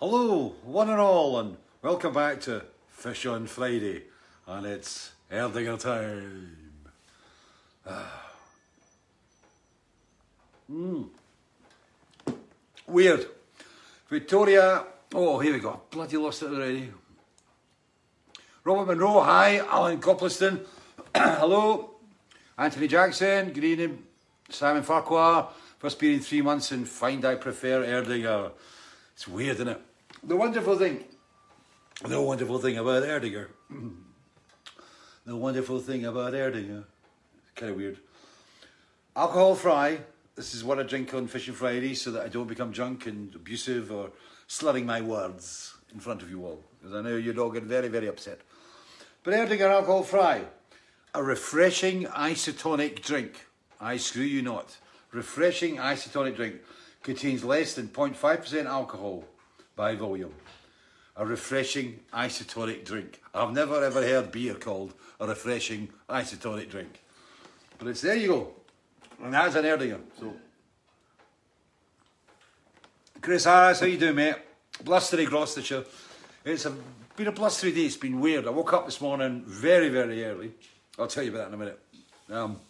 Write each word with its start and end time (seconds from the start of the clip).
Hello, 0.00 0.54
one 0.64 0.88
and 0.88 0.98
all, 0.98 1.38
and 1.38 1.58
welcome 1.82 2.14
back 2.14 2.40
to 2.40 2.64
Fish 2.88 3.26
on 3.26 3.46
Friday, 3.46 4.04
and 4.46 4.64
it's 4.64 5.12
Erdinger 5.30 5.78
time. 5.78 6.56
Mm. 10.72 11.06
Weird. 12.86 13.26
Victoria, 14.08 14.84
oh, 15.14 15.38
here 15.38 15.52
we 15.52 15.58
go. 15.58 15.82
Bloody 15.90 16.16
lost 16.16 16.44
it 16.44 16.46
already. 16.46 16.90
Robert 18.64 18.86
Monroe, 18.86 19.20
hi. 19.20 19.58
Alan 19.58 20.00
Copliston, 20.00 20.64
hello. 21.14 21.90
Anthony 22.56 22.88
Jackson, 22.88 23.52
good 23.52 23.64
evening. 23.64 24.02
Simon 24.48 24.82
Farquhar, 24.82 25.50
first 25.78 25.98
been 25.98 26.14
in 26.14 26.20
three 26.20 26.40
months 26.40 26.72
and 26.72 26.88
find 26.88 27.22
I 27.26 27.34
prefer 27.34 27.84
Erdinger. 27.84 28.52
It's 29.12 29.28
weird, 29.28 29.56
isn't 29.56 29.68
it? 29.68 29.82
The 30.22 30.36
wonderful 30.36 30.76
thing, 30.76 31.04
the 32.04 32.20
wonderful 32.20 32.58
thing 32.58 32.76
about 32.76 33.04
Erdinger, 33.04 33.48
the 35.24 35.34
wonderful 35.34 35.80
thing 35.80 36.04
about 36.04 36.34
Erdinger, 36.34 36.84
kind 37.54 37.70
of 37.70 37.76
weird. 37.78 37.98
Alkoholfrei. 39.16 39.98
This 40.36 40.54
is 40.54 40.62
what 40.62 40.78
I 40.78 40.84
drink 40.84 41.12
on 41.14 41.26
Fishing 41.26 41.54
Friday 41.54 41.94
so 41.94 42.10
that 42.12 42.24
I 42.24 42.28
don't 42.28 42.46
become 42.46 42.70
drunk 42.70 43.06
and 43.06 43.34
abusive 43.34 43.90
or 43.90 44.10
slurring 44.46 44.86
my 44.86 45.00
words 45.00 45.74
in 45.92 46.00
front 46.00 46.22
of 46.22 46.30
you 46.30 46.44
all. 46.44 46.62
Because 46.78 46.94
I 46.94 47.02
know 47.02 47.16
you'd 47.16 47.38
all 47.38 47.50
get 47.50 47.64
very, 47.64 47.88
very 47.88 48.06
upset. 48.06 48.40
But 49.22 49.34
Erdinger 49.34 49.70
Alkoholfrei, 49.70 50.44
A 51.14 51.22
refreshing 51.22 52.04
isotonic 52.04 53.02
drink. 53.02 53.46
I 53.80 53.96
screw 53.96 54.22
you 54.22 54.42
not. 54.42 54.76
Refreshing 55.12 55.76
isotonic 55.76 56.36
drink 56.36 56.56
contains 57.02 57.42
less 57.42 57.74
than 57.74 57.88
0.5% 57.88 58.66
alcohol 58.66 59.24
by 59.80 59.94
volume. 59.94 60.34
A 61.16 61.24
refreshing 61.24 62.00
isotonic 62.12 62.84
drink. 62.84 63.22
I've 63.34 63.54
never 63.54 63.82
ever 63.82 64.02
heard 64.02 64.30
beer 64.30 64.52
called 64.52 64.92
a 65.18 65.26
refreshing 65.26 65.88
isotonic 66.06 66.68
drink. 66.68 67.00
But 67.78 67.88
it's 67.88 68.02
there 68.02 68.14
you 68.14 68.28
go. 68.28 68.52
And 69.24 69.32
that's 69.32 69.54
an 69.54 69.64
Erdinger. 69.64 70.00
So 70.18 70.34
Chris 73.22 73.44
Harris, 73.44 73.80
how 73.80 73.86
you 73.86 73.96
doing, 73.96 74.16
mate? 74.16 74.34
Blustery 74.84 75.24
Gloucestershire. 75.24 75.84
It's 76.44 76.66
a, 76.66 76.76
been 77.16 77.28
a 77.28 77.32
blustery 77.32 77.72
day. 77.72 77.86
It's 77.86 77.96
been 77.96 78.20
weird. 78.20 78.46
I 78.46 78.50
woke 78.50 78.74
up 78.74 78.84
this 78.84 79.00
morning 79.00 79.44
very, 79.46 79.88
very 79.88 80.22
early. 80.26 80.52
I'll 80.98 81.06
tell 81.06 81.24
you 81.24 81.30
about 81.30 81.48
that 81.48 81.48
in 81.48 81.54
a 81.54 81.64
minute. 81.64 81.80
Um, 82.30 82.60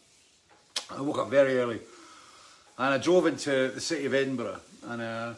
I 0.97 1.01
woke 1.01 1.19
up 1.19 1.29
very 1.29 1.59
early, 1.59 1.81
and 2.79 2.95
I 2.95 2.99
drove 2.99 3.27
into 3.27 3.73
the 3.75 3.81
city 3.81 4.07
of 4.07 4.15
Edinburgh, 4.15 4.61
and 4.89 5.03
uh, 5.03 5.35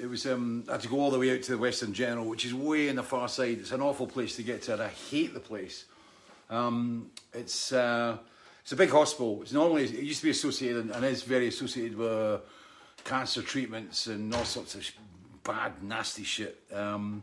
it 0.00 0.06
was 0.06 0.26
um, 0.26 0.64
I 0.68 0.72
had 0.72 0.80
to 0.82 0.88
go 0.88 1.00
all 1.00 1.10
the 1.10 1.18
way 1.18 1.34
out 1.34 1.42
to 1.42 1.52
the 1.52 1.58
Western 1.58 1.92
General, 1.92 2.24
which 2.24 2.44
is 2.44 2.54
way 2.54 2.88
in 2.88 2.96
the 2.96 3.02
far 3.02 3.28
side. 3.28 3.58
It's 3.58 3.72
an 3.72 3.80
awful 3.80 4.06
place 4.06 4.36
to 4.36 4.42
get 4.42 4.62
to, 4.62 4.74
and 4.74 4.82
I 4.82 4.88
hate 4.88 5.34
the 5.34 5.40
place. 5.40 5.84
Um, 6.48 7.10
it's 7.32 7.72
uh, 7.72 8.16
it's 8.62 8.72
a 8.72 8.76
big 8.76 8.90
hospital. 8.90 9.40
It's 9.42 9.52
normally 9.52 9.84
it 9.84 10.04
used 10.04 10.20
to 10.20 10.26
be 10.26 10.30
associated 10.30 10.90
and 10.90 11.04
is 11.04 11.22
very 11.22 11.48
associated 11.48 11.96
with 11.96 12.40
cancer 13.04 13.42
treatments 13.42 14.06
and 14.06 14.34
all 14.34 14.44
sorts 14.44 14.74
of 14.74 14.88
bad, 15.44 15.82
nasty 15.82 16.22
shit. 16.22 16.62
Um, 16.72 17.22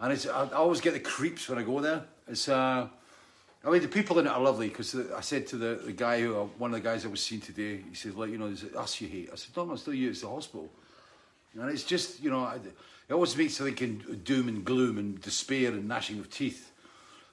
and 0.00 0.12
it's 0.12 0.26
I, 0.26 0.44
I 0.44 0.52
always 0.52 0.80
get 0.80 0.92
the 0.92 1.00
creeps 1.00 1.48
when 1.48 1.58
I 1.58 1.62
go 1.62 1.80
there. 1.80 2.04
It's 2.28 2.48
uh, 2.48 2.88
I 3.64 3.70
mean 3.70 3.80
the 3.80 3.88
people 3.88 4.18
in 4.18 4.26
it 4.26 4.30
are 4.30 4.40
lovely 4.40 4.68
because 4.68 4.94
I 4.94 5.20
said 5.20 5.46
to 5.48 5.56
the, 5.56 5.80
the 5.84 5.92
guy 5.92 6.20
who 6.20 6.34
one 6.58 6.74
of 6.74 6.82
the 6.82 6.86
guys 6.86 7.06
I 7.06 7.08
was 7.08 7.22
seeing 7.22 7.40
today, 7.40 7.80
he 7.88 7.94
said 7.94 8.16
like 8.16 8.30
you 8.30 8.38
know, 8.38 8.46
is 8.46 8.64
us 8.64 9.00
you 9.00 9.08
hate? 9.08 9.30
I 9.32 9.36
said 9.36 9.56
no, 9.56 9.72
it's 9.72 9.86
not 9.86 9.96
you. 9.96 10.10
It's 10.10 10.20
the 10.20 10.28
hospital. 10.28 10.70
And 11.58 11.70
it's 11.70 11.84
just 11.84 12.22
you 12.22 12.30
know, 12.30 12.46
it 13.08 13.12
always 13.12 13.36
makes 13.36 13.58
you 13.58 13.66
think 13.66 13.82
in 13.82 14.20
doom 14.24 14.48
and 14.48 14.64
gloom 14.64 14.98
and 14.98 15.20
despair 15.20 15.70
and 15.70 15.86
gnashing 15.86 16.18
of 16.18 16.30
teeth. 16.30 16.72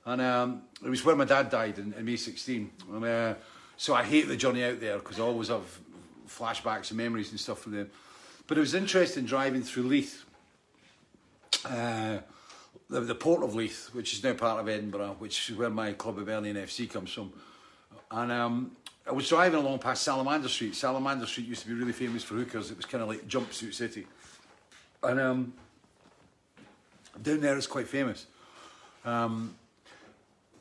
And 0.06 0.22
um, 0.22 0.62
it 0.84 0.90
was 0.90 1.04
where 1.06 1.16
my 1.16 1.26
dad 1.26 1.50
died 1.50 1.80
in, 1.80 1.94
in 1.94 2.06
May 2.06 2.18
16. 2.18 2.70
And, 2.92 3.06
uh, 3.06 3.34
so 3.78 3.94
I 3.94 4.04
hate 4.04 4.28
the 4.28 4.36
journey 4.36 4.64
out 4.64 4.80
there 4.80 4.98
because 4.98 5.20
I 5.20 5.24
always 5.24 5.48
have 5.48 5.64
flashbacks 6.28 6.90
and 6.90 6.98
memories 6.98 7.32
and 7.32 7.40
stuff 7.40 7.60
from 7.60 7.74
there. 7.74 7.88
But 8.48 8.58
it 8.58 8.62
was 8.62 8.74
interesting 8.74 9.26
driving 9.26 9.64
through 9.64 9.84
Leith, 9.84 10.26
uh, 11.66 12.18
the, 12.90 13.00
the 13.02 13.16
port 13.16 13.44
of 13.44 13.56
Leith, 13.56 13.90
which 13.94 14.14
is 14.14 14.24
now 14.24 14.34
part 14.34 14.60
of 14.60 14.68
Edinburgh, 14.68 15.16
which 15.20 15.50
is 15.50 15.58
where 15.58 15.70
my 15.70 15.94
club 15.94 16.18
Hibernian 16.18 16.58
FC 16.58 16.90
comes 16.90 17.12
from. 17.12 17.32
And 18.12 18.32
um, 18.32 18.76
I 19.06 19.12
was 19.12 19.28
driving 19.28 19.60
along 19.60 19.80
past 19.80 20.04
Salamander 20.04 20.48
Street. 20.48 20.76
Salamander 20.76 21.26
Street 21.26 21.48
used 21.48 21.62
to 21.64 21.68
be 21.68 21.74
really 21.74 21.92
famous 21.92 22.24
for 22.24 22.36
hookers. 22.36 22.72
It 22.72 22.78
was 22.78 22.86
kind 22.86 23.02
of 23.02 23.10
like 23.10 23.28
Jumpsuit 23.28 23.74
City. 23.74 24.08
And 25.02 25.20
um, 25.20 25.54
down 27.22 27.42
there 27.42 27.58
it's 27.58 27.68
quite 27.68 27.88
famous. 27.88 28.28
Um, 29.04 29.56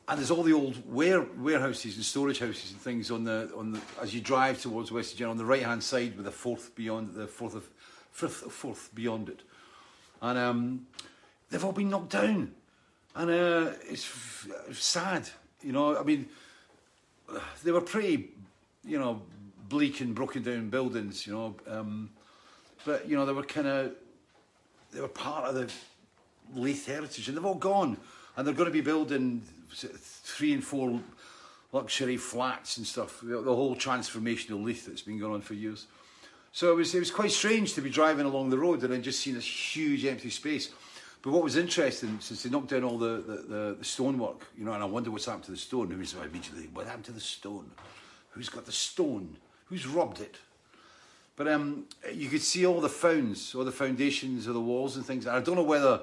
and 0.07 0.19
there's 0.19 0.31
all 0.31 0.43
the 0.43 0.51
old 0.51 0.77
ware, 0.91 1.21
warehouses 1.21 1.95
and 1.95 2.03
storage 2.03 2.39
houses 2.39 2.71
and 2.71 2.81
things 2.81 3.09
on 3.09 3.23
the 3.23 3.49
on 3.55 3.71
the 3.71 3.81
as 4.01 4.13
you 4.13 4.19
drive 4.19 4.61
towards 4.61 4.91
West 4.91 5.17
General 5.17 5.31
on 5.31 5.37
the 5.37 5.45
right 5.45 5.63
hand 5.63 5.81
side 5.81 6.17
with 6.17 6.25
the 6.25 6.31
Forth 6.31 6.75
beyond 6.75 7.13
the 7.13 7.25
Forth 7.25 7.55
of 7.55 7.69
fifth 8.11 8.51
Forth 8.51 8.89
beyond 8.93 9.29
it, 9.29 9.43
and 10.21 10.37
um, 10.37 10.87
they've 11.49 11.63
all 11.63 11.71
been 11.71 11.89
knocked 11.89 12.09
down, 12.09 12.51
and 13.15 13.29
uh, 13.31 13.71
it's 13.89 14.03
f- 14.03 14.49
sad, 14.73 15.29
you 15.61 15.71
know. 15.71 15.97
I 15.97 16.03
mean, 16.03 16.27
they 17.63 17.71
were 17.71 17.81
pretty, 17.81 18.31
you 18.85 18.99
know, 18.99 19.21
bleak 19.69 20.01
and 20.01 20.13
broken 20.13 20.43
down 20.43 20.69
buildings, 20.69 21.25
you 21.25 21.33
know, 21.33 21.55
um, 21.67 22.09
but 22.85 23.07
you 23.07 23.15
know 23.15 23.25
they 23.25 23.33
were 23.33 23.43
kind 23.43 23.67
of 23.67 23.93
they 24.91 25.01
were 25.01 25.07
part 25.07 25.45
of 25.45 25.55
the 25.55 25.71
Leith 26.55 26.85
heritage, 26.87 27.27
and 27.27 27.37
they've 27.37 27.45
all 27.45 27.55
gone, 27.55 27.97
and 28.35 28.45
they're 28.45 28.53
going 28.53 28.69
to 28.69 28.73
be 28.73 28.81
building 28.81 29.41
three 29.71 30.53
and 30.53 30.63
four 30.63 30.99
luxury 31.71 32.17
flats 32.17 32.77
and 32.77 32.85
stuff. 32.85 33.19
The, 33.23 33.41
whole 33.41 33.75
transformation 33.75 34.53
of 34.53 34.59
Leith 34.61 34.85
that's 34.85 35.01
been 35.01 35.19
going 35.19 35.33
on 35.33 35.41
for 35.41 35.55
years. 35.55 35.87
So 36.51 36.71
it 36.71 36.75
was 36.75 36.93
it 36.93 36.99
was 36.99 37.11
quite 37.11 37.31
strange 37.31 37.73
to 37.73 37.81
be 37.81 37.89
driving 37.89 38.25
along 38.25 38.51
the 38.51 38.59
road 38.59 38.83
and 38.83 38.93
then 38.93 39.01
just 39.01 39.21
seeing 39.21 39.35
this 39.35 39.75
huge 39.75 40.05
empty 40.05 40.29
space. 40.29 40.69
But 41.23 41.31
what 41.31 41.41
was 41.41 41.55
interesting, 41.55 42.17
since 42.19 42.43
they 42.43 42.49
knocked 42.49 42.67
down 42.67 42.83
all 42.83 42.97
the, 42.97 43.23
the, 43.25 43.35
the, 43.47 43.75
the 43.79 43.85
stonework, 43.85 44.45
you 44.57 44.65
know, 44.65 44.73
and 44.73 44.83
I 44.83 44.85
wonder 44.85 45.09
what's 45.09 45.25
happened 45.25 45.45
to 45.45 45.51
the 45.51 45.57
stone. 45.57 45.89
Is 46.01 46.13
immediately, 46.13 46.67
what 46.73 46.85
happened 46.85 47.05
to 47.05 47.13
the 47.13 47.21
stone? 47.21 47.71
Who's 48.33 48.49
got 48.49 48.65
the 48.65 48.71
stone? 48.71 49.37
Who's 49.65 49.87
robbed 49.87 50.21
it? 50.21 50.37
But 51.35 51.47
um, 51.47 51.85
you 52.13 52.29
could 52.29 52.41
see 52.41 52.65
all 52.65 52.79
the 52.79 52.89
founds, 52.89 53.55
all 53.55 53.63
the 53.63 53.71
foundations 53.71 54.45
of 54.45 54.53
the 54.53 54.61
walls 54.61 54.95
and 54.95 55.05
things. 55.05 55.25
I 55.25 55.39
don't 55.39 55.55
know 55.55 55.63
whether 55.63 56.01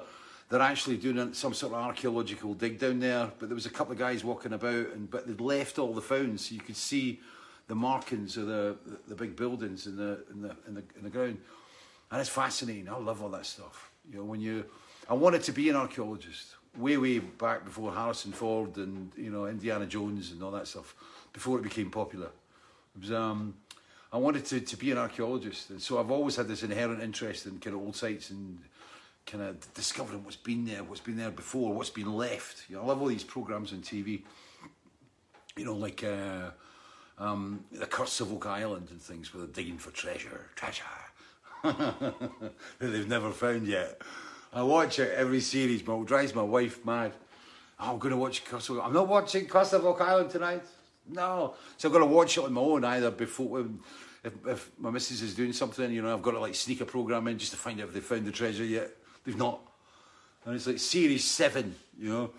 they're 0.49 0.61
actually 0.61 0.97
doing 0.97 1.33
some 1.33 1.53
sort 1.53 1.73
of 1.73 1.79
archaeological 1.79 2.53
dig 2.53 2.77
down 2.77 2.99
there. 2.99 3.31
But 3.39 3.47
there 3.47 3.55
was 3.55 3.65
a 3.65 3.69
couple 3.69 3.93
of 3.93 3.99
guys 3.99 4.23
walking 4.23 4.53
about, 4.53 4.87
and 4.93 5.09
but 5.09 5.25
they'd 5.25 5.39
left 5.39 5.79
all 5.79 5.93
the 5.93 6.01
founds, 6.01 6.49
so 6.49 6.55
you 6.55 6.61
could 6.61 6.75
see 6.75 7.21
the 7.67 7.75
markings 7.75 8.35
of 8.35 8.47
the, 8.47 8.75
the, 8.85 8.97
the 9.07 9.15
big 9.15 9.37
buildings 9.37 9.87
in 9.87 9.95
the, 9.95 10.19
in 10.31 10.41
the 10.41 10.55
in 10.67 10.73
the 10.75 10.83
in 10.97 11.03
the 11.03 11.09
ground. 11.09 11.37
And 12.11 12.19
it's 12.19 12.29
fascinating. 12.29 12.89
I 12.89 12.97
love 12.97 13.23
all 13.23 13.29
that 13.29 13.45
stuff. 13.45 13.91
You 14.11 14.17
know, 14.17 14.25
when 14.25 14.41
you, 14.41 14.65
I 15.09 15.13
wanted 15.13 15.43
to 15.43 15.53
be 15.53 15.69
an 15.69 15.77
archaeologist 15.77 16.55
way 16.77 16.97
way 16.97 17.19
back 17.19 17.63
before 17.63 17.93
Harrison 17.93 18.33
Ford 18.33 18.75
and 18.75 19.11
you 19.15 19.31
know 19.31 19.45
Indiana 19.45 19.85
Jones 19.85 20.31
and 20.31 20.43
all 20.43 20.51
that 20.51 20.67
stuff, 20.67 20.95
before 21.33 21.57
it 21.57 21.63
became 21.63 21.89
popular. 21.89 22.29
It 22.95 23.01
was 23.01 23.11
um. 23.11 23.55
I 24.13 24.17
wanted 24.17 24.43
to, 24.47 24.59
to 24.59 24.75
be 24.75 24.91
an 24.91 24.97
archaeologist, 24.97 25.69
and 25.69 25.81
so 25.81 25.97
I've 25.97 26.11
always 26.11 26.35
had 26.35 26.49
this 26.49 26.63
inherent 26.63 27.01
interest 27.01 27.45
in 27.45 27.59
kind 27.59 27.77
of 27.77 27.81
old 27.81 27.95
sites 27.95 28.29
and 28.29 28.59
kind 29.25 29.41
of 29.41 29.73
discovering 29.73 30.23
what's 30.25 30.35
been 30.35 30.65
there, 30.65 30.83
what's 30.83 30.99
been 30.99 31.15
there 31.15 31.31
before, 31.31 31.73
what's 31.73 31.89
been 31.89 32.13
left. 32.13 32.69
You 32.69 32.75
know, 32.75 32.81
I 32.81 32.85
love 32.87 33.01
all 33.01 33.07
these 33.07 33.23
programs 33.23 33.71
on 33.71 33.79
TV. 33.79 34.23
You 35.55 35.63
know, 35.63 35.75
like 35.75 36.03
uh, 36.03 36.49
um, 37.17 37.63
the 37.71 37.85
Curse 37.85 38.19
of 38.19 38.33
Oak 38.33 38.47
Island 38.47 38.87
and 38.91 39.01
things 39.01 39.33
where 39.33 39.45
they're 39.45 39.53
digging 39.53 39.77
for 39.77 39.91
treasure, 39.91 40.49
treasure 40.55 40.83
that 41.63 42.15
they've 42.79 43.07
never 43.07 43.31
found 43.31 43.67
yet. 43.67 44.01
I 44.53 44.63
watch 44.63 44.99
it 44.99 45.13
every 45.15 45.39
series, 45.39 45.81
but 45.81 45.97
it 45.99 46.07
drives 46.07 46.35
my 46.35 46.41
wife 46.41 46.85
mad. 46.85 47.13
Oh, 47.79 47.93
I'm 47.93 47.99
going 47.99 48.11
to 48.11 48.17
watch 48.17 48.43
Curse 48.43 48.69
of 48.69 48.77
Oak. 48.77 48.83
I'm 48.85 48.93
not 48.93 49.07
watching 49.07 49.45
Curse 49.45 49.73
of 49.73 49.85
Oak 49.85 50.01
Island 50.01 50.29
tonight. 50.29 50.63
No, 51.11 51.55
so 51.77 51.87
I've 51.87 51.93
got 51.93 51.99
to 51.99 52.05
watch 52.05 52.37
it 52.37 52.43
on 52.43 52.53
my 52.53 52.61
own 52.61 52.85
either 52.85 53.11
before. 53.11 53.65
If, 54.23 54.33
if 54.45 54.71
my 54.79 54.91
missus 54.91 55.21
is 55.21 55.35
doing 55.35 55.53
something, 55.53 55.91
you 55.91 56.01
know, 56.01 56.13
I've 56.13 56.21
got 56.21 56.31
to 56.31 56.39
like 56.39 56.55
sneak 56.55 56.81
a 56.81 56.85
program 56.85 57.27
in 57.27 57.37
just 57.37 57.51
to 57.51 57.57
find 57.57 57.79
out 57.81 57.87
if 57.87 57.93
they 57.93 57.99
found 57.99 58.25
the 58.25 58.31
treasure 58.31 58.63
yet. 58.63 58.91
They've 59.25 59.37
not. 59.37 59.59
And 60.45 60.55
it's 60.55 60.67
like 60.67 60.79
series 60.79 61.23
seven, 61.23 61.75
you 61.99 62.09
know. 62.09 62.31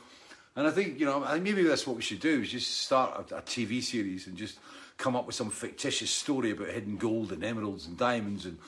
And 0.54 0.66
I 0.66 0.70
think, 0.70 1.00
you 1.00 1.06
know, 1.06 1.20
maybe 1.38 1.62
that's 1.62 1.86
what 1.86 1.96
we 1.96 2.02
should 2.02 2.20
do 2.20 2.40
is 2.42 2.50
just 2.50 2.78
start 2.78 3.30
a, 3.30 3.36
a 3.36 3.42
TV 3.42 3.82
series 3.82 4.26
and 4.26 4.36
just 4.36 4.58
come 4.98 5.16
up 5.16 5.26
with 5.26 5.34
some 5.34 5.50
fictitious 5.50 6.10
story 6.10 6.50
about 6.50 6.69
hidden 6.69 6.96
gold 6.96 7.32
and 7.32 7.42
emeralds 7.42 7.86
and 7.86 7.96
diamonds 7.96 8.46
and 8.46 8.58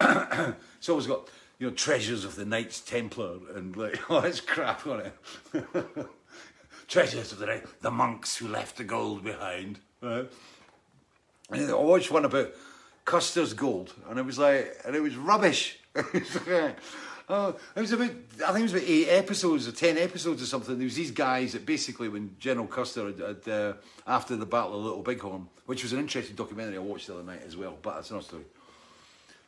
it's 0.78 0.88
always 0.88 1.06
got, 1.06 1.28
you 1.58 1.68
know, 1.68 1.74
treasures 1.74 2.24
of 2.24 2.36
the 2.36 2.44
Knights 2.44 2.80
Templar 2.80 3.38
and 3.54 3.76
like 3.76 3.98
all 4.10 4.20
this 4.20 4.40
crap 4.40 4.86
on 4.86 5.00
it. 5.00 5.14
treasures 6.88 7.32
of 7.32 7.38
the 7.38 7.46
day, 7.46 7.62
the 7.80 7.90
monks 7.90 8.36
who 8.36 8.48
left 8.48 8.76
the 8.76 8.84
gold 8.84 9.24
behind. 9.24 9.80
Right? 10.00 10.30
And 11.50 11.70
I 11.70 11.74
watched 11.74 12.10
one 12.10 12.24
about 12.24 12.52
Custer's 13.04 13.54
gold, 13.54 13.92
and 14.08 14.18
it 14.18 14.24
was 14.24 14.38
like, 14.38 14.76
and 14.84 14.96
it 14.96 15.00
was 15.00 15.16
rubbish. 15.16 15.78
Oh, 17.26 17.56
it 17.74 17.80
was 17.80 17.92
about, 17.92 18.10
I 18.46 18.52
think 18.52 18.58
it 18.58 18.62
was 18.62 18.74
about 18.74 18.86
eight 18.86 19.08
episodes 19.08 19.66
or 19.66 19.72
ten 19.72 19.96
episodes 19.96 20.42
or 20.42 20.46
something. 20.46 20.76
There 20.76 20.84
was 20.84 20.94
these 20.94 21.10
guys 21.10 21.52
that 21.52 21.64
basically, 21.64 22.08
when 22.10 22.36
General 22.38 22.66
Custer 22.66 23.06
had, 23.06 23.18
had 23.18 23.48
uh, 23.48 23.72
after 24.06 24.36
the 24.36 24.44
Battle 24.44 24.78
of 24.78 24.84
Little 24.84 25.02
Bighorn, 25.02 25.48
which 25.64 25.82
was 25.82 25.94
an 25.94 26.00
interesting 26.00 26.36
documentary 26.36 26.76
I 26.76 26.80
watched 26.80 27.06
the 27.06 27.14
other 27.14 27.22
night 27.22 27.40
as 27.46 27.56
well, 27.56 27.78
but 27.80 27.94
that's 27.94 28.10
another 28.10 28.26
story. 28.26 28.44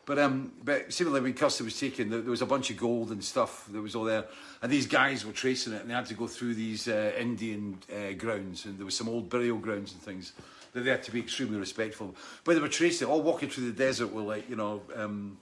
But 0.07 0.21
um, 0.21 0.53
but 0.63 0.93
similarly, 0.93 1.21
when 1.21 1.35
Custer 1.35 1.65
was 1.65 1.79
taken, 1.79 2.11
there, 2.11 2.21
there 2.21 2.31
was 2.31 2.41
a 2.41 2.47
bunch 2.47 2.71
of 2.71 2.77
gold 2.77 3.11
and 3.11 3.23
stuff 3.23 3.67
that 3.73 3.83
was 3.83 3.97
all 3.97 4.05
there, 4.05 4.25
and 4.63 4.71
these 4.71 4.87
guys 4.87 5.27
were 5.27 5.33
tracing 5.33 5.73
it, 5.73 5.81
and 5.83 5.91
they 5.91 5.95
had 5.95 6.07
to 6.07 6.15
go 6.15 6.29
through 6.29 6.55
these 6.55 6.87
uh, 6.87 7.13
Indian 7.19 7.77
uh, 7.93 8.13
grounds, 8.13 8.67
and 8.67 8.79
there 8.79 8.85
was 8.85 8.97
some 8.97 9.09
old 9.09 9.29
burial 9.29 9.59
grounds 9.59 9.93
and 9.93 10.01
things 10.01 10.33
that 10.73 10.83
they 10.83 10.91
had 10.91 11.03
to 11.03 11.11
be 11.11 11.19
extremely 11.19 11.59
respectful. 11.59 12.15
But 12.45 12.55
they 12.55 12.61
were 12.61 12.69
tracing, 12.69 13.09
it, 13.09 13.11
all 13.11 13.21
walking 13.21 13.49
through 13.51 13.67
the 13.67 13.77
desert 13.77 14.13
with 14.13 14.25
like 14.25 14.49
you 14.49 14.57
know. 14.57 14.83
Um, 14.95 15.39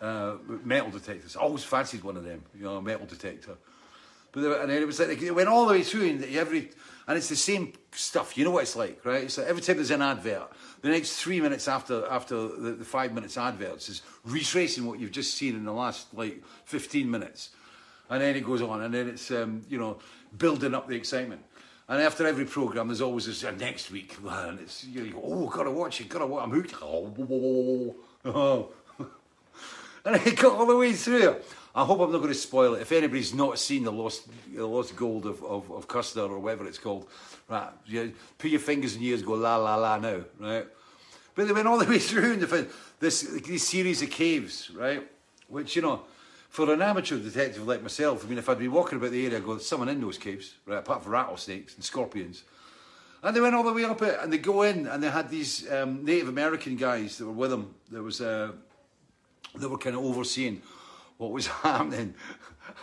uh, 0.00 0.36
metal 0.64 0.90
detectors. 0.90 1.36
I 1.36 1.40
always 1.40 1.62
fancied 1.62 2.02
one 2.02 2.16
of 2.16 2.24
them, 2.24 2.42
you 2.56 2.64
know, 2.64 2.76
a 2.76 2.80
metal 2.80 3.04
detector. 3.04 3.58
But 4.32 4.42
were, 4.42 4.60
and 4.60 4.70
it 4.70 4.86
was 4.86 5.00
like 5.00 5.20
it 5.20 5.32
went 5.32 5.48
all 5.48 5.66
the 5.66 5.72
way 5.72 5.82
through, 5.82 6.08
and 6.08 6.24
every 6.24 6.70
and 7.06 7.16
it's 7.18 7.28
the 7.28 7.36
same 7.36 7.72
stuff. 7.92 8.38
You 8.38 8.44
know 8.44 8.52
what 8.52 8.62
it's 8.62 8.76
like, 8.76 9.04
right? 9.04 9.24
It's 9.24 9.38
like 9.38 9.48
every 9.48 9.62
time 9.62 9.76
there's 9.76 9.90
an 9.90 10.02
advert, 10.02 10.50
the 10.82 10.90
next 10.90 11.16
three 11.20 11.40
minutes 11.40 11.66
after 11.66 12.06
after 12.06 12.36
the, 12.36 12.72
the 12.72 12.84
five 12.84 13.12
minutes 13.12 13.36
adverts 13.36 13.88
is 13.88 14.02
retracing 14.24 14.86
what 14.86 15.00
you've 15.00 15.10
just 15.10 15.34
seen 15.34 15.56
in 15.56 15.64
the 15.64 15.72
last 15.72 16.14
like 16.14 16.42
fifteen 16.64 17.10
minutes, 17.10 17.50
and 18.08 18.22
then 18.22 18.36
it 18.36 18.44
goes 18.44 18.62
on, 18.62 18.82
and 18.82 18.94
then 18.94 19.08
it's 19.08 19.30
um, 19.30 19.62
you 19.68 19.78
know 19.78 19.98
building 20.38 20.74
up 20.74 20.88
the 20.88 20.94
excitement. 20.94 21.42
And 21.88 22.00
after 22.00 22.24
every 22.24 22.44
program, 22.44 22.86
there's 22.86 23.00
always 23.00 23.26
this 23.26 23.42
uh, 23.42 23.50
next 23.50 23.90
week, 23.90 24.16
and 24.24 24.60
it's 24.60 24.84
you, 24.84 25.00
know, 25.00 25.06
you 25.06 25.12
go, 25.12 25.22
oh, 25.24 25.48
gotta 25.48 25.72
watch 25.72 26.00
it, 26.00 26.08
gotta 26.08 26.26
watch. 26.26 26.44
I'm 26.44 26.52
hooked. 26.52 26.74
Oh, 26.80 27.96
oh, 28.24 28.68
and 30.04 30.14
it 30.24 30.36
got 30.36 30.52
all 30.52 30.66
the 30.66 30.76
way 30.76 30.92
through. 30.92 31.36
I 31.74 31.84
hope 31.84 32.00
I'm 32.00 32.10
not 32.10 32.18
going 32.18 32.32
to 32.32 32.38
spoil 32.38 32.74
it. 32.74 32.82
If 32.82 32.90
anybody's 32.90 33.32
not 33.32 33.58
seen 33.58 33.84
the 33.84 33.92
lost, 33.92 34.26
the 34.52 34.66
lost 34.66 34.96
gold 34.96 35.26
of, 35.26 35.42
of, 35.44 35.70
of 35.70 35.86
Custer 35.86 36.22
or 36.22 36.38
whatever 36.40 36.66
it's 36.66 36.78
called, 36.78 37.06
right? 37.48 37.70
You 37.86 38.12
put 38.38 38.50
your 38.50 38.60
fingers 38.60 38.96
in 38.96 39.02
your 39.02 39.12
ears, 39.12 39.22
go 39.22 39.34
la 39.34 39.56
la 39.56 39.76
la 39.76 39.98
now, 39.98 40.22
right? 40.40 40.66
But 41.34 41.46
they 41.46 41.52
went 41.52 41.68
all 41.68 41.78
the 41.78 41.84
way 41.88 41.98
through 41.98 42.32
and 42.32 42.42
they 42.42 42.66
this 42.98 43.22
this 43.22 43.66
series 43.66 44.02
of 44.02 44.10
caves, 44.10 44.70
right? 44.70 45.06
Which 45.48 45.76
you 45.76 45.82
know, 45.82 46.02
for 46.48 46.72
an 46.72 46.82
amateur 46.82 47.18
detective 47.18 47.66
like 47.66 47.82
myself, 47.82 48.24
I 48.24 48.28
mean, 48.28 48.38
if 48.38 48.48
I'd 48.48 48.58
been 48.58 48.72
walking 48.72 48.98
about 48.98 49.12
the 49.12 49.24
area, 49.24 49.38
I'd 49.38 49.46
go, 49.46 49.58
someone 49.58 49.88
in 49.88 50.00
those 50.00 50.18
caves, 50.18 50.54
right? 50.66 50.78
Apart 50.78 51.04
from 51.04 51.12
rattlesnakes 51.12 51.76
and 51.76 51.84
scorpions. 51.84 52.42
And 53.22 53.36
they 53.36 53.40
went 53.40 53.54
all 53.54 53.62
the 53.62 53.72
way 53.72 53.84
up 53.84 54.02
it, 54.02 54.18
and 54.20 54.32
they 54.32 54.38
go 54.38 54.62
in, 54.62 54.86
and 54.86 55.02
they 55.02 55.10
had 55.10 55.30
these 55.30 55.70
um, 55.70 56.04
Native 56.04 56.28
American 56.28 56.76
guys 56.76 57.18
that 57.18 57.26
were 57.26 57.32
with 57.32 57.50
them. 57.50 57.74
There 57.90 58.02
was 58.02 58.20
uh, 58.20 58.52
they 59.54 59.66
were 59.66 59.78
kind 59.78 59.94
of 59.94 60.02
overseeing 60.02 60.62
what 61.20 61.32
was 61.32 61.46
happening. 61.64 62.14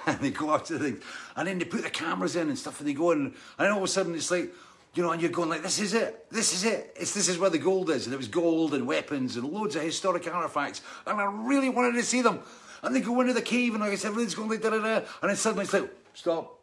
and 0.06 0.19
they 0.19 0.30
go 0.30 0.54
after 0.54 0.78
things. 0.78 1.04
And 1.36 1.48
then 1.48 1.57
they 1.57 1.66
put 1.66 1.81
the 1.81 1.89
cameras 1.89 2.36
in 2.36 2.50
and 2.50 2.57
stuff 2.57 2.80
and 2.80 2.88
they 2.88 2.94
go 2.94 3.12
in. 3.12 3.19
And 3.19 3.34
then 3.57 3.72
all 3.72 3.80
of 3.80 3.84
a 3.84 3.88
sudden 3.88 4.13
it's 4.13 4.30
like, 4.30 4.54
you 4.94 5.04
know, 5.04 5.12
and 5.12 5.22
you're 5.22 5.31
going 5.31 5.50
like, 5.50 5.63
this 5.63 5.80
is 5.80 5.94
it. 5.94 6.30
This 6.30 6.54
is 6.54 6.63
it. 6.63 6.95
It's, 6.95 7.13
this 7.13 7.28
is 7.30 7.39
where 7.39 7.50
the 7.50 7.57
gold 7.57 7.89
is. 7.89 8.06
And 8.06 8.13
it 8.13 8.18
was 8.18 8.28
gold 8.28 8.74
and 8.74 8.88
weapons 8.88 9.38
and 9.38 9.50
loads 9.50 9.75
of 9.75 9.81
historic 9.81 10.31
artifacts. 10.31 10.81
And 11.06 11.19
I 11.19 11.25
really 11.25 11.69
wanted 11.69 11.94
to 11.94 12.04
see 12.04 12.22
them. 12.22 12.39
And 12.84 12.95
they 12.95 13.01
go 13.01 13.19
into 13.22 13.34
the 13.34 13.42
cave 13.42 13.74
and 13.74 13.81
like 13.81 13.92
I 13.92 13.95
said, 13.95 14.10
everything's 14.10 14.36
going 14.36 14.50
like 14.50 14.62
da 14.62 14.69
da 14.69 14.80
da. 14.80 14.98
And 15.22 15.30
then 15.30 15.36
suddenly 15.36 15.63
it's 15.63 15.74
like, 15.74 15.92
stop. 16.13 16.60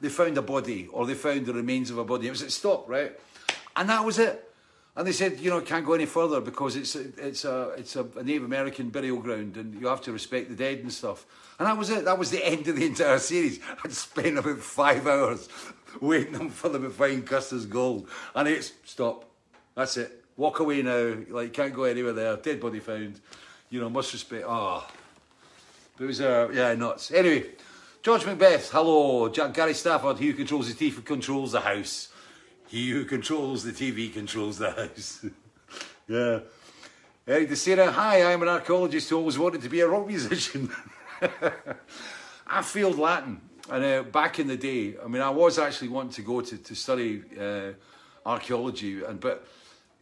They 0.00 0.08
found 0.08 0.36
a 0.36 0.42
body 0.42 0.88
or 0.92 1.06
they 1.06 1.14
found 1.14 1.46
the 1.46 1.54
remains 1.54 1.90
of 1.90 1.98
a 1.98 2.04
body. 2.04 2.26
It 2.26 2.30
was 2.30 2.42
at 2.42 2.50
stop, 2.50 2.88
right? 2.88 3.12
And 3.76 3.88
that 3.90 4.04
was 4.04 4.18
it. 4.18 4.45
And 4.96 5.06
they 5.06 5.12
said, 5.12 5.38
you 5.40 5.50
know, 5.50 5.58
it 5.58 5.66
can't 5.66 5.84
go 5.84 5.92
any 5.92 6.06
further 6.06 6.40
because 6.40 6.74
it's 6.74 6.96
a, 6.96 7.00
it's 7.18 7.44
a 7.44 7.68
it's 7.76 7.96
a, 7.96 8.06
Native 8.22 8.44
American 8.44 8.88
burial 8.88 9.18
ground, 9.18 9.58
and 9.58 9.78
you 9.78 9.88
have 9.88 10.00
to 10.02 10.12
respect 10.12 10.48
the 10.48 10.56
dead 10.56 10.78
and 10.78 10.90
stuff. 10.90 11.26
And 11.58 11.68
that 11.68 11.76
was 11.76 11.90
it. 11.90 12.06
That 12.06 12.18
was 12.18 12.30
the 12.30 12.44
end 12.52 12.66
of 12.66 12.76
the 12.76 12.86
entire 12.86 13.18
series. 13.18 13.60
I'd 13.84 13.92
spent 13.92 14.38
about 14.38 14.58
five 14.58 15.06
hours 15.06 15.50
waiting 16.00 16.48
for 16.48 16.70
them 16.70 16.82
to 16.82 16.90
find 16.90 17.26
Custer's 17.26 17.66
gold, 17.66 18.08
and 18.34 18.48
it's 18.48 18.72
stop. 18.84 19.26
That's 19.74 19.98
it. 19.98 20.24
Walk 20.38 20.60
away 20.60 20.80
now. 20.80 21.16
Like 21.28 21.52
can't 21.52 21.74
go 21.74 21.84
anywhere 21.84 22.14
there. 22.14 22.36
Dead 22.36 22.58
body 22.58 22.80
found. 22.80 23.20
You 23.68 23.80
know, 23.80 23.90
must 23.90 24.14
respect. 24.14 24.46
Ah, 24.48 24.88
oh. 24.88 26.02
it 26.02 26.06
was 26.06 26.22
uh, 26.22 26.48
yeah 26.54 26.74
nuts. 26.74 27.10
Anyway, 27.10 27.44
George 28.02 28.24
Macbeth. 28.24 28.70
Hello, 28.70 29.28
Jack 29.28 29.52
Gary 29.52 29.74
Stafford. 29.74 30.16
Who 30.16 30.32
controls 30.32 30.68
the 30.68 30.74
teeth 30.74 31.04
controls 31.04 31.52
the 31.52 31.60
house. 31.60 32.08
He 32.68 32.90
who 32.90 33.04
controls 33.04 33.62
the 33.62 33.72
TV 33.72 34.12
controls 34.12 34.58
the 34.58 34.72
house. 34.72 35.24
yeah. 36.08 36.40
Eric 37.28 37.50
DeSera, 37.50 37.92
hi, 37.92 38.32
I'm 38.32 38.42
an 38.42 38.48
archaeologist 38.48 39.10
who 39.10 39.16
always 39.16 39.38
wanted 39.38 39.62
to 39.62 39.68
be 39.68 39.80
a 39.80 39.88
rock 39.88 40.06
musician. 40.14 40.70
I 42.46 42.62
failed 42.62 42.98
Latin. 42.98 43.40
And 43.68 43.84
uh, 43.84 44.02
back 44.04 44.38
in 44.38 44.46
the 44.46 44.56
day, 44.56 44.94
I 45.02 45.08
mean, 45.08 45.22
I 45.22 45.30
was 45.30 45.58
actually 45.58 45.88
wanting 45.88 46.12
to 46.12 46.22
go 46.22 46.40
to, 46.40 46.56
to 46.56 46.74
study 46.74 47.22
uh, 47.40 47.72
archaeology, 48.24 49.02
and 49.02 49.18
but 49.18 49.44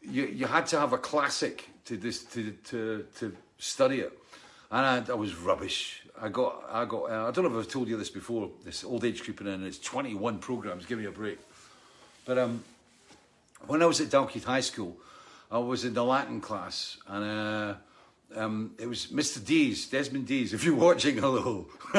you, 0.03 0.27
you 0.27 0.47
had 0.47 0.67
to 0.67 0.79
have 0.79 0.93
a 0.93 0.99
classic 0.99 1.71
to 1.87 1.97
this 1.97 2.25
to, 2.25 2.51
to, 2.65 3.07
to 3.17 3.35
study 3.57 4.01
it. 4.01 4.13
And 4.71 5.09
I, 5.09 5.13
I 5.13 5.15
was 5.15 5.35
rubbish. 5.35 6.03
I 6.21 6.29
got, 6.29 6.65
I 6.71 6.85
got, 6.85 7.11
uh, 7.11 7.29
I 7.29 7.31
don't 7.31 7.45
know 7.45 7.59
if 7.59 7.67
I've 7.67 7.73
told 7.73 7.89
you 7.89 7.97
this 7.97 8.11
before, 8.11 8.51
this 8.65 8.85
old 8.85 9.05
age 9.05 9.23
creeping 9.23 9.47
in, 9.47 9.65
it's 9.65 9.79
21 9.79 10.39
programs, 10.39 10.87
give 10.87 10.99
me 10.99 11.07
a 11.07 11.11
break. 11.11 11.39
But 12.25 12.39
um, 12.39 12.65
when 13.67 13.83
I 13.83 13.87
was 13.87 14.01
at 14.01 14.09
Dalkeith 14.09 14.45
High 14.45 14.61
School, 14.61 14.97
I 15.51 15.59
was 15.59 15.85
in 15.85 15.93
the 15.95 16.05
Latin 16.05 16.41
class, 16.41 16.97
and 17.07 17.25
uh, 17.25 17.75
um, 18.35 18.73
it 18.79 18.89
was 18.89 19.09
Mr. 19.09 19.45
Dees, 19.45 19.87
Desmond 19.89 20.27
Dees. 20.27 20.55
If 20.55 20.65
you're 20.65 20.75
watching, 20.89 21.19
hello. 21.19 21.67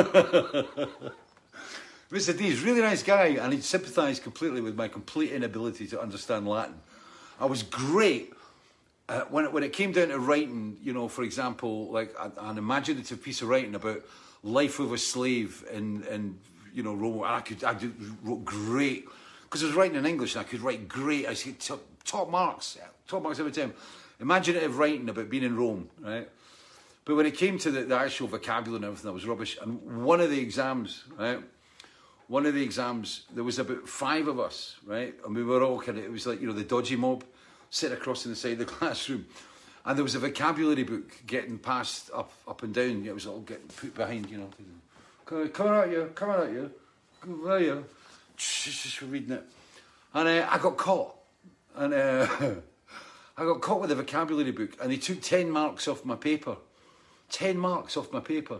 Mr. 2.11 2.37
Dees, 2.37 2.61
really 2.61 2.81
nice 2.81 3.03
guy, 3.03 3.37
and 3.39 3.53
he 3.53 3.61
sympathised 3.61 4.23
completely 4.23 4.61
with 4.61 4.75
my 4.75 4.87
complete 4.87 5.31
inability 5.31 5.87
to 5.87 6.01
understand 6.01 6.47
Latin. 6.47 6.75
I 7.39 7.45
was 7.45 7.61
great 7.63 8.33
uh, 9.07 9.21
when, 9.29 9.45
it, 9.45 9.53
when 9.53 9.63
it 9.63 9.73
came 9.73 9.91
down 9.91 10.07
to 10.07 10.19
writing, 10.19 10.77
you 10.81 10.93
know, 10.93 11.07
for 11.07 11.23
example, 11.23 11.91
like 11.91 12.15
an 12.39 12.57
imaginative 12.57 13.21
piece 13.21 13.41
of 13.41 13.49
writing 13.49 13.75
about 13.75 14.01
life 14.43 14.79
of 14.79 14.91
a 14.91 14.97
slave 14.97 15.63
in, 15.71 16.03
in 16.05 16.39
you 16.73 16.81
know, 16.81 16.95
Rome, 16.95 17.21
I 17.23 17.41
could, 17.41 17.63
I 17.63 17.73
did, 17.75 17.93
wrote 18.23 18.43
great 18.43 19.05
because 19.55 19.63
I 19.63 19.67
was 19.67 19.75
writing 19.77 19.95
in 19.95 20.05
English 20.05 20.35
and 20.35 20.45
I 20.45 20.49
could 20.49 20.59
write 20.59 20.89
great. 20.89 21.27
I 21.27 21.33
said 21.33 21.61
top, 21.61 21.79
top 22.03 22.29
marks, 22.29 22.77
top 23.07 23.23
marks 23.23 23.39
every 23.39 23.53
time. 23.53 23.73
Imaginative 24.19 24.77
writing 24.77 25.07
about 25.07 25.29
being 25.29 25.43
in 25.43 25.55
Rome, 25.55 25.89
right? 26.01 26.27
But 27.05 27.15
when 27.15 27.25
it 27.25 27.37
came 27.37 27.57
to 27.59 27.71
the, 27.71 27.83
the 27.83 27.95
actual 27.95 28.27
vocabulary 28.27 28.75
and 28.75 28.83
everything, 28.83 29.05
that 29.05 29.13
was 29.13 29.25
rubbish. 29.25 29.57
And 29.61 30.03
one 30.03 30.19
of 30.19 30.29
the 30.29 30.41
exams, 30.41 31.05
right? 31.17 31.39
One 32.27 32.45
of 32.45 32.53
the 32.53 32.61
exams, 32.63 33.23
there 33.33 33.45
was 33.45 33.57
about 33.57 33.87
five 33.87 34.27
of 34.27 34.41
us, 34.41 34.75
right? 34.85 35.15
And 35.23 35.33
we 35.33 35.41
were 35.41 35.63
all 35.63 35.79
kind 35.79 35.99
of, 35.99 36.03
it 36.03 36.11
was 36.11 36.27
like, 36.27 36.41
you 36.41 36.47
know, 36.47 36.53
the 36.53 36.65
dodgy 36.65 36.97
mob 36.97 37.23
sitting 37.69 37.95
across 37.95 38.25
in 38.25 38.31
the 38.31 38.35
side 38.35 38.53
of 38.53 38.59
the 38.59 38.65
classroom. 38.73 39.25
And 39.85 39.97
there 39.97 40.03
was 40.03 40.15
a 40.15 40.19
vocabulary 40.19 40.83
book 40.83 41.25
getting 41.25 41.59
passed 41.59 42.09
up 42.13 42.33
up 42.45 42.61
and 42.63 42.73
down. 42.73 43.05
It 43.05 43.13
was 43.13 43.25
all 43.25 43.39
getting 43.39 43.67
put 43.67 43.95
behind, 43.95 44.29
you 44.29 44.37
know. 44.39 44.49
Coming 45.25 45.73
at 45.75 45.91
you, 45.91 46.11
coming 46.13 46.41
at 46.41 46.51
you, 46.51 46.71
come 47.21 47.51
at 47.51 47.61
you 47.61 47.85
reading 49.01 49.31
it. 49.31 49.43
And 50.13 50.27
uh, 50.27 50.47
I 50.49 50.57
got 50.57 50.77
caught. 50.77 51.15
And 51.75 51.93
uh, 51.93 52.27
I 53.37 53.43
got 53.43 53.61
caught 53.61 53.81
with 53.81 53.91
a 53.91 53.95
vocabulary 53.95 54.51
book 54.51 54.77
and 54.81 54.91
they 54.91 54.97
took 54.97 55.21
10 55.21 55.49
marks 55.49 55.87
off 55.87 56.05
my 56.05 56.15
paper. 56.15 56.57
10 57.29 57.57
marks 57.57 57.97
off 57.97 58.11
my 58.13 58.19
paper. 58.19 58.59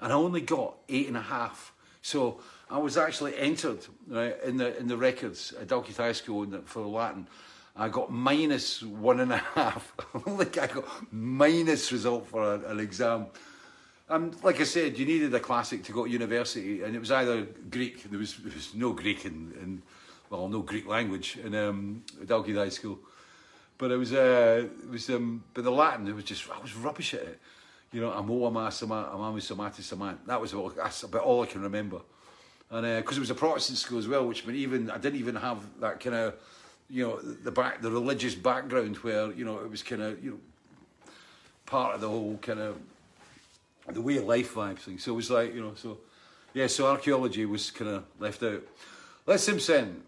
And 0.00 0.12
I 0.12 0.16
only 0.16 0.40
got 0.40 0.76
eight 0.88 1.08
and 1.08 1.16
a 1.16 1.22
half. 1.22 1.72
So 2.00 2.40
I 2.70 2.78
was 2.78 2.96
actually 2.96 3.36
entered 3.36 3.86
right, 4.08 4.36
in 4.42 4.56
the 4.56 4.76
in 4.78 4.88
the 4.88 4.96
records 4.96 5.54
at 5.60 5.68
Dalkeith 5.68 5.96
High 5.96 6.12
School 6.12 6.46
for 6.64 6.82
Latin. 6.82 7.26
I 7.76 7.88
got 7.88 8.12
minus 8.12 8.82
one 8.82 9.20
and 9.20 9.32
a 9.32 9.36
half. 9.54 9.92
I 10.26 10.66
got 10.66 11.12
minus 11.12 11.92
result 11.92 12.26
for 12.28 12.54
an 12.54 12.80
exam. 12.80 13.26
And 14.08 14.42
like 14.44 14.60
I 14.60 14.64
said, 14.64 14.98
you 14.98 15.06
needed 15.06 15.34
a 15.34 15.40
classic 15.40 15.82
to 15.84 15.92
go 15.92 16.04
to 16.04 16.10
university, 16.10 16.82
and 16.82 16.94
it 16.94 16.98
was 16.98 17.10
either 17.10 17.46
Greek. 17.70 18.02
There 18.10 18.18
was, 18.18 18.36
there 18.36 18.52
was 18.52 18.74
no 18.74 18.92
Greek 18.92 19.24
in, 19.24 19.54
in, 19.62 19.82
well, 20.28 20.46
no 20.48 20.60
Greek 20.60 20.86
language 20.86 21.38
in 21.42 21.54
um, 21.54 22.04
Dalkeith 22.22 22.56
High 22.56 22.68
School, 22.68 22.98
but 23.78 23.90
it 23.90 23.96
was, 23.96 24.12
uh, 24.12 24.66
it 24.82 24.90
was, 24.90 25.08
um, 25.08 25.42
but 25.54 25.64
the 25.64 25.70
Latin, 25.70 26.06
it 26.06 26.14
was 26.14 26.24
just, 26.24 26.50
I 26.50 26.60
was 26.60 26.74
rubbish 26.76 27.14
at 27.14 27.22
it. 27.22 27.40
You 27.92 28.02
know, 28.02 28.10
amo, 28.10 28.46
ama, 28.46 28.70
sama, 28.70 29.10
amami, 29.14 29.40
samati, 29.40 29.80
saman. 29.80 30.18
That 30.26 30.40
was 30.40 30.52
all, 30.52 30.68
that's 30.68 31.04
about 31.04 31.22
all 31.22 31.42
I 31.42 31.46
can 31.46 31.62
remember. 31.62 32.00
And 32.70 33.02
because 33.02 33.16
uh, 33.16 33.20
it 33.20 33.20
was 33.20 33.30
a 33.30 33.34
Protestant 33.34 33.78
school 33.78 33.98
as 33.98 34.08
well, 34.08 34.26
which 34.26 34.44
meant 34.44 34.58
even 34.58 34.90
I 34.90 34.98
didn't 34.98 35.20
even 35.20 35.36
have 35.36 35.58
that 35.80 36.00
kind 36.00 36.16
of, 36.16 36.34
you 36.90 37.06
know, 37.06 37.20
the 37.20 37.52
back, 37.52 37.80
the 37.80 37.90
religious 37.90 38.34
background 38.34 38.96
where 38.96 39.32
you 39.32 39.44
know 39.44 39.58
it 39.58 39.70
was 39.70 39.82
kind 39.82 40.02
of, 40.02 40.22
you 40.24 40.32
know, 40.32 40.38
part 41.66 41.94
of 41.94 42.00
the 42.00 42.08
whole 42.08 42.38
kind 42.42 42.58
of 42.58 42.76
the 43.88 44.00
way 44.00 44.16
of 44.16 44.24
life 44.24 44.54
vibes 44.54 44.80
thing. 44.80 44.98
So 44.98 45.12
it 45.12 45.16
was 45.16 45.30
like, 45.30 45.54
you 45.54 45.60
know, 45.60 45.74
so 45.74 45.98
yeah, 46.52 46.66
so 46.68 46.86
archaeology 46.86 47.44
was 47.44 47.70
kind 47.70 47.90
of 47.90 48.04
left 48.18 48.42
out. 48.42 48.62
Les 49.26 49.42
Simpson, 49.42 50.02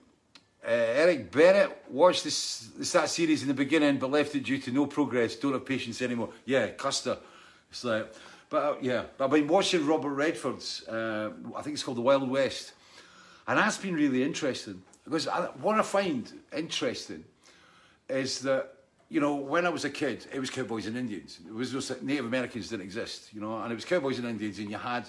uh, 0.64 0.70
Eric 0.70 1.30
Bennett 1.30 1.84
watched 1.90 2.24
this, 2.24 2.70
this 2.76 2.92
that 2.92 3.08
series 3.08 3.42
in 3.42 3.48
the 3.48 3.54
beginning, 3.54 3.98
but 3.98 4.10
left 4.10 4.34
it 4.34 4.44
due 4.44 4.58
to 4.58 4.72
no 4.72 4.86
progress. 4.86 5.36
Don't 5.36 5.52
have 5.52 5.64
patience 5.64 6.02
anymore. 6.02 6.30
Yeah, 6.44 6.68
Custer. 6.68 7.18
It's 7.70 7.84
like 7.84 8.12
But 8.48 8.62
uh, 8.62 8.76
yeah, 8.80 9.04
I've 9.18 9.30
been 9.30 9.48
watching 9.48 9.86
Robert 9.86 10.10
Redford's. 10.10 10.86
Uh, 10.86 11.30
I 11.56 11.62
think 11.62 11.74
it's 11.74 11.82
called 11.82 11.98
The 11.98 12.02
Wild 12.02 12.28
West, 12.30 12.72
and 13.46 13.58
that's 13.58 13.78
been 13.78 13.94
really 13.94 14.22
interesting 14.22 14.82
because 15.04 15.28
I, 15.28 15.46
what 15.60 15.78
I 15.78 15.82
find 15.82 16.32
interesting 16.56 17.24
is 18.08 18.40
that 18.40 18.75
you 19.08 19.20
know 19.20 19.36
when 19.36 19.66
I 19.66 19.68
was 19.68 19.84
a 19.84 19.90
kid, 19.90 20.26
it 20.32 20.40
was 20.40 20.50
cowboys 20.50 20.86
and 20.86 20.96
Indians. 20.96 21.38
It 21.46 21.54
was 21.54 21.70
just 21.70 22.02
Native 22.02 22.26
Americans 22.26 22.68
didn't 22.68 22.84
exist, 22.84 23.32
you 23.32 23.40
know, 23.40 23.58
and 23.58 23.72
it 23.72 23.74
was 23.74 23.84
cowboys 23.84 24.18
and 24.18 24.26
Indians, 24.26 24.58
and 24.58 24.70
you 24.70 24.76
had, 24.76 25.06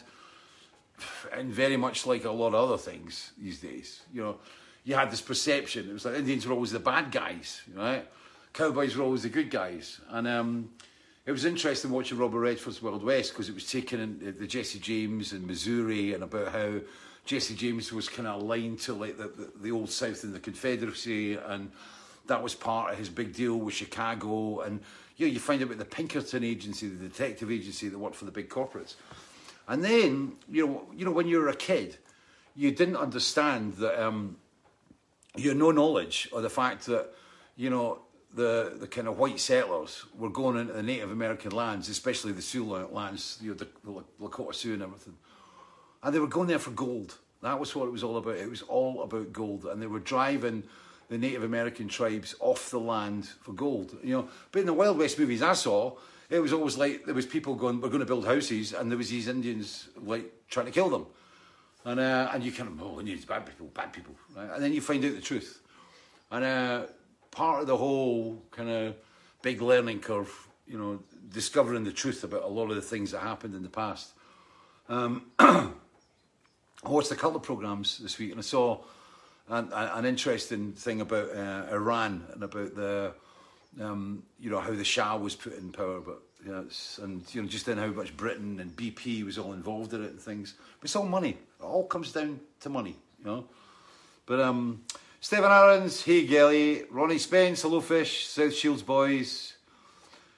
and 1.34 1.52
very 1.52 1.78
much 1.78 2.06
like 2.06 2.26
a 2.26 2.32
lot 2.32 2.50
of 2.50 2.56
other 2.56 2.78
things 2.78 3.32
these 3.38 3.60
days, 3.60 4.02
you 4.14 4.22
know, 4.22 4.38
you 4.84 4.96
had 4.96 5.12
this 5.12 5.22
perception. 5.22 5.90
It 5.90 5.94
was 5.94 6.06
like 6.06 6.16
Indians 6.16 6.46
were 6.46 6.54
always 6.54 6.72
the 6.72 6.80
bad 6.80 7.12
guys, 7.12 7.62
right? 7.74 8.08
Cowboys 8.54 8.96
were 8.96 9.04
always 9.04 9.24
the 9.24 9.30
good 9.30 9.50
guys, 9.50 10.00
and 10.10 10.28
um, 10.28 10.70
it 11.26 11.32
was 11.32 11.44
interesting 11.44 11.92
watching 11.92 12.18
Robert 12.18 12.40
Redford's 12.40 12.82
Wild 12.82 13.04
West 13.04 13.34
because 13.34 13.50
it 13.50 13.56
was 13.56 13.70
taking 13.70 14.00
in 14.00 14.36
the 14.40 14.48
Jesse 14.48 14.80
James 14.80 15.34
and 15.34 15.46
Missouri 15.46 16.14
and 16.14 16.24
about 16.24 16.54
how 16.54 16.80
Jesse 17.26 17.56
James 17.56 17.92
was 17.92 18.08
kind 18.08 18.28
of 18.28 18.42
aligned 18.42 18.80
to 18.80 18.94
like 18.94 19.18
the, 19.18 19.28
the, 19.28 19.52
the 19.62 19.72
old 19.72 19.90
South 19.90 20.24
and 20.24 20.34
the 20.34 20.40
Confederacy, 20.40 21.36
and 21.36 21.72
that 22.28 22.42
was 22.44 22.56
part 22.56 22.92
of 22.92 22.98
his 22.98 23.10
big 23.10 23.34
deal 23.34 23.56
with 23.56 23.74
Chicago. 23.74 24.62
And 24.62 24.82
you 25.18 25.28
know, 25.28 25.34
you 25.34 25.40
find 25.40 25.62
out 25.62 25.68
about 25.68 25.80
the 25.80 25.86
Pinkerton 25.86 26.44
agency, 26.44 26.88
the 26.88 27.08
detective 27.08 27.52
agency 27.52 27.90
that 27.90 27.98
worked 27.98 28.16
for 28.16 28.26
the 28.26 28.32
big 28.32 28.50
corporates. 28.50 28.96
And 29.68 29.84
then, 29.84 30.34
you 30.50 30.66
know, 30.66 30.88
you 30.96 31.06
know, 31.06 31.12
when 31.12 31.28
you 31.28 31.40
were 31.40 31.50
a 31.50 31.56
kid, 31.56 31.98
you 32.56 32.72
didn't 32.72 32.96
understand 32.96 33.74
that 33.78 34.02
um, 34.02 34.38
you 35.36 35.50
had 35.50 35.58
no 35.58 35.72
knowledge 35.72 36.30
of 36.34 36.42
the 36.42 36.50
fact 36.50 36.86
that, 36.86 37.14
you 37.56 37.70
know, 37.70 38.00
the, 38.34 38.76
the 38.80 38.88
kind 38.88 39.08
of 39.08 39.18
white 39.18 39.40
settlers 39.40 40.06
were 40.18 40.30
going 40.30 40.58
into 40.58 40.74
the 40.74 40.84
Native 40.84 41.12
American 41.12 41.52
lands, 41.52 41.90
especially 41.90 42.32
the 42.32 42.42
Sioux 42.42 42.66
lands, 42.66 43.40
you 43.42 43.52
know, 43.52 43.56
the, 43.56 43.68
the 43.84 44.04
Lakota 44.22 44.54
Sioux 44.54 44.74
and 44.74 44.84
everything. 44.84 45.18
And 46.04 46.14
they 46.14 46.20
were 46.20 46.28
going 46.28 46.48
there 46.48 46.60
for 46.60 46.72
gold. 46.72 47.18
That 47.42 47.60
was 47.60 47.76
what 47.76 47.88
it 47.88 47.92
was 47.92 48.04
all 48.04 48.18
about. 48.18 48.38
It 48.38 48.50
was 48.50 48.62
all 48.62 49.04
about 49.04 49.34
gold. 49.34 49.66
And 49.66 49.82
they 49.82 49.88
were 49.88 50.00
driving 50.00 50.64
the 51.10 51.18
Native 51.18 51.44
American 51.44 51.88
tribes 51.88 52.36
off 52.40 52.70
the 52.70 52.80
land 52.80 53.28
for 53.42 53.54
gold. 53.54 53.98
You 54.04 54.14
know, 54.14 54.30
but 54.52 54.60
in 54.60 54.66
the 54.66 54.74
Wild 54.74 54.98
West 54.98 55.18
movies 55.20 55.42
I 55.42 55.54
saw, 55.54 55.98
it 56.30 56.40
was 56.40 56.54
always 56.54 56.78
like 56.78 57.06
there 57.06 57.16
was 57.16 57.26
people 57.26 57.56
going, 57.56 57.80
"We're 57.80 57.90
going 57.90 58.02
to 58.02 58.06
build 58.06 58.26
houses," 58.26 58.74
and 58.74 58.92
there 58.92 58.98
was 58.98 59.10
these 59.10 59.28
Indians 59.28 59.90
like 59.96 60.32
trying 60.50 60.66
to 60.66 60.72
kill 60.72 60.90
them, 60.90 61.06
and 61.86 62.00
uh, 62.00 62.30
and 62.34 62.44
you 62.44 62.52
kind 62.52 62.70
of, 62.70 62.82
oh, 62.82 63.00
Indians, 63.00 63.26
bad 63.26 63.46
people, 63.46 63.68
bad 63.68 63.94
people, 63.94 64.16
right? 64.36 64.50
and 64.54 64.64
then 64.64 64.74
you 64.74 64.82
find 64.82 65.04
out 65.06 65.16
the 65.16 65.22
truth, 65.22 65.62
and 66.32 66.44
uh, 66.44 66.86
part 67.32 67.62
of 67.62 67.68
the 67.68 67.78
whole 67.78 68.44
kind 68.52 68.70
of 68.70 68.96
big 69.42 69.62
learning 69.62 70.00
curve, 70.00 70.48
you 70.68 70.78
know, 70.78 71.00
discovering 71.32 71.84
the 71.84 71.92
truth 71.92 72.24
about 72.24 72.44
a 72.44 72.48
lot 72.48 72.70
of 72.70 72.76
the 72.76 72.82
things 72.82 73.12
that 73.12 73.22
happened 73.22 73.56
in 73.56 73.64
the 73.64 73.70
past. 73.70 74.12
Um, 74.90 75.28
I 75.40 76.90
watched 76.90 77.10
couple 77.12 77.38
of 77.38 77.44
programs 77.44 77.98
this 78.00 78.18
week, 78.18 78.32
and 78.32 78.40
I 78.40 78.44
saw 78.44 78.80
an, 79.50 79.72
an 79.74 80.06
interesting 80.06 80.74
thing 80.74 81.02
about 81.02 81.30
uh, 81.36 81.68
Iran 81.72 82.26
and 82.34 82.44
about 82.44 82.76
the, 82.76 83.14
um, 83.82 84.24
you 84.40 84.50
know, 84.50 84.60
how 84.60 84.74
the 84.74 84.84
Shah 84.84 85.18
was 85.18 85.36
put 85.36 85.58
in 85.58 85.72
power, 85.72 86.00
but 86.00 86.22
you 86.46 86.52
know, 86.52 86.66
and 87.02 87.24
you 87.34 87.42
know, 87.42 87.48
just 87.48 87.66
then 87.66 87.78
how 87.78 87.88
much 87.88 88.16
Britain 88.16 88.60
and 88.60 88.76
BP 88.76 89.24
was 89.26 89.38
all 89.38 89.54
involved 89.54 89.94
in 89.94 90.04
it 90.04 90.12
and 90.12 90.22
things. 90.22 90.54
But 90.80 90.86
it's 90.86 90.96
all 90.96 91.06
money. 91.06 91.38
It 91.60 91.64
all 91.64 91.86
comes 91.86 92.12
down 92.12 92.40
to 92.62 92.70
money, 92.70 92.96
you 93.20 93.26
know. 93.26 93.46
But 94.26 94.42
um, 94.42 94.84
Stephen 95.22 95.52
Aarons, 95.52 96.04
hey 96.04 96.28
Gelly, 96.28 96.84
Ronnie 96.92 97.18
Spence, 97.18 97.62
hello 97.62 97.82
fish, 97.82 98.28
South 98.28 98.54
Shields 98.54 98.84
boys, 98.84 99.56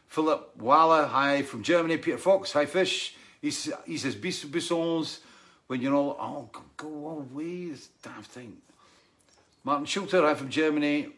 Philip 0.08 0.56
Waller, 0.58 1.06
hi 1.06 1.42
from 1.42 1.64
Germany, 1.64 1.98
Peter 1.98 2.18
Fox, 2.18 2.52
hi 2.54 2.66
fish. 2.66 3.16
He, 3.42 3.52
he 3.86 3.98
says 3.98 4.16
Bissons 4.16 5.22
when 5.68 5.82
you're 5.82 5.96
all, 5.96 6.18
oh, 6.20 6.50
go, 6.52 6.62
go 6.78 7.10
away, 7.10 7.70
this 7.70 7.90
damn 8.02 8.24
thing. 8.24 8.58
Martin 9.70 9.86
Schulter, 9.86 10.24
hi 10.24 10.34
from 10.34 10.50
Germany. 10.50 11.10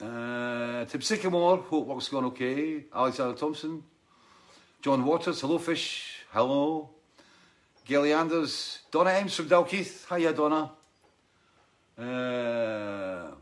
Uh, 0.00 0.84
Tim 0.84 1.00
Sycamore, 1.00 1.56
hope 1.56 1.88
work's 1.88 2.14
okay. 2.14 2.84
Alexander 2.94 3.36
Thompson. 3.36 3.82
John 4.80 5.04
Waters, 5.04 5.40
hello 5.40 5.58
fish, 5.58 6.20
hello. 6.30 6.90
Gelly 7.84 8.12
Anders, 8.12 8.82
Donna 8.92 9.10
Ems 9.10 9.34
from 9.34 9.48
Dalkeith, 9.48 10.06
hiya 10.08 10.32
Donna. 10.32 10.70
Uh, 11.98 13.34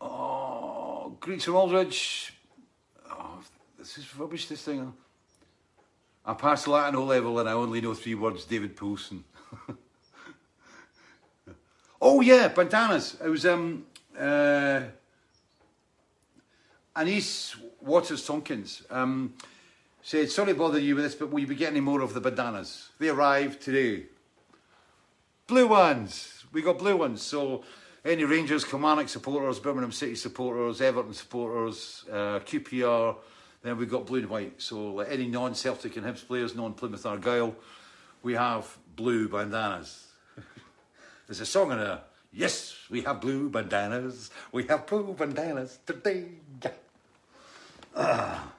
oh, 0.00 1.14
Greeks 1.20 1.44
from 1.44 1.56
Aldridge. 1.56 2.32
Oh, 3.10 3.38
this 3.76 3.98
is 3.98 4.16
rubbish, 4.16 4.48
this 4.48 4.62
thing. 4.62 4.94
I 6.24 6.32
passed 6.32 6.66
Latin 6.68 6.96
O 6.96 7.04
level 7.04 7.38
and 7.38 7.46
I 7.46 7.52
only 7.52 7.82
know 7.82 7.92
three 7.92 8.14
words 8.14 8.46
David 8.46 8.76
Poulsen. 8.76 9.24
oh, 12.00 12.20
yeah, 12.20 12.48
bandanas. 12.48 13.16
It 13.24 13.28
was 13.28 13.46
um, 13.46 13.86
uh, 14.18 14.82
Anise 16.96 17.56
Waters 17.80 18.24
Tompkins. 18.24 18.82
Um, 18.90 19.34
said, 20.02 20.30
sorry 20.30 20.52
to 20.52 20.58
bother 20.58 20.78
you 20.78 20.94
with 20.94 21.04
this, 21.04 21.14
but 21.14 21.30
will 21.30 21.40
you 21.40 21.46
be 21.46 21.54
getting 21.54 21.82
more 21.82 22.00
of 22.00 22.14
the 22.14 22.20
bandanas? 22.20 22.90
They 22.98 23.08
arrived 23.08 23.60
today. 23.60 24.06
Blue 25.46 25.68
ones 25.68 26.38
we 26.52 26.62
got 26.62 26.78
blue 26.78 26.96
ones. 26.96 27.22
So 27.22 27.64
any 28.04 28.24
Rangers, 28.24 28.64
Kilmarnock 28.64 29.08
supporters, 29.08 29.58
Birmingham 29.58 29.92
City 29.92 30.14
supporters, 30.14 30.80
Everton 30.80 31.14
supporters, 31.14 32.04
uh, 32.10 32.40
QPR, 32.40 33.16
then 33.62 33.76
we've 33.76 33.90
got 33.90 34.06
blue 34.06 34.20
and 34.20 34.30
white. 34.30 34.60
So 34.62 34.94
like 34.94 35.08
any 35.10 35.26
non-Celtic 35.26 35.96
and 35.96 36.06
Hibs 36.06 36.26
players, 36.26 36.54
non-Plymouth 36.54 37.04
Argyle, 37.04 37.54
we 38.22 38.34
have 38.34 38.76
blue 38.96 39.28
bandanas. 39.28 40.06
There's 41.28 41.40
a 41.40 41.46
song 41.46 41.72
in 41.72 41.78
there. 41.78 42.00
Yes, 42.32 42.74
we 42.88 43.02
have 43.02 43.20
blue 43.20 43.50
bandanas. 43.50 44.30
We 44.50 44.64
have 44.64 44.86
blue 44.86 45.12
bandanas 45.12 45.78
today. 45.86 46.24
Ah. 47.94 48.52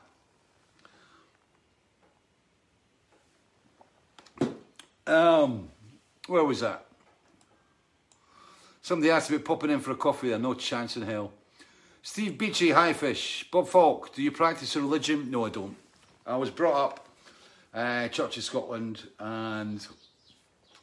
Um, 5.08 5.70
where 6.28 6.44
was 6.44 6.60
that? 6.60 6.86
Somebody 8.84 9.10
asked 9.10 9.32
about 9.32 9.46
popping 9.46 9.72
in 9.72 9.80
for 9.80 9.92
a 9.92 9.96
coffee 9.96 10.30
there. 10.30 10.38
No 10.38 10.54
chance 10.54 10.96
in 10.96 11.02
hell. 11.02 11.32
Steve 12.04 12.38
Beachy, 12.38 12.70
hi 12.70 12.94
fish. 12.94 13.48
Bob 13.52 13.68
Falk, 13.68 14.14
do 14.14 14.22
you 14.22 14.32
practice 14.32 14.76
a 14.76 14.82
religion? 14.82 15.32
No, 15.32 15.46
I 15.46 15.50
don't. 15.50 15.76
I 16.26 16.38
was 16.38 16.52
brought 16.52 16.86
up 16.86 17.08
uh, 17.74 18.08
Church 18.10 18.38
of 18.38 18.44
Scotland 18.44 19.02
and 19.20 19.86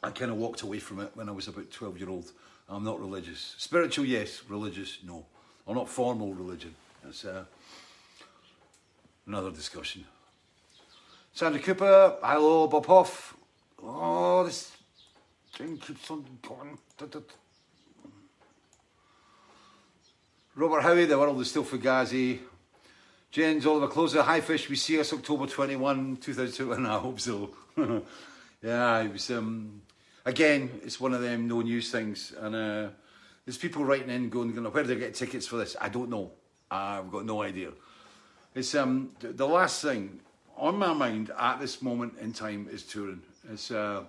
I 0.02 0.10
kind 0.10 0.30
of 0.30 0.36
walked 0.36 0.62
away 0.62 0.78
from 0.78 1.00
it 1.00 1.10
when 1.14 1.28
I 1.28 1.32
was 1.32 1.48
about 1.48 1.70
12 1.70 1.98
year 1.98 2.08
old. 2.08 2.30
I'm 2.68 2.84
not 2.84 3.00
religious. 3.00 3.54
Spiritual, 3.58 4.04
yes. 4.04 4.42
Religious, 4.48 4.98
no. 5.04 5.26
Or 5.66 5.74
not 5.74 5.88
formal 5.88 6.34
religion. 6.34 6.74
That's 7.02 7.24
uh, 7.24 7.44
another 9.26 9.50
discussion. 9.50 10.04
Sandra 11.32 11.60
Cooper, 11.60 12.16
hello, 12.22 12.66
Bob 12.66 12.86
Hoff. 12.86 13.36
Oh, 13.82 14.44
this 14.44 14.72
thing 15.54 15.76
keeps 15.76 16.10
on 16.10 16.24
going. 16.42 16.78
Robert 20.54 20.80
Howie, 20.80 21.04
the 21.04 21.18
world 21.18 21.40
is 21.40 21.50
still 21.50 21.64
fugazi. 21.64 22.40
James 23.30 23.66
Oliver 23.66 23.88
Closer, 23.88 24.22
Hi 24.22 24.40
Fish, 24.40 24.70
we 24.70 24.76
see 24.76 24.98
us 24.98 25.12
October 25.12 25.46
21, 25.46 26.16
2002, 26.16 26.72
and 26.72 26.86
I 26.86 26.98
hope 26.98 27.20
so. 27.20 27.50
yeah, 28.62 29.00
it 29.00 29.12
was, 29.12 29.30
um, 29.30 29.82
again, 30.26 30.80
it's 30.82 31.00
one 31.00 31.14
of 31.14 31.22
them 31.22 31.48
no 31.48 31.62
news 31.62 31.90
things. 31.90 32.34
And 32.38 32.54
uh, 32.54 32.88
there's 33.46 33.56
people 33.56 33.84
writing 33.84 34.10
in 34.10 34.28
going, 34.28 34.52
where 34.52 34.82
do 34.82 34.88
they 34.88 35.00
get 35.00 35.14
tickets 35.14 35.46
for 35.46 35.56
this? 35.56 35.76
I 35.80 35.88
don't 35.88 36.10
know. 36.10 36.32
I've 36.70 37.10
got 37.10 37.24
no 37.24 37.42
idea. 37.42 37.70
It's 38.54 38.74
um, 38.74 39.10
the 39.20 39.46
last 39.46 39.80
thing 39.82 40.20
on 40.56 40.76
my 40.76 40.92
mind 40.92 41.30
at 41.38 41.60
this 41.60 41.80
moment 41.80 42.14
in 42.20 42.32
time 42.32 42.68
is 42.70 42.82
touring. 42.82 43.22
It's, 43.52 43.70
uh, 43.70 44.02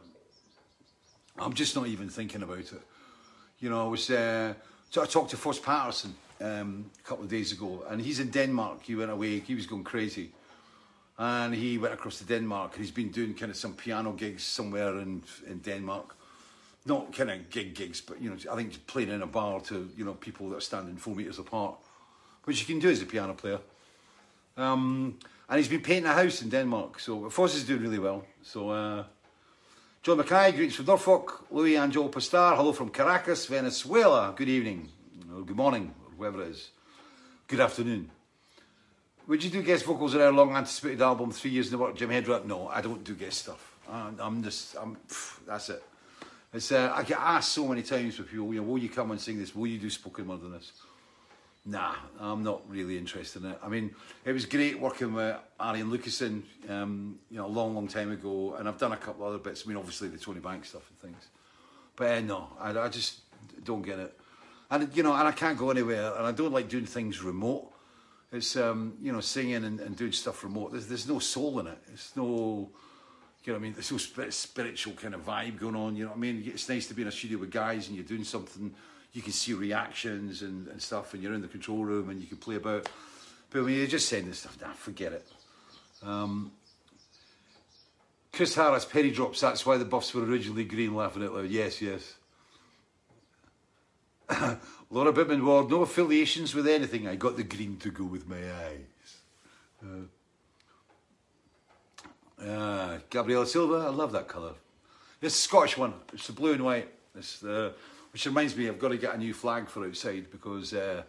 I'm 1.38 1.53
just 1.53 1.75
not 1.75 1.88
even 1.88 2.09
thinking 2.09 2.41
about 2.41 2.59
it. 2.59 2.81
You 3.59 3.69
know, 3.69 3.86
I 3.86 3.89
was, 3.89 4.09
uh, 4.09 4.53
so 4.89 5.03
I 5.03 5.05
talked 5.05 5.31
to 5.31 5.38
Foss 5.38 5.59
Paterson 5.59 6.15
um, 6.41 6.89
a 7.00 7.07
couple 7.07 7.25
of 7.25 7.29
days 7.29 7.51
ago, 7.51 7.83
and 7.89 8.01
he's 8.01 8.19
in 8.19 8.29
Denmark. 8.29 8.83
He 8.83 8.95
went 8.95 9.12
away. 9.12 9.39
He 9.39 9.53
was 9.53 9.67
going 9.67 9.83
crazy, 9.83 10.31
and 11.17 11.55
he 11.55 11.77
went 11.77 11.93
across 11.93 12.19
to 12.19 12.25
Denmark. 12.25 12.75
He's 12.77 12.91
been 12.91 13.09
doing 13.09 13.33
kind 13.33 13.51
of 13.51 13.57
some 13.57 13.74
piano 13.74 14.12
gigs 14.12 14.43
somewhere 14.43 15.00
in 15.00 15.24
in 15.47 15.59
Denmark. 15.59 16.15
Not 16.86 17.12
kind 17.13 17.31
of 17.31 17.50
gig 17.50 17.74
gigs, 17.74 18.01
but 18.01 18.21
you 18.21 18.29
know, 18.29 18.38
I 18.51 18.55
think 18.55 18.88
playing 18.88 19.09
in 19.09 19.21
a 19.21 19.27
bar 19.27 19.59
to 19.62 19.89
you 19.97 20.05
know 20.05 20.13
people 20.13 20.50
that 20.50 20.57
are 20.57 20.62
standing 20.62 20.97
four 20.97 21.15
meters 21.15 21.39
apart, 21.39 21.75
which 22.45 22.59
you 22.59 22.65
can 22.65 22.79
do 22.79 22.89
as 22.89 23.01
a 23.01 23.05
piano 23.05 23.33
player. 23.33 23.59
Um, 24.55 25.17
and 25.50 25.57
he's 25.59 25.69
been 25.69 25.81
painting 25.81 26.05
a 26.05 26.13
house 26.13 26.41
in 26.41 26.50
Denmark. 26.50 27.00
So 27.00 27.29
Foss 27.29 27.55
is 27.55 27.63
doing 27.63 27.81
really 27.81 28.00
well. 28.00 28.25
So. 28.43 28.69
Uh, 28.69 29.03
John 30.03 30.19
Mackay, 30.19 30.53
greets 30.53 30.75
from 30.75 30.86
Norfolk. 30.86 31.47
Louis 31.51 31.75
Angel 31.75 32.07
Pastar, 32.07 32.55
hello 32.55 32.71
from 32.71 32.89
Caracas, 32.91 33.45
Venezuela. 33.45 34.33
Good 34.33 34.47
evening, 34.47 34.88
or 35.36 35.41
good 35.41 35.57
morning, 35.57 35.93
or 36.05 36.12
whoever 36.15 36.43
it 36.43 36.51
is. 36.51 36.69
Good 37.47 37.59
afternoon. 37.59 38.09
Would 39.27 39.43
you 39.43 39.50
do 39.50 39.62
guest 39.62 39.84
vocals 39.84 40.15
on 40.15 40.22
our 40.22 40.31
long 40.31 40.55
anticipated 40.55 41.01
album, 41.01 41.31
Three 41.31 41.51
Years 41.51 41.67
in 41.67 41.74
the 41.74 41.77
Work, 41.79 41.98
Jim 41.98 42.10
Headrap? 42.12 42.46
No, 42.46 42.69
I 42.69 42.79
don't 42.79 43.03
do 43.03 43.13
guest 43.13 43.39
stuff. 43.39 43.75
I'm, 43.91 44.41
just, 44.41 44.77
I'm, 44.77 44.96
pff, 45.10 45.39
that's 45.46 45.69
it. 45.69 45.84
It's, 46.53 46.72
uh, 46.72 46.93
I 46.96 47.03
get 47.03 47.19
asked 47.19 47.51
so 47.51 47.67
many 47.67 47.81
times 47.81 48.17
with 48.17 48.29
people, 48.29 48.53
you 48.53 48.62
know, 48.62 48.67
will 48.67 48.77
you 48.77 48.88
come 48.88 49.12
and 49.12 49.19
sing 49.19 49.38
this? 49.38 49.53
Will 49.53 49.67
you 49.67 49.79
do 49.79 49.89
spoken 49.89 50.29
word 50.29 50.39
on 50.46 50.53
this? 50.53 50.72
Nah, 51.65 51.96
I'm 52.22 52.41
not 52.41 52.62
really 52.69 52.98
interested 52.98 53.43
in 53.43 53.51
it. 53.51 53.60
I 53.62 53.67
mean, 53.67 53.93
it 54.24 54.31
was 54.31 54.46
great 54.46 54.79
working 54.79 55.13
with 55.13 55.36
Arjen 55.60 55.91
Lucassen, 55.91 56.43
um, 56.69 57.19
you 57.29 57.38
know, 57.38 57.48
a 57.48 57.50
long, 57.50 57.75
long 57.75 57.89
time 57.89 58.13
ago, 58.13 58.55
and 58.57 58.65
I've 58.65 58.77
done 58.77 58.93
a 58.93 58.98
couple 58.98 59.25
other 59.25 59.39
bits. 59.39 59.63
I 59.65 59.67
mean, 59.67 59.77
obviously 59.77 60.07
the 60.07 60.17
Tony 60.17 60.39
Banks 60.39 60.69
stuff 60.69 60.89
and 60.89 61.00
things, 61.00 61.27
but 61.98 62.12
uh, 62.12 62.22
no, 62.22 62.48
I, 62.62 62.69
I 62.79 62.88
just 62.88 63.19
don't 63.65 63.81
get 63.81 64.00
it. 64.00 64.17
And 64.72 64.89
you 64.96 65.03
know, 65.03 65.13
and 65.13 65.27
I 65.27 65.34
can't 65.34 65.57
go 65.57 65.69
anywhere, 65.69 66.15
and 66.15 66.25
I 66.25 66.31
don't 66.31 66.53
like 66.53 66.69
doing 66.69 66.86
things 66.86 67.22
remote. 67.22 67.74
It's 68.31 68.55
um, 68.57 68.98
you 69.01 69.12
know, 69.12 69.22
singing 69.22 69.63
and, 69.63 69.79
and 69.79 69.96
doing 69.96 70.12
stuff 70.12 70.43
remote. 70.43 70.72
There's 70.72 70.88
there's 70.88 71.07
no 71.07 71.19
soul 71.19 71.60
in 71.60 71.67
it. 71.67 71.77
It's 71.93 72.15
no, 72.15 72.69
you 73.43 73.53
know, 73.53 73.53
what 73.53 73.55
I 73.55 73.60
mean, 73.60 73.74
there's 73.74 73.91
no 73.91 73.98
spiritual 73.98 74.93
kind 74.93 75.13
of 75.13 75.25
vibe 75.25 75.60
going 75.60 75.75
on. 75.75 75.96
You 75.96 76.03
know 76.03 76.10
what 76.10 76.17
I 76.17 76.19
mean? 76.19 76.43
It's 76.46 76.67
nice 76.67 76.88
to 76.88 76.93
be 76.93 77.03
in 77.03 77.07
a 77.07 77.12
studio 77.12 77.38
with 77.38 77.51
guys 77.51 77.88
and 77.88 77.96
you're 77.96 78.05
doing 78.05 78.25
something 78.25 78.74
you 79.13 79.22
can 79.24 79.31
see 79.31 79.53
reactions 79.53 80.43
and, 80.43 80.67
and 80.67 80.79
stuff, 80.81 81.13
and 81.13 81.24
you're 81.24 81.34
in 81.34 81.41
the 81.41 81.48
control 81.48 81.84
room 81.84 82.10
and 82.10 82.22
you 82.22 82.27
can 82.27 82.38
play 82.38 82.55
about. 82.55 82.88
But 83.50 83.63
when 83.63 83.74
you're 83.74 83.88
just 83.88 84.10
sending 84.10 84.34
stuff, 84.34 84.57
nah, 84.62 84.74
forget 84.74 85.13
it. 85.13 85.25
Um, 86.03 86.51
Chris 88.31 88.53
Harris, 88.53 88.86
penny 88.86 89.10
drops, 89.10 89.41
that's 89.41 89.65
why 89.65 89.77
the 89.77 89.86
buffs 89.86 90.13
were 90.13 90.24
originally 90.24 90.65
green, 90.65 90.93
laughing 90.93 91.24
out 91.24 91.34
loud. 91.34 91.50
Yes, 91.50 91.81
yes. 91.81 92.15
Laura 94.89 95.12
Bittman 95.12 95.44
Ward, 95.44 95.70
no 95.70 95.82
affiliations 95.82 96.56
with 96.56 96.67
anything. 96.67 97.08
I 97.08 97.15
got 97.15 97.36
the 97.36 97.44
green 97.44 97.77
to 97.77 97.91
go 97.91 98.06
with 98.06 98.27
my 98.27 98.38
eyes. 98.38 99.17
Uh, 102.41 102.44
uh, 102.44 103.00
Gabriela 103.10 103.46
Silva, 103.46 103.88
I 103.88 103.89
love 103.89 104.12
that 104.13 104.27
colour. 104.27 104.53
A 105.22 105.29
Scottish 105.29 105.77
one. 105.77 105.94
It's 106.13 106.27
the 106.27 106.34
blue 106.34 106.53
and 106.53 106.63
white. 106.63 106.89
It's 107.15 107.39
the 107.39 107.74
which 108.17 108.25
reminds 108.25 108.56
me, 108.56 108.67
I've 108.67 108.79
got 108.79 108.88
to 108.89 108.98
get 108.98 109.13
a 109.13 109.17
new 109.17 109.34
flag 109.34 109.67
for 109.67 109.86
outside 109.86 110.32
because 110.32 110.74
uh, 110.74 111.03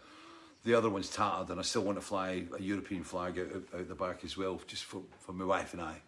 the 0.64 0.74
other 0.74 0.90
one's 0.90 1.08
tattered 1.08 1.48
and 1.48 1.58
I 1.58 1.62
still 1.62 1.82
want 1.82 1.96
to 1.98 2.04
fly 2.04 2.44
a 2.54 2.60
European 2.60 3.02
flag 3.02 3.38
out, 3.38 3.46
out, 3.54 3.80
out 3.80 3.88
the 3.88 3.94
back 3.94 4.24
as 4.24 4.36
well, 4.36 4.60
just 4.66 4.84
for, 4.84 5.00
for 5.18 5.32
my 5.32 5.44
wife 5.44 5.72
and 5.72 5.80
I. 5.80 6.02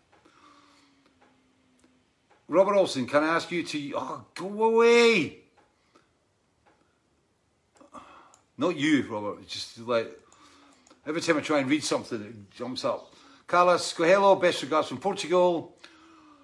Robert 2.49 2.75
Olson, 2.75 3.07
can 3.07 3.23
I 3.23 3.29
ask 3.29 3.51
you 3.51 3.63
to... 3.63 3.93
Oh, 3.97 4.25
go 4.35 4.65
away! 4.65 5.39
Not 8.61 8.77
you, 8.77 9.07
Robert. 9.09 9.49
Just 9.49 9.79
like... 9.79 10.21
Every 11.07 11.23
time 11.23 11.39
I 11.39 11.41
try 11.41 11.61
and 11.61 11.71
read 11.71 11.83
something, 11.83 12.21
it 12.21 12.51
jumps 12.51 12.85
up. 12.85 13.15
Carlos, 13.47 13.95
go 13.95 14.05
hello, 14.05 14.37
best 14.37 14.63
regards 14.63 14.87
from 14.89 14.99
Portugal. 14.99 15.75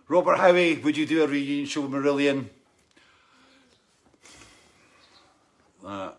Robert 0.08 0.36
Howie, 0.36 0.78
would 0.78 0.96
you 0.96 1.04
do 1.04 1.22
a 1.22 1.26
reunion 1.26 1.66
show 1.66 1.82
with 1.82 1.90
Marillion? 1.90 2.46
Uh, 5.84 6.12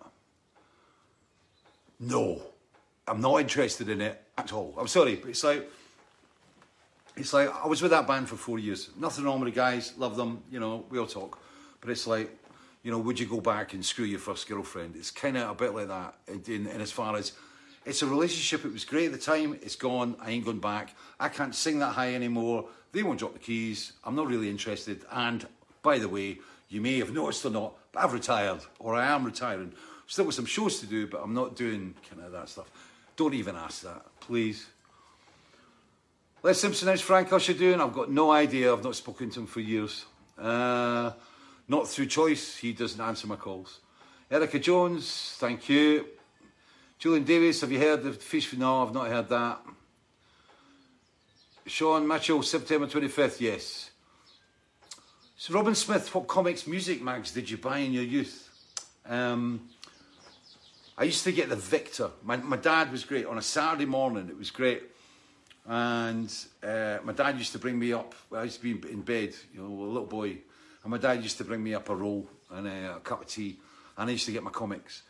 no, 1.99 2.43
I'm 3.07 3.19
not 3.19 3.41
interested 3.41 3.89
in 3.89 3.99
it 3.99 4.21
at 4.37 4.53
all. 4.53 4.75
I'm 4.77 4.87
sorry, 4.87 5.15
but 5.15 5.31
it's 5.31 5.43
like 5.43 5.67
it's 7.17 7.33
like 7.33 7.49
I 7.49 7.65
was 7.65 7.81
with 7.81 7.91
that 7.91 8.05
band 8.07 8.29
for 8.29 8.35
four 8.35 8.59
years. 8.59 8.91
Nothing 8.97 9.25
wrong 9.25 9.39
with 9.39 9.51
the 9.51 9.55
guys, 9.59 9.93
love 9.97 10.15
them, 10.15 10.43
you 10.51 10.59
know, 10.59 10.85
we 10.91 10.99
all 10.99 11.07
talk. 11.07 11.39
But 11.81 11.89
it's 11.89 12.05
like, 12.05 12.29
you 12.87 12.93
know, 12.93 12.99
would 12.99 13.19
you 13.19 13.25
go 13.25 13.41
back 13.41 13.73
and 13.73 13.85
screw 13.85 14.05
your 14.05 14.17
first 14.17 14.47
girlfriend? 14.47 14.95
It's 14.95 15.11
kind 15.11 15.35
of 15.35 15.49
a 15.49 15.53
bit 15.53 15.75
like 15.75 15.89
that. 15.89 16.15
In 16.47 16.67
as 16.67 16.89
far 16.89 17.17
as 17.17 17.33
it's 17.85 18.01
a 18.01 18.07
relationship, 18.07 18.63
it 18.63 18.71
was 18.71 18.85
great 18.85 19.07
at 19.07 19.11
the 19.11 19.17
time. 19.17 19.59
It's 19.61 19.75
gone. 19.75 20.15
I 20.21 20.31
ain't 20.31 20.45
going 20.45 20.61
back. 20.61 20.95
I 21.19 21.27
can't 21.27 21.53
sing 21.53 21.79
that 21.79 21.95
high 21.95 22.15
anymore. 22.15 22.69
They 22.93 23.03
won't 23.03 23.19
drop 23.19 23.33
the 23.33 23.39
keys. 23.39 23.91
I'm 24.05 24.15
not 24.15 24.27
really 24.27 24.49
interested. 24.49 25.01
And 25.11 25.45
by 25.81 25.99
the 25.99 26.07
way, 26.07 26.37
you 26.69 26.79
may 26.79 26.97
have 26.99 27.11
noticed 27.11 27.45
or 27.45 27.49
not, 27.49 27.73
but 27.91 28.05
I've 28.05 28.13
retired, 28.13 28.61
or 28.79 28.95
I 28.95 29.07
am 29.07 29.25
retiring. 29.25 29.73
Still 30.07 30.23
got 30.23 30.35
some 30.35 30.45
shows 30.45 30.79
to 30.79 30.85
do, 30.85 31.07
but 31.07 31.21
I'm 31.21 31.33
not 31.33 31.57
doing 31.57 31.93
kind 32.09 32.21
of 32.23 32.31
that 32.31 32.47
stuff. 32.47 32.71
Don't 33.17 33.33
even 33.33 33.57
ask 33.57 33.81
that, 33.81 34.05
please. 34.21 34.65
Les 36.41 36.57
Simpson, 36.57 36.87
how's 36.87 37.01
Frank 37.01 37.33
Usher 37.33 37.51
doing? 37.51 37.81
I've 37.81 37.91
got 37.91 38.09
no 38.09 38.31
idea. 38.31 38.71
I've 38.71 38.81
not 38.81 38.95
spoken 38.95 39.29
to 39.31 39.41
him 39.41 39.47
for 39.47 39.59
years. 39.59 40.05
Uh, 40.37 41.11
not 41.67 41.87
through 41.87 42.07
choice. 42.07 42.57
He 42.57 42.73
doesn't 42.73 42.99
answer 42.99 43.27
my 43.27 43.35
calls. 43.35 43.79
Erica 44.29 44.59
Jones, 44.59 45.35
thank 45.37 45.69
you. 45.69 46.05
Julian 46.99 47.23
Davis, 47.23 47.61
have 47.61 47.71
you 47.71 47.79
heard 47.79 48.03
the 48.03 48.11
Fish? 48.11 48.53
No, 48.53 48.83
I've 48.83 48.93
not 48.93 49.07
heard 49.07 49.29
that. 49.29 49.61
Sean 51.65 52.07
Mitchell, 52.07 52.41
September 52.43 52.87
25th, 52.87 53.39
yes. 53.41 53.91
So, 55.35 55.53
Robin 55.53 55.75
Smith, 55.75 56.13
what 56.15 56.27
comics 56.27 56.65
music 56.65 57.01
mags 57.01 57.31
did 57.31 57.49
you 57.49 57.57
buy 57.57 57.79
in 57.79 57.93
your 57.93 58.03
youth? 58.03 58.49
Um, 59.05 59.69
I 60.97 61.03
used 61.03 61.23
to 61.25 61.31
get 61.31 61.49
the 61.49 61.55
Victor. 61.55 62.09
My, 62.23 62.37
my 62.37 62.57
dad 62.57 62.91
was 62.91 63.05
great. 63.05 63.25
On 63.25 63.37
a 63.37 63.41
Saturday 63.41 63.85
morning, 63.85 64.29
it 64.29 64.37
was 64.37 64.49
great. 64.49 64.83
And 65.65 66.33
uh, 66.63 66.97
my 67.03 67.13
dad 67.13 67.37
used 67.37 67.51
to 67.51 67.59
bring 67.59 67.77
me 67.77 67.93
up. 67.93 68.15
I 68.33 68.43
used 68.43 68.61
to 68.61 68.75
be 68.75 68.89
in 68.89 69.01
bed, 69.01 69.35
you 69.53 69.61
know, 69.61 69.67
a 69.67 69.85
little 69.85 70.05
boy. 70.05 70.37
And 70.87 70.91
my 70.93 70.99
dad 70.99 71.21
used 71.21 71.37
to 71.39 71.43
bring 71.43 71.61
me 71.61 71.73
up 71.73 71.89
a 71.89 71.95
roll 71.97 72.29
and 72.49 72.65
a, 72.65 72.95
a 72.95 72.99
cup 73.01 73.19
of 73.19 73.27
tea. 73.27 73.57
And 73.97 74.09
I 74.09 74.13
used 74.13 74.25
to 74.27 74.31
get 74.31 74.41
my 74.41 74.51
comics. 74.51 75.01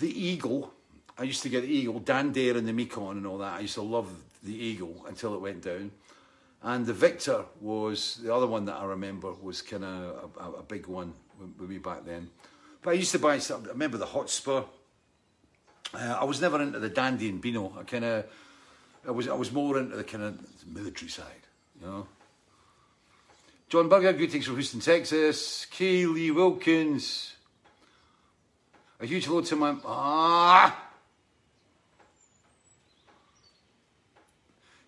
The 0.00 0.08
Eagle, 0.08 0.74
I 1.16 1.22
used 1.22 1.44
to 1.44 1.48
get 1.48 1.60
the 1.60 1.68
Eagle, 1.68 2.00
Dan 2.00 2.32
Dare 2.32 2.56
and 2.56 2.66
the 2.66 2.72
Mekon 2.72 3.12
and 3.12 3.28
all 3.28 3.38
that. 3.38 3.58
I 3.58 3.60
used 3.60 3.74
to 3.74 3.82
love 3.82 4.10
the 4.42 4.52
Eagle 4.52 5.04
until 5.06 5.36
it 5.36 5.40
went 5.40 5.62
down. 5.62 5.92
And 6.64 6.84
the 6.84 6.92
Victor 6.92 7.44
was 7.60 8.18
the 8.24 8.34
other 8.34 8.48
one 8.48 8.64
that 8.64 8.74
I 8.74 8.86
remember 8.86 9.32
was 9.40 9.62
kind 9.62 9.84
of 9.84 10.32
a, 10.40 10.58
a, 10.58 10.62
big 10.64 10.88
one 10.88 11.14
with 11.38 11.70
me 11.70 11.78
back 11.78 12.04
then. 12.04 12.28
But 12.82 12.90
I 12.90 12.94
used 12.94 13.12
to 13.12 13.20
buy 13.20 13.38
some, 13.38 13.66
I 13.66 13.68
remember 13.68 13.98
the 13.98 14.06
Hotspur. 14.06 14.64
Uh, 15.94 16.16
I 16.20 16.24
was 16.24 16.40
never 16.40 16.60
into 16.60 16.80
the 16.80 16.88
Dandy 16.88 17.28
and 17.28 17.40
Beano. 17.40 17.72
I 17.78 17.84
kind 17.84 18.04
of, 18.04 18.26
I 19.06 19.12
was, 19.12 19.28
I 19.28 19.34
was 19.34 19.52
more 19.52 19.78
into 19.78 19.96
the 19.96 20.02
kind 20.02 20.24
of 20.24 20.40
military 20.66 21.08
side, 21.08 21.46
you 21.80 21.86
know. 21.86 22.08
John 23.70 23.88
Burger, 23.88 24.12
greetings 24.12 24.46
from 24.46 24.56
Houston, 24.56 24.80
Texas. 24.80 25.64
Kaylee 25.70 26.34
Wilkins. 26.34 27.34
A 28.98 29.06
huge 29.06 29.26
hello 29.26 29.42
to 29.42 29.54
my, 29.54 29.76
ah! 29.84 30.76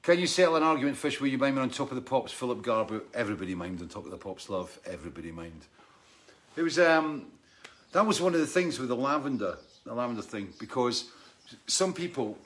Can 0.02 0.18
you 0.18 0.26
settle 0.26 0.56
an 0.56 0.64
argument, 0.64 0.96
Fish, 0.96 1.20
where 1.20 1.30
you 1.30 1.38
mind 1.38 1.54
me 1.54 1.62
on 1.62 1.70
top 1.70 1.92
of 1.92 1.94
the 1.94 2.02
pops, 2.02 2.32
Philip 2.32 2.60
Garbutt? 2.62 3.02
Everybody 3.14 3.54
mind 3.54 3.80
on 3.80 3.86
top 3.86 4.04
of 4.04 4.10
the 4.10 4.16
pops, 4.16 4.50
love. 4.50 4.76
Everybody 4.84 5.30
mind. 5.30 5.64
It 6.56 6.62
was, 6.62 6.80
um, 6.80 7.26
that 7.92 8.04
was 8.04 8.20
one 8.20 8.34
of 8.34 8.40
the 8.40 8.48
things 8.48 8.80
with 8.80 8.88
the 8.88 8.96
lavender, 8.96 9.58
the 9.84 9.94
lavender 9.94 10.22
thing, 10.22 10.54
because 10.58 11.08
some 11.68 11.92
people, 11.92 12.36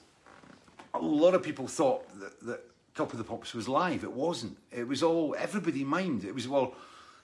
a 0.93 0.99
lot 0.99 1.33
of 1.33 1.41
people 1.41 1.67
thought 1.67 2.07
that, 2.19 2.39
that 2.41 2.63
Top 2.97 3.11
of 3.13 3.19
the 3.19 3.23
Pops 3.23 3.53
was 3.53 3.67
live. 3.67 4.03
It 4.03 4.11
wasn't. 4.11 4.57
It 4.71 4.87
was 4.87 5.03
all, 5.03 5.35
everybody 5.37 5.83
mind. 5.83 6.23
It 6.23 6.33
was, 6.33 6.47
well, 6.47 6.73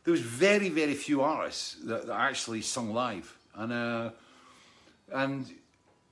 there 0.03 0.11
was 0.11 0.21
very, 0.21 0.69
very 0.69 0.93
few 0.93 1.21
artists 1.21 1.77
that, 1.85 2.05
that 2.05 2.19
actually 2.19 2.61
sung 2.61 2.93
live. 2.93 3.35
And, 3.55 3.73
uh, 3.73 4.09
and, 5.11 5.47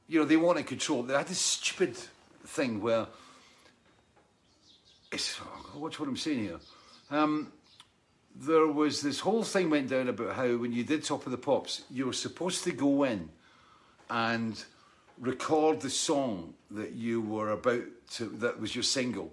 you 0.08 0.20
know, 0.20 0.26
they 0.26 0.36
wanted 0.36 0.66
control. 0.66 1.04
They 1.04 1.14
had 1.14 1.28
this 1.28 1.38
stupid 1.38 1.96
thing 2.44 2.82
where 2.82 3.06
it's, 5.12 5.40
oh, 5.40 5.80
watch 5.80 6.00
what 6.00 6.10
I'm 6.10 6.18
saying 6.18 6.40
here. 6.40 6.60
Um, 7.12 7.52
there 8.36 8.66
was 8.66 9.02
this 9.02 9.20
whole 9.20 9.44
thing 9.44 9.70
went 9.70 9.90
down 9.90 10.08
about 10.08 10.36
how 10.36 10.58
when 10.58 10.72
you 10.72 10.84
did 10.84 11.04
Top 11.04 11.26
of 11.28 11.32
the 11.32 11.38
Pops, 11.38 11.84
you 11.92 12.08
were 12.08 12.14
supposed 12.14 12.64
to 12.64 12.72
go 12.72 13.04
in 13.04 13.30
and 14.10 14.64
record 15.20 15.82
the 15.82 15.90
song 15.90 16.56
that 16.72 16.94
you 16.94 17.22
were 17.22 17.52
about 17.52 17.84
to, 18.14 18.26
that 18.26 18.60
was 18.60 18.74
your 18.74 18.84
single. 18.84 19.32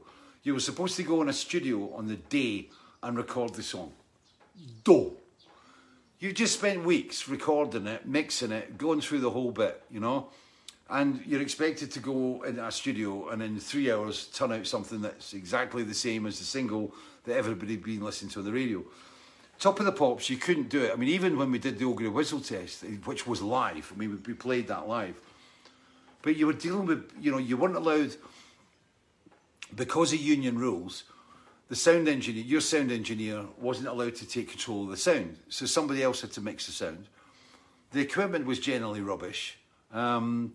You 0.49 0.55
were 0.55 0.61
supposed 0.61 0.97
to 0.97 1.03
go 1.03 1.21
in 1.21 1.29
a 1.29 1.33
studio 1.35 1.93
on 1.93 2.09
the 2.09 2.17
day 2.17 2.71
and 3.03 3.19
record 3.19 3.53
the 3.53 3.63
song. 3.63 3.93
Do. 4.83 5.13
You 6.21 6.33
just 6.33 6.55
spent 6.55 6.87
weeks 6.87 7.29
recording 7.29 7.87
it, 7.87 8.07
mixing 8.07 8.53
it, 8.53 8.79
going 8.79 9.03
through 9.03 9.21
the 9.21 9.29
whole 9.29 9.51
bit, 9.51 9.83
you 9.91 10.01
know? 10.01 10.31
and 10.89 11.21
you're 11.27 11.43
expected 11.43 11.91
to 11.91 12.01
go 12.01 12.43
in 12.45 12.59
a 12.59 12.73
studio 12.73 13.29
and 13.29 13.43
in 13.43 13.61
three 13.61 13.93
hours 13.93 14.29
turn 14.29 14.51
out 14.51 14.67
something 14.67 15.03
that's 15.03 15.35
exactly 15.35 15.83
the 15.83 15.93
same 15.93 16.25
as 16.25 16.39
the 16.39 16.47
single 16.47 16.95
that 17.25 17.37
everybody 17.37 17.75
had 17.75 17.85
been 17.85 18.01
listening 18.01 18.31
to 18.31 18.39
on 18.39 18.47
the 18.47 18.51
radio. 18.51 18.83
Top 19.59 19.79
of 19.81 19.85
the 19.85 19.93
Pops, 19.93 20.31
you 20.31 20.39
couldn't 20.39 20.71
do 20.71 20.83
it. 20.83 20.93
I 20.95 20.97
mean, 20.97 21.11
even 21.11 21.37
when 21.37 21.53
we 21.53 21.59
did 21.59 21.79
the 21.79 21.85
Old 21.85 21.99
Grey 21.99 22.09
Whistle 22.09 22.41
Test, 22.41 22.85
which 23.05 23.27
was 23.27 23.43
live, 23.43 23.93
I 23.95 23.99
mean, 23.99 24.23
we 24.27 24.33
played 24.33 24.69
that 24.69 24.89
live. 24.89 25.21
But 26.23 26.37
you 26.37 26.47
were 26.47 26.55
dealing 26.55 26.87
with, 26.87 27.13
you 27.21 27.33
know, 27.33 27.39
you 27.39 27.59
weren't 27.59 27.77
allowed, 27.77 28.17
because 29.75 30.13
of 30.13 30.21
union 30.21 30.59
rules, 30.59 31.05
the 31.69 31.77
sound 31.77 32.09
engineer, 32.09 32.45
your 32.45 32.61
sound 32.61 32.91
engineer, 32.91 33.45
wasn't 33.61 33.89
allowed 33.89 34.15
to 34.17 34.27
take 34.27 34.49
control 34.51 34.85
of 34.85 34.91
the 34.91 34.97
sound. 34.97 35.39
So 35.49 35.67
somebody 35.67 36.03
else 36.03 36.21
had 36.23 36.33
to 36.33 36.41
mix 36.41 36.67
the 36.67 36.73
sound. 36.73 37.07
The 37.93 38.01
equipment 38.01 38.47
was 38.47 38.59
generally 38.59 39.01
rubbish. 39.01 39.59
Um, 39.93 40.55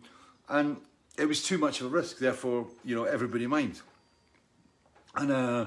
and 0.49 0.77
it 1.17 1.27
was 1.27 1.43
too 1.43 1.57
much 1.57 1.81
of 1.81 1.87
a 1.87 1.89
risk. 1.89 2.17
Therefore, 2.17 2.67
you 2.83 2.95
know, 2.95 3.03
everybody 3.03 3.47
mind. 3.47 3.81
And 5.15 5.31
uh, 5.31 5.65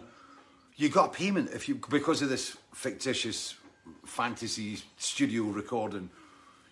you 0.76 0.88
got 0.88 1.12
payment 1.12 1.50
if 1.52 1.68
you 1.68 1.76
because 1.88 2.22
of 2.22 2.28
this 2.28 2.56
fictitious 2.72 3.54
fantasy 4.04 4.78
studio 4.98 5.44
recording. 5.44 6.10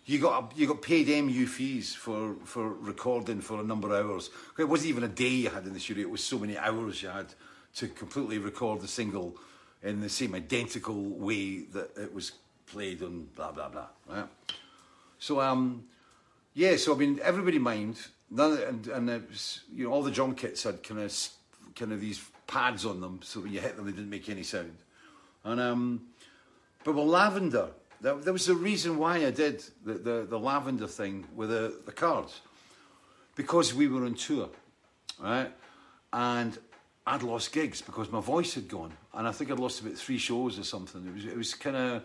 You 0.07 0.19
got 0.19 0.53
you 0.57 0.67
got 0.67 0.83
paid 0.83 1.09
MU 1.09 1.47
fees 1.47 1.95
for 1.95 2.35
for 2.45 2.69
recording 2.69 3.41
for 3.41 3.61
a 3.61 3.65
number 3.65 3.95
of 3.95 4.05
hours. 4.05 4.31
It 4.59 4.65
wasn't 4.65 4.91
even 4.91 5.05
a 5.05 5.09
day 5.09 5.29
you 5.29 5.51
had 5.51 5.65
in 5.65 5.73
the 5.73 5.81
studio. 5.81 6.07
It 6.07 6.11
was 6.11 6.23
so 6.23 6.39
many 6.39 6.59
hours 6.59 7.03
you 7.03 7.09
had 7.09 7.35
to 7.77 7.89
completely 7.89 8.39
record 8.39 8.81
the 8.81 8.89
single 8.89 9.37
in 9.83 10.01
the 10.01 10.09
same 10.09 10.35
identical 10.35 11.03
way 11.03 11.61
that 11.73 11.97
it 11.97 12.13
was 12.13 12.33
played 12.67 13.03
on 13.03 13.29
blah 13.35 13.53
blah 13.53 13.69
blah. 13.69 13.87
Right? 14.07 14.27
So 15.19 15.41
um, 15.41 15.85
yeah. 16.53 16.77
So 16.77 16.95
I 16.95 16.99
mean, 16.99 17.21
everybody 17.23 17.59
mind. 17.59 17.97
None 18.31 18.59
and 18.59 18.87
and 18.89 19.09
it 19.11 19.29
was, 19.31 19.61
you 19.73 19.85
know 19.85 19.93
all 19.93 20.03
the 20.03 20.11
drum 20.11 20.35
kits 20.35 20.65
had 20.65 20.83
kind 20.83 21.01
of 21.01 21.29
kind 21.77 21.93
of 21.93 22.01
these 22.01 22.23
pads 22.47 22.85
on 22.85 23.01
them, 23.01 23.21
so 23.23 23.41
when 23.41 23.53
you 23.53 23.61
hit 23.61 23.77
them, 23.77 23.87
they 23.87 23.93
didn't 23.93 24.11
make 24.11 24.29
any 24.29 24.43
sound. 24.43 24.77
And 25.45 25.61
um, 25.61 26.09
but 26.85 26.95
with 26.95 27.07
lavender, 27.07 27.69
there, 28.05 28.17
there 28.17 28.33
was 28.35 28.49
a 28.51 28.55
reason 28.55 28.99
why 28.99 29.25
I 29.25 29.31
did 29.31 29.65
the, 29.83 29.95
the, 29.95 30.27
the 30.29 30.39
lavender 30.39 30.87
thing 30.87 31.27
with 31.35 31.49
the, 31.49 31.75
the 31.87 31.93
cards, 31.93 32.43
because 33.35 33.73
we 33.73 33.89
were 33.89 34.05
on 34.05 34.15
tour, 34.15 34.51
right? 35.19 35.51
And 36.13 36.59
I'd 37.07 37.23
lost 37.23 37.53
gigs 37.53 37.81
because 37.81 38.11
my 38.11 38.21
voice 38.21 38.55
had 38.55 38.69
gone, 38.69 38.93
and 39.15 39.27
I 39.27 39.33
think 39.33 39.51
I'd 39.51 39.59
lost 39.59 39.81
about 39.81 39.95
three 39.95 40.19
shows 40.19 40.59
or 40.59 40.65
something. 40.65 41.07
It 41.07 41.15
was 41.15 41.25
it 41.25 41.37
was 41.37 41.55
kind 41.55 41.77
of 41.77 42.03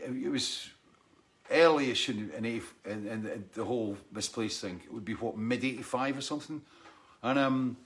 it, 0.00 0.30
was 0.30 0.70
earlyish 1.50 2.08
in 2.08 2.30
in, 2.38 2.62
in, 2.84 3.08
in, 3.08 3.44
the 3.54 3.64
whole 3.64 3.96
misplaced 4.12 4.60
thing. 4.60 4.80
It 4.84 4.92
would 4.94 5.04
be 5.04 5.14
what 5.14 5.36
mid 5.36 5.64
'85 5.64 6.18
or 6.18 6.20
something, 6.20 6.62
and 7.24 7.38
um, 7.40 7.76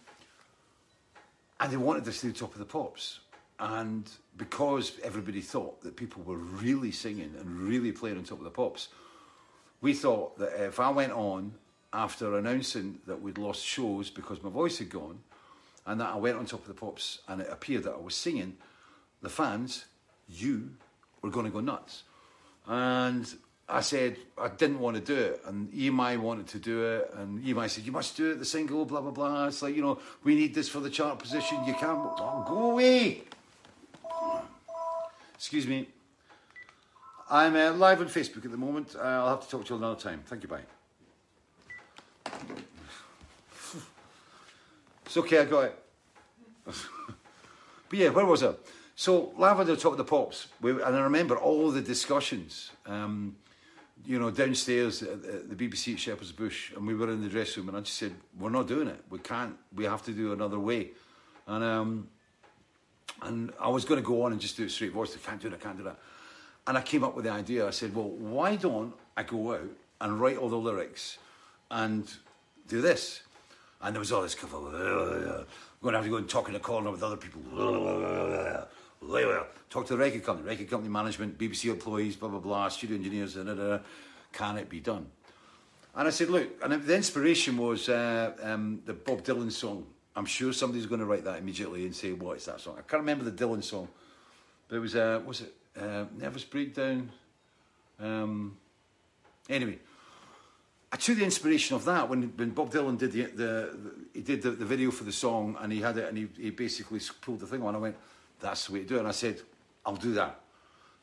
and 1.61 1.73
they 1.73 1.79
wanted 1.79 2.07
us 2.07 2.21
to 2.21 2.27
do 2.27 2.33
Top 2.33 2.53
of 2.53 2.59
the 2.59 2.67
Pops. 2.67 3.21
And 3.59 4.11
because 4.37 4.99
everybody 5.03 5.41
thought 5.41 5.83
that 5.83 5.97
people 5.97 6.23
were 6.23 6.37
really 6.37 6.91
singing 6.91 7.35
and 7.39 7.61
really 7.61 7.93
playing 7.93 8.19
on 8.19 8.25
Top 8.25 8.39
of 8.39 8.45
the 8.45 8.51
Pops, 8.51 8.89
we 9.81 9.93
thought 9.93 10.39
that 10.39 10.65
if 10.65 10.81
I 10.81 10.91
went 10.91 11.13
on 11.13 11.55
after 11.93 12.39
announcing 12.39 12.99
that 13.07 13.21
we'd 13.21 13.39
lost 13.39 13.65
shows 13.65 14.09
because 14.09 14.43
my 14.43 14.51
voice 14.51 14.79
had 14.79 14.89
gone, 14.89 15.19
and 15.87 16.01
that 16.01 16.11
I 16.11 16.17
went 16.17 16.39
on 16.39 16.47
Top 16.47 16.61
of 16.61 16.69
the 16.69 16.75
Pops 16.75 17.21
and 17.29 17.41
it 17.41 17.49
appeared 17.51 17.85
that 17.85 17.95
I 17.95 18.01
was 18.01 18.15
singing, 18.15 18.57
the 19.21 19.29
fans, 19.29 19.85
you, 20.29 20.71
were 21.21 21.31
going 21.31 21.47
to 21.47 21.53
go 21.53 21.61
nuts. 21.61 22.05
And 22.67 23.27
I 23.69 23.81
said 23.81 24.17
I 24.37 24.49
didn't 24.49 24.81
want 24.81 24.97
to 24.97 25.03
do 25.03 25.19
it, 25.19 25.43
and 25.47 25.73
EMI 25.73 26.19
wanted 26.19 26.47
to 26.49 26.59
do 26.59 26.85
it, 26.85 27.13
and 27.17 27.43
EMI 27.43 27.71
said 27.71 27.85
you 27.85 27.93
must 27.93 28.17
do 28.17 28.33
it, 28.33 28.39
the 28.39 28.45
single, 28.45 28.85
blah 28.85 29.01
blah 29.01 29.11
blah. 29.11 29.47
It's 29.47 29.63
like 29.63 29.75
you 29.75 29.83
know 29.83 29.99
we 30.25 30.35
need 30.35 30.55
this 30.55 30.69
for 30.69 30.81
the 30.81 30.91
chart 30.91 31.19
position. 31.19 31.59
You 31.65 31.75
can't 31.75 31.99
oh, 31.99 32.45
go 32.47 32.71
away. 32.73 33.23
Excuse 35.43 35.67
me. 35.67 35.89
I'm 37.29 37.57
uh, 37.57 37.73
live 37.73 38.01
on 38.01 38.07
Facebook 38.07 38.45
at 38.45 38.53
the 38.53 38.57
moment. 38.57 38.95
Uh, 38.95 39.03
I'll 39.03 39.31
have 39.31 39.41
to 39.41 39.51
talk 39.51 39.65
to 39.65 39.75
you 39.75 39.79
another 39.79 40.01
time. 40.01 40.23
Thank 40.25 40.45
you. 40.45 40.49
Bye. 40.49 40.61
It's 45.05 45.17
okay. 45.17 45.41
I 45.41 45.45
got 45.47 45.65
it. 45.65 45.85
but 46.65 46.79
yeah, 47.91 48.11
where 48.11 48.25
was 48.25 48.45
I? 48.45 48.53
So 48.95 49.35
Lavender 49.37 49.75
Top 49.75 49.91
of 49.91 49.99
the 49.99 50.05
Pops, 50.05 50.47
and 50.63 50.81
I 50.81 51.01
remember 51.01 51.37
all 51.37 51.73
the 51.73 51.83
discussions. 51.83 52.71
Um, 52.87 53.35
you 54.07 54.21
know, 54.21 54.31
downstairs 54.31 55.03
at 55.03 55.51
the 55.51 55.57
BBC 55.57 55.95
at 55.95 55.99
Shepherd's 55.99 56.31
Bush, 56.31 56.73
and 56.77 56.87
we 56.87 56.95
were 56.95 57.11
in 57.11 57.21
the 57.21 57.29
dressing 57.29 57.65
room, 57.65 57.71
and 57.71 57.79
I 57.79 57.81
just 57.81 57.99
said, 57.99 58.15
"We're 58.39 58.51
not 58.51 58.69
doing 58.69 58.87
it. 58.87 59.03
We 59.11 59.19
can't. 59.19 59.57
We 59.75 59.87
have 59.87 60.05
to 60.05 60.13
do 60.13 60.33
another 60.33 60.61
way." 60.61 60.93
And 61.49 61.65
um, 61.65 62.09
and 63.21 63.53
I 63.61 63.69
was 63.69 63.85
going 63.85 64.01
to 64.01 64.07
go 64.07 64.23
on 64.23 64.33
and 64.33 64.41
just 64.41 64.57
do 64.57 64.65
it 64.65 64.71
straight 64.71 64.93
voice. 64.93 65.15
I 65.15 65.29
can't 65.29 65.41
do 65.41 65.49
it. 65.49 65.55
I 65.55 65.59
can't 65.59 65.77
do 65.77 65.85
that. 65.85 65.99
And 66.67 66.79
I 66.79 66.83
came 66.83 67.05
up 67.05 67.15
with 67.15 67.25
the 67.25 67.31
idea. 67.31 67.67
I 67.67 67.71
said, 67.71 67.95
"Well, 67.95 68.09
why 68.09 68.57
don't 68.57 68.95
I 69.17 69.23
go 69.23 69.55
out 69.55 69.69
and 70.01 70.21
write 70.21 70.39
all 70.39 70.49
the 70.49 70.57
lyrics 70.57 71.19
and 71.71 72.11
do 72.69 72.81
this?" 72.81 73.23
And 73.81 73.95
there 73.95 74.01
was 74.01 74.13
all 74.13 74.23
this 74.23 74.33
stuff. 74.33 74.53
We're 75.83 75.91
going 75.91 75.95
to 75.95 75.99
have 75.99 76.05
to 76.05 76.11
go 76.11 76.17
and 76.17 76.29
talk 76.29 76.49
in 76.49 76.55
a 76.55 76.61
corner 76.61 76.93
with 76.93 77.03
other 77.03 77.17
people. 77.17 77.43
Talk 79.69 79.87
to 79.87 79.95
the 79.95 79.99
record 79.99 80.23
company, 80.23 80.49
record 80.49 80.71
company 80.71 80.91
management, 80.91 81.39
BBC 81.39 81.71
employees, 81.71 82.15
blah, 82.15 82.29
blah, 82.29 82.39
blah, 82.39 82.69
studio 82.69 82.97
engineers, 82.97 83.35
da, 83.35 83.43
da. 83.43 83.79
Can 84.33 84.59
it 84.59 84.69
be 84.69 84.81
done? 84.81 85.07
And 85.95 86.07
I 86.07 86.11
said, 86.11 86.31
look, 86.31 86.49
and 86.63 86.73
the 86.85 86.95
inspiration 86.95 87.57
was 87.57 87.89
uh, 87.89 88.33
um, 88.43 88.81
the 88.87 88.95
Bob 88.95 89.25
Dylan 89.25 89.51
song. 89.51 89.87
I'm 90.15 90.27
sure 90.27 90.53
somebody's 90.53 90.87
going 90.87 91.01
to 91.01 91.07
write 91.07 91.25
that 91.25 91.39
immediately 91.39 91.85
and 91.85 91.95
say, 91.95 92.13
what 92.13 92.37
is 92.37 92.45
that 92.45 92.61
song? 92.61 92.75
I 92.79 92.83
can't 92.83 93.01
remember 93.01 93.25
the 93.25 93.33
Dylan 93.33 93.65
song. 93.65 93.89
But 94.69 94.77
it 94.77 94.81
was, 94.81 94.95
uh, 94.95 95.21
was 95.25 95.43
it 95.43 95.55
uh, 95.79 96.05
Nervous 96.19 96.45
Breakdown? 96.45 97.11
Um, 97.99 98.57
anyway, 99.49 99.79
I 100.91 100.97
took 100.97 101.17
the 101.17 101.25
inspiration 101.25 101.77
of 101.77 101.85
that 101.87 102.09
when, 102.09 102.25
when 102.37 102.51
Bob 102.51 102.71
Dylan 102.71 102.99
did 102.99 103.13
the, 103.13 103.23
the, 103.23 103.35
the 103.35 103.95
he 104.13 104.21
did 104.21 104.43
the, 104.43 104.51
the, 104.51 104.65
video 104.67 104.91
for 104.91 105.05
the 105.05 105.13
song 105.13 105.57
and 105.61 105.73
he 105.73 105.81
had 105.81 105.97
it 105.97 106.09
and 106.09 106.19
he, 106.19 106.29
he 106.39 106.51
basically 106.51 107.01
pulled 107.23 107.41
the 107.41 107.47
thing 107.47 107.63
on. 107.63 107.75
I 107.75 107.79
went, 107.79 107.97
that's 108.41 108.67
the 108.67 108.75
way 108.75 108.81
to 108.81 108.85
do 108.87 108.97
it. 108.97 108.99
And 109.01 109.09
I 109.09 109.13
said, 109.13 109.41
I'll 109.87 109.97
do 109.97 110.13
that. 110.15 110.41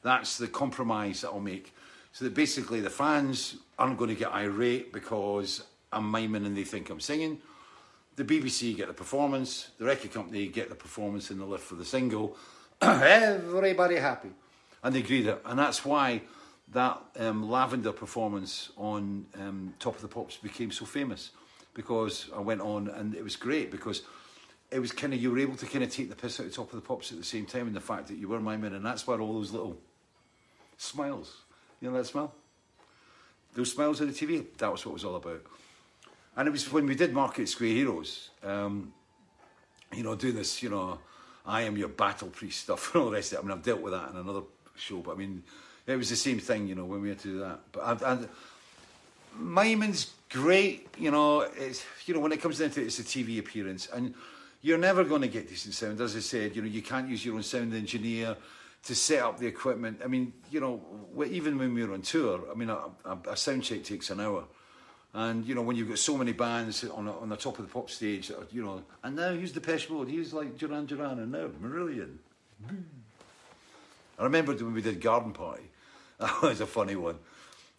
That's 0.03 0.37
the 0.37 0.47
compromise 0.47 1.21
that 1.21 1.29
I'll 1.29 1.39
make. 1.39 1.73
So 2.11 2.25
that 2.25 2.35
basically 2.35 2.81
the 2.81 2.89
fans 2.89 3.55
aren't 3.77 3.97
going 3.97 4.09
to 4.09 4.15
get 4.15 4.31
irate 4.31 4.93
because 4.93 5.63
I'm 5.91 6.11
miming 6.11 6.45
and 6.45 6.55
they 6.55 6.63
think 6.63 6.89
I'm 6.89 6.99
singing. 6.99 7.41
The 8.19 8.25
BBC 8.25 8.75
get 8.75 8.89
the 8.89 8.93
performance, 8.93 9.69
the 9.77 9.85
record 9.85 10.11
company 10.11 10.45
get 10.47 10.67
the 10.67 10.75
performance 10.75 11.31
in 11.31 11.37
the 11.37 11.45
lift 11.45 11.63
for 11.63 11.75
the 11.75 11.85
single. 11.85 12.35
Everybody 12.81 13.95
happy. 13.95 14.31
And 14.83 14.93
they 14.93 14.99
agreed 14.99 15.25
it. 15.25 15.41
And 15.45 15.57
that's 15.57 15.85
why 15.85 16.23
that 16.73 17.01
um, 17.17 17.49
lavender 17.49 17.93
performance 17.93 18.71
on 18.75 19.25
um, 19.39 19.73
Top 19.79 19.95
of 19.95 20.01
the 20.01 20.09
Pops 20.09 20.35
became 20.35 20.69
so 20.69 20.83
famous 20.83 21.31
because 21.73 22.29
I 22.35 22.41
went 22.41 22.59
on 22.59 22.89
and 22.89 23.15
it 23.15 23.23
was 23.23 23.37
great 23.37 23.71
because 23.71 24.01
it 24.69 24.79
was 24.79 24.91
kind 24.91 25.13
of 25.13 25.21
you 25.21 25.31
were 25.31 25.39
able 25.39 25.55
to 25.55 25.65
kind 25.65 25.85
of 25.85 25.89
take 25.89 26.09
the 26.09 26.15
piss 26.17 26.41
out 26.41 26.47
of 26.47 26.53
Top 26.53 26.73
of 26.73 26.75
the 26.75 26.85
Pops 26.85 27.13
at 27.13 27.17
the 27.17 27.23
same 27.23 27.45
time, 27.45 27.67
and 27.67 27.75
the 27.75 27.79
fact 27.79 28.09
that 28.09 28.17
you 28.17 28.27
were 28.27 28.41
my 28.41 28.57
miming, 28.57 28.75
and 28.75 28.85
that's 28.85 29.07
why 29.07 29.17
all 29.17 29.35
those 29.35 29.53
little 29.53 29.77
smiles, 30.77 31.37
you 31.79 31.89
know 31.89 31.95
that 31.95 32.05
smile, 32.05 32.33
those 33.53 33.71
smiles 33.71 34.01
on 34.01 34.07
the 34.07 34.13
TV, 34.13 34.45
that 34.57 34.69
was 34.69 34.85
what 34.85 34.91
it 34.91 34.95
was 34.95 35.05
all 35.05 35.15
about. 35.15 35.41
And 36.35 36.47
it 36.47 36.51
was 36.51 36.71
when 36.71 36.85
we 36.85 36.95
did 36.95 37.13
Market 37.13 37.49
Square 37.49 37.71
Heroes, 37.71 38.29
um, 38.43 38.93
you 39.93 40.03
know, 40.03 40.15
doing 40.15 40.35
this, 40.35 40.61
you 40.63 40.69
know, 40.69 40.99
I 41.45 41.63
am 41.63 41.77
your 41.77 41.89
battle 41.89 42.29
priest 42.29 42.61
stuff 42.61 42.93
and 42.93 43.03
all 43.03 43.09
the 43.09 43.15
rest 43.15 43.33
of 43.33 43.39
it. 43.39 43.41
I 43.41 43.47
mean, 43.47 43.57
I've 43.57 43.63
dealt 43.63 43.81
with 43.81 43.93
that 43.93 44.11
in 44.11 44.17
another 44.17 44.41
show, 44.75 44.97
but 44.97 45.11
I 45.11 45.15
mean, 45.15 45.43
it 45.87 45.95
was 45.95 46.09
the 46.09 46.15
same 46.15 46.39
thing, 46.39 46.67
you 46.67 46.75
know, 46.75 46.85
when 46.85 47.01
we 47.01 47.09
had 47.09 47.19
to 47.19 47.27
do 47.27 47.39
that. 47.39 47.59
But 47.71 48.03
I, 48.03 48.13
I, 48.13 48.19
miming's 49.37 50.13
great, 50.29 50.87
you 50.97 51.11
know. 51.11 51.41
It's 51.41 51.83
you 52.05 52.13
know 52.13 52.19
when 52.19 52.31
it 52.31 52.41
comes 52.41 52.59
down 52.59 52.69
to 52.71 52.81
it, 52.81 52.85
it's 52.85 52.99
a 52.99 53.03
TV 53.03 53.39
appearance, 53.39 53.87
and 53.91 54.13
you're 54.61 54.77
never 54.77 55.03
going 55.03 55.21
to 55.21 55.27
get 55.27 55.49
decent 55.49 55.73
sound. 55.73 55.99
As 55.99 56.15
I 56.15 56.19
said, 56.19 56.55
you 56.55 56.61
know, 56.61 56.67
you 56.67 56.81
can't 56.81 57.09
use 57.09 57.25
your 57.25 57.35
own 57.35 57.43
sound 57.43 57.73
engineer 57.73 58.35
to 58.83 58.95
set 58.95 59.23
up 59.23 59.39
the 59.39 59.47
equipment. 59.47 60.01
I 60.03 60.07
mean, 60.07 60.33
you 60.51 60.59
know, 60.59 60.81
even 61.27 61.57
when 61.57 61.73
we 61.73 61.83
were 61.83 61.93
on 61.93 62.01
tour, 62.01 62.41
I 62.51 62.55
mean, 62.55 62.69
a, 62.69 62.79
a, 63.05 63.17
a 63.31 63.37
sound 63.37 63.63
check 63.63 63.83
takes 63.83 64.09
an 64.09 64.19
hour. 64.19 64.45
And, 65.13 65.45
you 65.45 65.55
know, 65.55 65.63
when 65.63 65.75
you've 65.75 65.89
got 65.89 65.97
so 65.97 66.17
many 66.17 66.33
bands 66.33 66.83
on, 66.83 67.07
a, 67.07 67.17
on 67.17 67.29
the 67.29 67.35
top 67.35 67.57
of 67.57 67.65
the 67.65 67.71
pop 67.71 67.89
stage, 67.89 68.31
you 68.51 68.63
know, 68.63 68.83
and 69.03 69.15
now 69.15 69.33
he's 69.33 69.51
Depeche 69.51 69.89
Mode, 69.89 70.07
he's 70.07 70.33
like 70.33 70.57
Duran 70.57 70.85
Duran, 70.85 71.19
and 71.19 71.31
now 71.31 71.47
Marillion. 71.61 72.17
I 74.19 74.23
remember 74.23 74.53
when 74.53 74.73
we 74.73 74.81
did 74.81 75.01
Garden 75.01 75.33
Party. 75.33 75.63
That 76.19 76.41
was 76.41 76.59
a 76.59 76.65
funny 76.65 76.97
one. 76.97 77.17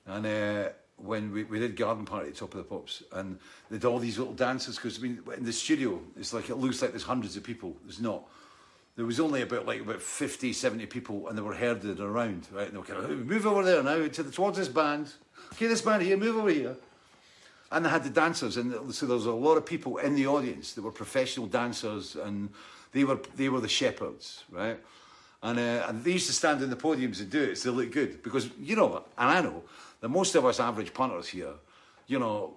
And 0.07 0.25
uh, 0.25 0.71
when 1.03 1.33
we, 1.33 1.45
we 1.45 1.59
did 1.59 1.77
garden 1.77 2.05
party 2.05 2.29
at 2.29 2.37
top 2.37 2.55
of 2.55 2.59
the 2.59 2.65
pops 2.65 3.03
and 3.13 3.39
they 3.71 3.79
did 3.79 3.85
all 3.85 3.99
these 3.99 4.19
little 4.19 4.35
dances 4.35 4.77
because 4.77 4.99
I 4.99 5.03
mean 5.03 5.23
in 5.37 5.45
the 5.45 5.53
studio 5.53 6.01
it's 6.19 6.33
like 6.33 6.51
it 6.51 6.57
looks 6.57 6.83
like 6.83 6.91
there's 6.91 7.05
hundreds 7.05 7.37
of 7.37 7.43
people 7.43 7.77
there's 7.85 8.01
not 8.01 8.25
there 8.97 9.07
was 9.07 9.21
only 9.21 9.43
about 9.43 9.67
like 9.67 9.81
about 9.81 10.03
50 10.03 10.53
70 10.53 10.87
people 10.87 11.29
and 11.29 11.39
they 11.39 11.43
were 11.43 11.55
herded 11.55 12.01
around 12.01 12.47
right 12.53 12.67
and 12.67 12.75
they 12.75 12.79
were 12.79 12.85
kind 12.85 13.03
of 13.03 13.27
move 13.27 13.47
over 13.47 13.63
there 13.63 13.83
now 13.83 14.07
to 14.09 14.23
the, 14.23 14.31
towards 14.31 14.59
this 14.59 14.69
band 14.69 15.13
okay 15.55 15.67
this 15.67 15.83
band 15.83 16.03
here 16.03 16.17
move 16.17 16.37
over 16.37 16.51
here 16.51 16.77
and 17.71 17.85
they 17.85 17.89
had 17.89 18.05
the 18.05 18.11
dancers 18.11 18.57
and 18.57 18.95
so 18.95 19.07
there 19.07 19.17
was 19.17 19.27
a 19.27 19.33
lot 19.33 19.57
of 19.57 19.65
people 19.65 19.99
in 19.99 20.15
the 20.15 20.27
audience 20.27 20.73
that 20.73 20.83
were 20.83 20.93
professional 20.93 21.47
dancers 21.47 22.17
and 22.17 22.51
they 22.93 23.05
were 23.05 23.21
they 23.37 23.49
were 23.49 23.61
the 23.61 23.69
shepherds 23.69 24.45
right 24.51 24.79
and, 25.43 25.59
uh, 25.59 25.87
and 25.89 26.05
they 26.05 26.13
used 26.13 26.27
to 26.27 26.33
stand 26.33 26.63
on 26.63 26.69
the 26.69 26.77
podiums 26.77 27.21
and 27.21 27.31
do 27.31 27.43
it 27.43 27.57
so 27.57 27.71
they 27.71 27.77
looked 27.77 27.93
good 27.93 28.23
because 28.23 28.51
you 28.61 28.77
know 28.77 29.05
and 29.17 29.31
I 29.31 29.41
know 29.41 29.63
that 30.01 30.09
most 30.09 30.35
of 30.35 30.45
us 30.45 30.61
average 30.61 30.93
punters 30.93 31.29
here, 31.29 31.55
you 32.07 32.19
know, 32.19 32.55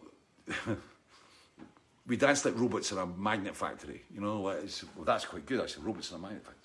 we 2.08 2.18
dance 2.18 2.44
like 2.46 2.58
robots 2.58 2.92
in 2.92 2.98
a 2.98 3.06
magnet 3.06 3.56
factory. 3.56 4.04
You 4.14 4.22
know, 4.22 4.40
well, 4.40 4.58
that's 5.06 5.26
quite 5.26 5.46
good 5.46 5.62
actually, 5.62 5.86
robots 5.86 6.12
in 6.12 6.18
a 6.18 6.20
magnet 6.20 6.44
factory. 6.44 6.60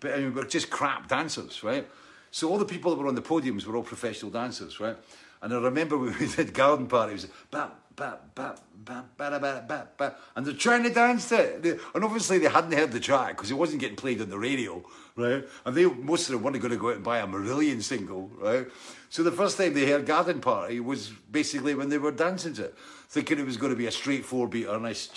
But 0.00 0.14
I 0.14 0.16
mean, 0.18 0.34
we're 0.34 0.44
just 0.44 0.70
crap 0.70 1.08
dancers, 1.08 1.62
right? 1.62 1.86
So 2.30 2.48
all 2.48 2.58
the 2.58 2.64
people 2.64 2.94
that 2.94 3.00
were 3.00 3.08
on 3.08 3.14
the 3.14 3.22
podiums 3.22 3.66
were 3.66 3.76
all 3.76 3.82
professional 3.82 4.30
dancers, 4.30 4.80
right? 4.80 4.96
And 5.42 5.54
I 5.54 5.58
remember 5.58 5.96
we 5.96 6.12
did 6.36 6.52
garden 6.52 6.86
party, 6.86 7.12
it 7.12 7.14
was 7.14 7.28
bap, 7.50 7.80
bap, 7.96 8.34
bap, 8.34 8.60
bap, 8.84 9.16
bap, 9.16 9.40
bap, 9.40 9.68
bap, 9.68 9.96
bap, 9.96 10.20
and 10.36 10.46
they're 10.46 10.54
trying 10.54 10.82
to 10.82 10.90
dance 10.90 11.28
to 11.30 11.36
it. 11.36 11.80
And 11.94 12.04
obviously 12.04 12.38
they 12.38 12.48
hadn't 12.48 12.72
heard 12.72 12.92
the 12.92 13.00
track 13.00 13.36
because 13.36 13.50
it 13.50 13.54
wasn't 13.54 13.80
getting 13.80 13.96
played 13.96 14.20
on 14.20 14.28
the 14.28 14.38
radio, 14.38 14.82
right? 15.16 15.44
And 15.64 15.74
they 15.74 15.84
most 15.84 16.28
of 16.28 16.34
them 16.34 16.42
weren't 16.42 16.60
going 16.60 16.72
to 16.72 16.78
go 16.78 16.90
out 16.90 16.96
and 16.96 17.04
buy 17.04 17.18
a 17.18 17.26
Marillion 17.26 17.82
single, 17.82 18.30
right? 18.38 18.66
So 19.08 19.22
the 19.22 19.32
first 19.32 19.58
time 19.58 19.74
they 19.74 19.86
heard 19.86 20.06
Garden 20.06 20.40
Party 20.40 20.80
was 20.80 21.10
basically 21.30 21.74
when 21.74 21.88
they 21.88 21.98
were 21.98 22.12
dancing 22.12 22.54
to 22.54 22.64
it, 22.64 22.74
thinking 23.08 23.38
it 23.38 23.46
was 23.46 23.56
going 23.56 23.72
to 23.72 23.76
be 23.76 23.86
a 23.86 23.92
straight 23.92 24.24
four 24.24 24.46
beat 24.46 24.66
or 24.66 24.76
a 24.76 24.80
nice 24.80 25.08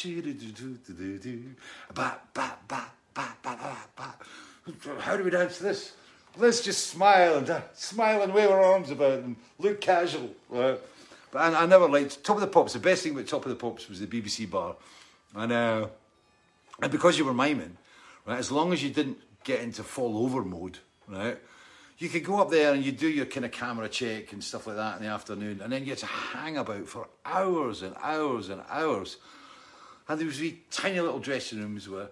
bap, 1.94 2.34
bap, 2.34 2.68
bap, 2.68 2.96
bap, 3.14 3.44
bap, 3.44 3.60
bap, 3.60 3.96
bap. 3.96 4.24
How 5.00 5.18
do 5.18 5.24
we 5.24 5.30
dance 5.30 5.58
to 5.58 5.64
this? 5.64 5.94
Let's 6.38 6.62
just 6.62 6.88
smile 6.88 7.38
and 7.38 7.46
dance, 7.46 7.66
smile 7.74 8.22
and 8.24 8.34
wave 8.34 8.50
our 8.50 8.62
arms 8.62 8.90
about 8.90 9.20
and 9.20 9.36
look 9.60 9.82
casual. 9.82 10.32
Right? 10.50 10.80
But 11.32 11.54
I, 11.54 11.64
I 11.64 11.66
never 11.66 11.88
liked 11.88 12.24
Top 12.24 12.38
of 12.38 12.42
the 12.42 12.48
Pops. 12.48 12.74
The 12.74 12.80
best 12.80 13.04
thing 13.04 13.14
about 13.14 13.28
Top 13.28 13.46
of 13.46 13.50
the 13.50 13.56
Pops 13.56 13.90
was 13.90 14.00
the 14.00 14.08
BBC 14.08 14.50
bar, 14.50 14.76
and 15.36 15.52
uh, 15.52 15.88
and 16.82 16.92
because 16.92 17.18
you 17.18 17.26
were 17.26 17.34
miming, 17.34 17.78
right? 18.26 18.40
As 18.40 18.52
long 18.52 18.74
as 18.74 18.84
you 18.84 18.90
didn't 18.90 19.18
get 19.44 19.62
into 19.62 19.84
fall 19.84 20.18
over 20.18 20.44
mode, 20.44 20.80
right? 21.08 21.38
You 21.98 22.10
could 22.10 22.24
go 22.24 22.40
up 22.40 22.50
there 22.50 22.74
and 22.74 22.84
you 22.84 22.92
do 22.92 23.08
your 23.08 23.26
kind 23.26 23.46
of 23.46 23.52
camera 23.52 23.88
check 23.88 24.34
and 24.34 24.44
stuff 24.44 24.68
like 24.68 24.76
that 24.76 24.98
in 24.98 25.04
the 25.04 25.10
afternoon, 25.10 25.62
and 25.62 25.72
then 25.72 25.84
you 25.84 25.90
had 25.90 26.00
to 26.00 26.06
hang 26.06 26.58
about 26.58 26.88
for 26.88 27.08
hours 27.26 27.82
and 27.82 27.96
hours 28.02 28.50
and 28.50 28.62
hours. 28.70 29.18
And 30.08 30.20
there 30.20 30.28
was 30.28 30.40
these 30.40 30.56
tiny 30.70 31.00
little 31.00 31.20
dressing 31.20 31.60
rooms 31.60 31.88
where 31.88 32.10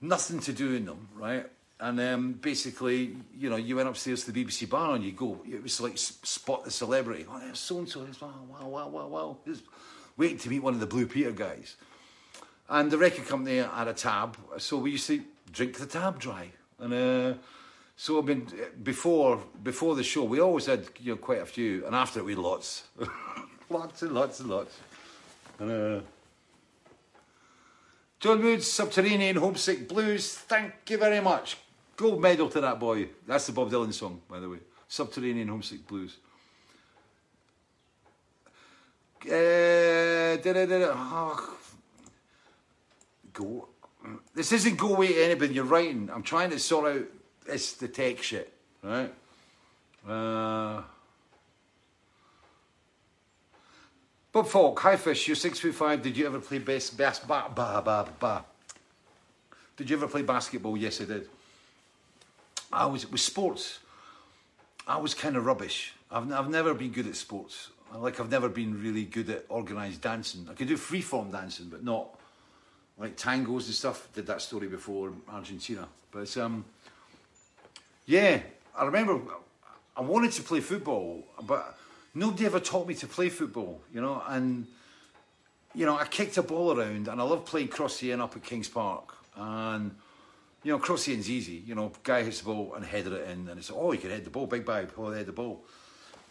nothing 0.00 0.40
to 0.40 0.52
do 0.52 0.74
in 0.74 0.84
them, 0.84 1.08
right? 1.14 1.46
And 1.80 2.00
um, 2.00 2.32
basically, 2.34 3.16
you 3.36 3.50
know, 3.50 3.56
you 3.56 3.76
went 3.76 3.88
upstairs 3.88 4.24
to 4.24 4.32
the 4.32 4.44
BBC 4.44 4.68
bar 4.68 4.94
and 4.94 5.04
you 5.04 5.12
go, 5.12 5.40
it 5.50 5.62
was 5.62 5.80
like 5.80 5.98
spot 5.98 6.64
the 6.64 6.70
celebrity. 6.70 7.26
Oh, 7.28 7.38
there's 7.40 7.58
so 7.58 7.78
and 7.78 7.88
so. 7.88 8.06
Wow, 8.20 8.32
wow, 8.48 8.68
wow, 8.68 8.88
wow, 8.88 9.06
wow. 9.08 9.36
Just 9.44 9.64
waiting 10.16 10.38
to 10.38 10.50
meet 10.50 10.62
one 10.62 10.74
of 10.74 10.80
the 10.80 10.86
Blue 10.86 11.06
Peter 11.06 11.32
guys. 11.32 11.76
And 12.68 12.90
the 12.90 12.96
record 12.96 13.26
company 13.26 13.58
had 13.58 13.88
a 13.88 13.92
tab, 13.92 14.38
so 14.58 14.78
we 14.78 14.92
used 14.92 15.06
to 15.08 15.22
drink 15.52 15.76
the 15.76 15.86
tab 15.86 16.18
dry. 16.18 16.48
And 16.78 16.94
uh, 16.94 17.38
so 17.96 18.18
I 18.18 18.22
mean, 18.22 18.46
before 18.82 19.42
before 19.62 19.94
the 19.94 20.02
show, 20.02 20.24
we 20.24 20.40
always 20.40 20.66
had 20.66 20.86
you 21.00 21.12
know 21.12 21.16
quite 21.16 21.42
a 21.42 21.46
few, 21.46 21.84
and 21.86 21.94
after 21.94 22.20
it 22.20 22.24
we 22.24 22.32
had 22.32 22.38
lots, 22.38 22.84
lots 23.70 24.02
and 24.02 24.12
lots 24.12 24.40
and 24.40 24.48
lots. 24.48 24.78
And 25.58 25.70
uh, 25.70 26.00
John 28.18 28.42
Woods, 28.42 28.66
Subterranean 28.66 29.36
Homesick 29.36 29.88
Blues. 29.88 30.34
Thank 30.34 30.72
you 30.88 30.96
very 30.96 31.20
much. 31.20 31.58
Gold 31.96 32.20
medal 32.20 32.48
to 32.48 32.60
that 32.60 32.80
boy. 32.80 33.08
That's 33.26 33.46
the 33.46 33.52
Bob 33.52 33.70
Dylan 33.70 33.92
song, 33.92 34.20
by 34.28 34.40
the 34.40 34.48
way. 34.48 34.58
Subterranean 34.88 35.48
Homesick 35.48 35.86
Blues. 35.86 36.16
Uh. 39.26 40.36
Oh, 40.46 41.56
go. 43.32 43.68
This 44.34 44.52
isn't 44.52 44.76
go 44.76 44.94
away 44.94 45.08
to 45.08 45.24
anybody. 45.24 45.54
You're 45.54 45.64
writing. 45.64 46.10
I'm 46.12 46.22
trying 46.22 46.50
to 46.50 46.58
sort 46.58 46.94
out 46.94 47.04
this 47.46 47.72
the 47.74 47.88
tech 47.88 48.22
shit, 48.22 48.52
right? 48.82 49.12
Uh, 50.06 50.82
Bob 54.30 54.46
Falk, 54.48 54.78
hi 54.80 54.96
fish. 54.96 55.26
You're 55.26 55.36
six 55.36 55.58
foot 55.58 55.74
five. 55.74 56.02
Did 56.02 56.16
you 56.16 56.26
ever 56.26 56.40
play 56.40 56.58
bas 56.58 56.90
bas 56.90 57.20
ba 57.20 57.50
ba 57.54 57.80
ba 57.82 58.08
ba? 58.20 58.44
Did 59.76 59.88
you 59.88 59.96
ever 59.96 60.08
play 60.08 60.22
basketball? 60.22 60.76
Yes, 60.76 61.00
I 61.00 61.04
did. 61.04 61.28
I 62.74 62.86
was 62.86 63.10
with 63.10 63.20
sports. 63.20 63.78
I 64.86 64.98
was 64.98 65.14
kind 65.14 65.36
of 65.36 65.46
rubbish. 65.46 65.94
I've, 66.10 66.30
I've 66.32 66.50
never 66.50 66.74
been 66.74 66.90
good 66.90 67.06
at 67.06 67.16
sports. 67.16 67.70
Like 67.94 68.18
I've 68.18 68.30
never 68.30 68.48
been 68.48 68.82
really 68.82 69.04
good 69.04 69.30
at 69.30 69.44
organised 69.50 70.00
dancing. 70.00 70.48
I 70.50 70.54
could 70.54 70.68
do 70.68 70.76
freeform 70.76 71.30
dancing, 71.30 71.68
but 71.68 71.84
not 71.84 72.18
like 72.98 73.16
tangos 73.16 73.66
and 73.66 73.74
stuff. 73.74 74.08
Did 74.14 74.26
that 74.26 74.42
story 74.42 74.66
before 74.66 75.08
in 75.08 75.20
Argentina. 75.28 75.86
But 76.10 76.36
um, 76.36 76.64
yeah, 78.06 78.40
I 78.76 78.84
remember 78.84 79.20
I 79.96 80.00
wanted 80.00 80.32
to 80.32 80.42
play 80.42 80.60
football, 80.60 81.24
but 81.42 81.78
nobody 82.14 82.46
ever 82.46 82.60
taught 82.60 82.88
me 82.88 82.94
to 82.94 83.06
play 83.06 83.28
football. 83.28 83.80
You 83.92 84.00
know, 84.00 84.22
and 84.26 84.66
you 85.72 85.86
know 85.86 85.96
I 85.96 86.06
kicked 86.06 86.36
a 86.36 86.42
ball 86.42 86.78
around, 86.78 87.06
and 87.06 87.20
I 87.20 87.24
love 87.24 87.44
playing 87.44 87.68
cross 87.68 87.98
the 87.98 88.10
end 88.12 88.22
up 88.22 88.34
at 88.34 88.42
Kings 88.42 88.68
Park, 88.68 89.14
and 89.36 89.92
you 90.64 90.72
know, 90.72 90.78
cross 90.78 91.04
the 91.04 91.12
end's 91.12 91.30
easy. 91.30 91.62
You 91.66 91.74
know, 91.74 91.92
guy 92.02 92.22
hits 92.22 92.40
the 92.40 92.46
ball 92.46 92.74
and 92.74 92.84
headed 92.84 93.12
it 93.12 93.28
in, 93.28 93.48
and 93.48 93.58
it's 93.58 93.70
oh, 93.70 93.92
you 93.92 93.98
can 93.98 94.10
head 94.10 94.24
the 94.24 94.30
ball, 94.30 94.46
big 94.46 94.64
bag, 94.64 94.88
oh, 94.96 95.12
head 95.12 95.26
the 95.26 95.32
ball. 95.32 95.64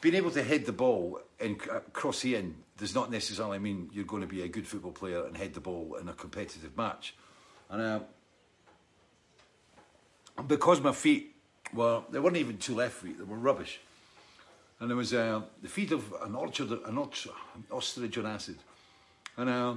Being 0.02 0.16
able 0.16 0.32
to 0.32 0.44
head 0.44 0.66
the 0.66 0.74
ball 0.74 1.22
and 1.40 1.58
uh, 1.72 1.80
cross 1.94 2.26
end 2.26 2.56
does 2.78 2.94
not 2.94 3.10
necessarily 3.10 3.60
mean 3.60 3.90
you're 3.94 4.04
going 4.04 4.22
to 4.22 4.28
be 4.28 4.42
a 4.42 4.48
good 4.48 4.68
football 4.68 4.92
player 4.92 5.26
and 5.26 5.38
head 5.38 5.54
the 5.54 5.62
ball 5.62 5.96
in 6.02 6.10
a 6.10 6.14
competitive 6.14 6.76
match. 6.76 7.16
And 7.70 7.82
uh, 7.82 8.00
because 10.48 10.82
my 10.82 10.92
feet 10.92 11.36
were, 11.74 12.02
they 12.10 12.20
weren't 12.20 12.36
even 12.36 12.58
two 12.58 12.76
left 12.76 12.96
feet, 12.96 13.18
they 13.18 13.24
were 13.24 13.38
rubbish. 13.38 13.80
And 14.80 14.90
there 14.90 14.98
was 14.98 15.14
uh, 15.14 15.44
the 15.62 15.70
feet 15.70 15.92
of 15.92 16.14
an 16.24 16.36
orchard, 16.36 16.72
an, 16.72 16.98
orchard, 16.98 17.32
an 17.56 17.64
ostrich 17.72 18.18
on 18.18 18.26
acid. 18.26 18.58
And 19.38 19.50
uh, 19.50 19.76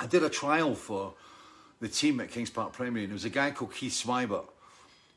I 0.00 0.06
did 0.06 0.24
a 0.24 0.30
trial 0.30 0.74
for 0.74 1.14
the 1.82 1.88
team 1.88 2.20
at 2.20 2.30
Kings 2.30 2.48
Park 2.48 2.72
Primary, 2.72 3.02
and 3.02 3.10
there 3.10 3.16
was 3.16 3.24
a 3.24 3.30
guy 3.30 3.50
called 3.50 3.74
Keith 3.74 3.92
Swibert, 3.92 4.44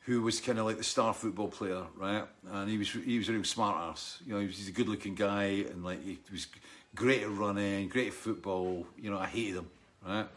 who 0.02 0.24
was 0.24 0.42
kind 0.42 0.58
of 0.58 0.66
like 0.66 0.78
the 0.78 0.84
star 0.84 1.14
football 1.14 1.48
player, 1.48 1.84
right? 1.96 2.24
And 2.52 2.68
he 2.68 2.78
was 2.80 2.90
he 2.92 3.20
was 3.20 3.30
a 3.30 3.34
real 3.34 3.44
smart 3.44 3.78
ass. 3.92 4.18
You 4.26 4.34
know, 4.34 4.40
he 4.40 4.48
was 4.48 4.58
he's 4.58 4.68
a 4.68 4.72
good 4.72 4.90
looking 4.90 5.14
guy, 5.14 5.66
and 5.70 5.84
like 5.84 6.04
he 6.04 6.18
was 6.32 6.48
great 6.96 7.22
at 7.22 7.30
running, 7.30 7.88
great 7.88 8.08
at 8.08 8.14
football. 8.14 8.88
You 9.00 9.12
know, 9.12 9.20
I 9.20 9.28
hated 9.28 9.58
him, 9.58 9.70
right? 10.06 10.28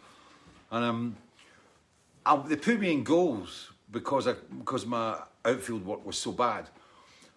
And 0.70 0.84
um, 0.84 1.16
I, 2.26 2.36
they 2.36 2.56
put 2.56 2.78
me 2.78 2.92
in 2.92 3.04
goals 3.04 3.70
because 3.90 4.28
I 4.28 4.34
because 4.58 4.84
my 4.84 5.18
outfield 5.46 5.86
work 5.86 6.04
was 6.04 6.18
so 6.18 6.32
bad, 6.32 6.66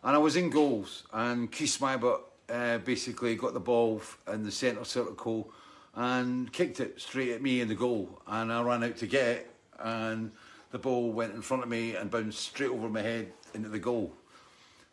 and 0.03 0.13
I 0.17 0.19
was 0.19 0.35
in 0.35 0.49
goals, 0.49 1.03
and 1.13 1.49
Keith 1.49 1.79
Swibert 1.79 2.19
uh, 2.49 2.79
basically 2.79 3.35
got 3.35 3.53
the 3.53 3.61
ball 3.61 4.01
in 4.33 4.43
the 4.43 4.51
centre 4.51 4.83
circle 4.83 5.49
and 5.95 6.51
kicked 6.51 6.79
it 6.79 7.01
straight 7.01 7.31
at 7.31 7.41
me 7.41 7.61
in 7.61 7.67
the 7.67 7.75
goal, 7.75 8.21
and 8.27 8.51
I 8.51 8.61
ran 8.61 8.83
out 8.83 8.97
to 8.97 9.07
get 9.07 9.27
it, 9.27 9.51
and 9.79 10.31
the 10.71 10.79
ball 10.79 11.11
went 11.11 11.33
in 11.33 11.41
front 11.41 11.63
of 11.63 11.69
me 11.69 11.95
and 11.95 12.09
bounced 12.09 12.39
straight 12.39 12.69
over 12.69 12.89
my 12.89 13.01
head 13.01 13.31
into 13.53 13.69
the 13.69 13.79
goal, 13.79 14.13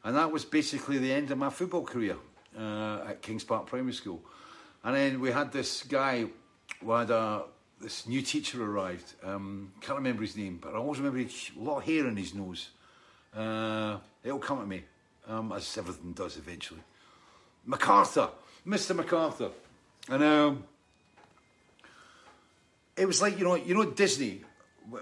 and 0.04 0.16
that 0.16 0.32
was 0.32 0.44
basically 0.44 0.98
the 0.98 1.12
end 1.12 1.30
of 1.30 1.38
my 1.38 1.50
football 1.50 1.84
career 1.84 2.16
uh, 2.58 3.00
at 3.08 3.22
Kings 3.22 3.44
Park 3.44 3.66
Primary 3.66 3.92
School, 3.92 4.20
and 4.84 4.96
then 4.96 5.20
we 5.20 5.30
had 5.30 5.52
this 5.52 5.82
guy, 5.84 6.26
we 6.82 6.94
had 6.94 7.10
a 7.10 7.44
this 7.80 8.06
new 8.06 8.22
teacher 8.22 8.62
arrived. 8.64 9.14
Um, 9.22 9.72
can't 9.80 9.98
remember 9.98 10.22
his 10.22 10.36
name, 10.36 10.58
but 10.60 10.74
I 10.74 10.78
always 10.78 10.98
remember 10.98 11.20
a 11.20 11.62
lot 11.62 11.78
of 11.78 11.84
hair 11.84 12.06
in 12.06 12.16
his 12.16 12.34
nose. 12.34 12.70
Uh, 13.34 13.98
it'll 14.24 14.38
come 14.38 14.60
to 14.60 14.66
me, 14.66 14.82
um, 15.26 15.52
as 15.52 15.76
everything 15.78 16.12
does 16.12 16.36
eventually. 16.36 16.80
MacArthur, 17.66 18.30
Mr. 18.66 18.96
MacArthur, 18.96 19.50
and 20.08 20.22
um, 20.22 20.64
it 22.98 23.06
was 23.06 23.22
like 23.22 23.38
you 23.38 23.44
know, 23.44 23.54
you 23.54 23.74
know 23.74 23.84
Disney. 23.84 24.42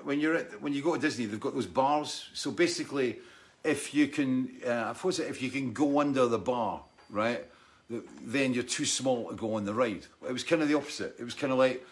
When 0.02 0.18
you're 0.18 0.35
at, 0.35 0.61
when 0.61 0.72
you 0.72 0.82
go 0.82 0.94
to 0.94 1.00
Disney, 1.00 1.26
they've 1.26 1.38
got 1.38 1.54
those 1.54 1.66
bars. 1.66 2.28
So 2.35 2.50
basically, 2.50 3.18
if 3.62 3.94
you 3.94 4.09
can, 4.09 4.50
uh, 4.66 4.90
I 4.90 4.92
suppose 4.94 5.20
if 5.20 5.40
you 5.40 5.50
can 5.50 5.72
go 5.72 6.00
under 6.00 6.26
the 6.26 6.38
bar, 6.38 6.82
right, 7.09 7.44
then 7.88 8.52
you're 8.52 8.64
too 8.64 8.85
small 8.85 9.28
to 9.28 9.37
go 9.37 9.54
on 9.54 9.64
the 9.64 9.74
ride. 9.74 10.06
It 10.28 10.32
was 10.32 10.42
kind 10.42 10.62
of 10.62 10.68
the 10.68 10.74
opposite. 10.74 11.14
It 11.20 11.24
was 11.24 11.35
kind 11.35 11.52
of 11.52 11.59
like 11.59 11.87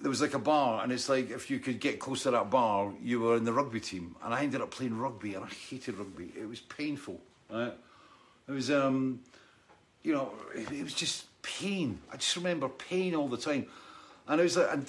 there 0.00 0.10
was 0.10 0.20
like 0.20 0.34
a 0.34 0.38
bar, 0.38 0.82
and 0.82 0.92
it's 0.92 1.08
like 1.08 1.30
if 1.30 1.50
you 1.50 1.58
could 1.58 1.80
get 1.80 2.00
close 2.00 2.24
to 2.24 2.32
that 2.32 2.50
bar, 2.50 2.92
you 3.02 3.20
were 3.20 3.36
in 3.36 3.44
the 3.44 3.52
rugby 3.52 3.80
team. 3.80 4.16
And 4.22 4.34
I 4.34 4.42
ended 4.42 4.60
up 4.60 4.70
playing 4.70 4.98
rugby, 4.98 5.34
and 5.34 5.44
I 5.44 5.48
hated 5.48 5.96
rugby. 5.96 6.32
It 6.38 6.48
was 6.48 6.60
painful. 6.60 7.20
Right? 7.48 7.72
It 8.48 8.52
was, 8.52 8.70
um, 8.70 9.20
you 10.02 10.12
know, 10.12 10.32
it, 10.54 10.70
it 10.72 10.82
was 10.82 10.94
just 10.94 11.26
pain. 11.42 12.00
I 12.12 12.16
just 12.16 12.36
remember 12.36 12.68
pain 12.68 13.14
all 13.14 13.28
the 13.28 13.36
time. 13.36 13.66
And 14.26 14.40
it 14.40 14.44
was 14.44 14.56
like, 14.56 14.72
and 14.72 14.86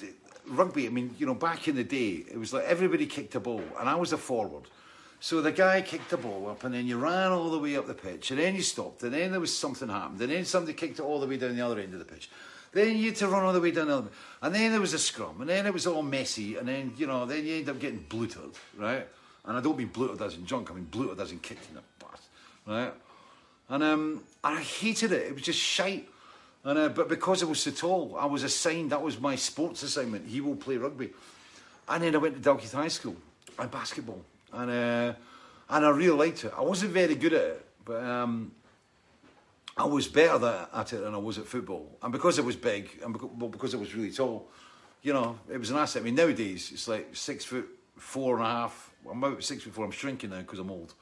rugby, 0.47 0.87
I 0.87 0.89
mean, 0.89 1.15
you 1.17 1.25
know, 1.25 1.33
back 1.33 1.67
in 1.67 1.75
the 1.75 1.83
day, 1.83 2.25
it 2.29 2.37
was 2.37 2.53
like 2.53 2.65
everybody 2.65 3.05
kicked 3.05 3.35
a 3.35 3.39
ball, 3.39 3.63
and 3.79 3.89
I 3.89 3.95
was 3.95 4.13
a 4.13 4.17
forward. 4.17 4.63
So 5.19 5.41
the 5.41 5.53
guy 5.53 5.81
kicked 5.81 6.09
the 6.09 6.17
ball 6.17 6.49
up, 6.49 6.63
and 6.65 6.73
then 6.73 6.85
you 6.85 6.97
ran 6.97 7.31
all 7.31 7.49
the 7.49 7.57
way 7.57 7.77
up 7.77 7.87
the 7.87 7.93
pitch, 7.93 8.31
and 8.31 8.39
then 8.39 8.55
you 8.55 8.61
stopped, 8.61 9.03
and 9.03 9.13
then 9.13 9.31
there 9.31 9.39
was 9.39 9.55
something 9.55 9.87
happened, 9.87 10.19
and 10.21 10.31
then 10.31 10.43
somebody 10.43 10.73
kicked 10.73 10.99
it 10.99 11.03
all 11.03 11.19
the 11.19 11.27
way 11.27 11.37
down 11.37 11.55
the 11.55 11.65
other 11.65 11.79
end 11.79 11.93
of 11.93 11.99
the 11.99 12.05
pitch. 12.05 12.29
Then 12.73 12.97
you 12.97 13.05
had 13.05 13.15
to 13.17 13.27
run 13.27 13.43
all 13.43 13.53
the 13.53 13.61
way 13.61 13.71
down 13.71 13.87
the 13.87 13.97
other, 13.97 14.09
and 14.41 14.53
then 14.53 14.71
there 14.71 14.81
was 14.81 14.93
a 14.93 14.99
scrum, 14.99 15.39
and 15.39 15.49
then 15.49 15.65
it 15.65 15.73
was 15.73 15.87
all 15.87 16.01
messy, 16.01 16.57
and 16.57 16.67
then 16.67 16.93
you 16.97 17.07
know, 17.07 17.25
then 17.25 17.45
you 17.45 17.55
end 17.55 17.69
up 17.69 17.79
getting 17.79 18.05
blutered, 18.09 18.51
right? 18.77 19.07
And 19.45 19.57
I 19.57 19.61
don't 19.61 19.77
mean 19.77 19.87
blutered 19.87 20.21
as 20.21 20.35
in 20.35 20.45
junk, 20.45 20.71
I 20.71 20.73
mean 20.73 20.85
blutered 20.85 21.19
as 21.19 21.31
in 21.31 21.39
kicked 21.39 21.69
in 21.69 21.75
the 21.75 21.81
butt, 21.99 22.19
right? 22.65 22.93
And 23.69 23.83
um, 23.83 24.23
and 24.43 24.57
I 24.57 24.61
hated 24.61 25.11
it. 25.11 25.27
It 25.27 25.33
was 25.33 25.43
just 25.43 25.59
shite. 25.59 26.09
And 26.63 26.79
uh, 26.79 26.89
but 26.89 27.09
because 27.09 27.43
I 27.43 27.45
was 27.45 27.59
so 27.59 27.71
tall, 27.71 28.15
I 28.17 28.25
was 28.25 28.43
assigned. 28.43 28.91
That 28.91 29.01
was 29.01 29.19
my 29.19 29.35
sports 29.35 29.83
assignment. 29.83 30.27
He 30.27 30.39
will 30.39 30.55
play 30.55 30.77
rugby. 30.77 31.09
And 31.89 32.03
then 32.03 32.15
I 32.15 32.17
went 32.17 32.41
to 32.41 32.49
Dalkeith 32.49 32.73
High 32.73 32.87
School 32.87 33.17
and 33.59 33.69
basketball, 33.69 34.23
and 34.53 34.71
uh, 34.71 35.13
and 35.69 35.85
I 35.85 35.89
really 35.89 36.17
liked 36.17 36.45
it. 36.45 36.53
I 36.57 36.61
wasn't 36.61 36.91
very 36.91 37.15
good 37.15 37.33
at 37.33 37.41
it, 37.41 37.65
but 37.83 38.01
um, 38.01 38.53
I 39.75 39.85
was 39.85 40.07
better 40.07 40.67
at 40.73 40.93
it 40.93 41.03
than 41.03 41.13
I 41.13 41.17
was 41.17 41.37
at 41.37 41.45
football, 41.45 41.97
and 42.01 42.13
because 42.13 42.39
I 42.39 42.43
was 42.43 42.55
big 42.55 42.89
and 43.03 43.11
because, 43.11 43.29
well, 43.37 43.49
because 43.49 43.73
I 43.73 43.77
was 43.77 43.93
really 43.93 44.11
tall, 44.11 44.47
you 45.01 45.11
know, 45.11 45.37
it 45.51 45.57
was 45.57 45.69
an 45.69 45.77
asset. 45.77 46.01
I 46.01 46.05
mean, 46.05 46.15
nowadays 46.15 46.71
it's 46.71 46.87
like 46.87 47.13
six 47.13 47.43
foot 47.43 47.67
four 47.97 48.37
and 48.37 48.45
a 48.45 48.49
half. 48.49 48.89
I'm 49.09 49.21
about 49.21 49.43
six 49.43 49.63
foot 49.63 49.73
four. 49.73 49.83
I'm 49.83 49.91
shrinking 49.91 50.29
now 50.29 50.39
because 50.39 50.59
I'm 50.59 50.71
old. 50.71 50.93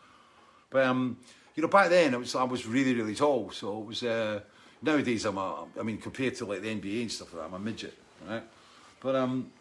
But 0.72 0.86
um, 0.86 1.18
you 1.56 1.62
know, 1.62 1.70
back 1.70 1.90
then 1.90 2.16
it 2.16 2.20
was 2.20 2.34
I 2.34 2.46
was 2.46 2.66
really 2.66 2.96
really 2.96 3.14
tall, 3.14 3.52
so 3.52 3.80
it 3.80 3.86
was. 3.86 4.02
Uh, 4.02 4.40
nowadays 4.82 5.26
I'm 5.26 5.38
a, 5.38 5.66
I 5.80 5.84
mean, 5.84 5.98
compared 5.98 6.36
to 6.36 6.46
like 6.46 6.62
the 6.62 6.70
NBA 6.70 7.02
and 7.02 7.12
stuff 7.12 7.34
like 7.34 7.44
that, 7.44 7.48
I'm 7.48 7.54
a 7.54 7.60
midget, 7.60 7.94
right? 8.28 8.44
But 9.00 9.16
um, 9.16 9.52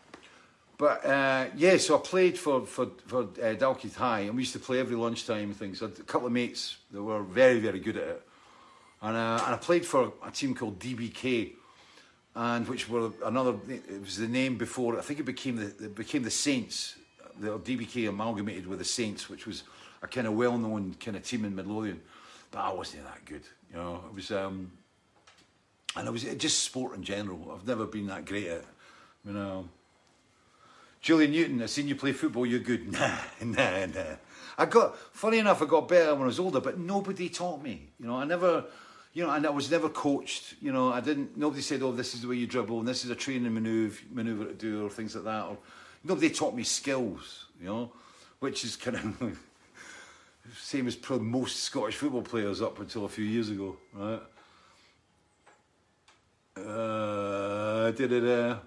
but 0.77 1.05
uh, 1.05 1.47
yeah, 1.57 1.77
so 1.77 1.99
I 1.99 2.01
played 2.01 2.39
for 2.39 2.67
for 2.67 2.89
for 3.07 3.23
uh, 3.23 3.55
Dalkeith 3.55 3.97
High, 3.97 4.21
and 4.21 4.35
we 4.35 4.43
used 4.43 4.55
to 4.55 4.59
play 4.59 4.81
every 4.81 4.97
lunchtime 4.97 5.45
and 5.45 5.57
things. 5.57 5.83
I 5.83 5.87
had 5.87 5.99
a 5.99 6.03
couple 6.03 6.27
of 6.27 6.33
mates 6.33 6.79
that 6.91 7.03
were 7.03 7.23
very 7.23 7.61
very 7.61 7.81
good 7.81 7.97
at 7.97 8.09
it, 8.09 8.23
and 9.03 9.17
uh, 9.17 9.43
and 9.45 9.55
I 9.55 9.59
played 9.59 9.85
for 9.85 10.13
a 10.25 10.31
team 10.31 10.55
called 10.55 10.79
DBK, 10.79 11.53
and 12.35 12.67
which 12.69 12.89
were 12.89 13.13
another. 13.25 13.57
It 13.69 14.01
was 14.01 14.17
the 14.17 14.29
name 14.29 14.57
before. 14.57 14.99
I 14.99 15.03
think 15.03 15.21
it 15.21 15.27
became 15.27 15.57
the 15.57 15.67
it 15.67 15.95
became 15.95 16.23
the 16.23 16.31
Saints. 16.31 16.97
The 17.39 17.59
DBK 17.59 18.09
amalgamated 18.09 18.67
with 18.67 18.79
the 18.81 18.85
Saints, 18.85 19.31
which 19.31 19.47
was 19.47 19.63
a 20.03 20.07
kind 20.07 20.27
of 20.27 20.35
well-known 20.35 20.95
kind 21.01 21.17
of 21.17 21.23
team 21.25 21.45
in 21.45 21.55
Midlothian, 21.55 22.01
but 22.51 22.61
I 22.61 22.73
wasn't 22.73 23.05
that 23.05 23.25
good. 23.25 23.43
You 23.71 23.77
know, 23.77 24.01
it 24.09 24.15
was, 24.15 24.31
um, 24.31 24.73
and 25.97 26.07
I 26.07 26.11
was 26.11 26.25
eh, 26.25 26.35
just 26.35 26.61
sport 26.61 26.95
in 26.95 27.03
general. 27.03 27.53
I've 27.55 27.67
never 27.67 27.87
been 27.87 28.07
that 28.07 28.25
great 28.25 28.49
at, 28.49 28.65
you 29.25 29.33
know. 29.33 29.69
Julian 31.01 31.33
Newton, 31.33 31.63
I've 31.63 31.71
seen 31.71 31.89
you 31.89 31.97
play 31.97 32.13
football. 32.13 32.45
You're 32.47 32.61
good. 32.61 32.93
Nah, 32.93 33.17
nah, 33.43 33.87
nah. 33.87 34.17
I 34.59 34.67
got 34.67 34.99
funny 35.13 35.39
enough. 35.39 35.63
I 35.63 35.65
got 35.65 35.89
better 35.89 36.13
when 36.13 36.25
I 36.25 36.27
was 36.27 36.39
older, 36.39 36.61
but 36.61 36.79
nobody 36.79 37.31
taught 37.31 37.63
me. 37.63 37.89
You 37.99 38.07
know, 38.07 38.17
I 38.17 38.25
never, 38.25 38.67
you 39.15 39.25
know, 39.25 39.31
and 39.31 39.47
I 39.47 39.51
was 39.51 39.71
never 39.71 39.89
coached. 39.89 40.55
You 40.61 40.73
know, 40.73 40.93
I 40.93 41.01
didn't. 41.01 41.39
Nobody 41.39 41.63
said, 41.63 41.83
"Oh, 41.83 41.93
this 41.93 42.15
is 42.15 42.21
the 42.21 42.29
way 42.29 42.37
you 42.37 42.47
dribble, 42.47 42.79
and 42.79 42.87
this 42.87 43.03
is 43.05 43.11
a 43.11 43.15
training 43.15 43.55
maneuver, 43.55 43.99
maneuver 44.13 44.45
to 44.45 44.53
do, 44.53 44.85
or 44.85 44.91
things 44.91 45.15
like 45.15 45.25
that." 45.25 45.45
Or 45.47 45.57
nobody 46.05 46.29
taught 46.29 46.55
me 46.55 46.63
skills. 46.63 47.47
You 47.59 47.67
know, 47.67 47.93
which 48.41 48.65
is 48.65 48.77
kind 48.77 48.97
of 48.97 49.39
same 50.59 50.87
as 50.87 50.97
probably 50.97 51.27
most 51.27 51.61
Scottish 51.61 51.97
football 51.97 52.23
players 52.23 52.61
up 52.61 52.79
until 52.81 53.07
a 53.07 53.09
few 53.09 53.25
years 53.25 53.49
ago, 53.49 53.79
right? 53.95 54.21
Uh? 56.67 57.93
Uh, 57.93 58.59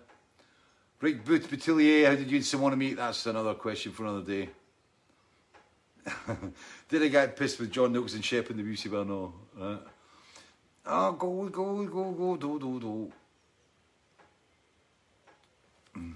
Right, 1.03 1.25
Booth 1.25 1.51
how 1.51 1.57
did 1.57 2.31
you 2.31 2.37
and 2.37 2.45
Simona 2.45 2.77
meet? 2.77 2.95
That's 2.95 3.25
another 3.25 3.55
question 3.55 3.91
for 3.91 4.05
another 4.05 4.21
day. 4.21 4.49
did 6.87 7.03
I 7.03 7.07
get 7.09 7.35
pissed 7.35 7.59
with 7.59 7.71
John 7.71 7.91
Noakes 7.91 8.13
and 8.13 8.23
Shep 8.23 8.49
in 8.49 8.55
the 8.55 8.63
beauty 8.63 8.87
bar? 8.87 9.03
No. 9.03 9.33
Right. 9.53 9.79
Oh, 10.85 11.11
go, 11.11 11.49
go, 11.49 11.85
go, 11.85 12.11
go, 12.11 12.37
do, 12.37 12.57
do, 12.57 12.79
do. 12.79 13.11
Mm. 15.97 16.13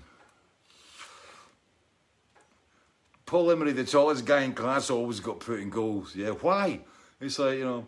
Paul 3.26 3.52
Emery, 3.52 3.74
the 3.74 3.84
tallest 3.84 4.26
guy 4.26 4.44
in 4.44 4.54
class, 4.54 4.90
always 4.90 5.20
got 5.20 5.42
put 5.42 5.60
in 5.60 5.70
goals. 5.70 6.16
Yeah, 6.16 6.30
why? 6.30 6.80
It's 7.20 7.40
like, 7.40 7.58
you 7.58 7.66
know, 7.66 7.88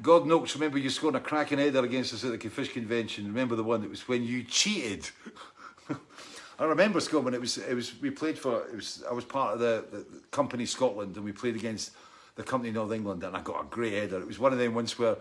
God 0.00 0.26
Noakes, 0.26 0.54
remember 0.54 0.78
you 0.78 0.90
scored 0.90 1.16
a 1.16 1.20
cracking 1.20 1.58
header 1.58 1.84
against 1.84 2.14
us 2.14 2.24
at 2.24 2.38
the 2.38 2.48
Fish 2.48 2.72
Convention. 2.72 3.26
Remember 3.26 3.56
the 3.56 3.64
one 3.64 3.80
that 3.80 3.90
was 3.90 4.06
when 4.06 4.22
you 4.22 4.44
cheated? 4.44 5.10
I 6.58 6.64
remember 6.64 7.00
when 7.00 7.34
it 7.34 7.40
was 7.40 7.58
it 7.58 7.74
was 7.74 8.00
we 8.00 8.10
played 8.10 8.38
for 8.38 8.64
it 8.66 8.76
was 8.76 9.02
I 9.08 9.12
was 9.12 9.24
part 9.24 9.54
of 9.54 9.60
the, 9.60 9.84
the, 9.90 9.98
the 9.98 10.20
company 10.30 10.66
Scotland 10.66 11.16
and 11.16 11.24
we 11.24 11.32
played 11.32 11.56
against 11.56 11.92
the 12.36 12.44
company 12.44 12.72
North 12.72 12.92
England 12.92 13.24
and 13.24 13.36
I 13.36 13.40
got 13.42 13.60
a 13.60 13.66
great 13.66 13.92
header. 13.92 14.20
It 14.20 14.26
was 14.26 14.38
one 14.38 14.52
of 14.52 14.58
them 14.58 14.74
ones 14.74 14.98
where 14.98 15.16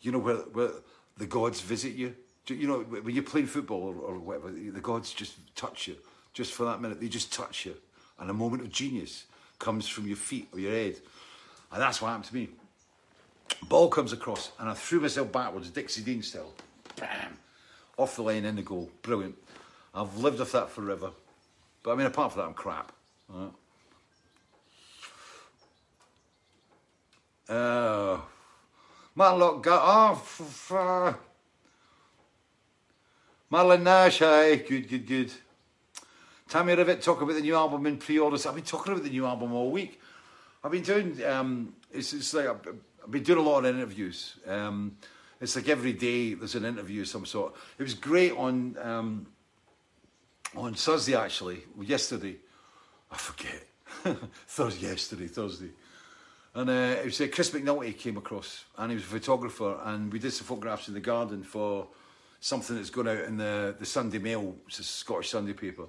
you 0.00 0.12
know 0.12 0.18
where 0.18 0.36
where 0.36 0.70
the 1.18 1.26
gods 1.26 1.60
visit 1.60 1.92
you. 1.92 2.14
You 2.46 2.66
know 2.66 2.80
when 2.80 3.14
you're 3.14 3.22
playing 3.24 3.46
football 3.46 3.82
or, 3.82 3.94
or 3.94 4.18
whatever, 4.18 4.50
the 4.50 4.80
gods 4.80 5.12
just 5.12 5.34
touch 5.54 5.88
you 5.88 5.96
just 6.32 6.52
for 6.52 6.64
that 6.64 6.80
minute. 6.80 7.00
They 7.00 7.08
just 7.08 7.32
touch 7.32 7.66
you, 7.66 7.74
and 8.18 8.30
a 8.30 8.34
moment 8.34 8.62
of 8.62 8.70
genius 8.70 9.26
comes 9.58 9.86
from 9.86 10.06
your 10.06 10.16
feet 10.16 10.48
or 10.52 10.58
your 10.58 10.72
head, 10.72 10.96
and 11.70 11.80
that's 11.80 12.02
what 12.02 12.08
happened 12.08 12.24
to 12.24 12.34
me. 12.34 12.48
Ball 13.68 13.88
comes 13.88 14.12
across, 14.12 14.52
and 14.58 14.68
I 14.68 14.74
threw 14.74 15.00
myself 15.00 15.32
backwards, 15.32 15.70
Dixie 15.70 16.02
Dean 16.02 16.22
style. 16.22 16.52
Bam! 16.96 17.38
Off 17.96 18.16
the 18.16 18.22
line 18.22 18.44
in 18.44 18.56
the 18.56 18.62
goal. 18.62 18.90
Brilliant. 19.02 19.36
I've 19.94 20.16
lived 20.18 20.38
with 20.40 20.52
that 20.52 20.70
forever. 20.70 21.10
But 21.82 21.92
I 21.92 21.94
mean, 21.96 22.06
apart 22.06 22.32
from 22.32 22.42
that, 22.42 22.48
I'm 22.48 22.54
crap. 22.54 22.92
Right? 23.28 23.50
Uh, 27.48 28.20
Matlock 29.14 29.62
got 29.62 29.82
off. 29.82 30.72
Uh, 30.72 31.14
Madeline 33.50 33.84
Nash, 33.84 34.20
hi. 34.20 34.56
Good, 34.56 34.88
good, 34.88 35.06
good. 35.06 35.32
Tammy 36.48 36.74
Rivet, 36.74 37.02
talk 37.02 37.20
about 37.20 37.34
the 37.34 37.40
new 37.40 37.54
album 37.54 37.86
in 37.86 37.98
pre-orders. 37.98 38.46
I've 38.46 38.54
been 38.54 38.64
talking 38.64 38.92
about 38.92 39.04
the 39.04 39.10
new 39.10 39.26
album 39.26 39.52
all 39.52 39.70
week. 39.70 40.00
I've 40.64 40.70
been 40.70 40.82
doing, 40.82 41.22
um, 41.24 41.74
it's, 41.90 42.12
it's 42.12 42.32
like, 42.32 42.46
a, 42.46 42.56
I've 43.04 43.10
been 43.10 43.22
doing 43.22 43.38
a 43.38 43.42
lot 43.42 43.64
of 43.64 43.74
interviews. 43.74 44.36
Um, 44.46 44.96
it's 45.40 45.56
like 45.56 45.68
every 45.68 45.92
day 45.92 46.34
there's 46.34 46.54
an 46.54 46.64
interview 46.64 47.02
of 47.02 47.08
some 47.08 47.26
sort. 47.26 47.54
It 47.78 47.82
was 47.82 47.94
great 47.94 48.32
on 48.32 48.76
um, 48.80 49.26
on 50.56 50.74
Thursday 50.74 51.16
actually, 51.16 51.62
yesterday. 51.80 52.36
I 53.10 53.16
forget. 53.16 53.66
Thursday, 54.46 54.86
yesterday, 54.86 55.26
Thursday. 55.26 55.70
And 56.54 56.68
uh, 56.68 57.00
it 57.00 57.04
was 57.06 57.20
uh, 57.20 57.28
Chris 57.32 57.50
McNulty 57.50 57.96
came 57.96 58.16
across, 58.16 58.64
and 58.78 58.90
he 58.90 58.94
was 58.96 59.04
a 59.04 59.08
photographer, 59.08 59.78
and 59.84 60.12
we 60.12 60.18
did 60.18 60.32
some 60.32 60.46
photographs 60.46 60.88
in 60.88 60.94
the 60.94 61.00
garden 61.00 61.42
for 61.42 61.88
something 62.40 62.76
that's 62.76 62.90
going 62.90 63.08
out 63.08 63.24
in 63.24 63.36
the, 63.36 63.74
the 63.78 63.86
Sunday 63.86 64.18
Mail, 64.18 64.54
it's 64.66 64.80
a 64.80 64.84
Scottish 64.84 65.30
Sunday 65.30 65.52
paper. 65.52 65.84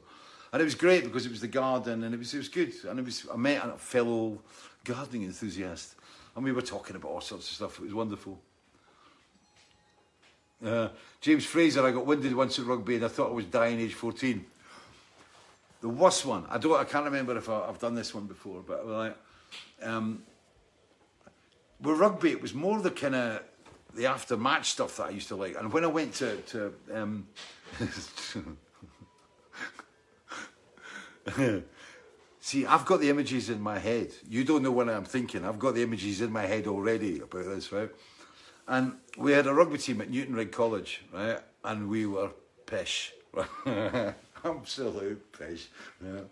And 0.51 0.61
it 0.61 0.65
was 0.65 0.75
great 0.75 1.03
because 1.03 1.25
it 1.25 1.31
was 1.31 1.41
the 1.41 1.47
garden, 1.47 2.03
and 2.03 2.13
it 2.13 2.17
was 2.17 2.33
it 2.33 2.37
was 2.37 2.47
good. 2.47 2.71
And 2.87 2.99
it 2.99 3.05
was 3.05 3.25
I 3.33 3.37
met 3.37 3.65
a 3.65 3.77
fellow 3.77 4.39
gardening 4.83 5.23
enthusiast, 5.23 5.95
and 6.35 6.43
we 6.43 6.51
were 6.51 6.61
talking 6.61 6.95
about 6.95 7.11
all 7.11 7.21
sorts 7.21 7.49
of 7.49 7.55
stuff. 7.55 7.79
It 7.79 7.83
was 7.83 7.93
wonderful. 7.93 8.39
Uh, 10.63 10.89
James 11.19 11.45
Fraser, 11.45 11.85
I 11.85 11.91
got 11.91 12.05
winded 12.05 12.33
once 12.35 12.57
at 12.57 12.65
rugby 12.65 12.95
and 12.95 13.05
I 13.05 13.09
thought 13.09 13.29
I 13.29 13.33
was 13.33 13.45
dying 13.45 13.79
age 13.79 13.93
14. 13.93 14.45
The 15.81 15.89
worst 15.89 16.25
one, 16.25 16.45
I 16.49 16.57
don't, 16.57 16.79
I 16.79 16.85
can't 16.85 17.03
remember 17.05 17.37
if 17.37 17.49
I, 17.49 17.65
have 17.67 17.79
done 17.79 17.95
this 17.95 18.15
one 18.15 18.25
before, 18.25 18.63
but 18.65 18.87
like, 18.87 19.17
um, 19.81 20.23
with 21.81 21.99
rugby, 21.99 22.31
it 22.31 22.41
was 22.41 22.53
more 22.53 22.79
the 22.79 22.91
kind 22.91 23.15
of 23.15 23.43
the 23.93 24.05
after 24.05 24.37
match 24.37 24.71
stuff 24.71 24.95
that 24.97 25.07
I 25.07 25.09
used 25.09 25.27
to 25.27 25.35
like. 25.35 25.57
And 25.59 25.73
when 25.73 25.83
I 25.83 25.87
went 25.87 26.13
to, 26.15 26.37
to 26.37 26.73
um, 26.93 27.27
See, 32.45 32.65
I've 32.65 32.83
got 32.83 32.99
the 32.99 33.09
images 33.09 33.49
in 33.49 33.61
my 33.61 33.79
head. 33.79 34.11
You 34.27 34.43
don't 34.43 34.63
know 34.63 34.71
what 34.71 34.89
I'm 34.89 35.05
thinking. 35.05 35.45
I've 35.45 35.57
got 35.57 35.75
the 35.75 35.81
images 35.81 36.19
in 36.19 36.29
my 36.29 36.45
head 36.45 36.67
already 36.67 37.21
about 37.21 37.45
this, 37.45 37.71
right? 37.71 37.89
And 38.67 38.97
we 39.17 39.31
had 39.31 39.47
a 39.47 39.53
rugby 39.53 39.77
team 39.77 40.01
at 40.01 40.11
Newtonrigg 40.11 40.51
College, 40.51 41.03
right? 41.13 41.39
And 41.63 41.89
we 41.89 42.05
were 42.05 42.31
pish. 42.65 43.13
Absolute 44.43 45.31
pish. 45.31 45.69
Yeah. 46.03 46.23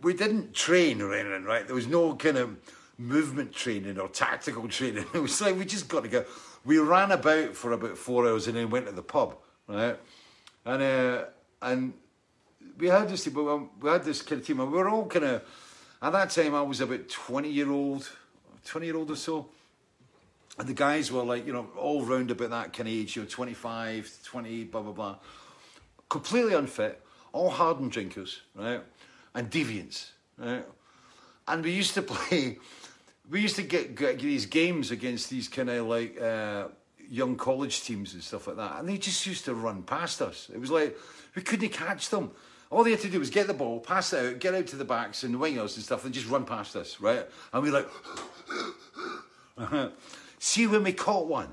We 0.00 0.14
didn't 0.14 0.54
train 0.54 1.02
or 1.02 1.12
anything, 1.12 1.44
right? 1.44 1.66
There 1.66 1.76
was 1.76 1.86
no 1.86 2.14
kind 2.14 2.38
of 2.38 2.56
movement 2.96 3.52
training 3.52 4.00
or 4.00 4.08
tactical 4.08 4.68
training. 4.68 5.04
It 5.12 5.20
was 5.20 5.38
like 5.38 5.58
we 5.58 5.66
just 5.66 5.88
got 5.88 6.04
to 6.04 6.08
go. 6.08 6.24
We 6.64 6.78
ran 6.78 7.12
about 7.12 7.54
for 7.54 7.72
about 7.72 7.98
four 7.98 8.26
hours 8.26 8.46
and 8.46 8.56
then 8.56 8.70
went 8.70 8.86
to 8.86 8.92
the 8.92 9.02
pub, 9.02 9.36
right? 9.68 9.98
And 10.64 10.82
uh, 10.82 11.24
and 11.60 11.92
we 12.78 12.88
had 12.88 13.08
this 13.08 13.28
we 13.28 13.90
had 13.90 14.04
this 14.04 14.22
kind 14.22 14.40
of 14.40 14.46
team, 14.46 14.60
and 14.60 14.70
we 14.70 14.78
were 14.78 14.88
all 14.88 15.06
kind 15.06 15.24
of 15.24 15.42
at 16.00 16.12
that 16.12 16.30
time. 16.30 16.54
I 16.54 16.62
was 16.62 16.80
about 16.80 17.08
twenty 17.08 17.50
year 17.50 17.70
old, 17.70 18.10
twenty 18.64 18.86
year 18.86 18.96
old 18.96 19.10
or 19.10 19.16
so, 19.16 19.48
and 20.58 20.68
the 20.68 20.74
guys 20.74 21.10
were 21.10 21.22
like 21.22 21.46
you 21.46 21.52
know 21.52 21.68
all 21.76 22.04
round 22.04 22.30
about 22.30 22.50
that 22.50 22.72
kind 22.72 22.88
of 22.88 22.94
age, 22.94 23.16
you 23.16 23.22
know, 23.22 23.28
25, 23.28 24.18
20, 24.24 24.64
blah 24.64 24.82
blah 24.82 24.92
blah, 24.92 25.16
completely 26.08 26.54
unfit, 26.54 27.00
all 27.32 27.50
hardened 27.50 27.92
drinkers, 27.92 28.42
right, 28.54 28.82
and 29.34 29.50
deviants, 29.50 30.10
right, 30.38 30.64
and 31.48 31.64
we 31.64 31.72
used 31.72 31.94
to 31.94 32.02
play. 32.02 32.58
We 33.30 33.40
used 33.40 33.56
to 33.56 33.62
get, 33.62 33.94
get 33.94 34.18
these 34.18 34.46
games 34.46 34.90
against 34.90 35.30
these 35.30 35.48
kind 35.48 35.70
of 35.70 35.86
like 35.86 36.20
uh, 36.20 36.66
young 37.08 37.36
college 37.36 37.82
teams 37.82 38.14
and 38.14 38.22
stuff 38.22 38.46
like 38.46 38.56
that, 38.56 38.80
and 38.80 38.88
they 38.88 38.98
just 38.98 39.24
used 39.26 39.44
to 39.44 39.54
run 39.54 39.82
past 39.82 40.20
us. 40.20 40.50
It 40.52 40.60
was 40.60 40.70
like 40.70 40.96
we 41.34 41.42
couldn't 41.42 41.70
catch 41.70 42.08
them. 42.08 42.32
All 42.72 42.82
they 42.84 42.92
had 42.92 43.00
to 43.00 43.10
do 43.10 43.18
was 43.18 43.28
get 43.28 43.46
the 43.48 43.52
ball, 43.52 43.80
pass 43.80 44.14
it 44.14 44.24
out, 44.24 44.40
get 44.40 44.54
out 44.54 44.66
to 44.68 44.76
the 44.76 44.84
backs 44.84 45.24
and 45.24 45.34
the 45.34 45.38
wingers 45.38 45.76
and 45.76 45.84
stuff, 45.84 46.06
and 46.06 46.14
just 46.14 46.26
run 46.26 46.46
past 46.46 46.74
us, 46.74 47.02
right? 47.02 47.28
And 47.52 47.62
we 47.62 47.70
were 47.70 47.84
like, 49.58 49.92
see 50.38 50.66
when 50.66 50.82
we 50.82 50.94
caught 50.94 51.28
one. 51.28 51.48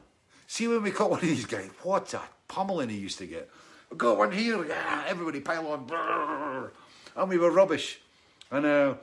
See 0.47 0.69
when 0.69 0.81
we 0.81 0.91
caught 0.91 1.09
one 1.09 1.19
of 1.19 1.25
these 1.25 1.45
guys. 1.45 1.69
What 1.83 2.13
a 2.13 2.21
pummeling 2.47 2.87
he 2.87 2.97
used 2.97 3.17
to 3.17 3.27
get. 3.27 3.49
Got 3.97 4.17
one 4.17 4.31
here, 4.31 4.65
yeah, 4.65 5.03
everybody 5.07 5.41
pile 5.41 5.67
on, 5.67 6.71
and 7.17 7.29
we 7.29 7.37
were 7.37 7.51
rubbish. 7.51 7.99
And 8.49 8.65
uh, 8.65 8.93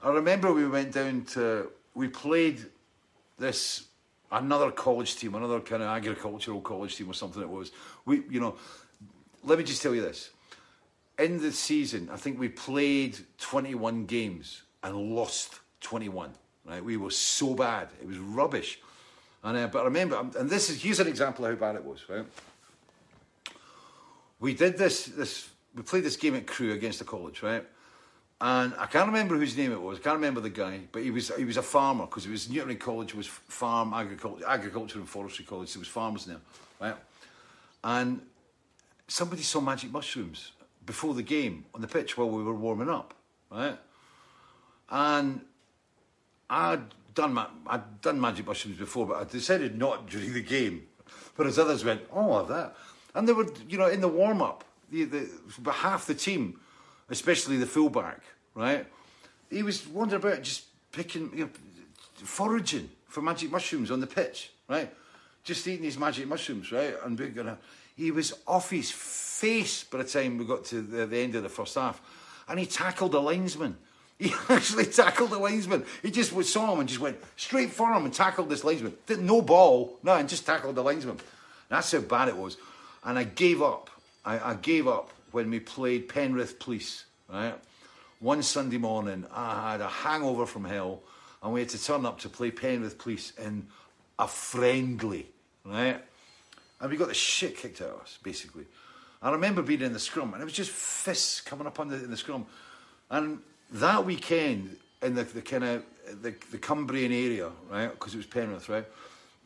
I 0.00 0.10
remember 0.10 0.52
we 0.52 0.68
went 0.68 0.92
down 0.92 1.24
to, 1.32 1.72
we 1.92 2.06
played 2.06 2.64
this 3.36 3.88
another 4.30 4.70
college 4.70 5.16
team, 5.16 5.34
another 5.34 5.58
kind 5.58 5.82
of 5.82 5.88
agricultural 5.88 6.60
college 6.60 6.94
team 6.94 7.10
or 7.10 7.14
something 7.14 7.42
it 7.42 7.48
was. 7.48 7.72
We, 8.04 8.22
you 8.30 8.38
know, 8.38 8.54
let 9.42 9.58
me 9.58 9.64
just 9.64 9.82
tell 9.82 9.92
you 9.92 10.02
this. 10.02 10.30
In 11.18 11.40
the 11.40 11.52
season, 11.52 12.10
I 12.12 12.16
think 12.16 12.40
we 12.40 12.48
played 12.48 13.16
21 13.38 14.06
games 14.06 14.62
and 14.82 15.14
lost 15.14 15.60
21. 15.80 16.30
Right, 16.66 16.82
we 16.82 16.96
were 16.96 17.10
so 17.10 17.54
bad. 17.54 17.88
It 18.00 18.08
was 18.08 18.18
rubbish. 18.18 18.80
And 19.42 19.56
uh, 19.56 19.66
but 19.66 19.82
I 19.82 19.84
remember, 19.84 20.18
and 20.38 20.48
this 20.48 20.70
is 20.70 20.82
here's 20.82 20.98
an 20.98 21.06
example 21.06 21.44
of 21.44 21.52
how 21.52 21.56
bad 21.66 21.76
it 21.76 21.84
was. 21.84 22.00
Right, 22.08 22.24
we 24.40 24.54
did 24.54 24.78
this 24.78 25.04
this 25.04 25.50
we 25.74 25.82
played 25.82 26.04
this 26.04 26.16
game 26.16 26.34
at 26.34 26.46
Crewe 26.46 26.72
against 26.72 27.00
the 27.00 27.04
college, 27.04 27.42
right? 27.42 27.64
And 28.40 28.74
I 28.78 28.86
can't 28.86 29.06
remember 29.06 29.36
whose 29.36 29.56
name 29.56 29.72
it 29.72 29.80
was. 29.80 29.98
I 29.98 30.00
can't 30.00 30.16
remember 30.16 30.40
the 30.40 30.50
guy, 30.50 30.80
but 30.90 31.02
he 31.02 31.10
was 31.10 31.30
he 31.36 31.44
was 31.44 31.58
a 31.58 31.62
farmer 31.62 32.06
because 32.06 32.24
it 32.24 32.30
was 32.30 32.48
Newton 32.48 32.76
College 32.76 33.14
was 33.14 33.26
farm 33.26 33.92
agriculture, 33.92 34.44
agriculture 34.48 34.98
and 34.98 35.08
forestry 35.08 35.44
college. 35.44 35.68
So 35.68 35.80
was 35.80 35.88
farmers 35.88 36.24
there, 36.24 36.40
right? 36.80 36.96
And 37.82 38.22
somebody 39.06 39.42
saw 39.42 39.60
magic 39.60 39.92
mushrooms 39.92 40.52
before 40.86 41.14
the 41.14 41.22
game 41.22 41.64
on 41.74 41.80
the 41.80 41.88
pitch 41.88 42.16
while 42.16 42.28
we 42.28 42.42
were 42.42 42.54
warming 42.54 42.90
up, 42.90 43.14
right? 43.50 43.78
And 44.90 45.40
I'd 46.50 46.82
done 47.14 47.34
ma- 47.34 47.50
I'd 47.66 48.00
done 48.00 48.20
magic 48.20 48.46
mushrooms 48.46 48.78
before, 48.78 49.06
but 49.06 49.16
I 49.16 49.24
decided 49.24 49.78
not 49.78 50.08
during 50.08 50.32
the 50.32 50.42
game. 50.42 50.86
Whereas 51.36 51.58
others 51.58 51.84
went, 51.84 52.02
"Oh, 52.12 52.38
have 52.38 52.48
that," 52.48 52.76
and 53.14 53.28
they 53.28 53.32
were, 53.32 53.46
you 53.68 53.78
know, 53.78 53.88
in 53.88 54.00
the 54.00 54.08
warm 54.08 54.42
up, 54.42 54.64
the, 54.90 55.04
the 55.04 55.72
half 55.72 56.06
the 56.06 56.14
team, 56.14 56.60
especially 57.10 57.56
the 57.56 57.66
fullback, 57.66 58.20
right? 58.54 58.86
He 59.50 59.62
was 59.62 59.86
wandering 59.86 60.22
about 60.22 60.42
just 60.42 60.64
picking, 60.92 61.30
you 61.34 61.44
know, 61.44 61.50
foraging 62.14 62.90
for 63.08 63.20
magic 63.20 63.50
mushrooms 63.50 63.90
on 63.90 64.00
the 64.00 64.06
pitch, 64.06 64.50
right? 64.68 64.92
Just 65.42 65.66
eating 65.66 65.82
these 65.82 65.98
magic 65.98 66.26
mushrooms, 66.26 66.72
right? 66.72 66.94
And 67.04 67.18
we're 67.18 67.28
gonna. 67.28 67.58
He 67.96 68.10
was 68.10 68.34
off 68.46 68.70
his 68.70 68.90
face 68.90 69.84
by 69.84 69.98
the 69.98 70.04
time 70.04 70.38
we 70.38 70.44
got 70.44 70.64
to 70.66 70.80
the, 70.80 71.06
the 71.06 71.18
end 71.18 71.34
of 71.34 71.42
the 71.42 71.48
first 71.48 71.74
half, 71.74 72.00
and 72.48 72.58
he 72.58 72.66
tackled 72.66 73.14
a 73.14 73.20
linesman. 73.20 73.76
He 74.16 74.32
actually 74.48 74.86
tackled 74.86 75.30
the 75.30 75.38
linesman. 75.38 75.84
He 76.00 76.12
just 76.12 76.30
saw 76.44 76.72
him 76.72 76.78
and 76.78 76.88
just 76.88 77.00
went 77.00 77.18
straight 77.36 77.72
for 77.72 77.92
him 77.92 78.04
and 78.04 78.14
tackled 78.14 78.48
this 78.48 78.62
linesman. 78.62 78.94
No 79.08 79.42
ball, 79.42 79.98
no, 80.04 80.14
and 80.14 80.28
just 80.28 80.46
tackled 80.46 80.76
the 80.76 80.84
linesman. 80.84 81.18
That's 81.68 81.90
how 81.90 81.98
bad 81.98 82.28
it 82.28 82.36
was. 82.36 82.56
And 83.02 83.18
I 83.18 83.24
gave 83.24 83.60
up. 83.60 83.90
I, 84.24 84.52
I 84.52 84.54
gave 84.54 84.86
up 84.86 85.10
when 85.32 85.50
we 85.50 85.58
played 85.58 86.08
Penrith 86.08 86.60
Police, 86.60 87.04
right? 87.28 87.54
One 88.20 88.44
Sunday 88.44 88.78
morning, 88.78 89.26
I 89.34 89.72
had 89.72 89.80
a 89.80 89.88
hangover 89.88 90.46
from 90.46 90.64
hell, 90.64 91.02
and 91.42 91.52
we 91.52 91.60
had 91.60 91.70
to 91.70 91.84
turn 91.84 92.06
up 92.06 92.20
to 92.20 92.28
play 92.28 92.52
Penrith 92.52 92.98
Police 92.98 93.32
in 93.36 93.66
a 94.16 94.28
friendly, 94.28 95.26
right? 95.64 96.00
And 96.84 96.90
we 96.90 96.98
got 96.98 97.08
the 97.08 97.14
shit 97.14 97.56
kicked 97.56 97.80
out 97.80 97.88
of 97.88 98.00
us, 98.02 98.18
basically. 98.22 98.66
I 99.22 99.30
remember 99.30 99.62
being 99.62 99.80
in 99.80 99.94
the 99.94 99.98
scrum, 99.98 100.34
and 100.34 100.42
it 100.42 100.44
was 100.44 100.52
just 100.52 100.70
fists 100.70 101.40
coming 101.40 101.66
up 101.66 101.80
on 101.80 101.88
the, 101.88 101.96
in 101.96 102.10
the 102.10 102.16
scrum. 102.18 102.44
And 103.08 103.38
that 103.72 104.04
weekend 104.04 104.76
in 105.00 105.14
the, 105.14 105.24
the 105.24 105.40
kind 105.40 105.64
of 105.64 105.82
the, 106.20 106.34
the 106.50 106.58
Cumbrian 106.58 107.10
area, 107.10 107.50
right, 107.70 107.90
because 107.90 108.12
it 108.12 108.18
was 108.18 108.26
Penrith, 108.26 108.68
right, 108.68 108.84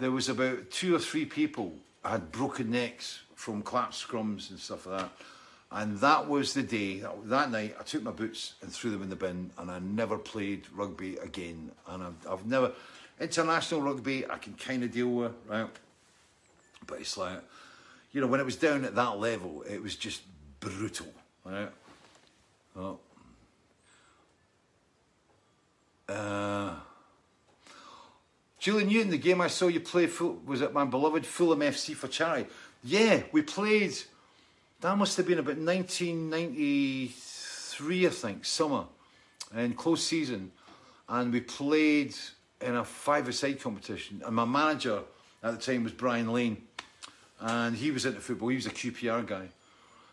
there 0.01 0.11
was 0.11 0.29
about 0.29 0.69
two 0.73 0.97
or 0.97 0.99
three 0.99 1.25
people 1.25 1.75
had 2.05 2.33
broken 2.33 2.73
necks 2.73 3.21
from 3.37 3.63
collapsed 3.63 4.09
scrums 4.09 4.51
and 4.51 4.59
stuff 4.59 4.87
like 4.87 5.03
that. 5.03 5.13
And 5.71 5.97
that 5.99 6.29
was 6.29 6.55
the 6.55 6.65
day, 6.65 7.05
that, 7.27 7.53
night, 7.53 7.77
I 7.79 7.85
took 7.85 8.03
my 8.03 8.11
boots 8.11 8.55
and 8.63 8.73
threw 8.73 8.91
them 8.91 9.03
in 9.03 9.11
the 9.11 9.17
bin, 9.17 9.53
and 9.59 9.71
I 9.71 9.79
never 9.79 10.19
played 10.19 10.67
rugby 10.75 11.19
again. 11.19 11.71
And 11.87 12.03
I've, 12.03 12.27
I've 12.29 12.47
never, 12.47 12.73
international 13.21 13.83
rugby, 13.83 14.29
I 14.29 14.39
can 14.39 14.55
kind 14.55 14.83
of 14.83 14.91
deal 14.91 15.11
with, 15.11 15.35
right? 15.47 15.69
But 16.87 17.01
it's 17.01 17.17
like, 17.17 17.43
you 18.13 18.21
know, 18.21 18.27
when 18.27 18.41
it 18.41 18.47
was 18.47 18.57
down 18.57 18.85
at 18.85 18.95
that 18.95 19.19
level, 19.19 19.65
it 19.69 19.83
was 19.83 19.97
just 19.97 20.23
brutal, 20.61 21.07
right? 21.45 21.71
Oh. 22.77 22.99
Uh, 26.09 26.75
Julian 28.59 28.89
Newton, 28.89 29.11
the 29.11 29.19
game 29.19 29.41
I 29.41 29.49
saw 29.49 29.69
you 29.69 29.81
play 29.81 30.09
was 30.47 30.63
at 30.63 30.73
my 30.73 30.85
beloved 30.85 31.27
Fulham 31.27 31.61
FC 31.61 31.95
for 31.95 32.09
charity. 32.09 32.49
Yeah, 32.83 33.23
we 33.33 33.43
played. 33.43 33.95
That 34.81 34.97
must 34.97 35.17
have 35.17 35.27
been 35.27 35.41
about 35.41 35.59
1993, 35.59 38.07
I 38.07 38.11
think, 38.11 38.45
summer, 38.45 38.85
in 39.55 39.75
close 39.75 40.05
season, 40.05 40.53
and 41.09 41.33
we 41.33 41.41
played 41.41 42.15
in 42.61 42.77
a 42.77 42.85
five-a-side 42.85 43.61
competition. 43.61 44.23
And 44.25 44.37
my 44.37 44.45
manager 44.45 45.03
at 45.43 45.59
the 45.59 45.73
time 45.73 45.83
was 45.85 45.93
Brian 45.93 46.33
Lane, 46.33 46.68
and 47.41 47.77
he 47.77 47.91
was 47.91 48.07
into 48.07 48.21
football. 48.21 48.49
He 48.49 48.57
was 48.57 48.67
a 48.67 48.71
QPR 48.71 49.27
guy, 49.27 49.49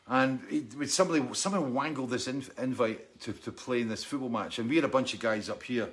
and 0.07 0.39
he, 0.49 0.87
somebody 0.87 1.23
someone 1.33 1.73
wangled 1.73 2.09
this 2.09 2.27
invite 2.27 3.19
to, 3.21 3.33
to 3.33 3.51
play 3.51 3.81
in 3.81 3.89
this 3.89 4.03
football 4.03 4.29
match, 4.29 4.59
and 4.59 4.69
we 4.69 4.75
had 4.75 4.85
a 4.85 4.89
bunch 4.89 5.13
of 5.13 5.19
guys 5.19 5.49
up 5.49 5.63
here, 5.63 5.89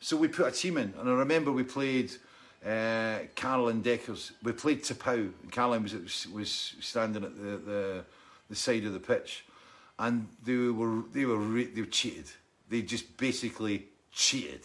so 0.00 0.16
we 0.16 0.28
put 0.28 0.46
a 0.46 0.50
team 0.50 0.76
in. 0.76 0.94
And 0.98 1.08
I 1.08 1.12
remember 1.12 1.52
we 1.52 1.64
played 1.64 2.12
uh, 2.64 3.20
Caroline 3.34 3.82
Deckers. 3.82 4.32
We 4.42 4.52
played 4.52 4.82
Tapau. 4.82 5.32
Caroline 5.50 5.82
was 5.82 6.28
was 6.28 6.74
standing 6.80 7.24
at 7.24 7.36
the, 7.36 7.56
the, 7.56 8.04
the 8.48 8.56
side 8.56 8.84
of 8.84 8.92
the 8.92 9.00
pitch, 9.00 9.44
and 9.98 10.28
they 10.44 10.56
were 10.56 11.02
they 11.12 11.24
were 11.24 11.64
they 11.64 11.80
were 11.80 11.86
cheated. 11.86 12.26
They 12.68 12.82
just 12.82 13.16
basically 13.16 13.86
cheated, 14.12 14.60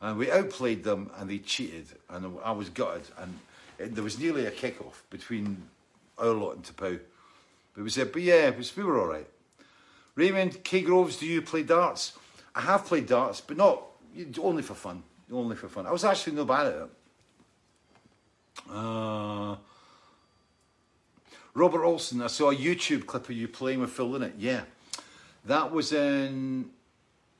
and 0.00 0.18
we 0.18 0.30
outplayed 0.30 0.84
them, 0.84 1.10
and 1.16 1.28
they 1.28 1.38
cheated, 1.38 1.86
and 2.08 2.38
I 2.42 2.52
was 2.52 2.70
gutted. 2.70 3.04
And 3.18 3.38
there 3.78 4.04
was 4.04 4.18
nearly 4.18 4.46
a 4.46 4.50
kick-off 4.50 5.02
between 5.10 5.62
our 6.18 6.28
lot 6.28 6.56
and 6.56 6.64
Tapau. 6.64 6.98
But 7.74 7.84
we 7.84 7.90
said, 7.90 8.12
but 8.12 8.22
yeah, 8.22 8.48
it 8.48 8.72
we 8.76 8.84
were 8.84 9.00
all 9.00 9.06
right. 9.06 9.26
Raymond 10.14 10.62
K 10.62 10.82
Groves, 10.82 11.16
do 11.16 11.26
you 11.26 11.42
play 11.42 11.62
darts? 11.62 12.16
I 12.54 12.60
have 12.60 12.84
played 12.86 13.06
darts, 13.06 13.40
but 13.40 13.56
not 13.56 13.82
only 14.40 14.62
for 14.62 14.74
fun. 14.74 15.02
Only 15.32 15.56
for 15.56 15.68
fun. 15.68 15.86
I 15.86 15.92
was 15.92 16.04
actually 16.04 16.36
no 16.36 16.44
bad 16.44 16.66
at 16.66 16.74
it. 16.74 16.90
Uh, 18.70 19.56
Robert 21.54 21.84
Olson, 21.84 22.22
I 22.22 22.28
saw 22.28 22.50
a 22.50 22.54
YouTube 22.54 23.06
clip 23.06 23.24
of 23.24 23.32
you 23.32 23.48
playing 23.48 23.80
with 23.80 23.90
Phil 23.90 24.08
Lynott. 24.08 24.34
Yeah, 24.38 24.62
that 25.46 25.72
was 25.72 25.92
in 25.92 26.70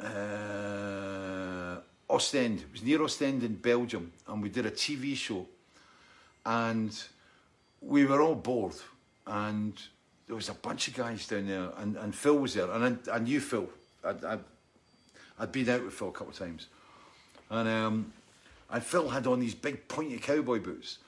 uh, 0.00 1.76
Ostend. 2.10 2.60
It 2.60 2.72
was 2.72 2.82
near 2.82 3.02
Ostend 3.02 3.44
in 3.44 3.54
Belgium, 3.54 4.12
and 4.26 4.42
we 4.42 4.48
did 4.48 4.66
a 4.66 4.70
TV 4.70 5.14
show, 5.16 5.46
and 6.46 7.02
we 7.80 8.04
were 8.04 8.20
all 8.20 8.34
bored, 8.34 8.74
and 9.26 9.74
there 10.26 10.36
was 10.36 10.48
a 10.48 10.54
bunch 10.54 10.88
of 10.88 10.94
guys 10.94 11.26
down 11.26 11.46
there, 11.46 11.70
and, 11.76 11.96
and 11.96 12.14
Phil 12.14 12.38
was 12.38 12.54
there, 12.54 12.70
and 12.70 12.98
I, 13.08 13.16
I 13.16 13.18
knew 13.18 13.40
Phil. 13.40 13.68
I'd, 14.04 14.24
I'd, 14.24 14.40
I'd, 15.38 15.52
been 15.52 15.68
out 15.68 15.84
with 15.84 15.94
Phil 15.94 16.08
a 16.08 16.12
couple 16.12 16.32
of 16.32 16.38
times, 16.38 16.68
and 17.50 17.68
um, 17.68 18.12
and 18.70 18.82
Phil 18.82 19.08
had 19.08 19.26
on 19.26 19.40
these 19.40 19.54
big 19.54 19.86
pointy 19.88 20.18
cowboy 20.18 20.60
boots, 20.60 20.98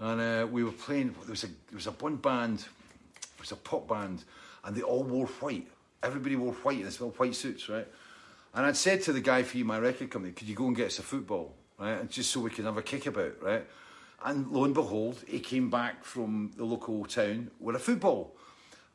and 0.00 0.20
uh, 0.20 0.46
we 0.46 0.64
were 0.64 0.72
playing. 0.72 1.14
There 1.22 1.30
was 1.30 1.44
a 1.44 1.48
there 1.48 1.76
was 1.76 1.86
a 1.86 1.92
one 1.92 2.16
band, 2.16 2.60
it 2.60 3.40
was 3.40 3.52
a 3.52 3.56
pop 3.56 3.88
band, 3.88 4.24
and 4.64 4.76
they 4.76 4.82
all 4.82 5.04
wore 5.04 5.26
white. 5.26 5.66
Everybody 6.02 6.36
wore 6.36 6.52
white, 6.52 6.82
and 6.82 6.90
they 6.90 7.04
all 7.04 7.10
white 7.12 7.34
suits, 7.34 7.68
right? 7.68 7.86
And 8.54 8.66
I'd 8.66 8.76
said 8.76 9.02
to 9.02 9.12
the 9.12 9.20
guy 9.20 9.42
for 9.42 9.58
my 9.58 9.78
record 9.78 10.10
company, 10.10 10.32
"Could 10.32 10.48
you 10.48 10.54
go 10.54 10.66
and 10.66 10.76
get 10.76 10.86
us 10.86 10.98
a 10.98 11.02
football, 11.02 11.54
right? 11.78 12.00
And 12.00 12.10
just 12.10 12.30
so 12.30 12.40
we 12.40 12.50
can 12.50 12.64
have 12.64 12.76
a 12.76 12.82
kick 12.82 13.06
about, 13.06 13.42
right?" 13.42 13.66
And 14.24 14.50
lo 14.50 14.64
and 14.64 14.74
behold, 14.74 15.22
he 15.28 15.38
came 15.38 15.70
back 15.70 16.02
from 16.02 16.50
the 16.56 16.64
local 16.64 17.04
town 17.04 17.50
with 17.60 17.76
a 17.76 17.78
football, 17.78 18.34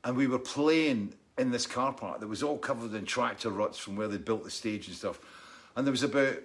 and 0.03 0.17
we 0.17 0.27
were 0.27 0.39
playing 0.39 1.13
in 1.37 1.51
this 1.51 1.67
car 1.67 1.93
park 1.93 2.19
that 2.19 2.27
was 2.27 2.43
all 2.43 2.57
covered 2.57 2.93
in 2.93 3.05
tractor 3.05 3.49
ruts 3.49 3.77
from 3.77 3.95
where 3.95 4.07
they 4.07 4.17
built 4.17 4.43
the 4.43 4.51
stage 4.51 4.87
and 4.87 4.95
stuff. 4.97 5.19
And 5.75 5.85
there 5.85 5.91
was 5.91 6.03
about 6.03 6.37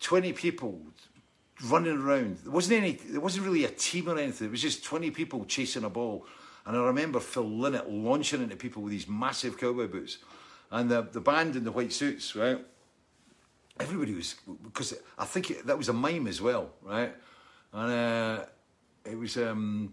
20 0.00 0.32
people 0.32 0.80
running 1.64 1.98
around. 1.98 2.38
There 2.38 2.52
wasn't 2.52 2.82
any. 2.82 2.92
There 2.92 3.20
wasn't 3.20 3.46
really 3.46 3.64
a 3.64 3.70
team 3.70 4.08
or 4.08 4.18
anything. 4.18 4.48
It 4.48 4.50
was 4.50 4.62
just 4.62 4.84
twenty 4.84 5.10
people 5.10 5.44
chasing 5.44 5.84
a 5.84 5.90
ball. 5.90 6.26
And 6.64 6.76
I 6.76 6.80
remember 6.84 7.20
Phil 7.20 7.44
Lynott 7.44 7.86
launching 7.88 8.42
into 8.42 8.56
people 8.56 8.82
with 8.82 8.90
these 8.90 9.08
massive 9.08 9.58
cowboy 9.58 9.88
boots, 9.88 10.18
and 10.70 10.90
the 10.90 11.02
the 11.02 11.20
band 11.20 11.56
in 11.56 11.64
the 11.64 11.72
white 11.72 11.92
suits, 11.92 12.36
right? 12.36 12.58
Everybody 13.78 14.14
was 14.14 14.34
because 14.64 14.94
I 15.18 15.24
think 15.24 15.50
it, 15.50 15.66
that 15.66 15.78
was 15.78 15.88
a 15.88 15.92
mime 15.92 16.26
as 16.26 16.40
well, 16.40 16.70
right? 16.82 17.14
And 17.76 17.92
uh, 17.92 18.44
it 19.04 19.18
was. 19.18 19.36
Um, 19.36 19.92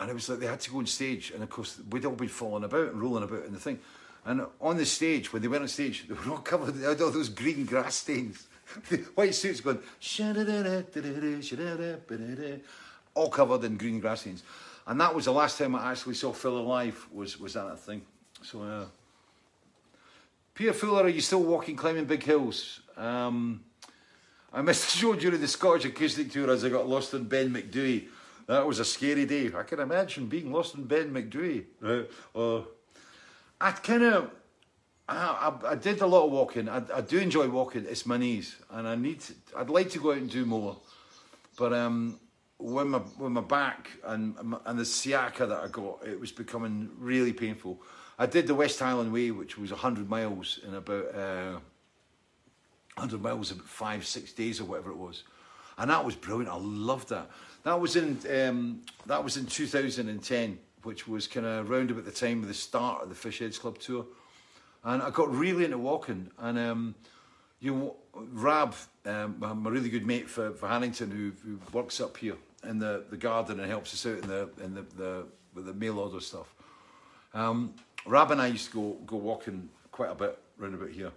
and 0.00 0.10
it 0.10 0.14
was 0.14 0.28
like 0.28 0.40
they 0.40 0.46
had 0.46 0.60
to 0.60 0.70
go 0.70 0.78
on 0.78 0.86
stage, 0.86 1.30
and 1.30 1.42
of 1.42 1.48
course 1.48 1.80
we'd 1.90 2.04
all 2.04 2.12
been 2.12 2.28
falling 2.28 2.64
about 2.64 2.88
and 2.88 3.00
rolling 3.00 3.22
about 3.22 3.44
in 3.44 3.52
the 3.52 3.60
thing. 3.60 3.78
And 4.26 4.42
on 4.60 4.76
the 4.76 4.86
stage, 4.86 5.32
when 5.32 5.40
they 5.40 5.48
went 5.48 5.62
on 5.62 5.68
stage, 5.68 6.06
they 6.08 6.14
were 6.14 6.32
all 6.32 6.38
covered. 6.38 6.74
Had 6.76 7.00
all 7.00 7.10
those 7.10 7.28
green 7.28 7.64
grass 7.64 7.96
stains. 7.96 8.46
white 9.14 9.34
suits 9.34 9.60
going, 9.60 9.78
all 13.14 13.28
covered 13.28 13.64
in 13.64 13.76
green 13.76 14.00
grass 14.00 14.22
stains. 14.22 14.42
And 14.86 15.00
that 15.00 15.14
was 15.14 15.26
the 15.26 15.32
last 15.32 15.58
time 15.58 15.74
I 15.74 15.92
actually 15.92 16.14
saw 16.14 16.32
Phil 16.32 16.58
alive, 16.58 17.06
was, 17.12 17.38
was 17.38 17.54
that 17.54 17.78
thing. 17.78 18.02
So, 18.42 18.62
uh, 18.62 18.84
Pierre 20.54 20.72
Fuller, 20.72 21.04
are 21.04 21.08
you 21.08 21.20
still 21.20 21.42
walking, 21.42 21.76
climbing 21.76 22.04
big 22.04 22.22
hills? 22.22 22.80
Um, 22.96 23.64
I 24.54 24.62
missed 24.62 24.94
a 24.94 24.98
show 24.98 25.14
during 25.16 25.40
the 25.40 25.48
Scottish 25.48 25.84
Acoustic 25.84 26.30
Tour 26.30 26.48
as 26.48 26.64
I 26.64 26.68
got 26.68 26.88
lost 26.88 27.12
in 27.12 27.24
Ben 27.24 27.52
Macdui. 27.52 28.06
That 28.46 28.64
was 28.64 28.78
a 28.78 28.84
scary 28.84 29.26
day. 29.26 29.50
I 29.52 29.64
can 29.64 29.80
imagine 29.80 30.26
being 30.26 30.52
lost 30.52 30.76
in 30.76 30.84
Ben 30.84 31.12
Macdui. 31.12 31.64
Right? 31.80 32.08
Uh, 32.36 32.62
I 33.60 33.72
kind 33.72 34.04
of, 34.04 34.30
I, 35.08 35.16
I, 35.66 35.72
I, 35.72 35.74
did 35.74 36.00
a 36.02 36.06
lot 36.06 36.26
of 36.26 36.30
walking. 36.30 36.68
I, 36.68 36.82
I, 36.94 37.00
do 37.00 37.18
enjoy 37.18 37.48
walking. 37.48 37.84
It's 37.88 38.06
my 38.06 38.16
knees, 38.16 38.54
and 38.70 38.86
I 38.86 38.94
need. 38.94 39.20
To, 39.22 39.34
I'd 39.56 39.70
like 39.70 39.90
to 39.90 39.98
go 39.98 40.12
out 40.12 40.18
and 40.18 40.30
do 40.30 40.44
more, 40.44 40.76
but 41.58 41.72
um, 41.72 42.20
when 42.58 42.90
my 42.90 42.98
when 42.98 43.32
my 43.32 43.40
back 43.40 43.90
and 44.04 44.36
and 44.66 44.78
the 44.78 44.84
sciatica 44.84 45.46
that 45.46 45.64
I 45.64 45.68
got, 45.68 46.06
it 46.06 46.20
was 46.20 46.30
becoming 46.30 46.90
really 46.98 47.32
painful. 47.32 47.82
I 48.20 48.26
did 48.26 48.46
the 48.46 48.54
West 48.54 48.78
Highland 48.78 49.12
Way, 49.12 49.32
which 49.32 49.58
was 49.58 49.72
hundred 49.72 50.08
miles 50.08 50.60
in 50.64 50.74
about. 50.74 51.12
Uh, 51.12 51.58
100 52.96 53.22
miles 53.22 53.50
about 53.50 53.66
five, 53.66 54.06
six 54.06 54.32
days 54.32 54.60
or 54.60 54.64
whatever 54.64 54.90
it 54.90 54.96
was. 54.96 55.24
And 55.78 55.90
that 55.90 56.04
was 56.04 56.14
brilliant. 56.14 56.50
I 56.50 56.58
loved 56.58 57.08
that. 57.08 57.30
That 57.64 57.80
was 57.80 57.96
in 57.96 58.18
um, 58.32 58.82
that 59.06 59.22
was 59.24 59.36
in 59.36 59.46
2010, 59.46 60.58
which 60.82 61.08
was 61.08 61.26
kind 61.26 61.46
of 61.46 61.70
around 61.70 61.90
about 61.90 62.04
the 62.04 62.12
time 62.12 62.42
of 62.42 62.48
the 62.48 62.54
start 62.54 63.02
of 63.02 63.08
the 63.08 63.14
Fish 63.14 63.40
Heads 63.40 63.58
Club 63.58 63.78
tour. 63.78 64.06
And 64.84 65.02
I 65.02 65.10
got 65.10 65.34
really 65.34 65.64
into 65.64 65.78
walking. 65.78 66.30
And 66.38 66.58
um, 66.58 66.94
you 67.60 67.74
know, 67.74 67.96
Rab, 68.14 68.74
um, 69.06 69.36
my 69.38 69.70
really 69.70 69.88
good 69.88 70.06
mate 70.06 70.28
for, 70.28 70.52
for 70.52 70.68
Hannington, 70.68 71.10
who, 71.10 71.32
who 71.44 71.58
works 71.72 72.00
up 72.00 72.16
here 72.18 72.36
in 72.68 72.78
the, 72.78 73.04
the 73.10 73.16
garden 73.16 73.60
and 73.60 73.68
helps 73.68 73.94
us 73.94 74.06
out 74.06 74.22
in 74.22 74.28
the 74.28 74.48
in 74.62 74.74
the, 74.74 74.82
the 74.96 75.26
with 75.54 75.66
the 75.66 75.74
mail 75.74 75.98
order 75.98 76.20
stuff. 76.20 76.54
Um, 77.32 77.74
Rab 78.06 78.30
and 78.30 78.40
I 78.40 78.48
used 78.48 78.70
to 78.70 78.74
go 78.74 78.96
go 79.06 79.16
walking 79.16 79.70
quite 79.90 80.10
a 80.10 80.14
bit 80.14 80.38
round 80.58 80.74
about 80.74 80.90
here. 80.90 81.12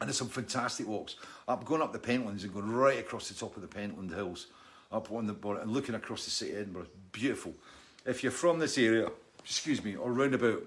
And 0.00 0.08
there's 0.08 0.16
some 0.16 0.28
fantastic 0.28 0.86
walks. 0.86 1.16
Up 1.46 1.64
going 1.64 1.82
up 1.82 1.92
the 1.92 1.98
Pentlands 1.98 2.42
and 2.42 2.52
going 2.52 2.70
right 2.70 2.98
across 2.98 3.28
the 3.28 3.34
top 3.34 3.56
of 3.56 3.62
the 3.62 3.68
Pentland 3.68 4.10
Hills, 4.10 4.46
up 4.90 5.12
on 5.12 5.26
the 5.26 5.32
border 5.32 5.60
and 5.60 5.70
looking 5.70 5.94
across 5.94 6.24
the 6.24 6.30
city 6.30 6.52
of 6.52 6.58
Edinburgh. 6.58 6.86
Beautiful. 7.12 7.54
If 8.06 8.22
you're 8.22 8.32
from 8.32 8.58
this 8.58 8.78
area, 8.78 9.10
excuse 9.44 9.84
me, 9.84 9.96
or 9.96 10.12
round 10.12 10.34
about, 10.34 10.66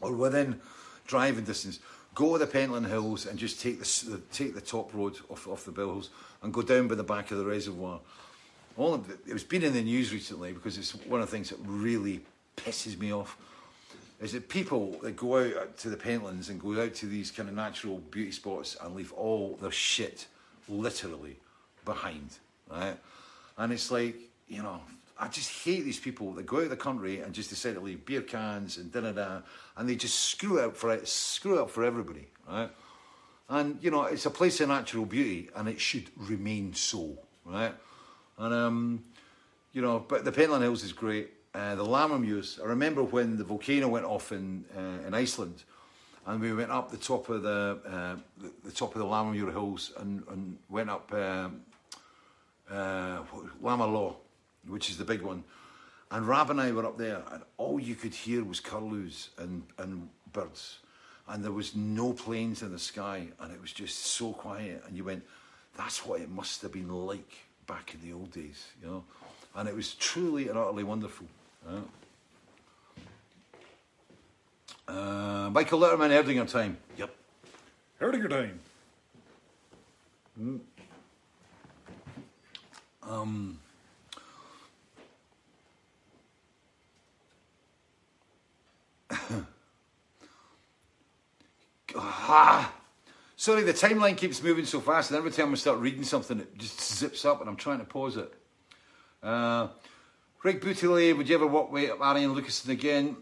or 0.00 0.12
within 0.12 0.60
driving 1.06 1.44
distance, 1.44 1.78
go 2.14 2.32
to 2.32 2.44
the 2.44 2.50
Pentland 2.50 2.86
Hills 2.86 3.26
and 3.26 3.38
just 3.38 3.60
take 3.60 3.78
the, 3.78 4.20
take 4.32 4.54
the 4.54 4.60
top 4.60 4.94
road 4.94 5.18
off, 5.28 5.46
off 5.46 5.64
the 5.64 5.72
Bill 5.72 5.92
Hills 5.92 6.10
and 6.42 6.54
go 6.54 6.62
down 6.62 6.88
by 6.88 6.94
the 6.94 7.04
back 7.04 7.30
of 7.30 7.38
the 7.38 7.44
reservoir. 7.44 8.00
All 8.76 8.94
of 8.94 9.10
it, 9.10 9.18
it's 9.26 9.44
been 9.44 9.62
in 9.62 9.72
the 9.72 9.82
news 9.82 10.12
recently 10.12 10.52
because 10.52 10.78
it's 10.78 10.94
one 11.06 11.20
of 11.20 11.30
the 11.30 11.36
things 11.36 11.50
that 11.50 11.58
really 11.64 12.22
pisses 12.56 12.98
me 12.98 13.12
off 13.12 13.36
is 14.24 14.32
that 14.32 14.48
people 14.48 14.96
that 15.02 15.16
go 15.16 15.36
out 15.36 15.76
to 15.76 15.90
the 15.90 15.98
Pentlands 15.98 16.48
and 16.48 16.58
go 16.58 16.80
out 16.80 16.94
to 16.94 17.06
these 17.06 17.30
kind 17.30 17.46
of 17.46 17.54
natural 17.54 17.98
beauty 18.10 18.32
spots 18.32 18.74
and 18.82 18.94
leave 18.94 19.12
all 19.12 19.58
their 19.60 19.70
shit 19.70 20.26
literally 20.66 21.36
behind, 21.84 22.38
right? 22.70 22.96
And 23.58 23.70
it's 23.70 23.90
like, 23.90 24.16
you 24.48 24.62
know, 24.62 24.80
I 25.20 25.28
just 25.28 25.50
hate 25.62 25.84
these 25.84 26.00
people 26.00 26.32
that 26.32 26.46
go 26.46 26.56
out 26.56 26.62
of 26.62 26.70
the 26.70 26.76
country 26.76 27.20
and 27.20 27.34
just 27.34 27.50
decide 27.50 27.74
to 27.74 27.80
leave 27.80 28.06
beer 28.06 28.22
cans 28.22 28.78
and 28.78 28.90
da 28.90 29.02
da 29.02 29.12
da, 29.12 29.40
and 29.76 29.86
they 29.86 29.94
just 29.94 30.18
screw 30.18 30.58
up 30.58 30.74
for 30.74 30.90
it, 30.90 31.06
screw 31.06 31.60
up 31.60 31.68
for 31.68 31.84
everybody, 31.84 32.26
right? 32.48 32.70
And 33.50 33.76
you 33.82 33.90
know, 33.90 34.04
it's 34.04 34.24
a 34.24 34.30
place 34.30 34.58
of 34.62 34.68
natural 34.68 35.04
beauty, 35.04 35.50
and 35.54 35.68
it 35.68 35.78
should 35.78 36.06
remain 36.16 36.72
so, 36.72 37.18
right? 37.44 37.74
And 38.38 38.54
um, 38.54 39.04
you 39.74 39.82
know, 39.82 39.98
but 39.98 40.24
the 40.24 40.32
Pentland 40.32 40.62
Hills 40.62 40.82
is 40.82 40.94
great. 40.94 41.30
Uh, 41.54 41.76
the 41.76 41.84
Lammermuirs. 41.84 42.60
I 42.60 42.66
remember 42.66 43.04
when 43.04 43.36
the 43.36 43.44
volcano 43.44 43.86
went 43.86 44.04
off 44.04 44.32
in 44.32 44.64
uh, 44.76 45.06
in 45.06 45.14
Iceland, 45.14 45.62
and 46.26 46.40
we 46.40 46.52
went 46.52 46.72
up 46.72 46.90
the 46.90 46.96
top 46.96 47.28
of 47.28 47.42
the 47.42 47.78
uh, 47.86 48.16
the, 48.42 48.52
the, 48.64 48.72
top 48.72 48.96
of 48.96 48.98
the 49.00 49.06
Lammermuir 49.06 49.52
hills 49.52 49.92
and, 49.98 50.24
and 50.30 50.58
went 50.68 50.90
up 50.90 51.12
um, 51.12 51.60
uh, 52.68 53.20
Llama 53.62 54.14
which 54.66 54.90
is 54.90 54.98
the 54.98 55.04
big 55.04 55.22
one. 55.22 55.44
And 56.10 56.26
Rab 56.26 56.50
and 56.50 56.60
I 56.60 56.72
were 56.72 56.86
up 56.86 56.98
there, 56.98 57.22
and 57.30 57.44
all 57.56 57.78
you 57.78 57.94
could 57.94 58.14
hear 58.14 58.42
was 58.42 58.58
curlews 58.58 59.30
and, 59.38 59.62
and 59.78 60.08
birds. 60.32 60.78
And 61.28 61.42
there 61.42 61.52
was 61.52 61.76
no 61.76 62.12
planes 62.14 62.62
in 62.62 62.72
the 62.72 62.78
sky, 62.80 63.28
and 63.40 63.52
it 63.52 63.60
was 63.60 63.72
just 63.72 63.98
so 63.98 64.32
quiet. 64.32 64.82
And 64.86 64.96
you 64.96 65.04
went, 65.04 65.24
that's 65.76 66.04
what 66.04 66.20
it 66.20 66.30
must 66.30 66.62
have 66.62 66.72
been 66.72 66.88
like 66.88 67.32
back 67.66 67.94
in 67.94 68.08
the 68.08 68.14
old 68.14 68.32
days, 68.32 68.66
you 68.82 68.88
know? 68.88 69.04
And 69.54 69.68
it 69.68 69.74
was 69.74 69.94
truly 69.94 70.48
and 70.48 70.58
utterly 70.58 70.84
wonderful. 70.84 71.26
Uh, 71.66 71.80
Michael 75.50 75.80
Letterman, 75.80 76.10
Erdinger 76.10 76.50
time. 76.50 76.76
Yep. 76.96 77.14
Erdinger 78.00 78.28
time. 78.28 78.60
Mm. 80.40 80.60
Um, 83.02 83.58
ah, 91.96 92.72
sorry, 93.36 93.62
the 93.62 93.72
timeline 93.72 94.16
keeps 94.16 94.42
moving 94.42 94.64
so 94.64 94.80
fast, 94.80 95.10
and 95.10 95.18
every 95.18 95.30
time 95.30 95.52
I 95.52 95.54
start 95.56 95.78
reading 95.78 96.02
something, 96.02 96.40
it 96.40 96.56
just 96.58 96.80
zips 96.80 97.24
up, 97.24 97.40
and 97.40 97.48
I'm 97.48 97.56
trying 97.56 97.78
to 97.78 97.84
pause 97.84 98.16
it. 98.16 98.32
Uh, 99.22 99.68
Rick 100.44 100.60
Boutillier, 100.60 101.16
would 101.16 101.26
you 101.26 101.36
ever 101.36 101.46
walk 101.46 101.72
with 101.72 101.90
Arjen 101.98 102.34
Lucassen 102.34 102.68
again? 102.68 103.16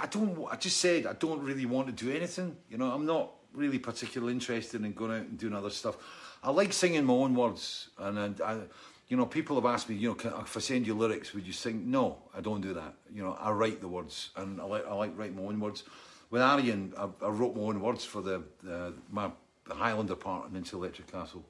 I 0.00 0.06
don't. 0.06 0.46
I 0.48 0.54
just 0.54 0.76
said 0.76 1.04
I 1.04 1.14
don't 1.14 1.42
really 1.42 1.66
want 1.66 1.88
to 1.88 1.92
do 1.92 2.12
anything. 2.12 2.56
You 2.70 2.78
know, 2.78 2.92
I'm 2.92 3.04
not 3.04 3.32
really 3.52 3.80
particularly 3.80 4.34
interested 4.34 4.84
in 4.84 4.92
going 4.92 5.10
out 5.10 5.26
and 5.26 5.36
doing 5.36 5.52
other 5.52 5.68
stuff. 5.68 5.96
I 6.40 6.52
like 6.52 6.72
singing 6.72 7.04
my 7.04 7.14
own 7.14 7.34
words, 7.34 7.88
and, 7.98 8.16
and 8.16 8.40
I, 8.40 8.60
you 9.08 9.16
know, 9.16 9.26
people 9.26 9.56
have 9.56 9.66
asked 9.66 9.88
me, 9.88 9.96
you 9.96 10.10
know, 10.10 10.14
can, 10.14 10.32
if 10.40 10.56
I 10.56 10.60
send 10.60 10.86
you 10.86 10.94
lyrics, 10.94 11.34
would 11.34 11.44
you 11.44 11.52
sing? 11.52 11.90
No, 11.90 12.18
I 12.32 12.40
don't 12.40 12.60
do 12.60 12.72
that. 12.72 12.94
You 13.12 13.24
know, 13.24 13.36
I 13.40 13.50
write 13.50 13.80
the 13.80 13.88
words, 13.88 14.30
and 14.36 14.60
I 14.60 14.64
like 14.64 14.86
I 14.86 14.94
like 14.94 15.18
writing 15.18 15.34
my 15.34 15.42
own 15.42 15.58
words. 15.58 15.82
With 16.30 16.40
Arian, 16.40 16.94
I, 16.96 17.08
I 17.20 17.30
wrote 17.30 17.56
my 17.56 17.62
own 17.62 17.80
words 17.80 18.04
for 18.04 18.22
the, 18.22 18.44
the 18.62 18.94
my 19.10 19.32
Highlander 19.68 20.14
part 20.14 20.48
in 20.48 20.54
Into 20.54 20.76
Electric 20.76 21.10
Castle. 21.10 21.44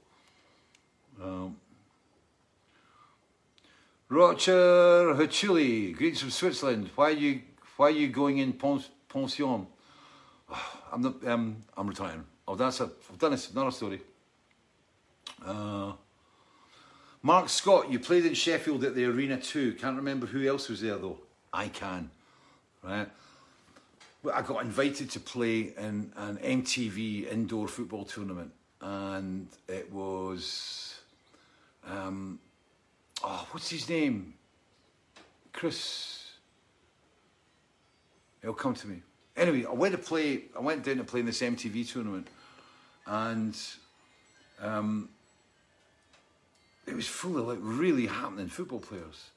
Um, 1.22 1.56
Roger 4.10 5.14
Hachuli, 5.14 5.94
greetings 5.94 6.20
from 6.22 6.30
Switzerland. 6.30 6.88
Why 6.94 7.08
are 7.08 7.10
you 7.10 7.42
why 7.76 7.88
are 7.88 7.90
you 7.90 8.08
going 8.08 8.38
in 8.38 8.54
pension? 8.54 9.66
I'm 10.92 11.02
not, 11.02 11.26
um, 11.26 11.58
I'm 11.76 11.86
retiring. 11.86 12.24
Oh, 12.46 12.54
that's 12.54 12.80
a 12.80 12.84
I've 12.84 13.18
done 13.18 13.32
this. 13.32 13.50
Another 13.50 13.70
story. 13.70 14.00
Uh, 15.44 15.92
Mark 17.20 17.50
Scott, 17.50 17.92
you 17.92 17.98
played 17.98 18.24
in 18.24 18.32
Sheffield 18.32 18.82
at 18.84 18.94
the 18.94 19.04
Arena 19.04 19.38
too. 19.38 19.74
Can't 19.74 19.98
remember 19.98 20.26
who 20.26 20.48
else 20.48 20.70
was 20.70 20.80
there 20.80 20.96
though. 20.96 21.18
I 21.52 21.68
can, 21.68 22.10
right? 22.82 23.08
I 24.32 24.40
got 24.40 24.64
invited 24.64 25.10
to 25.10 25.20
play 25.20 25.74
in 25.76 26.12
an 26.16 26.38
MTV 26.38 27.30
indoor 27.30 27.68
football 27.68 28.06
tournament, 28.06 28.52
and 28.80 29.48
it 29.68 29.92
was 29.92 30.98
um, 31.86 32.38
oh, 33.24 33.46
what's 33.50 33.70
his 33.70 33.88
name? 33.88 34.34
Chris. 35.52 36.32
He'll 38.42 38.54
come 38.54 38.74
to 38.74 38.86
me. 38.86 39.02
Anyway, 39.36 39.64
I 39.64 39.72
went 39.72 39.92
to 39.92 39.98
play. 39.98 40.42
I 40.56 40.60
went 40.60 40.84
down 40.84 40.96
to 40.96 41.04
play 41.04 41.20
in 41.20 41.26
this 41.26 41.40
MTV 41.40 41.92
tournament, 41.92 42.28
and 43.06 43.56
um, 44.60 45.08
it 46.86 46.94
was 46.94 47.06
full 47.06 47.38
of 47.38 47.46
like 47.46 47.58
really 47.60 48.06
happening 48.06 48.48
football 48.48 48.80
players. 48.80 49.30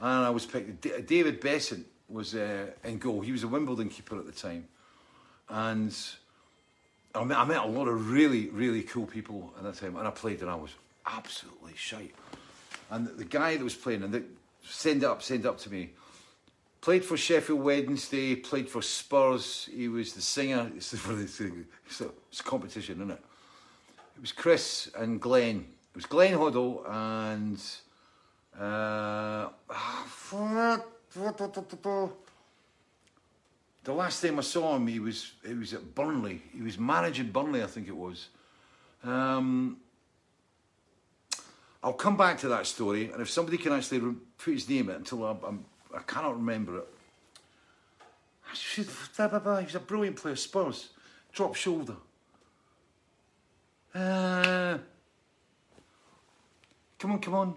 And 0.00 0.24
I 0.24 0.30
was 0.30 0.46
picked. 0.46 1.06
David 1.06 1.40
Beasant 1.40 1.86
was 2.08 2.34
uh, 2.34 2.66
in 2.84 2.98
goal. 2.98 3.20
He 3.20 3.32
was 3.32 3.42
a 3.42 3.48
Wimbledon 3.48 3.88
keeper 3.88 4.18
at 4.18 4.26
the 4.26 4.32
time, 4.32 4.66
and 5.48 5.96
I 7.14 7.24
met, 7.24 7.38
I 7.38 7.44
met 7.44 7.58
a 7.58 7.66
lot 7.66 7.88
of 7.88 8.10
really, 8.10 8.48
really 8.48 8.82
cool 8.82 9.06
people 9.06 9.52
at 9.58 9.64
that 9.64 9.74
time. 9.74 9.96
And 9.96 10.06
I 10.06 10.10
played, 10.10 10.40
and 10.40 10.50
I 10.50 10.54
was 10.54 10.70
absolutely 11.06 11.74
shite. 11.76 12.14
And 12.92 13.06
the 13.06 13.24
guy 13.24 13.56
that 13.56 13.64
was 13.64 13.74
playing, 13.74 14.02
and 14.02 14.12
they 14.12 14.22
send 14.62 15.02
it 15.02 15.06
up, 15.06 15.22
send 15.22 15.46
it 15.46 15.48
up 15.48 15.56
to 15.60 15.70
me. 15.70 15.90
Played 16.82 17.06
for 17.06 17.16
Sheffield 17.16 17.62
Wednesday, 17.62 18.36
played 18.36 18.68
for 18.68 18.82
Spurs. 18.82 19.66
He 19.74 19.88
was 19.88 20.12
the 20.12 20.20
singer. 20.20 20.70
It's 20.76 20.94
for 20.98 21.14
the 21.14 21.26
so 21.26 22.12
it's 22.28 22.40
a 22.40 22.42
competition, 22.42 22.96
isn't 22.96 23.12
it? 23.12 23.24
It 24.16 24.20
was 24.20 24.32
Chris 24.32 24.90
and 24.94 25.18
Glenn. 25.18 25.64
It 25.90 25.96
was 25.96 26.04
Glenn 26.04 26.34
Hoddle 26.34 26.82
and 26.86 27.58
uh, 28.60 29.48
the 33.84 33.92
last 33.94 34.20
time 34.20 34.38
I 34.38 34.42
saw 34.42 34.76
him, 34.76 34.86
he 34.86 35.00
was 35.00 35.32
he 35.46 35.54
was 35.54 35.72
at 35.72 35.94
Burnley. 35.94 36.42
He 36.54 36.60
was 36.60 36.78
managing 36.78 37.30
Burnley, 37.30 37.62
I 37.62 37.66
think 37.66 37.88
it 37.88 37.96
was. 37.96 38.28
Um, 39.02 39.78
I'll 41.82 41.92
come 41.92 42.16
back 42.16 42.38
to 42.38 42.48
that 42.48 42.66
story, 42.66 43.10
and 43.10 43.20
if 43.20 43.28
somebody 43.28 43.58
can 43.58 43.72
actually 43.72 44.14
put 44.38 44.54
his 44.54 44.68
name 44.68 44.88
in 44.88 44.96
until 44.96 45.24
I'm, 45.24 45.38
I'm, 45.44 45.64
I 45.94 46.00
cannot 46.00 46.36
remember 46.36 46.78
it. 46.78 46.88
He 48.74 48.82
was 48.82 49.74
a 49.74 49.80
brilliant 49.80 50.16
player, 50.16 50.36
Spurs. 50.36 50.90
Drop 51.32 51.54
shoulder. 51.54 51.96
Uh, 53.94 54.78
come 56.98 57.12
on, 57.12 57.18
come 57.18 57.34
on. 57.34 57.54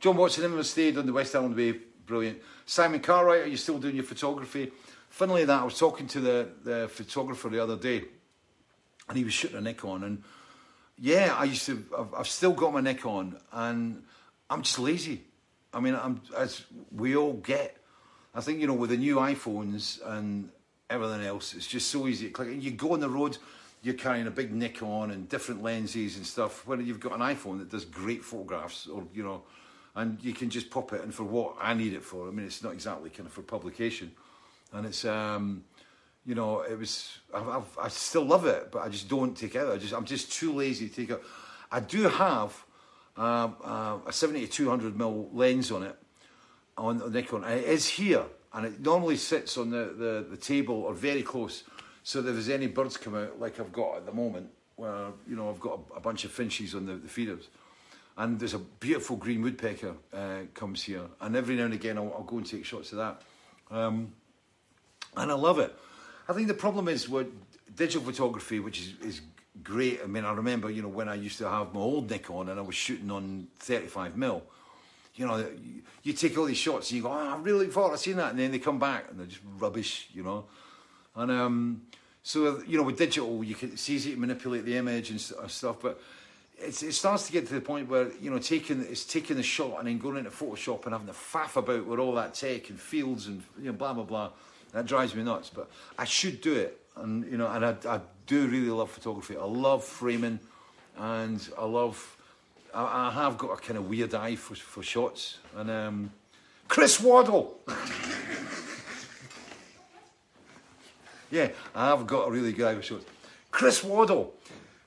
John 0.00 0.16
Watson 0.16 0.44
Inman 0.44 0.64
stayed 0.64 0.98
on 0.98 1.06
the 1.06 1.12
West 1.12 1.32
Highland 1.32 1.56
Way. 1.56 1.80
Brilliant. 2.06 2.40
Simon 2.66 3.00
Cartwright, 3.00 3.42
are 3.42 3.46
you 3.46 3.56
still 3.56 3.78
doing 3.78 3.96
your 3.96 4.04
photography? 4.04 4.70
Funnily 5.08 5.44
that, 5.44 5.60
I 5.60 5.64
was 5.64 5.78
talking 5.78 6.06
to 6.08 6.20
the, 6.20 6.48
the 6.62 6.88
photographer 6.88 7.48
the 7.48 7.62
other 7.62 7.76
day, 7.76 8.04
and 9.08 9.16
he 9.16 9.24
was 9.24 9.32
shooting 9.32 9.56
a 9.56 9.60
Nikon, 9.60 10.04
and 10.04 10.22
yeah, 10.98 11.34
I 11.36 11.44
used 11.44 11.66
to. 11.66 11.84
I've, 11.96 12.14
I've 12.14 12.28
still 12.28 12.52
got 12.52 12.72
my 12.72 12.80
Nikon, 12.80 13.36
and 13.52 14.02
I'm 14.48 14.62
just 14.62 14.78
lazy. 14.78 15.22
I 15.72 15.80
mean, 15.80 15.94
I'm 15.94 16.20
as 16.36 16.64
we 16.92 17.16
all 17.16 17.34
get. 17.34 17.76
I 18.34 18.40
think 18.40 18.60
you 18.60 18.66
know 18.66 18.74
with 18.74 18.90
the 18.90 18.96
new 18.96 19.16
iPhones 19.16 20.00
and 20.04 20.50
everything 20.90 21.24
else, 21.26 21.54
it's 21.54 21.66
just 21.66 21.90
so 21.90 22.06
easy 22.06 22.26
to 22.26 22.32
click. 22.32 22.48
And 22.48 22.62
you 22.62 22.70
go 22.70 22.92
on 22.92 23.00
the 23.00 23.08
road, 23.08 23.38
you're 23.82 23.94
carrying 23.94 24.26
a 24.26 24.30
big 24.30 24.52
Nikon 24.52 25.10
and 25.10 25.28
different 25.28 25.62
lenses 25.62 26.16
and 26.16 26.26
stuff. 26.26 26.66
When 26.66 26.84
you've 26.86 27.00
got 27.00 27.12
an 27.12 27.20
iPhone 27.20 27.58
that 27.58 27.70
does 27.70 27.84
great 27.84 28.22
photographs, 28.22 28.86
or 28.86 29.04
you 29.12 29.24
know, 29.24 29.42
and 29.96 30.22
you 30.22 30.32
can 30.32 30.48
just 30.50 30.70
pop 30.70 30.92
it. 30.92 31.02
And 31.02 31.12
for 31.12 31.24
what 31.24 31.56
I 31.60 31.74
need 31.74 31.92
it 31.92 32.02
for, 32.02 32.28
I 32.28 32.30
mean, 32.30 32.46
it's 32.46 32.62
not 32.62 32.72
exactly 32.72 33.10
kind 33.10 33.26
of 33.26 33.32
for 33.32 33.42
publication, 33.42 34.12
and 34.72 34.86
it's 34.86 35.04
um, 35.04 35.64
you 36.26 36.34
know, 36.34 36.60
it 36.60 36.78
was. 36.78 37.18
I've, 37.34 37.78
I 37.78 37.88
still 37.88 38.24
love 38.24 38.46
it, 38.46 38.70
but 38.70 38.82
I 38.82 38.88
just 38.88 39.08
don't 39.08 39.36
take 39.36 39.54
it 39.54 39.58
out. 39.58 39.72
I 39.72 39.76
just, 39.76 39.92
I'm 39.92 40.04
just 40.04 40.32
too 40.32 40.52
lazy 40.52 40.88
to 40.88 40.94
take 40.94 41.10
it. 41.10 41.22
I 41.70 41.80
do 41.80 42.08
have 42.08 42.64
um, 43.16 43.56
uh, 43.62 43.98
a 44.06 44.12
70 44.12 44.46
to 44.46 44.52
200 44.52 44.96
mil 44.96 45.28
lens 45.32 45.70
on 45.70 45.82
it 45.82 45.96
on 46.76 46.98
the 46.98 47.10
Nikon. 47.10 47.44
And 47.44 47.60
it 47.60 47.66
is 47.66 47.88
here, 47.88 48.24
and 48.52 48.66
it 48.66 48.80
normally 48.80 49.16
sits 49.16 49.56
on 49.58 49.70
the, 49.70 49.94
the, 49.96 50.26
the 50.30 50.36
table 50.36 50.82
or 50.82 50.94
very 50.94 51.22
close. 51.22 51.64
So 52.02 52.20
if 52.20 52.26
there's 52.26 52.48
any 52.48 52.66
birds 52.66 52.96
come 52.96 53.14
out, 53.14 53.38
like 53.40 53.60
I've 53.60 53.72
got 53.72 53.96
at 53.96 54.06
the 54.06 54.12
moment, 54.12 54.48
where 54.76 55.08
you 55.28 55.36
know 55.36 55.48
I've 55.48 55.60
got 55.60 55.80
a, 55.92 55.96
a 55.98 56.00
bunch 56.00 56.24
of 56.24 56.30
finches 56.30 56.74
on 56.74 56.86
the, 56.86 56.94
the 56.94 57.08
feeders, 57.08 57.48
and 58.16 58.38
there's 58.38 58.54
a 58.54 58.58
beautiful 58.58 59.16
green 59.16 59.42
woodpecker 59.42 59.94
uh, 60.12 60.40
comes 60.52 60.82
here, 60.82 61.02
and 61.20 61.36
every 61.36 61.56
now 61.56 61.64
and 61.64 61.74
again 61.74 61.96
I'll, 61.96 62.12
I'll 62.16 62.24
go 62.24 62.38
and 62.38 62.46
take 62.46 62.64
shots 62.64 62.92
of 62.92 62.98
that, 62.98 63.22
um, 63.70 64.12
and 65.16 65.30
I 65.30 65.34
love 65.34 65.58
it. 65.58 65.74
I 66.28 66.32
think 66.32 66.48
the 66.48 66.54
problem 66.54 66.88
is 66.88 67.08
with 67.08 67.28
digital 67.76 68.02
photography, 68.02 68.60
which 68.60 68.80
is, 68.80 68.94
is 69.02 69.20
great. 69.62 70.00
I 70.02 70.06
mean, 70.06 70.24
I 70.24 70.32
remember, 70.32 70.70
you 70.70 70.82
know, 70.82 70.88
when 70.88 71.08
I 71.08 71.14
used 71.14 71.38
to 71.38 71.48
have 71.48 71.74
my 71.74 71.80
old 71.80 72.10
Nikon 72.10 72.48
and 72.48 72.58
I 72.58 72.62
was 72.62 72.74
shooting 72.74 73.10
on 73.10 73.48
35 73.58 74.16
mil. 74.16 74.42
You 75.16 75.26
know, 75.26 75.46
you, 76.02 76.12
take 76.12 76.36
all 76.36 76.44
these 76.44 76.56
shots 76.56 76.90
and 76.90 76.96
you 76.96 77.02
go, 77.02 77.10
oh, 77.10 77.34
I 77.34 77.36
really 77.36 77.68
thought 77.68 77.92
I'd 77.92 78.00
seen 78.00 78.16
that, 78.16 78.30
and 78.30 78.38
then 78.38 78.50
they 78.50 78.58
come 78.58 78.80
back 78.80 79.06
and 79.10 79.20
they're 79.20 79.26
just 79.26 79.42
rubbish, 79.58 80.08
you 80.12 80.24
know. 80.24 80.46
And 81.14 81.30
um, 81.30 81.82
so, 82.24 82.60
you 82.66 82.76
know, 82.76 82.82
with 82.82 82.98
digital, 82.98 83.44
you 83.44 83.54
can 83.54 83.72
it's 83.72 83.88
easy 83.88 84.14
to 84.14 84.18
manipulate 84.18 84.64
the 84.64 84.76
image 84.76 85.10
and 85.10 85.20
stuff, 85.20 85.76
but 85.80 86.00
it's, 86.58 86.82
it 86.82 86.92
starts 86.92 87.26
to 87.26 87.32
get 87.32 87.46
to 87.46 87.54
the 87.54 87.60
point 87.60 87.88
where 87.88 88.10
you 88.20 88.30
know 88.30 88.38
taking 88.38 88.80
it's 88.82 89.04
taking 89.04 89.36
the 89.36 89.42
shot 89.42 89.78
and 89.78 89.88
then 89.88 89.98
going 89.98 90.16
into 90.16 90.30
Photoshop 90.30 90.84
and 90.84 90.92
having 90.92 91.06
to 91.06 91.12
faff 91.12 91.56
about 91.56 91.84
with 91.84 91.98
all 91.98 92.14
that 92.14 92.34
tech 92.34 92.70
and 92.70 92.80
fields 92.80 93.26
and 93.26 93.42
you 93.58 93.66
know 93.66 93.72
blah 93.72 93.92
blah 93.92 94.04
blah. 94.04 94.30
That 94.74 94.86
drives 94.86 95.14
me 95.14 95.22
nuts. 95.22 95.50
But 95.54 95.70
I 95.98 96.04
should 96.04 96.42
do 96.42 96.52
it, 96.52 96.78
and 96.96 97.24
you 97.30 97.38
know, 97.38 97.46
and 97.46 97.64
I, 97.64 97.76
I 97.88 98.00
do 98.26 98.46
really 98.48 98.68
love 98.68 98.90
photography. 98.90 99.36
I 99.36 99.44
love 99.44 99.82
framing, 99.84 100.40
and 100.98 101.48
I 101.56 101.64
love. 101.64 102.16
I, 102.74 103.08
I 103.08 103.10
have 103.12 103.38
got 103.38 103.52
a 103.52 103.56
kind 103.56 103.78
of 103.78 103.88
weird 103.88 104.14
eye 104.14 104.34
for 104.34 104.56
for 104.56 104.82
shots, 104.82 105.38
and 105.56 105.70
um, 105.70 106.10
Chris 106.66 107.00
Waddle. 107.00 107.60
yeah, 111.30 111.48
I 111.74 111.86
have 111.86 112.06
got 112.06 112.28
a 112.28 112.30
really 112.30 112.52
good 112.52 112.66
eye 112.66 112.74
for 112.74 112.82
shots. 112.82 113.06
Chris 113.50 113.82
Waddle. 113.82 114.34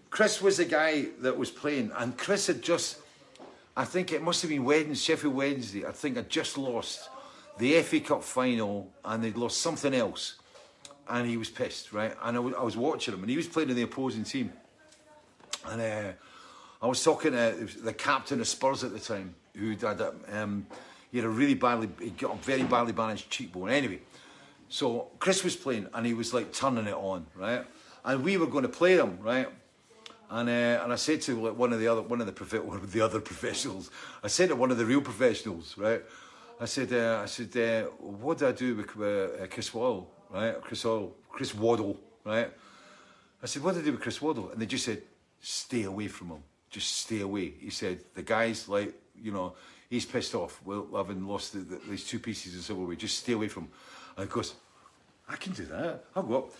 Chris 0.09 0.41
was 0.41 0.57
the 0.57 0.65
guy 0.65 1.05
that 1.19 1.38
was 1.38 1.49
playing, 1.49 1.91
and 1.95 2.17
Chris 2.17 2.47
had 2.47 2.61
just. 2.61 2.97
I 3.77 3.85
think 3.85 4.11
it 4.11 4.21
must 4.23 4.41
have 4.41 4.49
been 4.49 4.65
Wednesday, 4.65 4.95
Sheffield 4.95 5.35
Wednesday. 5.35 5.85
I 5.85 5.91
think 5.91 6.17
I 6.17 6.21
just 6.21 6.57
lost 6.57 7.09
the 7.58 7.82
FA 7.82 7.99
Cup 7.99 8.24
final 8.24 8.91
and 9.03 9.24
they'd 9.24 9.38
lost 9.38 9.62
something 9.62 9.93
else. 9.93 10.36
And 11.10 11.28
he 11.28 11.38
was 11.38 11.49
pissed, 11.49 11.93
right? 11.93 12.14
And 12.22 12.36
I, 12.36 12.39
w- 12.39 12.55
I 12.55 12.64
was 12.64 12.76
watching 12.76 13.14
him 13.14 13.22
and 13.22 13.30
he 13.30 13.38
was 13.38 13.47
playing 13.47 13.70
in 13.70 13.76
the 13.76 13.84
opposing 13.84 14.26
team. 14.26 14.51
And 15.66 15.82
uh, 15.82 16.12
I 16.82 16.88
was 16.88 17.03
talking 17.03 17.32
to 17.32 17.68
the 17.82 17.93
captain 17.93 18.41
of 18.41 18.47
Spurs 18.47 18.84
at 18.84 18.91
the 18.91 18.99
time, 18.99 19.34
who 19.55 19.72
had 19.76 20.01
um, 20.32 20.68
he 21.12 21.18
had 21.18 21.26
a 21.26 21.30
really 21.30 21.53
badly, 21.53 21.89
he 22.01 22.10
got 22.10 22.36
a 22.36 22.38
very 22.38 22.64
badly 22.64 22.93
balanced 22.93 23.30
cheekbone. 23.30 23.70
Anyway, 23.70 23.99
so 24.70 25.08
Chris 25.20 25.43
was 25.43 25.55
playing 25.55 25.88
and 25.93 26.05
he 26.05 26.14
was 26.14 26.34
like 26.34 26.51
turning 26.51 26.88
it 26.88 26.93
on, 26.93 27.26
right? 27.36 27.66
And 28.03 28.24
we 28.24 28.38
were 28.38 28.47
going 28.47 28.64
to 28.64 28.70
play 28.70 28.95
them, 28.95 29.18
right? 29.22 29.47
And 30.30 30.49
uh, 30.49 30.84
and 30.84 30.91
I 30.91 30.97
said 30.97 31.22
to 31.22 31.39
like 31.39 31.58
one 31.58 31.72
of 31.72 31.80
the 31.80 31.88
other 31.88 32.01
one 32.01 32.20
of 32.20 32.28
the 32.28 32.62
one 32.62 32.78
of 32.78 32.91
the 32.91 33.01
other 33.01 33.20
professionals, 33.32 33.89
I 34.24 34.28
said 34.28 34.49
to 34.49 34.55
one 34.55 34.72
of 34.72 34.78
the 34.78 34.86
real 34.86 35.01
professionals, 35.01 35.78
right? 35.78 36.03
I 36.60 36.66
said, 36.66 36.91
uh, 36.91 37.22
I 37.22 37.28
said, 37.28 37.55
uh, 37.55 37.89
what 37.99 38.39
do 38.39 38.47
I 38.47 38.51
do 38.51 38.76
with 38.76 38.89
uh, 38.89 39.45
Chris 39.47 39.72
Waddle, 39.74 40.10
right? 40.32 40.60
Chris 40.62 40.84
Waddle, 40.84 41.16
Chris 41.30 41.53
Waddle, 41.53 41.99
right? 42.26 42.51
I 43.43 43.45
said, 43.45 43.64
what 43.64 43.76
do 43.76 43.82
I 43.82 43.84
do 43.84 43.91
with 43.91 44.01
Chris 44.01 44.20
Waddle? 44.20 44.49
And 44.49 44.60
they 44.60 44.66
just 44.66 44.86
said, 44.86 45.03
stay 45.39 45.84
away 45.84 46.08
from 46.08 46.30
him. 46.30 46.43
Just 46.72 46.97
stay 46.97 47.22
away. 47.22 47.53
He 47.60 47.70
said, 47.70 47.99
the 48.16 48.24
guy's 48.24 48.68
like, 48.68 48.99
you 49.22 49.32
know, 49.32 49.53
he's 49.88 50.05
pissed 50.05 50.34
off. 50.34 50.60
Well, 50.66 50.88
having 50.95 51.28
lost 51.28 51.53
the, 51.53 51.60
the, 51.60 51.80
these 51.89 52.05
two 52.05 52.20
pieces 52.20 52.55
of 52.55 52.64
silverware, 52.64 52.95
just 52.95 53.20
stay 53.20 53.34
away 53.34 53.49
from 53.49 53.64
him. 53.66 53.72
And 54.18 54.24
of 54.24 54.32
course, 54.32 54.55
I 55.30 55.36
can 55.36 55.53
do 55.53 55.66
that. 55.66 56.05
I'll 56.16 56.24
go 56.24 56.38
up. 56.38 56.51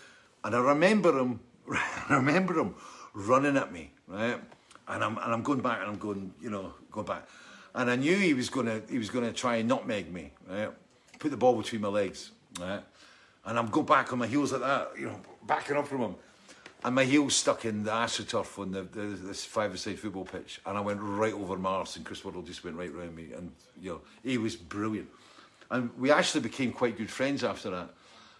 And 0.44 0.54
I 0.54 0.60
remember 0.60 1.18
him, 1.18 1.40
I 1.72 2.14
remember 2.14 2.54
him 2.54 2.76
running 3.14 3.56
at 3.56 3.72
me, 3.72 3.90
right? 4.06 4.40
And 4.86 5.02
I'm, 5.02 5.18
and 5.18 5.32
I'm 5.32 5.42
going 5.42 5.60
back 5.60 5.80
and 5.80 5.90
I'm 5.90 5.98
going, 5.98 6.32
you 6.40 6.50
know, 6.50 6.72
going 6.92 7.06
back 7.06 7.26
and 7.78 7.88
I 7.88 7.94
knew 7.94 8.16
he 8.16 8.34
was 8.34 8.50
gonna 8.50 8.82
he 8.90 8.98
was 8.98 9.08
gonna 9.08 9.32
try 9.32 9.56
and 9.56 9.68
nutmeg 9.68 10.12
me, 10.12 10.32
right? 10.48 10.70
Put 11.20 11.30
the 11.30 11.36
ball 11.36 11.56
between 11.56 11.80
my 11.80 11.88
legs, 11.88 12.32
right? 12.60 12.82
And 13.44 13.58
I'm 13.58 13.68
go 13.68 13.82
back 13.82 14.12
on 14.12 14.18
my 14.18 14.26
heels 14.26 14.52
like 14.52 14.62
that, 14.62 14.90
you 14.98 15.06
know, 15.06 15.20
backing 15.46 15.76
up 15.76 15.86
from 15.86 16.00
him. 16.00 16.14
And 16.84 16.94
my 16.94 17.04
heels 17.04 17.34
stuck 17.34 17.64
in 17.64 17.84
the 17.84 17.90
astroturf 17.90 18.58
on 18.58 18.72
the, 18.72 18.82
the 18.82 19.00
this 19.00 19.44
five-a-side 19.44 19.98
football 19.98 20.24
pitch, 20.24 20.60
and 20.66 20.76
I 20.76 20.80
went 20.80 21.00
right 21.00 21.32
over 21.32 21.56
Mars, 21.56 21.96
and 21.96 22.04
Chris 22.04 22.24
Waddle 22.24 22.42
just 22.42 22.64
went 22.64 22.76
right 22.76 22.92
round 22.92 23.14
me, 23.14 23.32
and 23.36 23.52
you 23.80 23.90
know 23.90 24.00
he 24.24 24.38
was 24.38 24.56
brilliant. 24.56 25.08
And 25.70 25.90
we 25.98 26.10
actually 26.10 26.40
became 26.40 26.72
quite 26.72 26.96
good 26.98 27.10
friends 27.10 27.44
after 27.44 27.70
that. 27.70 27.90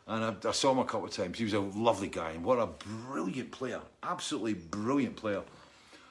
And 0.09 0.25
I, 0.25 0.49
I 0.49 0.53
saw 0.53 0.73
him 0.73 0.79
a 0.79 0.85
couple 0.85 1.07
of 1.07 1.13
times. 1.13 1.37
He 1.39 1.45
was 1.45 1.53
a 1.53 1.61
lovely 1.61 2.09
guy, 2.09 2.31
and 2.31 2.45
what 2.45 2.59
a 2.59 2.67
brilliant 2.67 3.53
player, 3.53 3.81
absolutely 4.03 4.55
brilliant 4.55 5.15
player. 5.15 5.43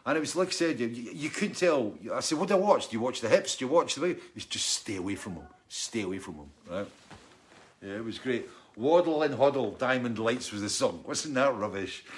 And 0.08 0.16
it 0.16 0.22
was 0.22 0.38
like 0.38 0.48
I 0.48 0.52
said, 0.52 0.80
you, 0.80 0.88
you 0.88 1.30
couldn't 1.30 1.58
tell. 1.58 1.94
I 2.14 2.22
said, 2.22 2.38
what 2.38 2.48
do 2.48 2.56
I 2.56 2.58
watch? 2.58 2.88
Do 2.88 2.96
you 2.96 3.02
watch 3.02 3.20
the 3.20 3.28
hips? 3.28 3.58
Do 3.58 3.66
you 3.66 3.72
watch 3.72 3.96
the 3.96 4.02
way? 4.02 4.16
It's 4.38 4.46
just 4.46 4.68
stay 4.68 4.96
away 4.96 5.16
from 5.16 5.36
them. 5.36 5.44
Stay 5.68 6.04
away 6.04 6.18
from 6.20 6.38
them, 6.38 6.50
right? 6.70 6.88
Yeah, 7.82 7.96
it 7.96 8.06
was 8.06 8.18
great. 8.18 8.48
Waddle 8.78 9.22
and 9.24 9.36
Hoddle, 9.36 9.78
Diamond 9.78 10.18
Lights 10.18 10.54
was 10.54 10.62
the 10.62 10.70
song. 10.70 11.04
Wasn't 11.06 11.34
that 11.36 11.54
rubbish? 11.56 12.04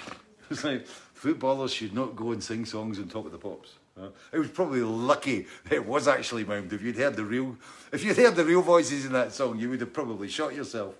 It's 0.50 0.64
like, 0.64 0.84
footballers 0.84 1.72
should 1.72 1.94
not 1.94 2.16
go 2.16 2.32
and 2.32 2.42
sing 2.42 2.64
songs 2.64 2.98
on 2.98 3.06
top 3.06 3.24
of 3.24 3.30
the 3.30 3.38
pops. 3.38 3.74
Uh, 3.96 4.08
it 4.32 4.38
was 4.38 4.48
probably 4.48 4.80
lucky 4.80 5.46
it 5.70 5.86
was 5.86 6.08
actually 6.08 6.44
mimed. 6.44 6.72
If 6.72 6.82
you'd 6.82 6.96
heard 6.96 7.14
the 7.14 7.24
real, 7.24 7.56
if 7.92 8.02
you'd 8.02 8.16
heard 8.16 8.34
the 8.34 8.44
real 8.44 8.60
voices 8.60 9.04
in 9.04 9.12
that 9.12 9.32
song, 9.32 9.60
you 9.60 9.70
would 9.70 9.80
have 9.80 9.92
probably 9.92 10.26
shot 10.26 10.52
yourself. 10.52 10.96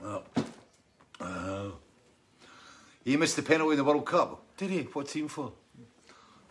Well, 0.00 0.24
uh, 1.20 1.68
he 3.04 3.18
missed 3.18 3.36
the 3.36 3.42
penalty 3.42 3.72
in 3.72 3.76
the 3.76 3.84
World 3.84 4.06
Cup. 4.06 4.42
Did 4.60 4.70
he? 4.70 4.80
What 4.82 5.08
team 5.08 5.26
for? 5.26 5.52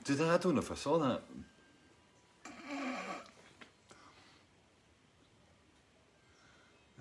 Did 0.03 0.19
I? 0.21 0.33
I 0.33 0.37
don't 0.37 0.55
know 0.55 0.61
if 0.61 0.71
I 0.71 0.73
saw 0.73 0.97
that. 0.97 1.21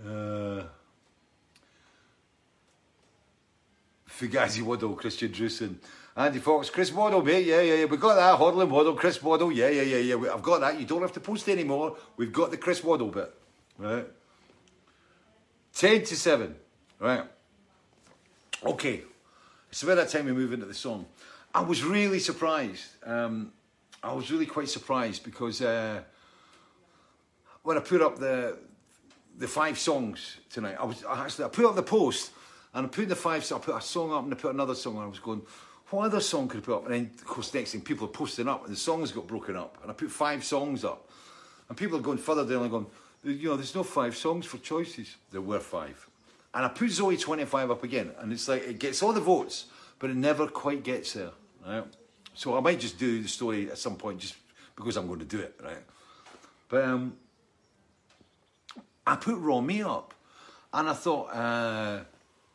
Uh, 0.06 0.64
Fugazi 4.06 4.60
Waddle, 4.60 4.94
Christian 4.96 5.32
Drusen. 5.32 5.76
Andy 6.14 6.40
Fox, 6.40 6.68
Chris 6.68 6.92
Waddle, 6.92 7.22
mate. 7.22 7.46
Yeah, 7.46 7.62
yeah, 7.62 7.74
yeah. 7.76 7.84
We 7.86 7.96
got 7.96 8.16
that. 8.16 8.38
Hodling 8.38 8.68
Waddle, 8.68 8.92
Chris 8.92 9.22
Waddle. 9.22 9.50
Yeah, 9.50 9.70
yeah, 9.70 9.80
yeah, 9.80 10.14
yeah. 10.14 10.34
I've 10.34 10.42
got 10.42 10.60
that. 10.60 10.78
You 10.78 10.84
don't 10.84 11.00
have 11.00 11.14
to 11.14 11.20
post 11.20 11.48
anymore. 11.48 11.96
We've 12.18 12.34
got 12.34 12.50
the 12.50 12.58
Chris 12.58 12.84
Waddle 12.84 13.08
bit. 13.08 13.34
Right. 13.78 14.06
10 15.72 16.04
to 16.04 16.16
7. 16.16 16.54
Right. 17.00 17.24
Okay. 18.62 19.04
So 19.70 19.86
by 19.86 19.94
that 19.96 20.08
time 20.08 20.24
we 20.24 20.32
move 20.32 20.52
into 20.52 20.66
the 20.66 20.74
song, 20.74 21.06
I 21.54 21.60
was 21.60 21.84
really 21.84 22.18
surprised. 22.18 22.86
Um, 23.04 23.52
I 24.02 24.12
was 24.12 24.30
really 24.30 24.46
quite 24.46 24.68
surprised 24.68 25.24
because 25.24 25.60
uh, 25.60 26.02
when 27.62 27.76
I 27.76 27.80
put 27.80 28.00
up 28.00 28.18
the 28.18 28.58
the 29.36 29.46
five 29.46 29.78
songs 29.78 30.38
tonight, 30.50 30.76
I 30.80 30.84
was 30.84 31.04
I 31.04 31.24
actually 31.24 31.44
I 31.44 31.48
put 31.48 31.66
up 31.66 31.76
the 31.76 31.82
post 31.82 32.32
and 32.74 32.86
I 32.86 32.88
put 32.88 33.08
the 33.08 33.16
five. 33.16 33.44
So 33.44 33.56
I 33.56 33.58
put 33.58 33.76
a 33.76 33.80
song 33.80 34.12
up 34.12 34.24
and 34.24 34.32
I 34.32 34.36
put 34.36 34.54
another 34.54 34.74
song. 34.74 34.96
And 34.96 35.04
I 35.04 35.06
was 35.06 35.18
going, 35.18 35.42
what 35.90 36.04
other 36.04 36.20
song 36.20 36.48
could 36.48 36.60
I 36.62 36.64
put 36.64 36.76
up? 36.76 36.84
And 36.86 36.94
then 36.94 37.10
of 37.18 37.24
course 37.26 37.52
next 37.52 37.72
thing 37.72 37.80
people 37.82 38.06
are 38.06 38.10
posting 38.12 38.48
up 38.48 38.64
and 38.64 38.72
the 38.72 38.78
songs 38.78 39.12
got 39.12 39.26
broken 39.26 39.56
up. 39.56 39.78
And 39.82 39.90
I 39.90 39.94
put 39.94 40.10
five 40.10 40.44
songs 40.44 40.84
up, 40.84 41.10
and 41.68 41.76
people 41.76 41.98
are 41.98 42.02
going 42.02 42.18
further 42.18 42.44
down 42.44 42.62
and 42.62 42.70
going, 42.70 42.86
you 43.24 43.48
know, 43.48 43.56
there's 43.56 43.74
no 43.74 43.82
five 43.82 44.16
songs 44.16 44.46
for 44.46 44.58
choices. 44.58 45.16
There 45.30 45.40
were 45.42 45.60
five. 45.60 46.08
And 46.54 46.64
I 46.64 46.68
put 46.68 46.90
Zoe 46.90 47.16
25 47.16 47.70
up 47.70 47.84
again, 47.84 48.12
and 48.18 48.32
it's 48.32 48.48
like, 48.48 48.62
it 48.62 48.78
gets 48.78 49.02
all 49.02 49.12
the 49.12 49.20
votes, 49.20 49.66
but 49.98 50.10
it 50.10 50.16
never 50.16 50.46
quite 50.46 50.82
gets 50.82 51.12
there, 51.12 51.30
right? 51.66 51.84
So 52.34 52.56
I 52.56 52.60
might 52.60 52.80
just 52.80 52.98
do 52.98 53.22
the 53.22 53.28
story 53.28 53.70
at 53.70 53.78
some 53.78 53.96
point 53.96 54.20
just 54.20 54.36
because 54.76 54.96
I'm 54.96 55.06
going 55.06 55.18
to 55.18 55.24
do 55.24 55.40
it, 55.40 55.58
right? 55.62 55.82
But 56.68 56.84
um, 56.84 57.16
I 59.06 59.16
put 59.16 59.36
raw 59.38 59.60
meat 59.60 59.82
up, 59.82 60.14
and 60.72 60.88
I 60.88 60.92
thought 60.92 61.34
uh, 61.34 62.00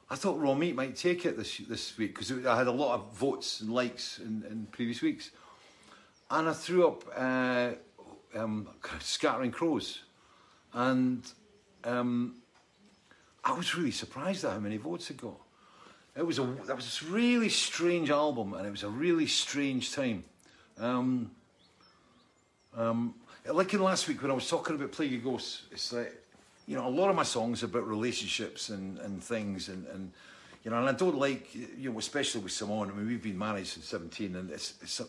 I 0.10 0.16
thought 0.16 0.40
raw 0.40 0.54
meat 0.54 0.76
might 0.76 0.96
take 0.96 1.26
it 1.26 1.36
this 1.36 1.58
this 1.68 1.98
week 1.98 2.14
because 2.14 2.32
I 2.46 2.56
had 2.56 2.68
a 2.68 2.72
lot 2.72 2.96
of 2.96 3.14
votes 3.14 3.62
and 3.62 3.74
likes 3.74 4.20
in, 4.20 4.44
in 4.50 4.68
previous 4.72 5.02
weeks, 5.02 5.32
and 6.30 6.48
I 6.48 6.54
threw 6.54 6.88
up 6.88 7.04
uh, 7.16 7.72
um, 8.36 8.70
scattering 9.00 9.52
crows, 9.52 10.04
and 10.74 11.26
um, 11.84 12.36
I 13.44 13.54
was 13.54 13.76
really 13.76 13.92
surprised 13.92 14.46
at 14.46 14.52
how 14.52 14.60
many 14.60 14.78
votes 14.78 15.10
it 15.10 15.18
got. 15.18 15.40
It 16.16 16.26
was 16.26 16.40
a 16.40 16.44
that 16.68 16.76
was 16.76 16.86
this 16.86 17.04
really 17.04 17.50
strange 17.50 18.10
album, 18.10 18.54
and 18.54 18.66
it 18.66 18.72
was 18.72 18.84
a 18.84 18.90
really 18.90 19.28
strange 19.28 19.92
time. 19.92 20.24
Um, 20.78 21.32
um, 22.76 23.16
like 23.52 23.74
in 23.74 23.82
last 23.82 24.08
week 24.08 24.22
when 24.22 24.32
I 24.32 24.34
was 24.36 24.48
talking 24.48 24.76
about 24.76 24.92
Plague 24.92 25.14
of 25.16 25.24
Ghosts, 25.24 25.64
it's 25.72 25.92
like 25.92 26.14
you 26.68 26.76
know 26.76 26.88
a 26.88 26.90
lot 26.90 27.10
of 27.10 27.16
my 27.16 27.24
songs 27.24 27.64
are 27.64 27.66
about 27.66 27.88
relationships 27.88 28.70
and, 28.70 29.00
and 29.00 29.24
things, 29.24 29.70
and, 29.70 29.88
and 29.88 30.12
you 30.64 30.72
know, 30.72 30.78
and 30.78 30.88
I 30.88 30.94
don't 30.94 31.18
like 31.18 31.54
you 31.56 31.92
know 31.92 32.00
especially 32.00 32.42
with 32.42 32.52
Simone. 32.52 32.92
I 32.92 32.94
mean, 32.94 33.08
we've 33.08 33.24
been 33.24 33.38
married 33.38 33.68
since 33.68 33.88
seventeen, 33.88 34.36
and 34.36 34.52
it's 34.52 34.76
it's 34.82 35.02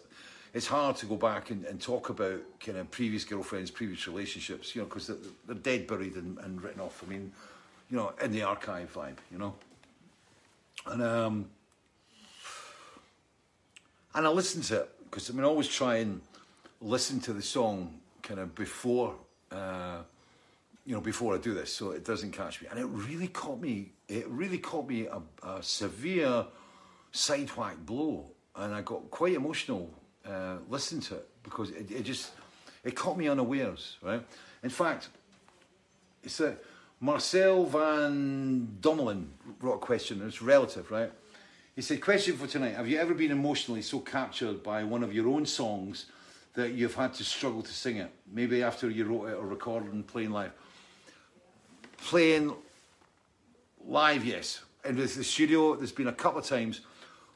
it's 0.55 0.67
hard 0.67 0.97
to 0.97 1.07
go 1.07 1.17
back 1.17 1.51
and, 1.51 1.65
and 1.67 1.81
talk 1.81 2.09
about 2.09 2.41
kind 2.61 2.79
of 2.79 2.91
previous 2.91 3.25
girlfriends, 3.25 3.71
previous 3.73 4.07
relationships, 4.07 4.75
you 4.75 4.81
know, 4.81 4.87
because 4.87 5.09
they're, 5.09 5.17
they're 5.47 5.57
dead, 5.57 5.87
buried, 5.89 6.15
and, 6.15 6.39
and 6.39 6.63
written 6.63 6.81
off. 6.81 7.03
I 7.05 7.11
mean, 7.11 7.33
you 7.95 8.01
know, 8.01 8.13
in 8.21 8.33
the 8.33 8.43
archive 8.43 8.93
vibe, 8.93 9.19
you 9.31 9.39
know. 9.39 9.55
And 10.87 11.01
um, 11.01 11.49
and 14.13 14.27
I 14.27 14.31
listened 14.31 14.65
to 14.65 14.81
it 14.81 14.91
because 15.05 15.31
I 15.31 15.33
mean 15.33 15.45
I 15.45 15.47
always 15.47 15.69
try 15.69 15.99
and 15.99 16.21
listen 16.81 17.21
to 17.21 17.33
the 17.33 17.41
song 17.41 18.01
kind 18.21 18.41
of 18.41 18.53
before 18.57 19.15
uh, 19.53 19.99
you 20.85 20.93
know 20.93 21.01
before 21.01 21.37
I 21.37 21.39
do 21.39 21.55
this, 21.55 21.73
so 21.73 21.93
it 21.93 22.05
doesn't 22.05 22.33
catch 22.33 22.61
me. 22.61 22.67
And 22.69 22.81
it 22.81 22.87
really 22.87 23.29
caught 23.29 23.61
me. 23.61 23.93
It 24.09 24.27
really 24.27 24.59
caught 24.59 24.89
me 24.89 25.07
a, 25.07 25.23
a 25.47 25.63
severe 25.63 26.47
sidewhack 27.13 27.77
blow, 27.87 28.29
and 28.57 28.75
I 28.75 28.83
got 28.83 29.09
quite 29.09 29.35
emotional 29.35 29.89
uh, 30.29 30.57
listening 30.69 31.03
to 31.03 31.15
it 31.15 31.29
because 31.45 31.71
it, 31.71 31.93
it 31.93 32.03
just 32.03 32.33
it 32.83 32.97
caught 32.97 33.17
me 33.17 33.29
unawares. 33.29 33.99
Right. 34.03 34.27
In 34.65 34.71
fact, 34.71 35.11
it's 36.25 36.41
a 36.41 36.57
Marcel 37.01 37.67
van 37.67 38.79
Dommelen 38.81 39.27
wrote 39.61 39.75
a 39.75 39.79
question, 39.79 40.23
it's 40.27 40.41
relative, 40.41 40.91
right? 40.91 41.13
He 41.75 41.83
said, 41.83 42.01
Question 42.01 42.37
for 42.37 42.47
tonight 42.47 42.75
Have 42.75 42.89
you 42.89 42.99
ever 42.99 43.15
been 43.15 43.31
emotionally 43.31 43.83
so 43.83 43.99
captured 43.99 44.63
by 44.63 44.85
one 44.85 45.03
of 45.03 45.13
your 45.13 45.29
own 45.29 45.45
songs 45.45 46.07
that 46.55 46.73
you've 46.73 46.95
had 46.95 47.15
to 47.15 47.25
struggle 47.25 47.63
to 47.63 47.73
sing 47.73 47.97
it? 47.97 48.11
Maybe 48.33 48.63
after 48.63 48.89
you 48.89 49.05
wrote 49.05 49.27
it 49.27 49.35
or 49.35 49.47
recorded 49.47 49.93
and 49.93 50.07
playing 50.07 50.31
live. 50.31 50.53
Playing 51.99 52.55
live, 53.85 54.25
yes. 54.25 54.61
In 54.85 54.97
the 54.97 55.09
studio, 55.09 55.75
there's 55.75 55.93
been 55.93 56.09
a 56.09 56.13
couple 56.13 56.39
of 56.39 56.47
times 56.47 56.83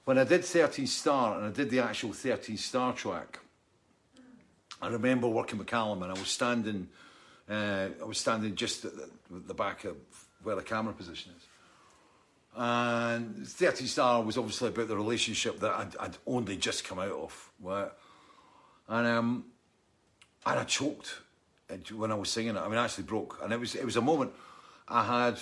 when 0.05 0.19
I 0.19 0.25
did 0.25 0.45
13 0.45 0.87
Star 0.87 1.37
and 1.37 1.47
I 1.47 1.51
did 1.51 1.71
the 1.71 1.81
actual 1.81 2.13
13 2.13 2.57
Star 2.57 2.93
track. 2.93 3.41
I 4.81 4.89
remember 4.89 5.27
working 5.27 5.59
with 5.59 5.67
Calum 5.67 6.03
and 6.03 6.13
I 6.13 6.15
was 6.15 6.29
standing 6.29 6.89
uh, 7.51 7.89
I 8.01 8.05
was 8.05 8.19
standing 8.19 8.55
just 8.55 8.85
at 8.85 8.93
the, 8.95 9.09
the, 9.31 9.55
back 9.55 9.85
of 9.85 9.97
where 10.43 10.57
the 10.57 10.63
camera 10.63 10.93
position 10.93 11.33
is. 11.37 11.47
And 12.55 13.47
13 13.47 13.87
Star 13.87 14.23
was 14.23 14.37
obviously 14.37 14.69
about 14.69 14.89
the 14.89 14.97
relationship 14.97 15.61
that 15.61 15.71
I'd, 15.71 15.97
I'd 15.99 16.17
only 16.27 16.57
just 16.57 16.85
come 16.85 16.99
out 16.99 17.13
of. 17.13 17.51
Right? 17.63 17.91
And, 18.89 19.07
um, 19.07 19.45
and 20.45 20.59
I 20.59 20.65
choked 20.65 21.15
when 21.95 22.11
I 22.11 22.15
was 22.15 22.31
singing 22.31 22.57
it. 22.57 22.59
I 22.59 22.69
mean, 22.69 22.79
I 22.79 22.85
actually 22.85 23.05
broke. 23.05 23.41
And 23.43 23.53
it 23.53 23.61
was, 23.61 23.75
it 23.75 23.85
was 23.85 23.97
a 23.97 24.03
moment 24.03 24.33
I 24.89 25.05
had, 25.05 25.39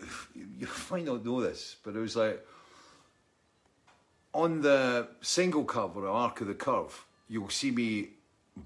you 0.34 0.68
might 0.90 1.04
not 1.04 1.24
know 1.24 1.40
this, 1.40 1.76
but 1.82 1.94
it 1.94 2.00
was 2.00 2.16
like, 2.16 2.44
on 4.34 4.62
the 4.62 5.08
single 5.20 5.64
cover 5.64 6.06
of 6.06 6.14
Arc 6.14 6.40
of 6.40 6.46
the 6.46 6.54
Curve, 6.54 7.04
you'll 7.28 7.50
see 7.50 7.70
me 7.70 8.08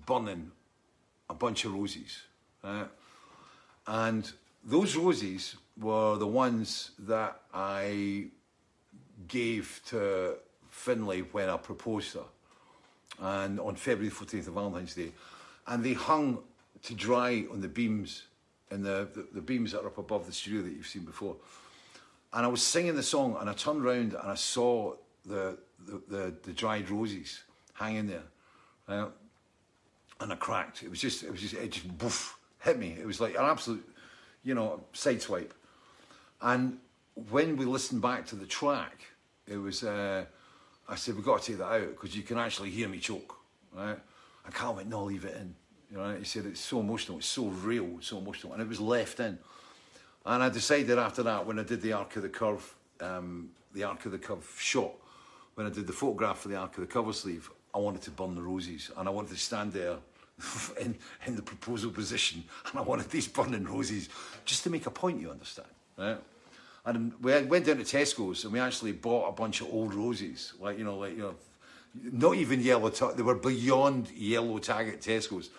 burning 0.07 0.53
a 1.29 1.35
bunch 1.35 1.65
of 1.65 1.75
roses. 1.75 2.23
Uh, 2.67 2.85
and 3.87 4.33
those 4.65 4.97
roses 4.97 5.57
were 5.81 6.17
the 6.17 6.27
ones 6.27 6.91
that 6.99 7.41
I 7.55 8.27
gave 9.29 9.81
to 9.87 10.35
Findlay 10.71 11.21
when 11.21 11.49
I 11.49 11.57
proposed 11.57 12.15
her. 12.15 12.25
And 13.19 13.61
on 13.61 13.77
February 13.77 14.13
14th 14.13 14.49
of 14.49 14.55
Valentine's 14.55 14.95
Day. 14.95 15.13
And 15.67 15.85
they 15.85 15.95
hung 15.95 16.39
to 16.83 16.95
dry 16.95 17.47
on 17.51 17.61
the 17.61 17.69
beams, 17.69 18.25
and 18.71 18.85
the, 18.85 19.09
the, 19.15 19.27
the 19.35 19.41
beams 19.41 19.73
that 19.73 19.83
are 19.83 19.87
up 19.87 19.99
above 19.99 20.27
the 20.27 20.33
studio 20.33 20.63
that 20.63 20.73
you've 20.73 20.87
seen 20.87 21.05
before. 21.05 21.37
And 22.33 22.45
I 22.45 22.49
was 22.49 22.63
singing 22.63 22.95
the 22.97 23.03
song, 23.03 23.37
and 23.41 23.49
I 23.49 23.55
turned 23.55 23.85
around 23.85 24.15
and 24.15 24.31
I 24.31 24.35
saw 24.35 24.95
the, 25.25 25.57
the, 25.87 26.03
the, 26.09 26.35
the 26.43 26.53
dried 26.53 26.91
roses 26.91 27.43
hanging 27.75 28.09
there. 28.09 28.23
Uh, 28.89 29.07
and 30.21 30.33
I 30.33 30.37
cracked. 30.37 30.83
It 30.83 30.91
was 30.91 31.01
just, 31.01 31.23
it 31.23 31.31
was 31.31 31.41
just, 31.41 31.55
it 31.55 31.71
just, 31.71 31.99
boof 31.99 32.39
hit 32.61 32.79
me. 32.79 32.97
It 32.99 33.07
was 33.07 33.21
like 33.21 33.35
an 33.35 33.45
absolute, 33.45 33.87
you 34.43 34.55
know, 34.55 34.83
sideswipe. 34.93 35.51
And 36.41 36.79
when 37.31 37.57
we 37.57 37.65
listened 37.65 38.03
back 38.03 38.27
to 38.27 38.37
the 38.37 38.47
track, 38.47 39.05
it 39.47 39.57
was, 39.57 39.85
uh, 39.85 40.25
I 40.89 40.95
said, 40.97 41.15
we've 41.15 41.25
got 41.25 41.43
to 41.43 41.53
take 41.53 41.59
that 41.59 41.73
out 41.73 41.91
because 41.91 42.17
you 42.17 42.23
can 42.23 42.39
actually 42.39 42.71
hear 42.71 42.89
me 42.89 42.99
choke, 42.99 43.37
right? 43.75 43.99
And 44.45 44.55
Carl 44.55 44.75
went, 44.75 44.89
no, 44.89 45.05
leave 45.05 45.25
it 45.25 45.37
in. 45.37 45.55
You 45.91 45.99
know, 45.99 46.17
he 46.17 46.25
said, 46.25 46.47
it's 46.47 46.61
so 46.61 46.81
emotional, 46.81 47.19
it's 47.19 47.27
so 47.27 47.47
real, 47.47 47.89
it's 47.99 48.09
so 48.09 48.19
emotional. 48.19 48.53
And 48.53 48.63
it 48.63 48.69
was 48.69 48.81
left 48.81 49.21
in. 49.21 49.39
And 50.25 50.43
I 50.43 50.49
decided 50.49 50.99
after 50.99 51.23
that, 51.23 51.47
when 51.47 51.59
I 51.59 51.63
did 51.63 51.81
the 51.81 51.93
Arc 51.93 52.17
of 52.17 52.23
the 52.23 52.29
Curve, 52.29 52.75
um, 53.01 53.51
the 53.73 53.85
Arc 53.85 54.05
of 54.07 54.13
the 54.13 54.19
Curve 54.19 54.45
shot, 54.59 54.93
when 55.55 55.67
I 55.67 55.71
did 55.71 55.87
the 55.87 55.93
photograph 55.93 56.41
for 56.41 56.49
the 56.49 56.57
Arc 56.57 56.75
of 56.77 56.81
the 56.81 56.87
cover 56.87 57.13
sleeve, 57.13 57.51
I 57.75 57.79
wanted 57.79 58.03
to 58.03 58.11
burn 58.11 58.35
the 58.35 58.43
roses 58.43 58.91
and 58.97 59.09
I 59.09 59.11
wanted 59.11 59.31
to 59.31 59.39
stand 59.39 59.73
there 59.73 59.97
in, 60.81 60.97
in 61.27 61.37
the 61.37 61.43
proposal 61.43 61.91
position, 61.91 62.45
and 62.71 62.79
I 62.79 62.83
wanted 62.83 63.11
these 63.11 63.29
burning 63.29 63.65
roses 63.65 64.09
just 64.45 64.63
to 64.65 64.71
make 64.71 64.87
a 64.87 64.91
point, 64.91 65.21
you 65.21 65.31
understand, 65.31 65.69
right? 65.97 66.19
And 66.87 67.13
we 67.21 67.33
went 67.43 67.67
down 67.67 67.79
to 67.79 67.83
Tesco's 67.83 68.45
and 68.45 68.53
we 68.53 68.61
actually 68.61 68.93
bought 68.93 69.29
a 69.29 69.33
bunch 69.33 69.61
of 69.61 69.69
old 69.73 69.93
roses, 69.93 70.53
like 70.61 70.79
you 70.79 70.85
know, 70.85 70.99
like 70.99 71.17
you 71.17 71.23
know, 71.23 71.35
not 71.95 72.37
even 72.37 72.61
yellow. 72.61 72.91
they 72.91 73.23
were 73.23 73.35
beyond 73.35 74.09
yellow 74.13 74.59
tag 74.59 74.89
at 74.89 75.01
Tesco's. 75.01 75.51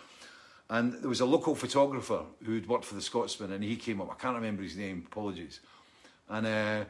And 0.69 0.93
there 0.93 1.09
was 1.09 1.19
a 1.19 1.25
local 1.25 1.53
photographer 1.55 2.21
who'd 2.45 2.67
worked 2.67 2.85
for 2.85 2.95
the 2.95 3.01
Scotsman, 3.01 3.51
and 3.51 3.63
he 3.63 3.75
came 3.75 4.01
up. 4.01 4.09
I 4.11 4.15
can't 4.15 4.35
remember 4.35 4.63
his 4.63 4.75
name. 4.75 5.05
Apologies. 5.09 5.59
And 6.29 6.47
uh, 6.47 6.85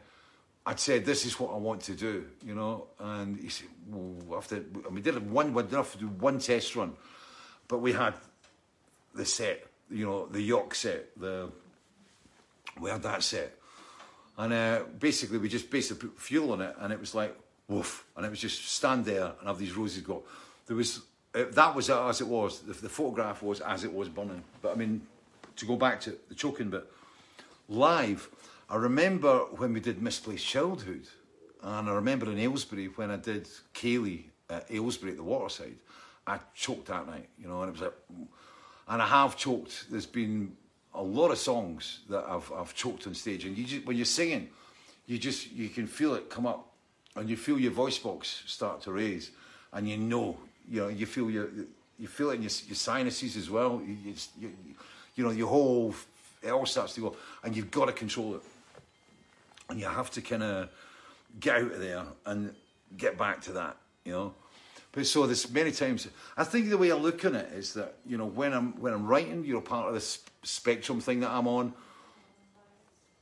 I'd 0.66 0.80
said, 0.80 1.06
"This 1.06 1.26
is 1.26 1.40
what 1.40 1.54
I 1.54 1.58
want 1.58 1.82
to 1.82 1.94
do," 1.94 2.26
you 2.44 2.54
know. 2.54 2.88
And 3.00 3.40
he 3.40 3.50
said, 3.50 3.68
"Well, 3.88 4.38
after 4.38 4.56
mean, 4.56 4.94
we 4.94 5.02
did 5.02 5.32
one, 5.32 5.54
we 5.54 5.64
did 5.64 5.74
have 5.74 5.92
to 5.94 5.98
do 5.98 6.08
one 6.08 6.40
test 6.40 6.76
run." 6.76 6.94
But 7.68 7.80
we 7.80 7.94
had 7.94 8.14
the 9.14 9.26
set, 9.26 9.66
you 9.90 10.06
know, 10.06 10.28
the 10.28 10.42
York 10.42 10.76
set, 10.76 11.20
the 11.20 11.50
we 12.80 12.90
had 12.90 13.02
that 13.04 13.24
set, 13.24 13.58
and 14.38 14.54
uh, 14.54 14.84
basically 15.00 15.40
we 15.40 15.50
just 15.50 15.70
basically 15.70 16.10
put 16.10 16.20
fuel 16.20 16.52
on 16.52 16.62
it, 16.62 16.76
and 16.80 16.94
it 16.94 17.00
was 17.00 17.16
like 17.16 17.36
woof, 17.68 18.06
and 18.16 18.26
it 18.26 18.30
was 18.30 18.40
just 18.40 18.68
stand 18.70 19.06
there 19.06 19.32
and 19.40 19.48
have 19.48 19.58
these 19.58 19.76
roses 19.76 20.04
go. 20.04 20.24
There 20.68 20.76
was 20.76 21.02
uh, 21.34 21.46
that 21.52 21.76
was 21.76 21.90
as 21.90 22.22
it 22.22 22.28
was. 22.28 22.60
The, 22.62 22.74
the 22.74 22.90
photograph 22.90 23.44
was 23.44 23.62
as 23.62 23.84
it 23.84 23.94
was 23.94 24.10
burning. 24.10 24.44
But 24.62 24.74
I 24.74 24.76
mean, 24.76 25.02
to 25.58 25.66
go 25.66 25.76
back 25.76 26.02
to 26.02 26.16
the 26.30 26.36
choking 26.36 26.70
bit, 26.70 26.86
live. 27.68 28.30
I 28.70 28.76
remember 28.76 29.40
when 29.56 29.72
we 29.72 29.80
did 29.80 30.02
Misplaced 30.02 30.46
Childhood, 30.46 31.08
and 31.64 31.90
I 31.90 31.94
remember 31.94 32.30
in 32.32 32.38
Aylesbury 32.38 32.88
when 32.88 33.12
I 33.12 33.16
did 33.18 33.48
Kayleigh 33.74 34.26
at 34.50 34.70
Aylesbury 34.70 35.12
at 35.12 35.18
the 35.18 35.24
waterside. 35.24 35.76
I 36.28 36.40
choked 36.54 36.88
that 36.88 37.08
night, 37.08 37.30
you 37.42 37.48
know, 37.48 37.62
and 37.62 37.70
it 37.70 37.72
was 37.72 37.82
like, 37.82 37.94
and 38.90 39.02
I 39.02 39.08
have 39.08 39.38
choked. 39.38 39.90
There's 39.90 40.06
been 40.06 40.56
a 40.94 41.02
lot 41.02 41.32
of 41.32 41.38
songs 41.38 42.02
that 42.10 42.26
I've 42.28 42.52
I've 42.52 42.76
choked 42.76 43.08
on 43.08 43.14
stage, 43.14 43.46
and 43.46 43.58
you 43.58 43.64
just 43.64 43.86
when 43.86 43.96
you're 43.96 44.06
singing, 44.06 44.50
you 45.06 45.18
just 45.18 45.52
you 45.52 45.70
can 45.70 45.88
feel 45.88 46.14
it 46.16 46.30
come 46.30 46.46
up, 46.46 46.68
and 47.16 47.30
you 47.30 47.38
feel 47.38 47.58
your 47.58 47.72
voice 47.72 47.98
box 47.98 48.44
start 48.46 48.82
to 48.82 48.92
raise, 48.92 49.32
and 49.72 49.88
you 49.88 49.98
know, 49.98 50.38
you 50.70 50.82
know, 50.82 50.90
you 50.90 51.06
feel 51.06 51.30
your 51.30 51.50
you 51.98 52.08
feel 52.08 52.30
it 52.32 52.36
in 52.36 52.42
your, 52.44 52.52
your 52.68 52.76
sinuses 52.76 53.38
as 53.38 53.50
well. 53.50 53.82
You, 53.86 54.14
you, 54.40 54.52
you 55.16 55.24
know, 55.24 55.32
your 55.32 55.48
whole 55.48 55.96
it 56.44 56.52
all 56.52 56.66
starts 56.66 56.94
to 56.96 57.02
go, 57.02 57.16
and 57.44 57.56
you've 57.56 57.72
got 57.72 57.86
to 57.86 57.94
control 57.94 58.36
it, 58.36 58.42
and 59.70 59.80
you 59.80 59.88
have 59.88 60.12
to 60.12 60.22
kind 60.22 60.44
of 60.44 60.70
get 61.40 61.56
out 61.56 61.72
of 61.72 61.80
there 61.80 62.04
and 62.26 62.54
get 62.98 63.18
back 63.18 63.42
to 63.44 63.54
that, 63.54 63.78
you 64.04 64.12
know. 64.12 64.34
But 64.98 65.06
so 65.06 65.28
there's 65.28 65.48
many 65.52 65.72
times. 65.72 66.08
I 66.36 66.44
think 66.44 66.72
the 66.72 66.78
way 66.78 66.92
I 66.92 66.96
look 66.96 67.24
at 67.24 67.36
it 67.36 67.52
is 67.54 67.76
that 67.76 67.98
you 68.04 68.18
know 68.18 68.26
when 68.26 68.52
I'm 68.52 68.82
when 68.82 68.94
I'm 68.94 69.06
writing, 69.06 69.46
you 69.46 69.54
know, 69.54 69.62
part 69.62 69.88
of 69.88 69.94
this 69.94 70.24
spectrum 70.42 71.00
thing 71.02 71.20
that 71.20 71.30
I'm 71.30 71.48
on. 71.48 71.76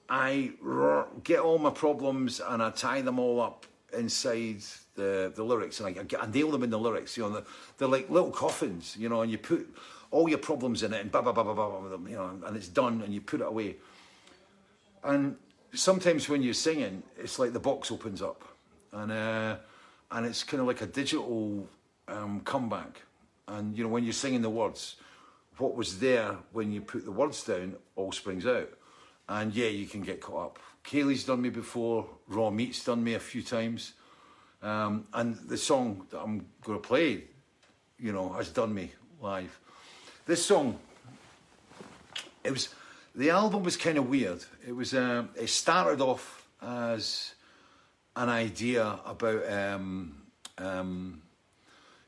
I 0.08 0.52
get 1.26 1.40
all 1.40 1.58
my 1.58 1.72
problems 1.72 2.40
and 2.40 2.64
I 2.64 2.70
tie 2.70 3.02
them 3.02 3.20
all 3.20 3.42
up 3.42 3.66
inside 3.92 4.62
the 4.96 5.34
the 5.36 5.44
lyrics, 5.44 5.82
and 5.82 5.88
I, 5.90 6.00
I, 6.00 6.04
get- 6.06 6.24
I 6.24 6.28
nail 6.32 6.50
them 6.50 6.64
in 6.64 6.70
the 6.70 6.80
lyrics. 6.80 7.18
You 7.18 7.24
know, 7.24 7.30
they're, 7.34 7.46
they're 7.78 7.88
like 7.90 8.10
little 8.10 8.32
coffins. 8.32 8.96
You 8.98 9.10
know, 9.10 9.22
and 9.22 9.30
you 9.30 9.38
put 9.38 9.68
all 10.12 10.30
your 10.30 10.38
problems 10.38 10.82
in 10.82 10.94
it, 10.94 11.02
and 11.02 11.12
blah 11.12 11.24
blah 11.24 11.34
blah 11.34 11.44
blah, 11.44 11.54
blah, 11.54 11.98
blah 11.98 12.10
you 12.10 12.16
know, 12.16 12.40
and 12.46 12.56
it's 12.56 12.70
done, 12.70 13.02
and 13.02 13.14
you 13.14 13.20
put 13.20 13.42
it 13.42 13.48
away. 13.48 13.76
And 15.04 15.36
sometimes 15.74 16.30
when 16.30 16.42
you're 16.42 16.54
singing, 16.54 17.04
it's 17.18 17.38
like 17.38 17.52
the 17.52 17.60
box 17.60 17.92
opens 17.92 18.22
up, 18.22 18.46
and 18.94 19.12
uh, 19.12 19.58
and 20.16 20.26
it's 20.26 20.44
kind 20.44 20.62
of 20.62 20.68
like 20.68 20.82
a 20.82 20.88
digital 20.88 21.68
um, 22.08 22.40
comeback. 22.42 23.02
And 23.48 23.78
you 23.78 23.84
know, 23.84 23.90
when 23.90 24.06
you're 24.06 24.14
singing 24.14 24.42
the 24.42 24.50
words, 24.50 24.96
what 25.58 25.76
was 25.76 26.00
there 26.00 26.38
when 26.54 26.72
you 26.72 26.82
put 26.82 27.06
the 27.06 27.12
words 27.12 27.44
down 27.44 27.76
all 27.96 28.12
springs 28.12 28.46
out. 28.48 28.70
And 29.28 29.54
yeah, 29.54 29.68
you 29.68 29.88
can 29.88 30.02
get 30.02 30.22
caught 30.22 30.46
up. 30.46 30.60
Kayleigh's 30.84 31.26
done 31.26 31.42
me 31.42 31.50
before. 31.50 32.08
Raw 32.28 32.50
Meat's 32.50 32.84
done 32.84 33.04
me 33.04 33.16
a 33.16 33.20
few 33.20 33.42
times. 33.42 33.94
Um, 34.62 35.08
and 35.14 35.36
the 35.36 35.58
song 35.58 36.08
that 36.12 36.20
I'm 36.20 36.46
going 36.64 36.80
to 36.80 36.88
play, 36.88 37.24
you 38.00 38.14
know, 38.14 38.30
has 38.34 38.50
done 38.50 38.74
me 38.74 38.92
live. 39.22 39.60
This 40.26 40.46
song 40.46 40.80
it 42.44 42.52
was 42.52 42.70
the 43.16 43.32
album 43.32 43.64
was 43.64 43.76
kind 43.76 43.98
of 43.98 44.10
weird. 44.10 44.44
It 44.66 44.74
was 44.74 44.94
um, 44.94 45.30
it 45.36 45.50
started 45.50 46.02
off 46.02 46.48
as 46.62 47.35
an 48.16 48.30
idea 48.30 49.00
about 49.06 49.52
um, 49.52 50.16
um, 50.58 51.22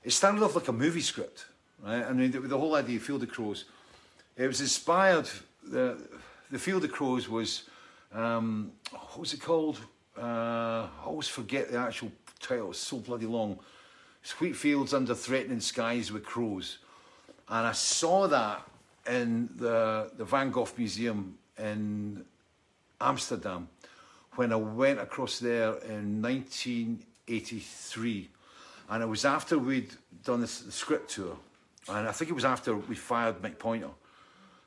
it 0.03 0.11
started 0.11 0.41
off 0.41 0.55
like 0.55 0.67
a 0.67 0.73
movie 0.73 1.01
script, 1.01 1.45
right? 1.83 2.03
I 2.03 2.13
mean, 2.13 2.31
the, 2.31 2.39
the 2.39 2.57
whole 2.57 2.75
idea 2.75 2.97
of 2.97 3.03
Field 3.03 3.23
of 3.23 3.29
Crows, 3.29 3.65
it 4.37 4.47
was 4.47 4.61
inspired. 4.61 5.29
The 5.63 5.97
the 6.49 6.59
Field 6.59 6.85
of 6.85 6.91
Crows 6.91 7.27
was 7.27 7.63
um, 8.13 8.71
what 8.91 9.19
was 9.19 9.33
it 9.33 9.41
called? 9.41 9.79
Uh, 10.17 10.87
I 10.87 11.05
always 11.05 11.27
forget 11.27 11.71
the 11.71 11.77
actual 11.77 12.11
title. 12.39 12.71
It's 12.71 12.79
so 12.79 12.97
bloody 12.97 13.25
long. 13.25 13.59
It's 14.23 14.39
wheat 14.39 14.55
fields 14.55 14.93
under 14.93 15.13
threatening 15.13 15.59
skies 15.59 16.11
with 16.11 16.25
crows, 16.25 16.79
and 17.49 17.67
I 17.67 17.73
saw 17.73 18.27
that 18.27 18.61
in 19.09 19.49
the 19.55 20.11
the 20.17 20.25
Van 20.25 20.51
Gogh 20.51 20.67
Museum 20.77 21.37
in 21.57 22.23
Amsterdam 22.99 23.67
when 24.38 24.53
I 24.53 24.55
went 24.55 24.99
across 24.99 25.39
there 25.39 25.77
in 25.77 26.21
1983, 26.21 28.29
and 28.89 29.03
it 29.03 29.07
was 29.07 29.25
after 29.25 29.57
we'd 29.57 29.91
done 30.23 30.41
this 30.41 30.61
the 30.61 30.71
script 30.71 31.09
tour, 31.09 31.35
and 31.89 32.07
I 32.07 32.11
think 32.11 32.29
it 32.29 32.35
was 32.35 32.45
after 32.45 32.75
we 32.75 32.95
fired 32.95 33.41
Mick 33.41 33.57
Pointer, 33.57 33.89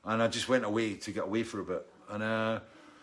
and 0.04 0.20
I 0.20 0.26
just 0.26 0.48
went 0.48 0.64
away 0.64 0.94
to 0.94 1.12
get 1.12 1.24
away 1.24 1.44
for 1.44 1.60
a 1.60 1.64
bit, 1.64 1.86
and 2.10 2.22
uh, 2.22 2.60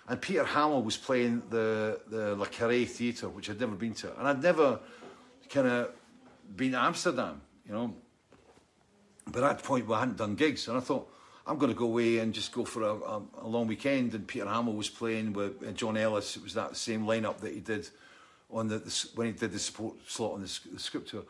and 0.09 0.21
Peter 0.21 0.43
Hammill 0.43 0.83
was 0.83 0.97
playing 0.97 1.43
the 1.49 2.01
the 2.07 2.35
Le 2.35 2.45
Carré 2.45 2.85
Theatre, 2.85 3.29
which 3.29 3.49
I'd 3.49 3.59
never 3.59 3.75
been 3.75 3.93
to, 3.95 4.17
and 4.19 4.27
I'd 4.27 4.43
never 4.43 4.79
kind 5.49 5.67
of 5.67 5.91
been 6.53 6.73
to 6.73 6.79
Amsterdam, 6.79 7.41
you 7.65 7.73
know. 7.73 7.93
But 9.25 9.43
at 9.43 9.57
that 9.57 9.63
point, 9.63 9.87
we 9.87 9.95
hadn't 9.95 10.17
done 10.17 10.35
gigs, 10.35 10.67
and 10.67 10.77
I 10.77 10.81
thought 10.81 11.09
I'm 11.47 11.57
going 11.57 11.71
to 11.71 11.77
go 11.77 11.85
away 11.85 12.19
and 12.19 12.33
just 12.33 12.51
go 12.51 12.65
for 12.65 12.83
a, 12.83 12.93
a, 12.93 13.21
a 13.43 13.47
long 13.47 13.67
weekend. 13.67 14.13
And 14.13 14.27
Peter 14.27 14.45
Hammill 14.45 14.75
was 14.75 14.89
playing 14.89 15.31
with 15.31 15.63
uh, 15.65 15.71
John 15.71 15.95
Ellis. 15.95 16.35
It 16.35 16.43
was 16.43 16.53
that 16.55 16.75
same 16.75 17.05
lineup 17.05 17.37
that 17.37 17.53
he 17.53 17.61
did 17.61 17.89
on 18.51 18.67
the, 18.67 18.79
the 18.79 19.09
when 19.15 19.27
he 19.27 19.33
did 19.33 19.53
the 19.53 19.59
support 19.59 19.95
slot 20.07 20.33
on 20.33 20.41
the, 20.41 20.59
the 20.73 20.79
script 20.79 21.09
tour. 21.09 21.23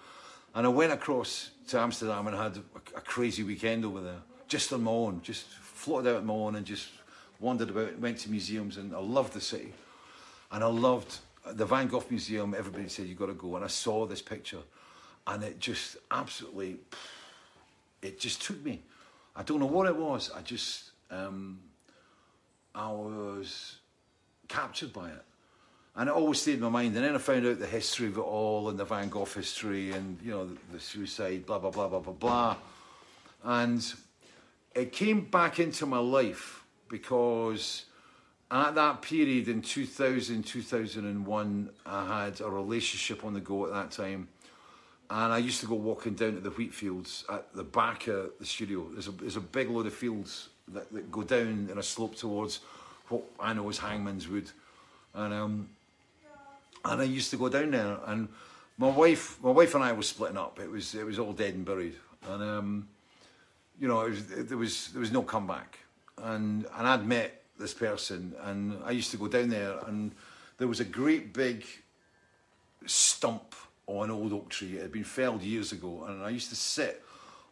And 0.56 0.66
I 0.66 0.70
went 0.70 0.92
across 0.92 1.52
to 1.68 1.80
Amsterdam 1.80 2.26
and 2.28 2.36
had 2.36 2.58
a, 2.58 2.98
a 2.98 3.02
crazy 3.02 3.44
weekend 3.44 3.86
over 3.86 4.02
there, 4.02 4.22
just 4.48 4.74
on 4.74 4.84
my 4.84 4.92
own, 4.92 5.22
just 5.22 5.46
floated 5.46 6.10
out 6.10 6.18
on 6.18 6.26
my 6.26 6.34
own 6.34 6.56
and 6.56 6.66
just 6.66 6.90
wandered 7.40 7.70
about, 7.70 8.00
went 8.00 8.18
to 8.20 8.32
museums, 8.32 8.78
and 8.78 8.96
I 8.96 9.00
loved 9.00 9.34
the 9.34 9.42
city. 9.42 9.74
And 10.52 10.64
I 10.64 10.68
loved 10.68 11.20
the 11.46 11.66
Van 11.66 11.88
Gogh 11.88 12.04
Museum. 12.10 12.56
Everybody 12.58 12.90
said 12.90 13.06
you've 13.06 13.20
got 13.20 13.28
to 13.28 13.34
go, 13.34 13.56
and 13.56 13.64
I 13.64 13.68
saw 13.68 14.08
this 14.08 14.22
picture, 14.22 14.62
and 15.28 15.44
it 15.44 15.60
just 15.60 15.98
absolutely, 16.10 16.78
it 18.02 18.20
just 18.20 18.42
took 18.42 18.64
me. 18.64 18.82
I 19.38 19.44
don't 19.44 19.60
know 19.60 19.68
what 19.68 19.88
it 19.88 19.96
was. 19.96 20.32
I 20.36 20.42
just, 20.42 20.90
um, 21.12 21.60
I 22.74 22.92
was 22.92 23.78
captured 24.48 24.92
by 24.92 25.10
it, 25.10 25.24
and 25.96 26.10
it 26.10 26.16
always 26.16 26.42
stayed 26.42 26.56
in 26.56 26.62
my 26.62 26.70
mind. 26.70 26.96
And 26.96 27.06
then 27.06 27.14
I 27.14 27.20
found 27.20 27.46
out 27.46 27.60
the 27.60 27.68
history 27.68 28.08
of 28.08 28.18
it 28.18 28.22
all, 28.22 28.70
and 28.70 28.80
the 28.80 28.86
Van 28.86 29.10
Gogh 29.10 29.26
history, 29.26 29.92
and 29.92 30.18
you 30.24 30.32
know 30.32 30.48
the, 30.48 30.58
the 30.74 30.80
suicide, 30.80 31.46
blah 31.46 31.60
blah 31.60 31.70
blah 31.70 31.88
blah 31.88 32.00
blah 32.00 32.14
blah, 32.14 32.56
and 33.44 33.94
it 34.74 34.92
came 34.92 35.22
back 35.22 35.60
into 35.60 35.86
my 35.86 36.00
life 36.00 36.64
because 36.90 37.86
at 38.50 38.76
that 38.76 39.02
period 39.02 39.48
in 39.50 39.62
2000 39.62 40.44
2001 40.44 41.70
i 41.86 42.26
had 42.26 42.40
a 42.40 42.50
relationship 42.50 43.26
on 43.26 43.34
the 43.34 43.42
go 43.42 43.66
at 43.66 43.74
that 43.74 43.92
time 43.92 44.28
and 45.10 45.34
i 45.34 45.38
used 45.38 45.60
to 45.60 45.68
go 45.68 45.76
walking 45.76 46.14
down 46.14 46.34
to 46.34 46.40
the 46.40 46.50
wheat 46.52 46.74
fields 46.74 47.26
at 47.30 47.54
the 47.54 47.64
back 47.64 48.08
of 48.08 48.32
the 48.40 48.46
studio. 48.46 48.88
There's 48.92 49.08
a, 49.08 49.12
there's 49.12 49.38
a 49.38 49.42
big 49.42 49.70
load 49.70 49.88
of 49.88 49.94
fields 49.94 50.50
that, 50.70 50.92
that 50.94 51.12
go 51.12 51.24
down 51.24 51.70
in 51.72 51.78
a 51.78 51.84
slope 51.84 52.16
towards 52.16 52.60
what 53.10 53.24
i 53.40 53.54
know 53.54 53.70
as 53.70 53.78
hangman's 53.78 54.28
wood. 54.28 54.50
And 55.14 55.34
um 55.34 55.70
and 56.86 57.02
i 57.02 57.06
used 57.06 57.32
to 57.32 57.38
go 57.38 57.50
down 57.50 57.72
there 57.72 57.98
and 58.06 58.28
my 58.78 58.90
wife 58.90 59.42
my 59.42 59.52
wife 59.52 59.76
and 59.76 59.84
i 59.84 59.94
were 59.94 60.04
splitting 60.04 60.38
up. 60.38 60.60
It 60.60 60.70
was 60.70 60.94
it 60.94 61.06
was 61.06 61.20
all 61.20 61.34
dead 61.34 61.54
and 61.56 61.66
buried. 61.66 61.96
And 62.28 62.44
um 62.44 62.88
you 63.80 63.88
know, 63.88 64.02
it 64.02 64.10
was, 64.10 64.32
it, 64.32 64.50
there 64.50 64.58
was 64.58 64.90
there 64.90 65.00
was 65.00 65.12
no 65.12 65.22
comeback, 65.22 65.80
and 66.18 66.66
and 66.76 66.88
I'd 66.88 67.06
met 67.06 67.44
this 67.60 67.74
person, 67.74 68.34
and 68.44 68.78
I 68.84 68.92
used 68.92 69.12
to 69.12 69.18
go 69.18 69.28
down 69.28 69.50
there, 69.50 69.78
and 69.88 70.12
there 70.58 70.68
was 70.68 70.80
a 70.80 70.86
great 70.86 71.34
big 71.34 71.66
stump 72.86 73.54
on 73.88 74.12
old 74.12 74.34
oak 74.34 74.50
tree. 74.50 74.78
It 74.78 74.82
had 74.84 74.92
been 74.92 75.06
felled 75.06 75.42
years 75.42 75.72
ago, 75.72 76.06
and 76.08 76.22
I 76.24 76.30
used 76.30 76.50
to 76.50 76.56
sit 76.56 77.04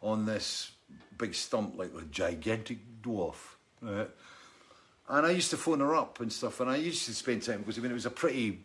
on 0.02 0.26
this 0.26 0.70
big 1.18 1.34
stump 1.34 1.78
like 1.78 1.90
a 1.98 2.04
gigantic 2.04 2.78
dwarf, 3.02 3.36
right? 3.80 4.10
And 5.08 5.26
I 5.26 5.30
used 5.30 5.50
to 5.50 5.56
phone 5.56 5.80
her 5.80 5.94
up 5.94 6.20
and 6.20 6.32
stuff, 6.32 6.60
and 6.60 6.70
I 6.70 6.76
used 6.76 7.06
to 7.06 7.14
spend 7.14 7.42
time 7.42 7.60
because 7.60 7.78
I 7.78 7.80
mean 7.80 7.90
it 7.90 7.94
was 7.94 8.06
a 8.06 8.10
pretty 8.10 8.60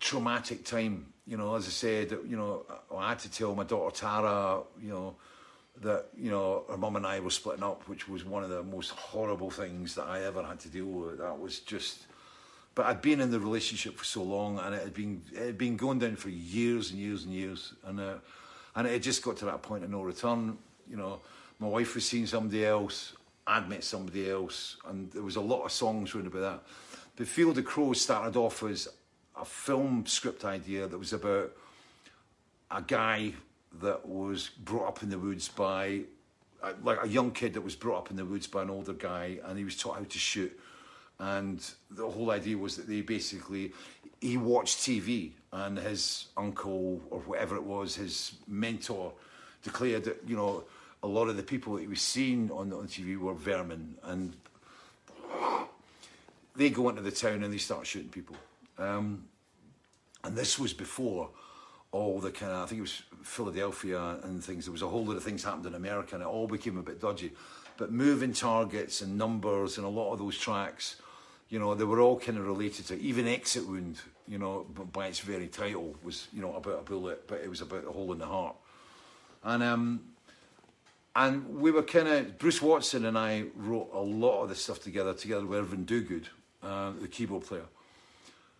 traumatic 0.00 0.64
time. 0.64 1.12
You 1.26 1.36
know, 1.36 1.54
as 1.54 1.66
I 1.66 1.70
said, 1.70 2.10
you 2.26 2.36
know, 2.36 2.64
I 2.96 3.10
had 3.10 3.18
to 3.20 3.30
tell 3.30 3.54
my 3.54 3.64
daughter 3.64 3.94
Tara, 3.94 4.62
you 4.80 4.90
know, 4.90 5.16
that 5.82 6.06
you 6.16 6.30
know 6.30 6.64
her 6.70 6.78
mum 6.78 6.96
and 6.96 7.06
I 7.06 7.20
were 7.20 7.30
splitting 7.30 7.64
up, 7.64 7.86
which 7.88 8.08
was 8.08 8.24
one 8.24 8.42
of 8.42 8.48
the 8.50 8.62
most 8.62 8.90
horrible 8.90 9.50
things 9.50 9.94
that 9.96 10.04
I 10.04 10.24
ever 10.24 10.42
had 10.42 10.60
to 10.60 10.68
deal 10.68 10.86
with. 10.86 11.18
That 11.18 11.38
was 11.38 11.60
just. 11.60 12.06
But 12.76 12.86
I'd 12.86 13.00
been 13.00 13.22
in 13.22 13.30
the 13.30 13.40
relationship 13.40 13.96
for 13.96 14.04
so 14.04 14.22
long, 14.22 14.58
and 14.58 14.74
it 14.74 14.82
had 14.82 14.92
been 14.92 15.22
it 15.32 15.46
had 15.46 15.58
been 15.58 15.76
going 15.78 15.98
down 15.98 16.14
for 16.14 16.28
years 16.28 16.90
and 16.90 17.00
years 17.00 17.24
and 17.24 17.32
years, 17.32 17.72
and 17.84 17.98
uh, 17.98 18.14
and 18.76 18.86
it 18.86 18.92
had 18.92 19.02
just 19.02 19.22
got 19.22 19.38
to 19.38 19.46
that 19.46 19.62
point 19.62 19.82
of 19.82 19.90
no 19.90 20.02
return. 20.02 20.58
You 20.88 20.98
know, 20.98 21.20
my 21.58 21.68
wife 21.68 21.94
was 21.94 22.04
seeing 22.04 22.26
somebody 22.26 22.66
else. 22.66 23.14
I'd 23.46 23.66
met 23.66 23.82
somebody 23.82 24.30
else, 24.30 24.76
and 24.86 25.10
there 25.10 25.22
was 25.22 25.36
a 25.36 25.40
lot 25.40 25.64
of 25.64 25.72
songs 25.72 26.14
written 26.14 26.30
about 26.30 26.40
that. 26.40 26.62
The 27.16 27.24
Field 27.24 27.56
of 27.56 27.64
Crows 27.64 28.02
started 28.02 28.36
off 28.36 28.62
as 28.62 28.88
a 29.40 29.44
film 29.46 30.04
script 30.04 30.44
idea 30.44 30.86
that 30.86 30.98
was 30.98 31.14
about 31.14 31.52
a 32.70 32.82
guy 32.82 33.32
that 33.80 34.06
was 34.06 34.50
brought 34.50 34.88
up 34.88 35.02
in 35.02 35.08
the 35.08 35.18
woods 35.18 35.48
by 35.48 36.00
like 36.82 37.02
a 37.02 37.08
young 37.08 37.30
kid 37.30 37.54
that 37.54 37.60
was 37.62 37.76
brought 37.76 37.98
up 37.98 38.10
in 38.10 38.16
the 38.16 38.24
woods 38.24 38.46
by 38.46 38.62
an 38.62 38.70
older 38.70 38.92
guy 38.92 39.38
and 39.44 39.56
he 39.56 39.64
was 39.64 39.76
taught 39.76 39.96
how 39.96 40.04
to 40.04 40.18
shoot 40.18 40.58
and 41.18 41.70
the 41.90 42.08
whole 42.08 42.30
idea 42.30 42.56
was 42.56 42.76
that 42.76 42.86
they 42.86 43.00
basically 43.00 43.72
he 44.20 44.36
watched 44.36 44.78
TV 44.78 45.32
and 45.52 45.78
his 45.78 46.26
uncle 46.36 47.00
or 47.10 47.20
whatever 47.20 47.56
it 47.56 47.62
was 47.62 47.96
his 47.96 48.34
mentor 48.46 49.12
declared 49.62 50.04
that 50.04 50.22
you 50.26 50.36
know 50.36 50.64
a 51.02 51.06
lot 51.06 51.28
of 51.28 51.36
the 51.36 51.42
people 51.42 51.74
that 51.74 51.82
he 51.82 51.86
was 51.86 52.00
seeing 52.00 52.50
on, 52.50 52.72
on 52.72 52.86
TV 52.86 53.18
were 53.18 53.34
vermin 53.34 53.94
and 54.04 54.34
they 56.54 56.70
go 56.70 56.88
into 56.88 57.02
the 57.02 57.10
town 57.10 57.42
and 57.42 57.52
they 57.52 57.58
start 57.58 57.86
shooting 57.86 58.08
people 58.08 58.36
um, 58.78 59.24
and 60.24 60.36
this 60.36 60.58
was 60.58 60.72
before 60.72 61.30
all 61.92 62.20
the 62.20 62.30
kind 62.30 62.52
of, 62.52 62.64
I 62.64 62.66
think 62.66 62.78
it 62.80 62.82
was 62.82 63.02
Philadelphia 63.22 64.18
and 64.22 64.42
things. 64.42 64.66
There 64.66 64.72
was 64.72 64.82
a 64.82 64.88
whole 64.88 65.04
lot 65.04 65.16
of 65.16 65.22
things 65.22 65.44
happened 65.44 65.66
in 65.66 65.74
America 65.74 66.14
and 66.14 66.22
it 66.22 66.26
all 66.26 66.46
became 66.46 66.76
a 66.76 66.82
bit 66.82 67.00
dodgy. 67.00 67.32
But 67.76 67.92
moving 67.92 68.32
targets 68.32 69.02
and 69.02 69.16
numbers 69.16 69.78
and 69.78 69.86
a 69.86 69.90
lot 69.90 70.12
of 70.12 70.18
those 70.18 70.36
tracks, 70.36 70.96
you 71.48 71.58
know, 71.58 71.74
they 71.74 71.84
were 71.84 72.00
all 72.00 72.18
kind 72.18 72.38
of 72.38 72.46
related 72.46 72.86
to 72.86 73.00
even 73.00 73.28
Exit 73.28 73.66
Wound, 73.66 74.00
you 74.26 74.38
know, 74.38 74.66
by 74.92 75.06
its 75.06 75.20
very 75.20 75.48
title 75.48 75.94
was, 76.02 76.28
you 76.32 76.42
know, 76.42 76.54
about 76.54 76.80
a 76.80 76.82
bullet, 76.82 77.26
but 77.28 77.40
it 77.40 77.48
was 77.48 77.60
about 77.60 77.86
a 77.86 77.92
hole 77.92 78.12
in 78.12 78.18
the 78.18 78.26
heart. 78.26 78.56
And 79.44 79.62
um, 79.62 80.00
and 81.14 81.60
we 81.60 81.70
were 81.70 81.82
kind 81.82 82.08
of 82.08 82.38
Bruce 82.38 82.60
Watson 82.60 83.06
and 83.06 83.16
I 83.16 83.44
wrote 83.54 83.90
a 83.94 84.00
lot 84.00 84.42
of 84.42 84.48
this 84.50 84.62
stuff 84.62 84.82
together, 84.82 85.14
together 85.14 85.46
with 85.46 85.58
Irvin 85.60 85.86
Dogood, 85.86 86.26
uh, 86.62 86.92
the 87.00 87.08
keyboard 87.08 87.46
player, 87.46 87.64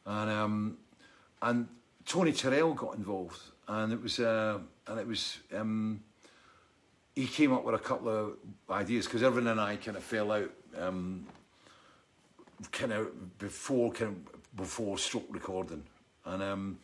and 0.06 0.30
um, 0.30 0.78
and 1.42 1.68
Tony 2.06 2.32
Turrell 2.32 2.74
got 2.74 2.96
involved, 2.96 3.40
and 3.68 3.92
it 3.92 4.02
was 4.02 4.20
uh, 4.20 4.58
and 4.86 4.98
it 4.98 5.06
was 5.06 5.38
um, 5.54 6.00
he 7.14 7.26
came 7.26 7.52
up 7.52 7.64
with 7.64 7.74
a 7.74 7.78
couple 7.78 8.08
of 8.08 8.36
ideas 8.70 9.06
because 9.06 9.22
Irvin 9.22 9.48
and 9.48 9.60
I 9.60 9.76
kind 9.76 9.96
of 9.96 10.04
fell 10.04 10.32
out, 10.32 10.50
um, 10.78 11.26
kind 12.72 12.92
of 12.92 13.38
before 13.38 13.92
kind 13.92 14.10
of 14.10 14.56
before 14.56 14.98
stroke 14.98 15.26
recording, 15.30 15.82
and 16.24 16.42
um, 16.42 16.78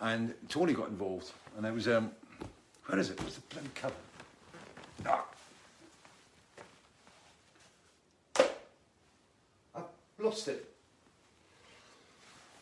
and 0.00 0.34
Tony 0.48 0.72
got 0.72 0.88
involved, 0.88 1.32
and 1.56 1.66
it 1.66 1.72
was 1.72 1.88
um, 1.88 2.10
where 2.86 2.98
is 2.98 3.10
it? 3.10 3.20
Where's 3.20 3.36
the 3.36 3.42
bloody 3.50 3.68
cover? 3.74 3.94
Ah. 5.06 5.24
I've 9.74 9.84
lost 10.18 10.48
it. 10.48 10.68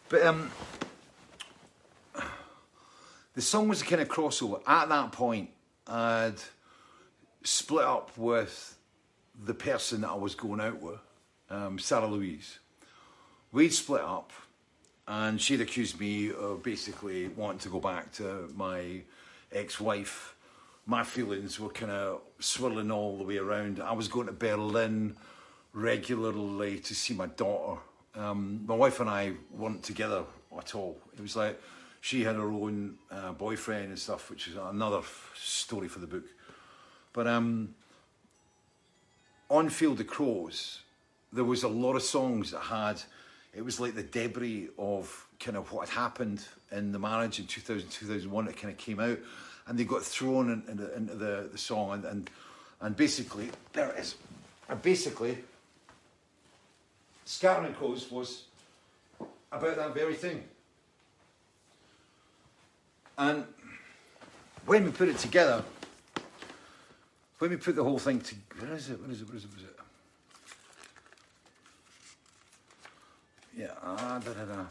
But 0.08 0.26
um, 0.26 0.50
the 3.34 3.42
song 3.42 3.68
was 3.68 3.80
a 3.80 3.84
kind 3.84 4.02
of 4.02 4.08
crossover. 4.08 4.61
At 4.66 4.88
that 4.88 5.12
point, 5.12 5.50
I'd 5.86 6.34
split 7.42 7.84
up 7.84 8.16
with 8.18 8.76
the 9.42 9.54
person 9.54 10.02
that 10.02 10.11
I 10.11 10.16
was 10.16 10.34
going 10.34 10.61
out 10.61 10.80
with, 10.80 10.98
um, 11.51 11.78
Sarah 11.78 12.07
Louise. 12.07 12.59
We'd 13.53 13.72
split 13.72 14.03
up, 14.03 14.32
and 15.09 15.40
she'd 15.40 15.61
accused 15.61 15.98
me 15.98 16.32
of 16.32 16.62
basically 16.62 17.28
wanting 17.28 17.59
to 17.61 17.68
go 17.68 17.80
back 17.80 18.12
to 18.12 18.48
my 18.55 19.03
ex-wife. 19.53 20.36
My 20.86 21.03
feelings 21.03 21.59
were 21.59 21.68
kind 21.68 21.92
of 21.92 22.20
swirling 22.38 22.90
all 22.90 23.18
the 23.18 23.24
way 23.24 23.38
around. 23.38 23.80
I 23.80 23.92
was 23.92 24.09
going 24.09 24.26
to 24.26 24.32
Berlin 24.32 25.16
regularly 25.72 26.78
to 26.78 26.94
see 26.94 27.14
my 27.14 27.26
daughter. 27.26 27.80
Um, 28.14 28.64
my 28.66 28.74
wife 28.74 29.01
and 29.01 29.11
I 29.11 29.32
weren't 29.53 29.82
together 29.82 30.24
at 30.57 30.74
all. 30.74 30.98
It 31.16 31.20
was 31.20 31.36
like 31.36 31.61
she 32.01 32.24
had 32.24 32.36
her 32.36 32.51
own 32.51 32.96
uh, 33.11 33.32
boyfriend 33.32 33.88
and 33.88 33.98
stuff, 33.98 34.30
which 34.30 34.48
is 34.48 34.57
another 34.57 34.98
f- 34.98 35.32
story 35.36 35.88
for 35.88 35.98
the 35.98 36.07
book. 36.07 36.24
But 37.12 37.26
um, 37.26 37.74
on 39.48 39.68
Field 39.68 40.01
of 40.01 40.07
Crows, 40.07 40.80
there 41.33 41.45
was 41.45 41.62
a 41.62 41.68
lot 41.68 41.97
of 41.97 42.03
songs 42.03 42.51
that 42.51 42.61
had, 42.61 43.01
it 43.55 43.62
was 43.62 43.81
like 43.81 43.95
the 43.95 44.03
debris 44.03 44.68
of 44.78 45.26
kind 45.39 45.57
of 45.57 45.72
what 45.72 45.89
had 45.89 45.99
happened 45.99 46.45
in 46.72 46.93
the 46.93 46.99
marriage 46.99 47.39
in 47.39 47.47
2000, 47.47 47.89
2001 47.89 48.47
that 48.47 48.57
kind 48.57 48.72
of 48.72 48.78
came 48.78 49.01
out. 49.01 49.18
And 49.66 49.78
they 49.78 49.85
got 49.85 50.03
thrown 50.03 50.51
in, 50.51 50.62
into, 50.68 50.97
into 50.97 51.14
the, 51.14 51.49
the 51.53 51.59
song. 51.59 51.93
And, 51.93 52.05
and, 52.05 52.31
and 52.81 52.97
basically, 52.97 53.51
there 53.72 53.91
it 53.91 54.01
is. 54.01 54.16
And 54.68 54.81
basically, 54.83 55.39
Scattering 57.24 57.74
Crows 57.74 58.11
was 58.11 58.45
about 59.53 59.76
that 59.76 59.95
very 59.95 60.14
thing. 60.14 60.43
And 63.18 63.45
when 64.66 64.85
we 64.85 64.91
put 64.91 65.09
it 65.09 65.18
together, 65.18 65.62
when 67.39 67.51
we 67.51 67.57
put 67.57 67.76
the 67.76 67.85
whole 67.85 67.99
thing 67.99 68.20
together, 68.20 68.66
where 68.66 68.76
is 68.76 68.91
it? 68.91 69.01
Where 69.01 69.11
is 69.11 69.20
it? 69.20 69.28
Where 69.28 69.37
is 69.37 69.45
it? 69.45 69.51
Where 69.51 69.59
is 69.59 69.64
it? 69.64 69.80
Yeah, 73.61 73.72
ah, 73.82 74.18
da, 74.24 74.32
da, 74.32 74.44
da. 74.46 74.64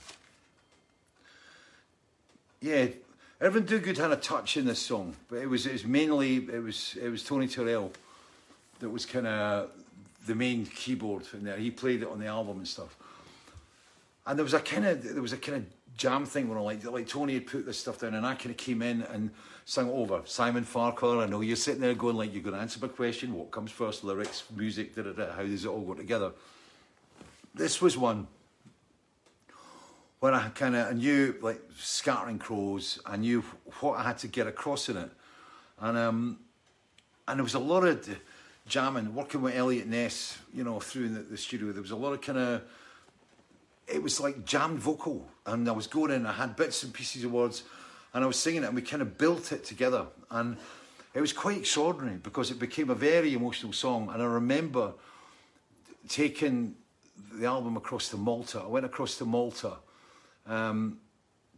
Yeah, 2.59 2.87
Irvin 3.39 3.63
Duguid 3.63 3.97
had 3.97 4.11
a 4.11 4.15
touch 4.15 4.57
in 4.57 4.65
this 4.65 4.79
song, 4.79 5.15
but 5.29 5.37
it 5.37 5.47
was 5.47 5.67
it 5.67 5.73
was 5.73 5.85
mainly 5.85 6.37
it 6.37 6.63
was 6.63 6.97
it 6.99 7.09
was 7.09 7.23
Tony 7.23 7.45
Turrell 7.47 7.91
that 8.79 8.89
was 8.89 9.05
kind 9.05 9.27
of 9.27 9.69
the 10.25 10.33
main 10.33 10.65
keyboard 10.65 11.27
in 11.33 11.43
there. 11.43 11.57
He 11.57 11.69
played 11.69 12.01
it 12.01 12.07
on 12.07 12.17
the 12.17 12.25
album 12.25 12.57
and 12.57 12.67
stuff. 12.67 12.97
And 14.25 14.39
there 14.39 14.43
was 14.43 14.55
a 14.55 14.59
kind 14.59 14.87
of 14.87 15.03
there 15.03 15.21
was 15.21 15.33
a 15.33 15.37
kind 15.37 15.57
of 15.59 15.65
jam 15.95 16.25
thing 16.25 16.49
where 16.49 16.59
like 16.59 16.83
like 16.83 17.07
Tony 17.07 17.35
had 17.35 17.45
put 17.45 17.67
this 17.67 17.77
stuff 17.77 17.99
down, 17.99 18.15
and 18.15 18.25
I 18.25 18.33
kind 18.33 18.49
of 18.49 18.57
came 18.57 18.81
in 18.81 19.03
and 19.03 19.29
sang 19.65 19.91
over. 19.91 20.23
Simon 20.25 20.63
Farquhar, 20.63 21.19
I 21.19 21.27
know 21.27 21.41
you're 21.41 21.57
sitting 21.57 21.81
there 21.81 21.93
going 21.93 22.15
like 22.15 22.33
you're 22.33 22.41
going 22.41 22.55
to 22.55 22.61
answer 22.61 22.79
my 22.81 22.87
question. 22.87 23.35
What 23.35 23.51
comes 23.51 23.69
first? 23.69 24.03
Lyrics, 24.03 24.45
music, 24.55 24.95
da 24.95 25.03
da 25.03 25.11
da. 25.11 25.31
How 25.33 25.43
does 25.43 25.63
it 25.63 25.67
all 25.67 25.81
go 25.81 25.93
together? 25.93 26.31
This 27.53 27.83
was 27.83 27.95
one 27.95 28.25
when 30.19 30.33
I 30.33 30.49
kind 30.49 30.75
of 30.75 30.95
knew 30.95 31.35
like 31.41 31.61
scattering 31.77 32.39
crows. 32.39 32.99
I 33.05 33.17
knew 33.17 33.41
what 33.79 33.99
I 33.99 34.03
had 34.03 34.17
to 34.19 34.27
get 34.27 34.47
across 34.47 34.89
in 34.89 34.97
it, 34.97 35.09
and 35.79 35.97
um, 35.97 36.39
and 37.27 37.39
there 37.39 37.43
was 37.43 37.53
a 37.53 37.59
lot 37.59 37.85
of 37.85 38.07
jamming, 38.67 39.15
working 39.15 39.41
with 39.41 39.55
Elliot 39.55 39.87
Ness, 39.87 40.37
you 40.53 40.63
know, 40.63 40.79
through 40.79 41.09
the, 41.09 41.21
the 41.21 41.37
studio. 41.37 41.71
There 41.71 41.81
was 41.81 41.91
a 41.91 41.95
lot 41.95 42.13
of 42.13 42.21
kind 42.21 42.37
of 42.37 42.61
it 43.87 44.03
was 44.03 44.19
like 44.19 44.45
jammed 44.45 44.79
vocal, 44.79 45.27
and 45.45 45.67
I 45.67 45.71
was 45.71 45.87
going 45.87 46.11
in. 46.11 46.25
I 46.25 46.33
had 46.33 46.55
bits 46.55 46.83
and 46.83 46.93
pieces 46.93 47.23
of 47.23 47.31
words, 47.31 47.63
and 48.13 48.23
I 48.23 48.27
was 48.27 48.37
singing 48.37 48.63
it, 48.63 48.67
and 48.67 48.75
we 48.75 48.81
kind 48.81 49.01
of 49.01 49.17
built 49.17 49.51
it 49.51 49.63
together, 49.63 50.05
and 50.31 50.57
it 51.13 51.21
was 51.21 51.33
quite 51.33 51.57
extraordinary 51.57 52.17
because 52.17 52.51
it 52.51 52.59
became 52.59 52.89
a 52.89 52.95
very 52.95 53.33
emotional 53.33 53.73
song. 53.73 54.09
And 54.13 54.21
I 54.21 54.25
remember 54.25 54.93
taking 56.07 56.75
the 57.33 57.47
album 57.47 57.77
across 57.77 58.09
to 58.09 58.17
Malta. 58.17 58.59
I 58.59 58.67
went 58.67 58.85
across 58.85 59.17
to 59.17 59.25
Malta 59.25 59.77
um, 60.49 60.99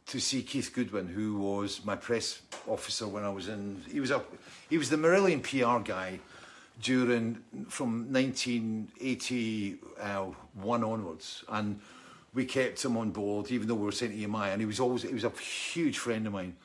to 0.07 0.19
see 0.19 0.41
Keith 0.43 0.71
Goodwin, 0.73 1.07
who 1.07 1.39
was 1.39 1.83
my 1.83 1.95
press 1.95 2.41
officer 2.67 3.07
when 3.07 3.23
I 3.23 3.29
was 3.29 3.47
in. 3.47 3.81
He 3.89 3.99
was 3.99 4.11
a 4.11 4.21
he 4.69 4.77
was 4.77 4.91
the 4.91 4.97
Marillion 4.97 5.41
PR 5.41 5.79
guy 5.83 6.19
during 6.81 7.37
from 7.69 8.13
1981 8.13 10.83
onwards, 10.83 11.43
and 11.49 11.79
we 12.33 12.45
kept 12.45 12.83
him 12.83 12.97
on 12.97 13.11
board, 13.11 13.51
even 13.51 13.67
though 13.67 13.75
we 13.75 13.85
were 13.85 13.91
sent 13.91 14.11
to 14.11 14.17
EMI. 14.17 14.51
And 14.51 14.59
he 14.61 14.65
was 14.65 14.79
always 14.79 15.03
he 15.03 15.13
was 15.13 15.23
a 15.23 15.29
huge 15.29 15.97
friend 15.97 16.27
of 16.27 16.33
mine, 16.33 16.55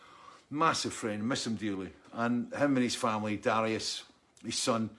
massive 0.50 0.92
friend, 0.92 1.26
miss 1.26 1.46
him 1.46 1.54
dearly. 1.54 1.90
And 2.12 2.52
him 2.54 2.76
and 2.76 2.84
his 2.84 2.94
family, 2.94 3.36
Darius, 3.36 4.04
his 4.44 4.58
son, 4.58 4.90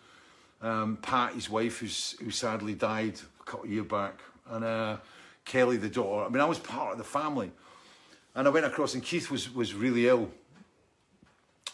um, 0.61 0.97
Pat, 1.01 1.33
his 1.33 1.49
wife, 1.49 1.79
who's 1.79 2.15
who 2.23 2.31
sadly 2.31 2.75
died 2.75 3.19
a 3.41 3.43
couple 3.43 3.65
of 3.65 3.71
years 3.71 3.87
back, 3.87 4.21
and 4.49 4.63
uh, 4.63 4.97
Kelly, 5.47 5.77
the 5.77 5.89
daughter. 5.89 6.25
I 6.25 6.29
mean, 6.29 6.41
I 6.41 6.45
was 6.45 6.59
part 6.59 6.91
of 6.91 6.97
the 6.97 7.03
family. 7.03 7.51
And 8.35 8.47
I 8.47 8.51
went 8.51 8.65
across, 8.65 8.93
and 8.93 9.03
Keith 9.03 9.31
was 9.31 9.53
was 9.53 9.73
really 9.73 10.07
ill, 10.07 10.29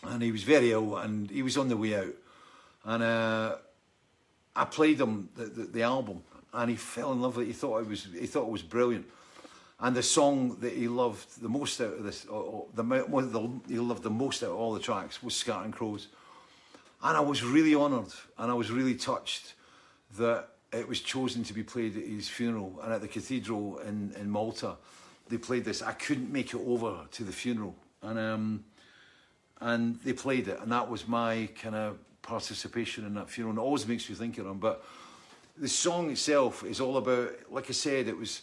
and 0.04 0.24
he 0.24 0.32
was 0.32 0.44
very 0.44 0.72
ill, 0.72 0.96
and 0.96 1.30
he 1.30 1.44
was 1.44 1.58
on 1.58 1.68
the 1.68 1.76
way 1.76 1.96
out. 1.96 2.14
And 2.86 3.04
uh, 3.04 3.56
I 4.56 4.66
played 4.66 5.02
him 5.02 5.30
the, 5.36 5.46
the, 5.46 5.64
the 5.64 5.82
album, 5.82 6.24
and 6.54 6.70
he 6.70 6.78
fell 6.78 7.12
in 7.12 7.22
love 7.22 7.36
with 7.36 7.48
it. 7.48 7.50
He 7.50 7.54
thought 7.54 7.80
it 7.80 7.88
was 7.88 8.08
he 8.18 8.28
thought 8.28 8.44
it 8.44 8.52
was 8.52 8.62
brilliant. 8.62 9.06
And 9.80 9.94
the 9.94 10.04
song 10.04 10.58
that 10.62 10.72
he 10.72 10.88
loved 10.88 11.42
the 11.42 11.50
most 11.50 11.82
out 11.82 11.98
of 11.98 12.04
this, 12.04 12.26
or, 12.26 12.42
or 12.42 12.66
the, 12.74 12.84
the 12.84 13.50
he 13.68 13.80
loved 13.80 14.04
the 14.04 14.10
most 14.10 14.42
out 14.44 14.52
of 14.52 14.56
all 14.56 14.74
the 14.74 14.80
tracks 14.80 15.22
was 15.22 15.36
Scattering 15.36 15.74
Crows. 15.74 16.08
And 17.02 17.18
I 17.18 17.20
was 17.20 17.44
really 17.44 17.76
honoured, 17.76 18.14
and 18.38 18.50
I 18.50 18.54
was 18.54 18.72
really 18.72 18.96
touched 18.96 19.56
that 20.18 20.53
it 20.74 20.88
was 20.88 21.00
chosen 21.00 21.44
to 21.44 21.54
be 21.54 21.64
played 21.64 21.96
at 21.96 22.04
his 22.04 22.28
funeral 22.28 22.80
and 22.84 22.94
at 22.94 23.02
the 23.02 23.08
cathedral 23.08 23.80
in, 23.80 24.14
in 24.20 24.30
Malta. 24.30 24.76
They 25.30 25.38
played 25.38 25.66
this. 25.66 25.82
I 25.82 25.94
couldn't 25.94 26.32
make 26.32 26.54
it 26.54 26.62
over 26.66 27.06
to 27.12 27.24
the 27.24 27.32
funeral, 27.32 27.76
and 28.02 28.20
um, 28.20 28.64
and 29.62 30.00
they 30.02 30.14
played 30.14 30.48
it, 30.48 30.60
and 30.60 30.72
that 30.72 30.90
was 30.90 31.08
my 31.08 31.48
kind 31.62 31.76
of 31.76 31.98
participation 32.22 33.06
in 33.06 33.14
that 33.14 33.30
funeral. 33.30 33.52
And 33.52 33.60
it 33.60 33.62
always 33.62 33.88
makes 33.88 34.10
me 34.10 34.16
think 34.16 34.38
of 34.38 34.46
him. 34.46 34.58
But 34.58 34.84
the 35.58 35.70
song 35.70 36.12
itself 36.12 36.64
is 36.64 36.82
all 36.82 36.98
about, 36.98 37.32
like 37.50 37.70
I 37.70 37.74
said, 37.74 38.08
it 38.08 38.18
was. 38.18 38.42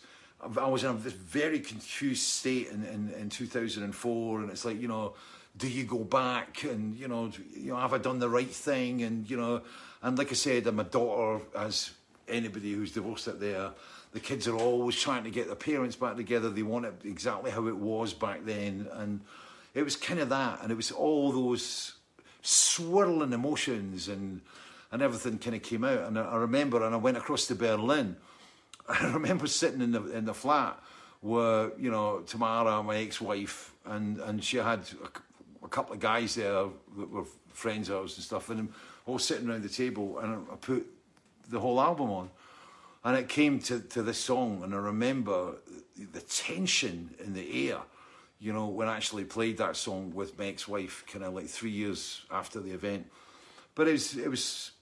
I 0.56 0.66
was 0.68 0.84
in 0.84 1.02
this 1.02 1.12
very 1.12 1.60
confused 1.60 2.22
state 2.22 2.68
in, 2.68 2.82
in, 2.84 3.12
in 3.20 3.28
2004, 3.28 4.40
and 4.40 4.50
it's 4.50 4.64
like 4.64 4.80
you 4.80 4.88
know, 4.88 5.12
do 5.58 5.68
you 5.68 5.84
go 5.84 5.98
back 5.98 6.64
and 6.64 6.96
you 6.96 7.08
know, 7.08 7.30
you 7.54 7.72
know, 7.72 7.76
have 7.76 7.92
I 7.92 7.98
done 7.98 8.20
the 8.20 8.28
right 8.30 8.48
thing? 8.48 9.02
And 9.02 9.28
you 9.28 9.36
know, 9.36 9.60
and 10.02 10.16
like 10.16 10.30
I 10.30 10.34
said, 10.34 10.66
I'm 10.66 10.82
daughter, 10.84 11.44
as 11.54 11.90
anybody 12.30 12.72
who's 12.72 12.92
divorced 12.92 13.28
out 13.28 13.40
there, 13.40 13.70
the 14.12 14.20
kids 14.20 14.48
are 14.48 14.56
always 14.56 15.00
trying 15.00 15.24
to 15.24 15.30
get 15.30 15.46
their 15.46 15.56
parents 15.56 15.96
back 15.96 16.16
together. 16.16 16.50
They 16.50 16.62
want 16.62 16.86
it 16.86 16.94
exactly 17.04 17.50
how 17.50 17.66
it 17.68 17.76
was 17.76 18.12
back 18.12 18.44
then, 18.44 18.88
and 18.92 19.20
it 19.74 19.82
was 19.82 19.96
kind 19.96 20.20
of 20.20 20.28
that, 20.30 20.60
and 20.62 20.72
it 20.72 20.76
was 20.76 20.90
all 20.90 21.32
those 21.32 21.94
swirling 22.42 23.32
emotions 23.32 24.08
and 24.08 24.40
and 24.92 25.02
everything 25.02 25.38
kind 25.38 25.54
of 25.54 25.62
came 25.62 25.84
out. 25.84 26.00
And 26.00 26.18
I, 26.18 26.24
I 26.24 26.36
remember, 26.36 26.84
and 26.84 26.94
I 26.94 26.98
went 26.98 27.16
across 27.16 27.46
to 27.46 27.54
Berlin. 27.54 28.16
I 28.88 29.12
remember 29.12 29.46
sitting 29.46 29.80
in 29.80 29.92
the 29.92 30.04
in 30.10 30.24
the 30.24 30.34
flat 30.34 30.82
where 31.20 31.70
you 31.78 31.90
know 31.90 32.20
Tamara, 32.20 32.82
my 32.82 32.96
ex-wife, 32.96 33.72
and 33.84 34.18
and 34.20 34.42
she 34.42 34.56
had 34.56 34.80
a, 35.02 35.66
a 35.66 35.68
couple 35.68 35.94
of 35.94 36.00
guys 36.00 36.34
there 36.34 36.66
that 36.98 37.10
were 37.10 37.24
friends 37.52 37.88
of 37.88 37.98
ours 37.98 38.16
and 38.16 38.24
stuff, 38.24 38.50
and 38.50 38.72
all 39.06 39.18
sitting 39.18 39.48
around 39.48 39.62
the 39.62 39.68
table, 39.68 40.18
and 40.18 40.46
I 40.50 40.56
put 40.56 40.86
the 41.50 41.60
whole 41.60 41.80
album 41.80 42.10
on. 42.10 42.30
And 43.02 43.16
it 43.16 43.28
came 43.28 43.60
to, 43.60 43.80
to 43.80 44.02
this 44.02 44.18
song, 44.18 44.62
and 44.62 44.74
I 44.74 44.78
remember 44.78 45.54
the 46.12 46.20
tension 46.20 47.14
in 47.24 47.32
the 47.32 47.70
air, 47.70 47.78
you 48.38 48.52
know, 48.52 48.68
when 48.68 48.88
I 48.88 48.96
actually 48.96 49.24
played 49.24 49.56
that 49.58 49.76
song 49.76 50.12
with 50.14 50.38
my 50.38 50.46
ex-wife, 50.46 51.04
kind 51.10 51.24
of 51.24 51.34
like 51.34 51.46
three 51.46 51.70
years 51.70 52.22
after 52.30 52.60
the 52.60 52.72
event. 52.72 53.10
But 53.74 53.88
it 53.88 53.92
was, 53.92 54.16
it 54.16 54.28
was, 54.28 54.72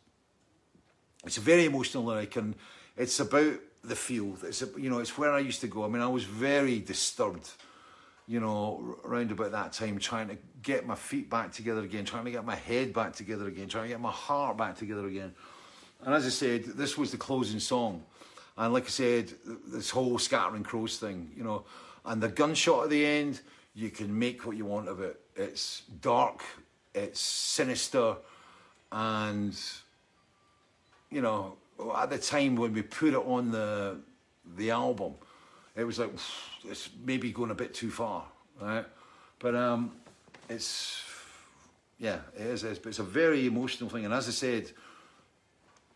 it's 1.24 1.38
a 1.38 1.40
very 1.40 1.64
emotional 1.64 2.04
lyric, 2.04 2.34
and 2.36 2.56
it's 2.96 3.20
about 3.20 3.54
the 3.84 3.96
field. 3.96 4.42
It's, 4.44 4.62
a, 4.62 4.68
you 4.76 4.90
know, 4.90 4.98
it's 4.98 5.16
where 5.16 5.32
I 5.32 5.38
used 5.38 5.60
to 5.60 5.68
go. 5.68 5.84
I 5.84 5.88
mean, 5.88 6.02
I 6.02 6.08
was 6.08 6.24
very 6.24 6.80
disturbed, 6.80 7.48
you 8.26 8.40
know, 8.40 8.96
around 9.04 9.30
about 9.30 9.52
that 9.52 9.72
time, 9.72 9.98
trying 9.98 10.28
to 10.28 10.38
get 10.60 10.86
my 10.86 10.96
feet 10.96 11.30
back 11.30 11.52
together 11.52 11.82
again, 11.82 12.04
trying 12.04 12.24
to 12.24 12.32
get 12.32 12.44
my 12.44 12.56
head 12.56 12.92
back 12.92 13.14
together 13.14 13.46
again, 13.46 13.68
trying 13.68 13.84
to 13.84 13.90
get 13.90 14.00
my 14.00 14.10
heart 14.10 14.56
back 14.56 14.76
together 14.76 15.06
again. 15.06 15.34
And 16.04 16.14
as 16.14 16.26
I 16.26 16.30
said, 16.30 16.64
this 16.64 16.96
was 16.96 17.10
the 17.10 17.16
closing 17.16 17.60
song. 17.60 18.02
And 18.56 18.72
like 18.72 18.86
I 18.86 18.88
said, 18.88 19.32
this 19.66 19.90
whole 19.90 20.18
scattering 20.18 20.64
crows 20.64 20.98
thing, 20.98 21.30
you 21.36 21.44
know, 21.44 21.64
and 22.04 22.22
the 22.22 22.28
gunshot 22.28 22.84
at 22.84 22.90
the 22.90 23.04
end, 23.04 23.40
you 23.74 23.90
can 23.90 24.18
make 24.18 24.44
what 24.44 24.56
you 24.56 24.64
want 24.64 24.88
of 24.88 25.00
it. 25.00 25.20
It's 25.36 25.82
dark, 26.00 26.42
it's 26.94 27.20
sinister, 27.20 28.16
and 28.90 29.56
you 31.10 31.20
know, 31.20 31.56
at 31.96 32.10
the 32.10 32.18
time 32.18 32.56
when 32.56 32.72
we 32.72 32.82
put 32.82 33.14
it 33.14 33.16
on 33.16 33.52
the 33.52 33.98
the 34.56 34.70
album, 34.70 35.14
it 35.76 35.84
was 35.84 35.98
like 36.00 36.10
it's 36.64 36.90
maybe 37.04 37.30
going 37.30 37.52
a 37.52 37.54
bit 37.54 37.74
too 37.74 37.90
far, 37.90 38.24
right? 38.60 38.84
But 39.38 39.54
um, 39.54 39.92
it's 40.48 41.04
yeah, 41.98 42.18
it 42.34 42.46
is. 42.46 42.64
It's, 42.64 42.84
it's 42.84 42.98
a 42.98 43.04
very 43.04 43.46
emotional 43.46 43.88
thing, 43.88 44.04
and 44.04 44.12
as 44.12 44.26
I 44.26 44.32
said, 44.32 44.72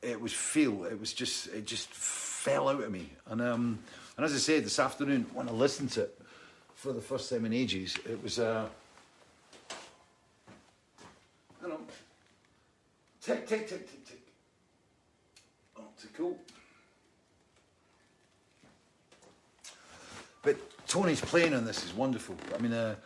it 0.03 0.20
was 0.20 0.32
feel. 0.32 0.84
It 0.84 0.98
was 0.98 1.12
just 1.12 1.46
it 1.48 1.66
just 1.66 1.88
fell 1.88 2.68
out 2.68 2.82
of 2.82 2.90
me, 2.90 3.11
and 3.26 3.40
um, 3.40 3.78
and 4.16 4.26
as 4.26 4.34
I 4.34 4.38
said 4.38 4.64
this 4.64 4.78
afternoon 4.78 5.26
when 5.32 5.48
I 5.48 5.53
listened 5.53 5.92
to 5.92 6.03
it 6.03 6.18
for 6.74 6.92
the 6.92 7.00
first 7.00 7.30
time 7.30 7.44
in 7.44 7.53
ages, 7.53 7.96
it 8.05 8.22
was 8.22 8.38
uh, 8.38 8.66
you 11.62 11.68
know, 11.68 11.80
tick 13.20 13.46
tick 13.46 13.68
tick 13.68 13.88
tick 13.90 14.05
tick. 14.05 14.22
Oh, 15.78 15.82
too 16.00 16.09
cool. 16.16 16.36
But 20.42 20.57
Tony's 20.88 21.20
playing 21.20 21.55
on 21.55 21.64
this 21.64 21.84
is 21.84 21.94
wonderful. 21.94 22.34
I 22.53 22.59
mean, 22.59 22.72
uh, 22.72 22.96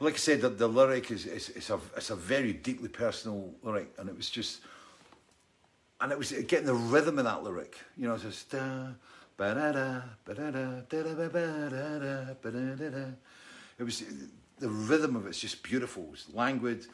like 0.00 0.14
I 0.14 0.16
said, 0.16 0.40
the, 0.40 0.48
the 0.48 0.68
lyric 0.68 1.10
is, 1.10 1.26
is 1.26 1.48
it's 1.50 1.70
a 1.70 1.80
it's 1.96 2.10
a 2.10 2.16
very 2.16 2.52
deeply 2.52 2.88
personal 2.88 3.52
lyric, 3.62 3.92
and 3.98 4.08
it 4.08 4.16
was 4.16 4.30
just, 4.30 4.60
and 6.04 6.12
it 6.12 6.18
was 6.18 6.32
uh, 6.32 6.42
getting 6.46 6.66
the 6.66 6.74
rhythm 6.74 7.18
of 7.18 7.24
that 7.24 7.42
lyric. 7.42 7.76
You 7.96 8.06
know, 8.06 8.16
just 8.16 8.54
uh, 8.54 8.58
da 8.58 8.86
ba 9.36 9.54
da 9.54 9.72
da 9.72 10.00
ba 10.24 10.34
da 10.34 10.50
da 10.50 10.66
da 10.88 11.02
da 11.02 11.28
ba 11.28 11.68
da 11.70 11.98
da 11.98 12.34
ba 12.40 12.50
da 12.50 12.74
da 12.76 12.88
da. 12.90 13.06
It 13.78 13.82
was 13.82 14.04
the 14.58 14.68
rhythm 14.68 15.16
of 15.16 15.26
it's 15.26 15.40
just 15.40 15.62
beautiful. 15.62 16.10
It's 16.12 16.26
languid, 16.32 16.86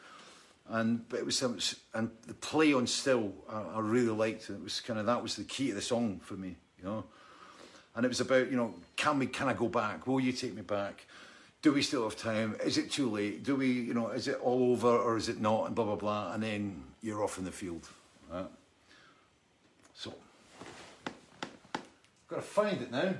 and 0.69 1.07
but 1.09 1.19
it 1.19 1.25
was 1.25 1.37
some 1.37 1.59
and 1.93 2.09
the 2.25 2.33
play 2.33 2.73
on 2.73 2.87
still 2.87 3.33
I, 3.49 3.61
I 3.75 3.79
really 3.81 4.15
liked. 4.15 4.49
It 4.49 4.53
It 4.53 4.63
was 4.63 4.81
kind 4.81 4.99
of 4.99 5.05
that 5.05 5.21
was 5.21 5.35
the 5.35 5.43
key 5.43 5.67
to 5.67 5.75
the 5.75 5.81
song 5.81 6.19
for 6.23 6.35
me. 6.35 6.55
You 6.79 6.85
know 6.85 7.03
and 7.95 8.05
it 8.05 8.07
was 8.07 8.21
about 8.21 8.49
you 8.49 8.57
know 8.57 8.73
can 8.95 9.19
we 9.19 9.27
can 9.27 9.47
I 9.47 9.53
go 9.53 9.67
back? 9.67 10.07
Will 10.07 10.19
you 10.19 10.31
take 10.31 10.55
me 10.55 10.61
back? 10.61 11.05
Do 11.61 11.73
we 11.73 11.81
still 11.81 12.03
have 12.03 12.15
time? 12.15 12.55
Is 12.63 12.77
it 12.77 12.89
too 12.89 13.09
late? 13.09 13.43
Do 13.43 13.55
we 13.55 13.71
you 13.71 13.93
know 13.93 14.09
is 14.09 14.27
it 14.27 14.39
all 14.41 14.71
over 14.71 14.87
or 14.87 15.17
is 15.17 15.29
it 15.29 15.39
not? 15.39 15.67
And 15.67 15.75
blah 15.75 15.85
blah 15.85 15.95
blah. 15.95 16.33
And 16.33 16.43
then 16.43 16.83
you're 17.01 17.23
off 17.23 17.37
in 17.37 17.45
the 17.45 17.51
field. 17.51 17.87
Right? 18.31 18.45
Got 22.31 22.37
to 22.37 22.41
find 22.41 22.81
it 22.81 22.91
now. 22.91 23.13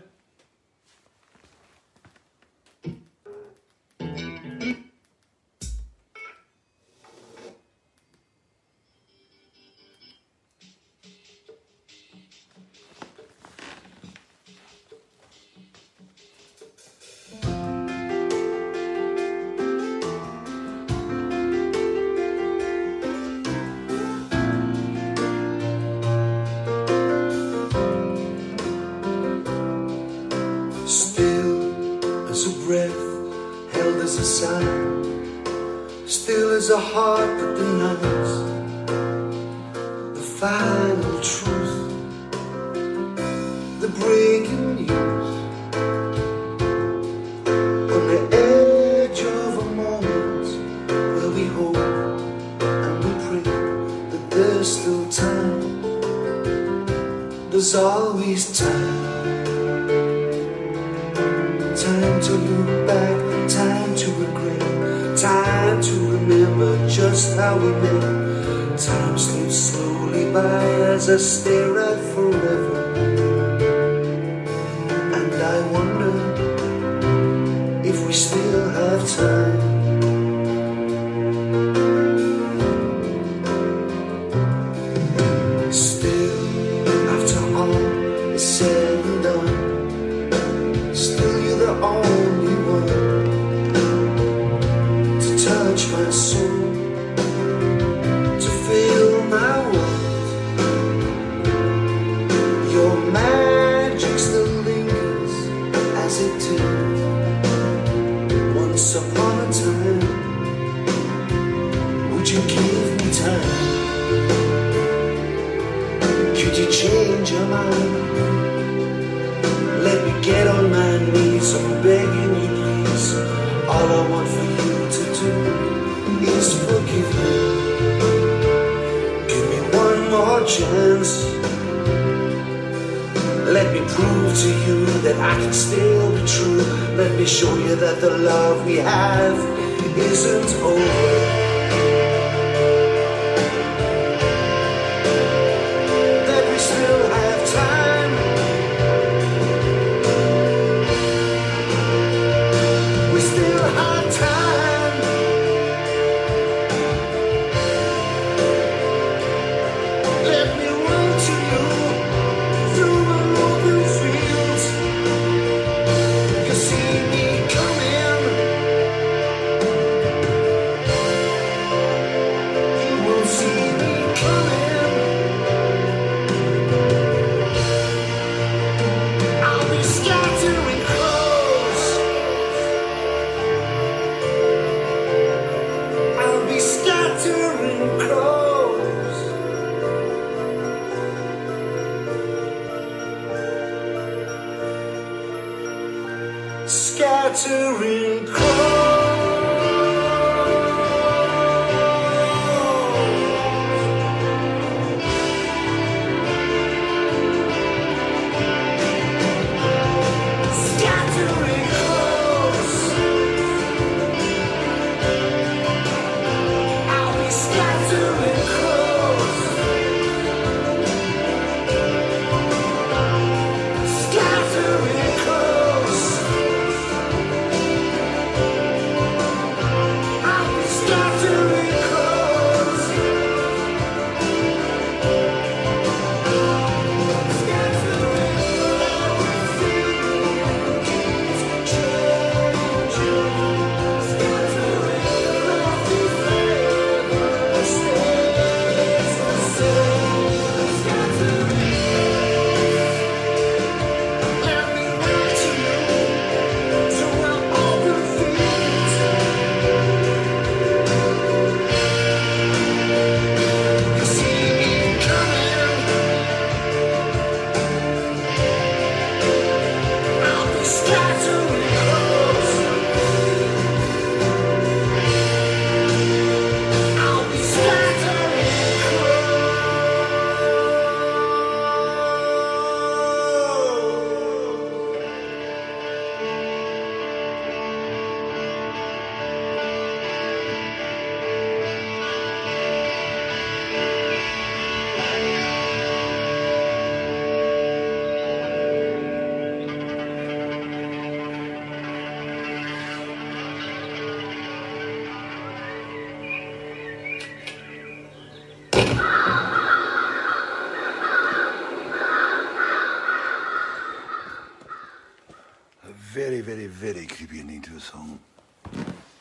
Very, 316.82 317.05
creepy 317.05 317.39
ending 317.39 317.62
to 317.62 317.75
a 317.75 317.79
song. 317.79 318.20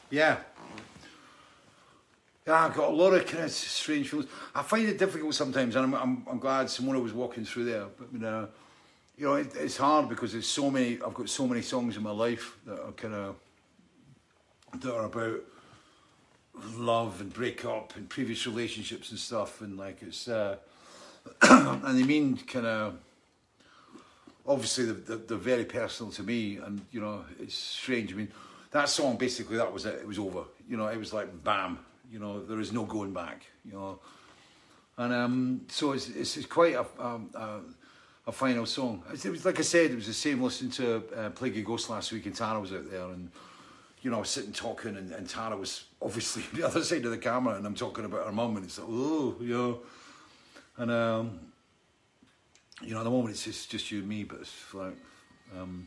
Yeah. 0.08 0.38
Yeah, 2.46 2.64
I've 2.64 2.72
got 2.72 2.88
a 2.88 2.94
lot 2.94 3.12
of 3.12 3.26
kind 3.26 3.44
of 3.44 3.50
strange 3.50 4.08
feelings. 4.08 4.30
I 4.54 4.62
find 4.62 4.88
it 4.88 4.96
difficult 4.96 5.34
sometimes, 5.34 5.76
and 5.76 5.84
I'm, 5.84 5.94
I'm, 5.94 6.26
I'm 6.30 6.38
glad 6.38 6.68
Simona 6.68 7.02
was 7.02 7.12
walking 7.12 7.44
through 7.44 7.66
there. 7.66 7.84
But, 7.98 8.26
uh, 8.26 8.46
you 9.18 9.26
know, 9.26 9.34
it, 9.34 9.54
it's 9.56 9.76
hard 9.76 10.08
because 10.08 10.32
there's 10.32 10.46
so 10.46 10.70
many, 10.70 10.98
I've 11.06 11.12
got 11.12 11.28
so 11.28 11.46
many 11.46 11.60
songs 11.60 11.98
in 11.98 12.02
my 12.02 12.12
life 12.12 12.56
that 12.64 12.82
are 12.82 12.92
kind 12.92 13.12
of, 13.12 13.36
that 14.80 14.94
are 14.94 15.04
about 15.04 15.42
love 16.78 17.20
and 17.20 17.30
break 17.30 17.66
up 17.66 17.94
and 17.94 18.08
previous 18.08 18.46
relationships 18.46 19.10
and 19.10 19.18
stuff. 19.18 19.60
And 19.60 19.76
like, 19.76 20.00
it's, 20.00 20.28
uh, 20.28 20.56
and 21.42 21.98
they 21.98 22.04
mean 22.04 22.38
kind 22.38 22.64
of, 22.64 22.94
obviously 24.50 24.86
they're, 24.86 25.36
very 25.36 25.64
personal 25.64 26.10
to 26.12 26.24
me 26.24 26.56
and 26.56 26.80
you 26.90 27.00
know 27.00 27.24
it's 27.38 27.54
strange. 27.54 28.12
I 28.12 28.16
mean 28.16 28.32
that 28.72 28.88
song 28.88 29.16
basically 29.16 29.56
that 29.56 29.72
was 29.72 29.86
it. 29.86 29.94
It 29.94 30.06
was 30.06 30.18
over. 30.18 30.42
You 30.68 30.76
know 30.76 30.88
it 30.88 30.98
was 30.98 31.12
like 31.12 31.44
bam 31.44 31.78
you 32.12 32.18
know 32.18 32.44
there 32.44 32.58
is 32.58 32.72
no 32.72 32.84
going 32.84 33.12
back 33.12 33.46
you 33.64 33.72
know. 33.72 34.00
And 34.98 35.14
um, 35.14 35.60
so 35.68 35.92
it's, 35.92 36.08
it's, 36.08 36.36
it's 36.36 36.46
quite 36.46 36.74
a, 36.74 36.84
um, 36.98 37.30
a, 37.34 37.60
a 38.26 38.32
final 38.32 38.66
song. 38.66 39.02
It 39.12 39.24
was 39.30 39.44
like 39.44 39.58
i 39.58 39.62
said 39.62 39.92
it 39.92 39.94
was 39.94 40.08
the 40.08 40.12
same 40.12 40.42
listening 40.42 40.72
to 40.72 41.02
uh, 41.16 41.30
plague 41.30 41.56
of 41.56 41.64
ghost 41.64 41.88
last 41.88 42.10
week 42.12 42.26
and 42.26 42.34
tara 42.34 42.60
was 42.60 42.72
out 42.72 42.90
there 42.90 43.04
and 43.04 43.30
you 44.02 44.10
know 44.10 44.16
I 44.16 44.20
was 44.20 44.30
sitting 44.30 44.52
talking 44.52 44.96
and, 44.96 45.12
and 45.12 45.28
tara 45.28 45.56
was 45.56 45.84
obviously 46.02 46.42
the 46.54 46.66
other 46.66 46.82
side 46.82 47.04
of 47.04 47.12
the 47.12 47.18
camera 47.18 47.54
and 47.54 47.66
i'm 47.66 47.74
talking 47.74 48.04
about 48.04 48.26
her 48.26 48.32
mum 48.32 48.56
and 48.56 48.64
it's 48.64 48.78
like 48.78 48.88
oh 48.90 49.36
you 49.40 49.56
know. 49.56 49.78
And 50.76 50.90
um, 50.90 51.49
you 52.82 52.94
know, 52.94 53.00
at 53.00 53.04
the 53.04 53.10
moment 53.10 53.30
it's 53.30 53.44
just, 53.44 53.70
just 53.70 53.90
you 53.90 54.00
and 54.00 54.08
me, 54.08 54.24
but 54.24 54.40
it's 54.40 54.74
like, 54.74 54.96
um, 55.58 55.86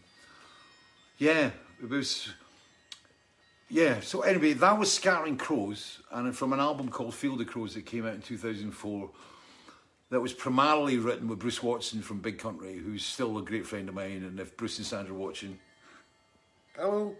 yeah, 1.17 1.51
it 1.81 1.89
was, 1.89 2.29
yeah. 3.69 3.99
So 4.01 4.21
anyway, 4.21 4.53
that 4.53 4.77
was 4.77 4.91
Scattering 4.91 5.37
Crows, 5.37 5.99
and 6.11 6.35
from 6.35 6.53
an 6.53 6.59
album 6.59 6.89
called 6.89 7.13
Field 7.13 7.41
of 7.41 7.47
Crows 7.47 7.73
that 7.75 7.85
came 7.85 8.05
out 8.05 8.13
in 8.13 8.21
2004, 8.21 9.09
that 10.09 10.19
was 10.19 10.33
primarily 10.33 10.97
written 10.97 11.27
with 11.27 11.39
Bruce 11.39 11.63
Watson 11.63 12.01
from 12.01 12.19
Big 12.19 12.37
Country, 12.37 12.77
who's 12.77 13.03
still 13.03 13.37
a 13.37 13.41
great 13.41 13.65
friend 13.65 13.89
of 13.89 13.95
mine, 13.95 14.23
and 14.23 14.39
if 14.39 14.55
Bruce 14.55 14.77
and 14.77 14.85
Sandra 14.85 15.15
are 15.15 15.17
watching, 15.17 15.57
hello, 16.75 17.15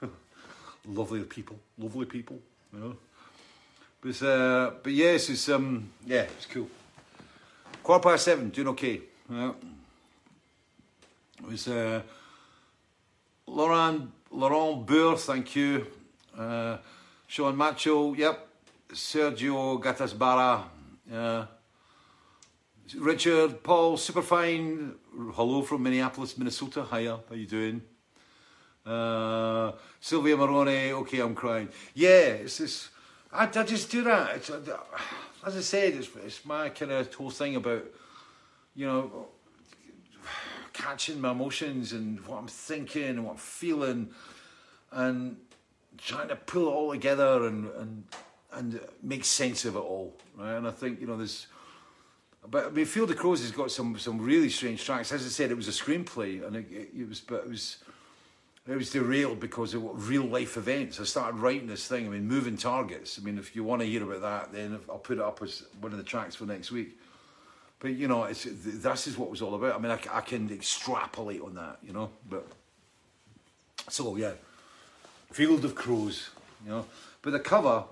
lovely 0.86 1.24
people, 1.24 1.58
lovely 1.78 2.06
people, 2.06 2.38
you 2.72 2.78
know. 2.78 2.96
But, 4.00 4.22
uh, 4.22 4.70
but 4.82 4.92
yes, 4.92 5.28
it's, 5.28 5.48
um, 5.48 5.90
yeah, 6.06 6.22
it's 6.22 6.46
cool. 6.46 6.68
Quarter 7.82 8.10
past 8.10 8.24
seven, 8.24 8.50
doing 8.50 8.68
okay. 8.68 9.00
Yeah. 9.30 9.52
It 11.38 11.48
was 11.48 11.68
uh, 11.68 12.02
Laurent, 13.46 14.10
Laurent 14.30 14.86
Bourg, 14.86 15.18
thank 15.18 15.56
you. 15.56 15.86
Uh, 16.36 16.78
Sean 17.26 17.56
Macho, 17.56 18.14
yep. 18.14 18.46
Sergio 18.92 19.82
Gatasbara. 19.82 20.62
Uh, 21.12 21.46
Richard, 22.98 23.64
Paul, 23.64 23.96
Superfine. 23.96 24.94
Hello 25.34 25.62
from 25.62 25.82
Minneapolis, 25.82 26.38
Minnesota. 26.38 26.86
Hiya, 26.88 27.18
how 27.28 27.34
you 27.34 27.46
doing? 27.46 27.82
Uh, 28.84 29.72
Sylvia 30.00 30.36
Marone, 30.36 30.92
okay, 30.92 31.18
I'm 31.18 31.34
crying. 31.34 31.68
Yeah, 31.94 32.44
it's 32.44 32.58
this. 32.58 32.90
I, 33.32 33.44
I 33.52 33.64
just 33.64 33.90
do 33.90 34.04
that. 34.04 34.36
It's, 34.36 34.50
as 34.50 35.56
I 35.56 35.60
said, 35.60 35.94
it's, 35.94 36.08
it's 36.24 36.44
my 36.44 36.68
kind 36.68 36.92
of 36.92 37.12
whole 37.12 37.30
thing 37.30 37.56
about 37.56 37.84
you 38.76 38.86
know, 38.86 39.26
catching 40.72 41.20
my 41.20 41.30
emotions 41.30 41.92
and 41.92 42.24
what 42.26 42.38
I'm 42.38 42.46
thinking 42.46 43.04
and 43.04 43.24
what 43.24 43.32
I'm 43.32 43.36
feeling, 43.38 44.10
and 44.92 45.38
trying 45.98 46.28
to 46.28 46.36
pull 46.36 46.68
it 46.68 46.70
all 46.70 46.92
together 46.92 47.46
and 47.46 47.68
and 47.76 48.04
and 48.52 48.80
make 49.02 49.24
sense 49.24 49.64
of 49.64 49.76
it 49.76 49.80
all, 49.80 50.14
right? 50.36 50.56
And 50.56 50.68
I 50.68 50.70
think 50.70 51.00
you 51.00 51.06
know 51.06 51.16
there's. 51.16 51.46
But 52.48 52.66
I 52.66 52.70
mean, 52.70 52.84
Field 52.84 53.10
of 53.10 53.16
Crows 53.16 53.40
has 53.40 53.50
got 53.50 53.70
some 53.70 53.98
some 53.98 54.20
really 54.20 54.50
strange 54.50 54.84
tracks. 54.84 55.10
As 55.10 55.24
I 55.24 55.28
said, 55.28 55.50
it 55.50 55.56
was 55.56 55.66
a 55.66 55.72
screenplay, 55.72 56.46
and 56.46 56.54
it, 56.54 56.66
it 56.70 57.08
was, 57.08 57.20
but 57.20 57.44
it 57.44 57.48
was 57.48 57.78
it 58.68 58.76
was 58.76 58.90
derailed 58.90 59.40
because 59.40 59.74
of 59.74 60.08
real 60.08 60.24
life 60.24 60.56
events. 60.56 61.00
I 61.00 61.04
started 61.04 61.38
writing 61.38 61.66
this 61.66 61.86
thing. 61.86 62.06
I 62.06 62.10
mean, 62.10 62.26
moving 62.26 62.56
targets. 62.56 63.18
I 63.18 63.24
mean, 63.24 63.38
if 63.38 63.54
you 63.54 63.64
want 63.64 63.80
to 63.80 63.86
hear 63.86 64.02
about 64.02 64.22
that, 64.22 64.52
then 64.52 64.78
I'll 64.88 64.98
put 64.98 65.18
it 65.18 65.24
up 65.24 65.40
as 65.42 65.64
one 65.80 65.92
of 65.92 65.98
the 65.98 66.04
tracks 66.04 66.34
for 66.34 66.44
next 66.44 66.70
week. 66.70 66.98
But 67.78 67.92
you 67.92 68.08
know, 68.08 68.24
it's 68.24 68.44
this 68.44 69.06
is 69.06 69.18
what 69.18 69.26
it 69.26 69.30
was 69.30 69.42
all 69.42 69.54
about. 69.54 69.74
I 69.74 69.78
mean, 69.78 69.92
I, 69.92 70.16
I 70.16 70.22
can 70.22 70.50
extrapolate 70.50 71.42
on 71.42 71.54
that, 71.54 71.78
you 71.86 71.92
know. 71.92 72.10
But 72.28 72.46
so 73.88 74.16
yeah, 74.16 74.32
Field 75.30 75.64
of 75.64 75.74
Crows, 75.74 76.30
you 76.64 76.70
know. 76.70 76.86
But 77.22 77.32
the 77.32 77.40
cover. 77.40 77.84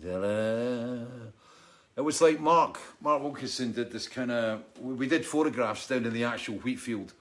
It 0.00 2.04
was 2.04 2.20
like 2.20 2.38
Mark, 2.38 2.78
Mark 3.00 3.22
Wilkinson 3.22 3.72
did 3.72 3.90
this 3.90 4.06
kind 4.06 4.30
of. 4.30 4.62
We 4.80 5.08
did 5.08 5.26
photographs 5.26 5.88
down 5.88 6.04
in 6.04 6.12
the 6.12 6.24
actual 6.24 6.56
wheat 6.56 6.78
field 6.78 7.12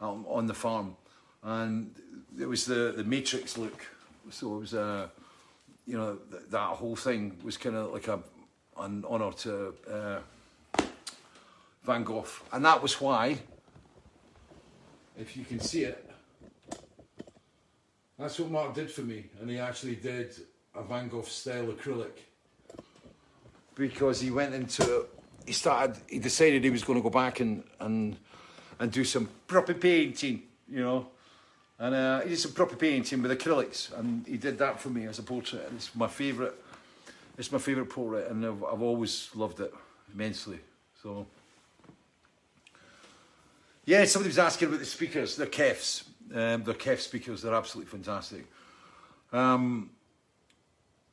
um, 0.00 0.24
on 0.28 0.46
the 0.46 0.54
farm, 0.54 0.96
and 1.42 1.92
it 2.40 2.46
was 2.46 2.66
the 2.66 2.92
the 2.96 3.04
Matrix 3.04 3.58
look. 3.58 3.86
So 4.30 4.56
it 4.56 4.60
was 4.60 4.74
a. 4.74 4.82
Uh, 4.82 5.08
you 5.86 5.96
know, 5.96 6.18
th- 6.30 6.42
that 6.50 6.68
whole 6.76 6.96
thing 6.96 7.38
was 7.42 7.56
kind 7.56 7.76
of 7.76 7.92
like 7.92 8.08
a 8.08 8.20
an 8.78 9.04
honour 9.08 9.32
to 9.32 9.74
uh, 9.90 10.18
Van 11.84 12.04
Gogh, 12.04 12.26
and 12.52 12.64
that 12.64 12.82
was 12.82 13.00
why, 13.00 13.38
if 15.16 15.36
you 15.36 15.44
can 15.44 15.60
see 15.60 15.84
it, 15.84 16.10
that's 18.18 18.38
what 18.38 18.50
Mark 18.50 18.74
did 18.74 18.90
for 18.90 19.02
me, 19.02 19.26
and 19.40 19.48
he 19.48 19.58
actually 19.58 19.96
did 19.96 20.34
a 20.74 20.82
Van 20.82 21.08
Gogh 21.08 21.22
style 21.22 21.66
acrylic. 21.66 22.18
Because 23.74 24.20
he 24.20 24.30
went 24.30 24.54
into 24.54 25.06
he 25.46 25.52
started 25.52 25.96
he 26.08 26.18
decided 26.18 26.64
he 26.64 26.70
was 26.70 26.82
going 26.82 26.98
to 26.98 27.02
go 27.02 27.10
back 27.10 27.40
and 27.40 27.62
and 27.80 28.16
and 28.78 28.90
do 28.90 29.04
some 29.04 29.28
proper 29.46 29.74
painting, 29.74 30.42
you 30.68 30.80
know. 30.80 31.08
And 31.78 31.94
uh, 31.94 32.20
he 32.20 32.30
did 32.30 32.38
some 32.38 32.52
proper 32.52 32.74
painting 32.74 33.22
with 33.22 33.30
acrylics, 33.30 33.96
and 33.98 34.26
he 34.26 34.38
did 34.38 34.58
that 34.58 34.80
for 34.80 34.88
me 34.88 35.06
as 35.06 35.18
a 35.18 35.22
portrait. 35.22 35.66
And 35.68 35.76
it's 35.76 35.94
my 35.94 36.08
favourite. 36.08 36.52
It's 37.36 37.52
my 37.52 37.58
favourite 37.58 37.90
portrait, 37.90 38.30
and 38.30 38.46
I've, 38.46 38.64
I've 38.64 38.82
always 38.82 39.28
loved 39.34 39.60
it 39.60 39.72
immensely. 40.14 40.58
So, 41.02 41.26
yeah, 43.84 44.06
somebody 44.06 44.30
was 44.30 44.38
asking 44.38 44.68
about 44.68 44.80
the 44.80 44.86
speakers. 44.86 45.36
They're 45.36 45.46
Kefs. 45.46 46.04
Um, 46.34 46.64
they're 46.64 46.74
Kef 46.74 46.98
speakers. 46.98 47.42
They're 47.42 47.54
absolutely 47.54 47.90
fantastic. 47.90 48.46
Um, 49.34 49.90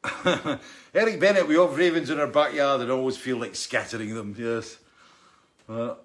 Eric 0.93 1.19
Bennett, 1.19 1.47
we 1.47 1.55
have 1.55 1.75
ravens 1.75 2.09
in 2.09 2.19
our 2.19 2.27
backyard 2.27 2.81
and 2.81 2.91
always 2.91 3.17
feel 3.17 3.37
like 3.37 3.55
scattering 3.55 4.15
them. 4.15 4.35
Yes. 4.37 4.77
Uh, 5.67 5.95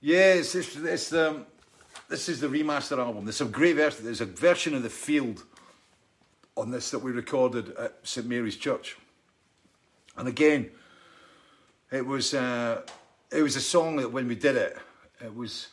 yeah, 0.00 0.34
it's, 0.34 0.54
it's, 0.54 0.76
it's 0.76 1.12
um, 1.12 1.46
this 2.08 2.28
is 2.28 2.40
the 2.40 2.48
remaster 2.48 2.98
album. 2.98 3.24
There's 3.24 3.36
some 3.36 3.50
great 3.50 3.76
version. 3.76 4.04
There's 4.04 4.20
a 4.20 4.26
version 4.26 4.74
of 4.74 4.82
the 4.82 4.90
field 4.90 5.44
on 6.56 6.70
this 6.70 6.90
that 6.90 7.00
we 7.00 7.10
recorded 7.10 7.70
at 7.76 7.98
St 8.02 8.26
Mary's 8.26 8.56
Church, 8.56 8.96
and 10.16 10.28
again, 10.28 10.70
it 11.90 12.06
was 12.06 12.34
uh, 12.34 12.82
it 13.30 13.42
was 13.42 13.56
a 13.56 13.60
song 13.60 13.96
that 13.96 14.12
when 14.12 14.28
we 14.28 14.34
did 14.34 14.56
it, 14.56 14.76
it 15.20 15.34
was 15.34 15.68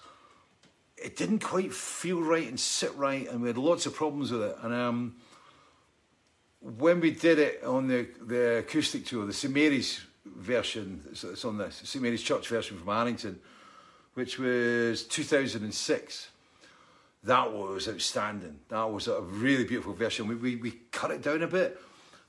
it 0.97 1.15
didn't 1.15 1.39
quite 1.39 1.73
feel 1.73 2.21
right 2.21 2.47
and 2.47 2.59
sit 2.59 2.95
right, 2.95 3.27
and 3.29 3.41
we 3.41 3.47
had 3.47 3.57
lots 3.57 3.85
of 3.85 3.95
problems 3.95 4.31
with 4.31 4.43
it. 4.43 4.55
And 4.61 4.73
um, 4.73 5.15
when 6.59 6.99
we 6.99 7.11
did 7.11 7.39
it 7.39 7.63
on 7.63 7.87
the 7.87 8.07
the 8.21 8.57
acoustic 8.59 9.05
tour, 9.05 9.25
the 9.25 9.33
St 9.33 9.53
Mary's 9.53 10.01
version, 10.25 11.01
it's 11.11 11.45
on 11.45 11.57
this 11.57 11.81
St 11.83 12.01
Mary's 12.01 12.23
Church 12.23 12.47
version 12.47 12.77
from 12.77 12.87
Haddington 12.87 13.39
which 14.13 14.37
was 14.37 15.03
2006. 15.03 16.27
That 17.23 17.51
was 17.53 17.87
outstanding. 17.87 18.59
That 18.69 18.91
was 18.91 19.07
a 19.07 19.21
really 19.21 19.63
beautiful 19.63 19.93
version. 19.93 20.27
We, 20.27 20.35
we, 20.35 20.55
we 20.55 20.71
cut 20.91 21.11
it 21.11 21.21
down 21.21 21.43
a 21.43 21.47
bit 21.47 21.79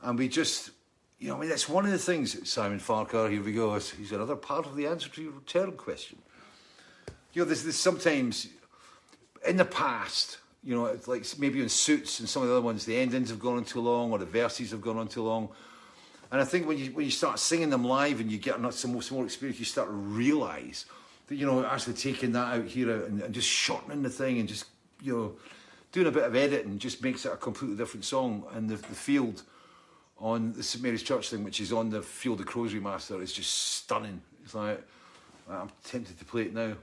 and 0.02 0.18
we 0.18 0.28
just, 0.28 0.70
you 1.18 1.28
know, 1.28 1.36
I 1.36 1.40
mean, 1.40 1.48
that's 1.48 1.68
one 1.68 1.86
of 1.86 1.92
the 1.92 1.98
things, 1.98 2.48
Simon 2.48 2.78
Farquhar, 2.78 3.30
here 3.30 3.42
we 3.42 3.52
go. 3.52 3.74
He's 3.74 4.12
another 4.12 4.36
part 4.36 4.66
of 4.66 4.76
the 4.76 4.86
answer 4.86 5.08
to 5.08 5.22
your 5.22 5.32
return 5.32 5.72
question. 5.72 6.18
You 7.32 7.42
know, 7.42 7.46
there's, 7.46 7.62
there's 7.62 7.76
sometimes 7.76 8.48
in 9.46 9.56
the 9.56 9.64
past, 9.64 10.38
you 10.62 10.74
know, 10.74 10.86
it's 10.86 11.08
like 11.08 11.24
maybe 11.38 11.62
in 11.62 11.68
Suits 11.68 12.20
and 12.20 12.28
some 12.28 12.42
of 12.42 12.48
the 12.48 12.54
other 12.54 12.64
ones, 12.64 12.84
the 12.84 12.96
endings 12.96 13.30
have 13.30 13.38
gone 13.38 13.56
on 13.56 13.64
too 13.64 13.80
long 13.80 14.12
or 14.12 14.18
the 14.18 14.26
verses 14.26 14.70
have 14.72 14.82
gone 14.82 14.98
on 14.98 15.08
too 15.08 15.22
long. 15.22 15.48
And 16.30 16.40
I 16.40 16.44
think 16.44 16.66
when 16.66 16.78
you 16.78 16.92
when 16.92 17.04
you 17.04 17.10
start 17.10 17.38
singing 17.38 17.68
them 17.68 17.84
live 17.84 18.20
and 18.20 18.30
you 18.32 18.38
get 18.38 18.54
some 18.72 18.92
more, 18.92 19.02
some 19.02 19.16
more 19.16 19.24
experience, 19.24 19.58
you 19.58 19.66
start 19.66 19.88
to 19.88 19.92
realise 19.92 20.86
you 21.32 21.46
know 21.46 21.64
actually 21.64 21.94
taking 21.94 22.32
that 22.32 22.54
out 22.54 22.66
here 22.66 23.04
and, 23.04 23.20
and 23.22 23.34
just 23.34 23.48
shortening 23.48 24.02
the 24.02 24.10
thing 24.10 24.38
and 24.38 24.48
just 24.48 24.66
you 25.00 25.16
know 25.16 25.32
doing 25.92 26.06
a 26.06 26.10
bit 26.10 26.24
of 26.24 26.34
editing 26.34 26.78
just 26.78 27.02
makes 27.02 27.24
it 27.26 27.32
a 27.32 27.36
completely 27.36 27.76
different 27.76 28.04
song. 28.04 28.44
And 28.52 28.68
the, 28.68 28.76
the 28.76 28.94
field 28.94 29.42
on 30.18 30.52
the 30.54 30.62
St 30.62 30.82
Mary's 30.82 31.02
Church 31.02 31.28
thing, 31.30 31.44
which 31.44 31.60
is 31.60 31.72
on 31.72 31.90
the 31.90 32.02
Field 32.02 32.40
of 32.40 32.46
Crows 32.46 32.72
remaster, 32.72 33.22
is 33.22 33.32
just 33.32 33.50
stunning. 33.50 34.20
It's 34.44 34.54
like 34.54 34.82
I'm 35.48 35.70
tempted 35.84 36.18
to 36.18 36.24
play 36.24 36.42
it 36.42 36.54
now. 36.54 36.74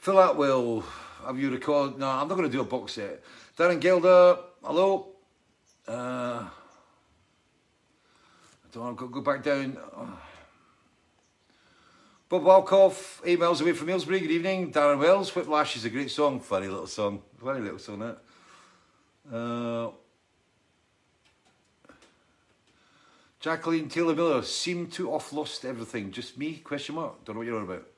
Phil 0.00 0.18
Atwell, 0.18 0.84
have 1.26 1.38
you 1.38 1.50
recorded? 1.50 1.98
No, 1.98 2.08
I'm 2.08 2.26
not 2.26 2.36
going 2.36 2.50
to 2.50 2.56
do 2.56 2.62
a 2.62 2.64
box 2.64 2.94
set. 2.94 3.22
Darren 3.56 3.80
Gelder, 3.80 4.38
hello. 4.64 5.08
Uh, 5.86 5.92
I 6.42 6.48
don't 8.72 8.84
want 8.84 8.98
to 8.98 9.08
go 9.08 9.20
back 9.20 9.42
down. 9.42 9.76
Bob 12.30 12.44
Walkoff, 12.44 13.20
eight 13.24 13.40
miles 13.40 13.60
away 13.60 13.72
from 13.72 13.90
Aylesbury. 13.90 14.20
Good 14.20 14.30
evening. 14.30 14.70
Darren 14.70 15.00
Wells, 15.00 15.34
Whiplash 15.34 15.74
is 15.74 15.84
a 15.84 15.90
great 15.90 16.12
song. 16.12 16.38
Funny 16.38 16.68
little 16.68 16.86
song. 16.86 17.22
Funny 17.42 17.58
little 17.58 17.80
song, 17.80 17.98
that. 17.98 19.36
Uh, 19.36 19.90
Jacqueline 23.40 23.88
Taylor 23.88 24.14
Miller 24.14 24.42
seem 24.42 24.86
to 24.90 25.10
have 25.10 25.32
lost 25.32 25.64
everything. 25.64 26.12
Just 26.12 26.38
me? 26.38 26.58
Question 26.58 26.94
mark. 26.94 27.24
Don't 27.24 27.34
know 27.34 27.40
what 27.40 27.48
you're 27.48 27.56
on 27.56 27.64
about. 27.64 27.88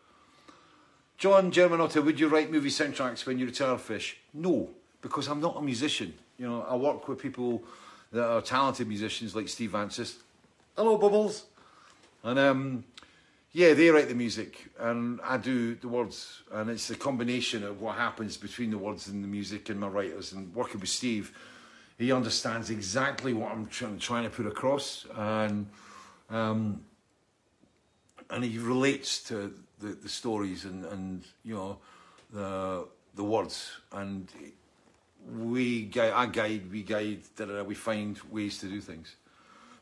John 1.18 1.52
Germanotta, 1.52 2.02
would 2.02 2.18
you 2.18 2.28
write 2.28 2.50
movie 2.50 2.70
soundtracks 2.70 3.26
when 3.26 3.38
you 3.38 3.44
retire, 3.44 3.76
Fish? 3.76 4.16
No, 4.32 4.70
because 5.02 5.28
I'm 5.28 5.42
not 5.42 5.58
a 5.58 5.62
musician. 5.62 6.14
You 6.38 6.48
know, 6.48 6.62
I 6.62 6.74
work 6.74 7.06
with 7.06 7.18
people 7.18 7.64
that 8.12 8.24
are 8.24 8.40
talented 8.40 8.88
musicians 8.88 9.36
like 9.36 9.48
Steve 9.48 9.72
Vantsis. 9.72 10.14
Hello, 10.74 10.96
Bubbles. 10.96 11.44
And 12.24 12.38
um, 12.38 12.84
yeah, 13.54 13.74
they 13.74 13.90
write 13.90 14.08
the 14.08 14.14
music, 14.14 14.70
and 14.78 15.20
I 15.22 15.36
do 15.36 15.74
the 15.74 15.88
words, 15.88 16.42
and 16.50 16.70
it's 16.70 16.88
a 16.88 16.96
combination 16.96 17.62
of 17.62 17.82
what 17.82 17.96
happens 17.96 18.38
between 18.38 18.70
the 18.70 18.78
words 18.78 19.08
and 19.08 19.22
the 19.22 19.28
music 19.28 19.68
and 19.68 19.78
my 19.78 19.88
writers. 19.88 20.32
And 20.32 20.54
working 20.54 20.80
with 20.80 20.88
Steve, 20.88 21.36
he 21.98 22.12
understands 22.12 22.70
exactly 22.70 23.34
what 23.34 23.52
I'm 23.52 23.66
trying, 23.66 23.98
trying 23.98 24.24
to 24.24 24.30
put 24.30 24.46
across, 24.46 25.04
and 25.14 25.66
um, 26.30 26.80
and 28.30 28.42
he 28.42 28.56
relates 28.56 29.22
to 29.24 29.52
the, 29.80 29.88
the 29.88 30.08
stories 30.08 30.64
and, 30.64 30.86
and 30.86 31.22
you 31.44 31.54
know 31.54 31.78
the 32.32 32.88
the 33.16 33.24
words, 33.24 33.70
and 33.92 34.32
we 35.30 35.82
guide, 35.82 36.12
I 36.14 36.24
guide, 36.24 36.72
we 36.72 36.82
guide, 36.82 37.20
da, 37.36 37.44
da, 37.44 37.56
da, 37.56 37.62
we 37.64 37.74
find 37.74 38.18
ways 38.30 38.56
to 38.60 38.66
do 38.66 38.80
things. 38.80 39.14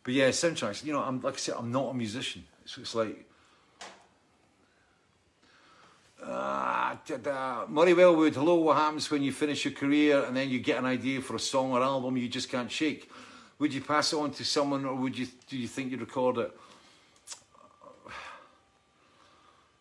But 0.03 0.15
yeah, 0.15 0.31
soundtracks. 0.31 0.85
You 0.85 0.93
know, 0.93 1.05
I'm 1.05 1.21
like 1.21 1.35
I 1.35 1.37
said, 1.37 1.55
I'm 1.57 1.71
not 1.71 1.91
a 1.91 1.95
musician. 1.95 2.43
So 2.65 2.81
it's 2.81 2.97
like. 2.97 3.29
Uh, 6.23 6.97
Murray 7.69 7.95
Wellwood, 7.95 8.35
hello, 8.35 8.57
what 8.57 8.77
happens 8.77 9.11
when 9.11 9.23
you 9.23 9.33
finish 9.33 9.65
your 9.65 9.73
career 9.73 10.25
and 10.25 10.37
then 10.37 10.51
you 10.51 10.59
get 10.61 10.79
an 10.79 10.85
idea 10.85 11.21
for 11.21 11.37
a 11.37 11.41
song 11.41 11.73
or 11.73 11.83
album 11.83 12.17
you 12.17 12.29
just 12.29 12.51
can't 12.51 12.71
shake? 12.71 13.11
Would 13.59 13.73
you 13.73 13.81
pass 13.81 14.13
it 14.13 14.17
on 14.17 14.31
to 14.33 14.45
someone 14.45 14.85
or 14.85 14.95
would 14.95 15.17
you 15.17 15.27
do 15.49 15.57
you 15.57 15.69
think 15.69 15.91
you'd 15.91 16.01
record 16.01 16.39
it? 16.39 16.57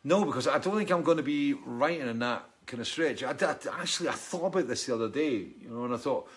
No, 0.03 0.23
because 0.23 0.47
I 0.47 0.59
don't 0.59 0.77
think 0.77 0.91
I'm 0.91 1.03
going 1.03 1.17
to 1.17 1.23
be 1.23 1.53
writing 1.53 2.07
in 2.07 2.19
that 2.19 2.45
kind 2.65 2.79
of 2.79 2.87
stretch. 2.87 3.23
I, 3.23 3.31
I, 3.31 3.81
actually, 3.81 4.09
I 4.09 4.13
thought 4.13 4.45
about 4.47 4.67
this 4.67 4.85
the 4.85 4.95
other 4.95 5.09
day, 5.09 5.47
you 5.61 5.69
know, 5.69 5.85
and 5.85 5.93
I 5.93 5.97
thought, 5.97 6.29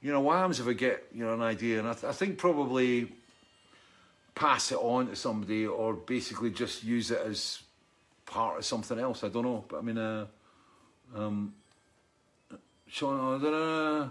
you 0.00 0.12
know, 0.12 0.20
what 0.20 0.36
happens 0.36 0.60
if 0.60 0.68
I 0.68 0.74
get, 0.74 1.06
you 1.12 1.24
know, 1.24 1.34
an 1.34 1.42
idea? 1.42 1.80
And 1.80 1.88
I, 1.88 1.92
th- 1.92 2.04
I 2.04 2.12
think 2.12 2.38
probably 2.38 3.12
pass 4.34 4.70
it 4.70 4.78
on 4.78 5.08
to 5.08 5.16
somebody 5.16 5.66
or 5.66 5.94
basically 5.94 6.50
just 6.50 6.84
use 6.84 7.10
it 7.10 7.20
as 7.20 7.62
part 8.30 8.58
of 8.58 8.64
something 8.64 8.98
else. 8.98 9.24
I 9.24 9.28
don't 9.28 9.44
know, 9.44 9.64
but 9.68 9.78
I 9.78 9.82
mean, 9.82 9.98
uh, 9.98 10.26
um, 11.14 11.52
Sean, 12.86 13.18
I 13.18 13.42
don't 13.42 13.52
know. 13.52 14.10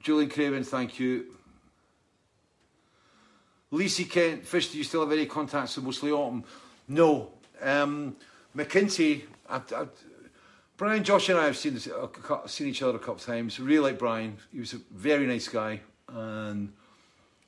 Julian 0.00 0.30
Craven, 0.30 0.64
thank 0.64 0.98
you. 0.98 1.26
Lacey 3.70 4.04
Kent, 4.04 4.46
Fish, 4.46 4.72
do 4.72 4.78
you 4.78 4.84
still 4.84 5.02
have 5.02 5.12
any 5.12 5.26
contacts 5.26 5.76
with 5.76 5.84
Mostly 5.84 6.10
Autumn? 6.10 6.42
No. 6.88 7.30
Um, 7.60 8.16
McKinsey, 8.56 9.24
I, 9.48 9.56
I, 9.56 9.86
Brian, 10.76 11.04
Josh, 11.04 11.28
and 11.28 11.38
I 11.38 11.44
have 11.44 11.56
seen 11.56 11.74
this, 11.74 11.86
uh, 11.88 12.46
seen 12.46 12.68
each 12.68 12.82
other 12.82 12.96
a 12.96 13.00
couple 13.00 13.16
of 13.16 13.26
times. 13.26 13.60
Really 13.60 13.90
like 13.90 13.98
Brian. 13.98 14.38
He 14.52 14.60
was 14.60 14.72
a 14.72 14.80
very 14.90 15.26
nice 15.26 15.48
guy, 15.48 15.80
and 16.08 16.72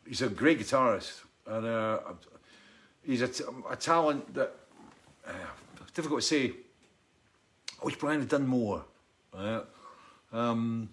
he's 0.07 0.20
a 0.20 0.28
great 0.28 0.61
guitarist. 0.61 1.20
And 1.47 1.66
uh, 1.66 2.01
he's 3.05 3.23
a, 3.23 3.31
a 3.71 3.77
talent 3.77 4.33
that 4.35 4.55
uh, 5.27 5.33
difficult 5.95 6.21
to 6.21 6.27
say. 6.27 6.53
I 7.81 7.85
wish 7.85 7.97
Brian 7.97 8.21
had 8.21 8.29
done 8.29 8.47
more. 8.47 8.85
Um, 10.33 10.89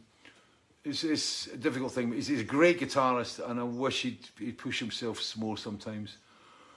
it's, 0.83 1.03
it's 1.03 1.47
a 1.47 1.57
difficult 1.57 1.91
thing. 1.91 2.13
He's, 2.13 2.27
he's, 2.27 2.39
a 2.39 2.45
great 2.45 2.79
guitarist, 2.79 3.47
and 3.49 3.59
I 3.59 3.63
wish 3.63 4.03
he'd, 4.03 4.19
he'd 4.39 4.57
push 4.57 4.79
himself 4.79 5.35
more 5.37 5.57
sometimes. 5.57 6.17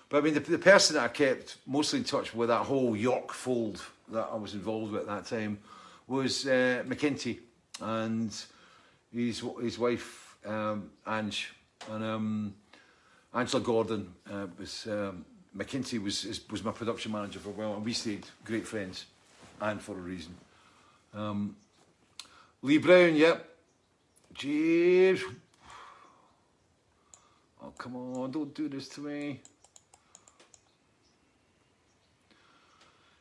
But 0.09 0.19
I 0.19 0.20
mean, 0.23 0.35
the, 0.35 0.40
the, 0.40 0.59
person 0.59 0.97
that 0.97 1.05
I 1.05 1.09
kept 1.09 1.57
mostly 1.66 2.01
in 2.01 2.05
touch 2.05 2.35
with 2.35 2.48
that 2.48 2.65
whole 2.65 2.97
York 2.97 3.32
fold 3.32 3.81
that 4.09 4.28
I 4.32 4.35
was 4.35 4.55
involved 4.55 4.93
with 4.93 5.02
at 5.02 5.07
that 5.07 5.27
time 5.27 5.59
was 6.09 6.47
uh, 6.47 6.82
McKenty 6.86 7.39
and 7.81 8.35
his 9.15 9.44
his 9.62 9.78
wife 9.78 10.36
um, 10.44 10.90
Ange 11.07 11.52
and 11.89 12.05
um, 12.05 12.55
Angela 13.32 13.62
Gordon 13.62 14.12
uh, 14.31 14.47
was 14.59 14.86
um, 14.86 15.24
McKinsey 15.57 16.02
was 16.02 16.40
was 16.51 16.65
my 16.65 16.73
production 16.73 17.12
manager 17.12 17.39
for 17.39 17.51
a 17.51 17.52
while, 17.52 17.74
and 17.74 17.85
we 17.85 17.93
stayed 17.93 18.27
great 18.44 18.66
friends, 18.66 19.07
and 19.61 19.81
for 19.81 19.93
a 19.93 20.01
reason. 20.01 20.35
Um, 21.15 21.57
Lee 22.62 22.78
Brown, 22.78 23.15
yep. 23.15 23.47
Jeez. 24.35 25.23
Oh 27.62 27.73
come 27.77 27.97
on! 27.97 28.31
Don't 28.31 28.55
do 28.55 28.69
this 28.69 28.89
to 28.90 29.01
me. 29.01 29.40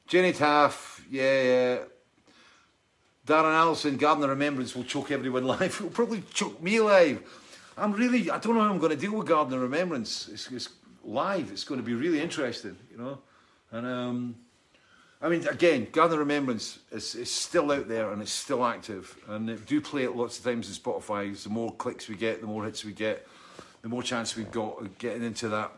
Jenny 0.07 0.33
Taff, 0.33 1.05
yeah, 1.11 1.41
yeah. 1.43 1.77
Darren 3.27 3.53
Allison, 3.53 3.95
Garden 3.95 4.23
of 4.23 4.31
Remembrance 4.31 4.75
will 4.75 4.83
choke 4.83 5.11
everyone 5.11 5.43
live. 5.47 5.61
It'll 5.61 5.89
probably 5.89 6.23
choke 6.33 6.61
me 6.63 6.79
live. 6.79 7.21
I'm 7.79 7.93
really, 7.93 8.29
I 8.29 8.39
don't 8.39 8.55
know 8.55 8.61
how 8.61 8.69
I'm 8.69 8.79
going 8.79 8.91
to 8.91 8.97
deal 8.97 9.15
with 9.15 9.27
Garden 9.27 9.53
of 9.53 9.61
Remembrance. 9.61 10.27
It's, 10.27 10.51
it's 10.51 10.69
live. 11.03 11.51
It's 11.51 11.63
going 11.63 11.79
to 11.79 11.85
be 11.85 11.93
really 11.93 12.19
interesting, 12.19 12.77
you 12.91 12.97
know. 12.97 13.19
And 13.71 13.87
um, 13.87 14.35
I 15.21 15.29
mean, 15.29 15.47
again, 15.47 15.87
Garden 15.91 16.13
of 16.13 16.19
Remembrance 16.19 16.79
is, 16.91 17.15
is 17.15 17.31
still 17.31 17.71
out 17.71 17.87
there 17.87 18.11
and 18.11 18.21
it's 18.21 18.31
still 18.31 18.65
active. 18.65 19.17
And 19.27 19.49
it 19.49 19.65
do 19.65 19.79
play 19.79 20.03
it 20.03 20.15
lots 20.15 20.37
of 20.37 20.43
times 20.43 20.67
in 20.67 20.73
Spotify. 20.73 21.41
The 21.41 21.49
more 21.49 21.71
clicks 21.73 22.09
we 22.09 22.15
get, 22.15 22.41
the 22.41 22.47
more 22.47 22.65
hits 22.65 22.83
we 22.83 22.91
get, 22.91 23.27
the 23.81 23.89
more 23.89 24.03
chance 24.03 24.35
we've 24.35 24.51
got 24.51 24.81
of 24.81 24.97
getting 24.97 25.23
into 25.23 25.49
that 25.49 25.71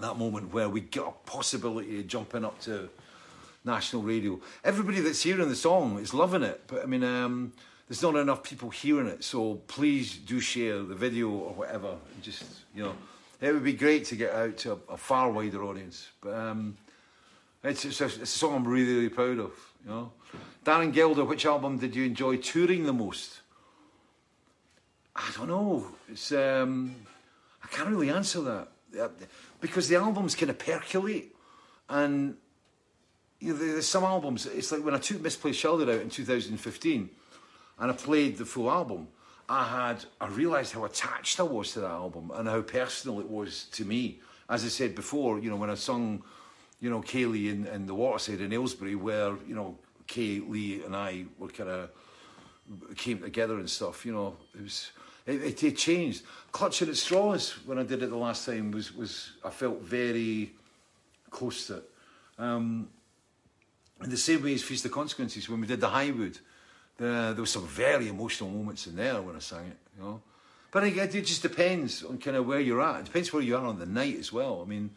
that 0.00 0.18
moment 0.18 0.52
where 0.52 0.68
we 0.68 0.82
get 0.82 1.04
a 1.04 1.12
possibility 1.24 2.00
of 2.00 2.06
jumping 2.06 2.44
up 2.44 2.60
to 2.60 2.90
national 3.64 4.02
radio. 4.02 4.38
Everybody 4.62 5.00
that's 5.00 5.22
hearing 5.22 5.48
the 5.48 5.56
song 5.56 5.98
is 5.98 6.12
loving 6.12 6.42
it, 6.42 6.62
but 6.66 6.82
I 6.82 6.86
mean, 6.86 7.02
um, 7.02 7.52
there's 7.88 8.02
not 8.02 8.16
enough 8.16 8.42
people 8.42 8.70
hearing 8.70 9.06
it. 9.06 9.22
So 9.22 9.56
please 9.66 10.16
do 10.16 10.40
share 10.40 10.82
the 10.82 10.94
video 10.94 11.28
or 11.30 11.52
whatever. 11.54 11.96
Just 12.22 12.44
you 12.74 12.82
know, 12.82 12.94
it 13.40 13.52
would 13.52 13.64
be 13.64 13.72
great 13.72 14.04
to 14.06 14.16
get 14.16 14.32
out 14.32 14.56
to 14.58 14.72
a, 14.72 14.94
a 14.94 14.96
far 14.96 15.30
wider 15.30 15.62
audience. 15.62 16.08
But 16.20 16.34
um, 16.34 16.76
it's, 17.62 17.84
it's, 17.84 18.00
a, 18.00 18.06
it's, 18.06 18.18
a, 18.18 18.26
song 18.26 18.56
I'm 18.56 18.68
really, 18.68 18.94
really 18.94 19.08
proud 19.08 19.38
of. 19.38 19.52
You 19.84 19.90
know, 19.90 20.12
Darren 20.64 20.92
Gelder, 20.92 21.24
which 21.24 21.46
album 21.46 21.78
did 21.78 21.94
you 21.94 22.04
enjoy 22.04 22.36
touring 22.36 22.84
the 22.84 22.92
most? 22.92 23.40
I 25.14 25.32
don't 25.36 25.48
know. 25.48 25.86
It's 26.08 26.32
um, 26.32 26.94
I 27.62 27.68
can't 27.68 27.88
really 27.88 28.10
answer 28.10 28.40
that 28.42 28.68
because 29.60 29.88
the 29.88 29.96
albums 29.96 30.34
kind 30.34 30.50
of 30.50 30.58
percolate 30.58 31.34
and 31.88 32.36
you 33.40 33.52
know, 33.52 33.58
there's 33.58 33.86
some 33.86 34.04
albums. 34.04 34.46
It's 34.46 34.72
like 34.72 34.84
when 34.84 34.94
I 34.94 34.98
took 34.98 35.20
Misplaced 35.20 35.60
Childhood 35.60 35.90
out 35.90 36.00
in 36.00 36.10
2015, 36.10 37.10
and 37.78 37.90
I 37.90 37.94
played 37.94 38.38
the 38.38 38.44
full 38.44 38.70
album. 38.70 39.08
I 39.48 39.64
had 39.64 40.04
I 40.20 40.26
realised 40.28 40.72
how 40.72 40.84
attached 40.84 41.38
I 41.38 41.44
was 41.44 41.72
to 41.72 41.80
that 41.80 41.90
album 41.90 42.32
and 42.34 42.48
how 42.48 42.62
personal 42.62 43.20
it 43.20 43.28
was 43.28 43.64
to 43.72 43.84
me. 43.84 44.20
As 44.48 44.64
I 44.64 44.68
said 44.68 44.94
before, 44.94 45.38
you 45.38 45.50
know, 45.50 45.56
when 45.56 45.70
I 45.70 45.74
sung, 45.74 46.22
you 46.80 46.90
know, 46.90 47.00
Kayleigh 47.00 47.50
in, 47.50 47.66
in 47.66 47.86
the 47.86 47.94
Waterside 47.94 48.40
in 48.40 48.52
Aylesbury, 48.52 48.94
where 48.94 49.36
you 49.46 49.54
know 49.54 49.78
Kay, 50.06 50.40
Lee, 50.40 50.82
and 50.84 50.94
I 50.94 51.26
were 51.38 51.48
kind 51.48 51.70
of 51.70 51.90
came 52.96 53.20
together 53.20 53.58
and 53.58 53.68
stuff. 53.68 54.06
You 54.06 54.12
know, 54.12 54.36
it 54.54 54.62
was 54.62 54.90
it, 55.26 55.42
it, 55.42 55.62
it, 55.62 55.76
changed. 55.76 56.22
Clutching 56.52 56.88
at 56.88 56.96
straws 56.96 57.58
when 57.66 57.78
I 57.78 57.82
did 57.82 58.02
it 58.02 58.10
the 58.10 58.16
last 58.16 58.46
time 58.46 58.70
was 58.70 58.94
was 58.94 59.32
I 59.44 59.50
felt 59.50 59.82
very 59.82 60.52
close 61.30 61.66
to 61.68 61.78
it. 61.78 61.90
Um, 62.38 62.88
in 64.02 64.10
the 64.10 64.16
same 64.16 64.42
way 64.42 64.54
as 64.54 64.62
Feast 64.62 64.84
of 64.84 64.92
Consequences, 64.92 65.48
when 65.48 65.60
we 65.60 65.66
did 65.66 65.80
the 65.80 65.88
Highwood, 65.88 66.38
the, 66.98 67.32
there 67.34 67.42
were 67.42 67.46
some 67.46 67.66
very 67.66 68.08
emotional 68.08 68.50
moments 68.50 68.86
in 68.86 68.96
there 68.96 69.20
when 69.20 69.36
I 69.36 69.40
sang 69.40 69.66
it, 69.66 69.76
you 69.96 70.02
know. 70.02 70.20
But 70.70 70.84
it, 70.84 71.14
it 71.14 71.24
just 71.24 71.42
depends 71.42 72.02
on 72.02 72.18
kind 72.18 72.36
of 72.36 72.46
where 72.46 72.60
you're 72.60 72.82
at. 72.82 73.00
It 73.00 73.04
depends 73.06 73.32
where 73.32 73.42
you 73.42 73.56
are 73.56 73.64
on 73.64 73.78
the 73.78 73.86
night 73.86 74.18
as 74.18 74.32
well. 74.32 74.62
I 74.64 74.68
mean, 74.68 74.90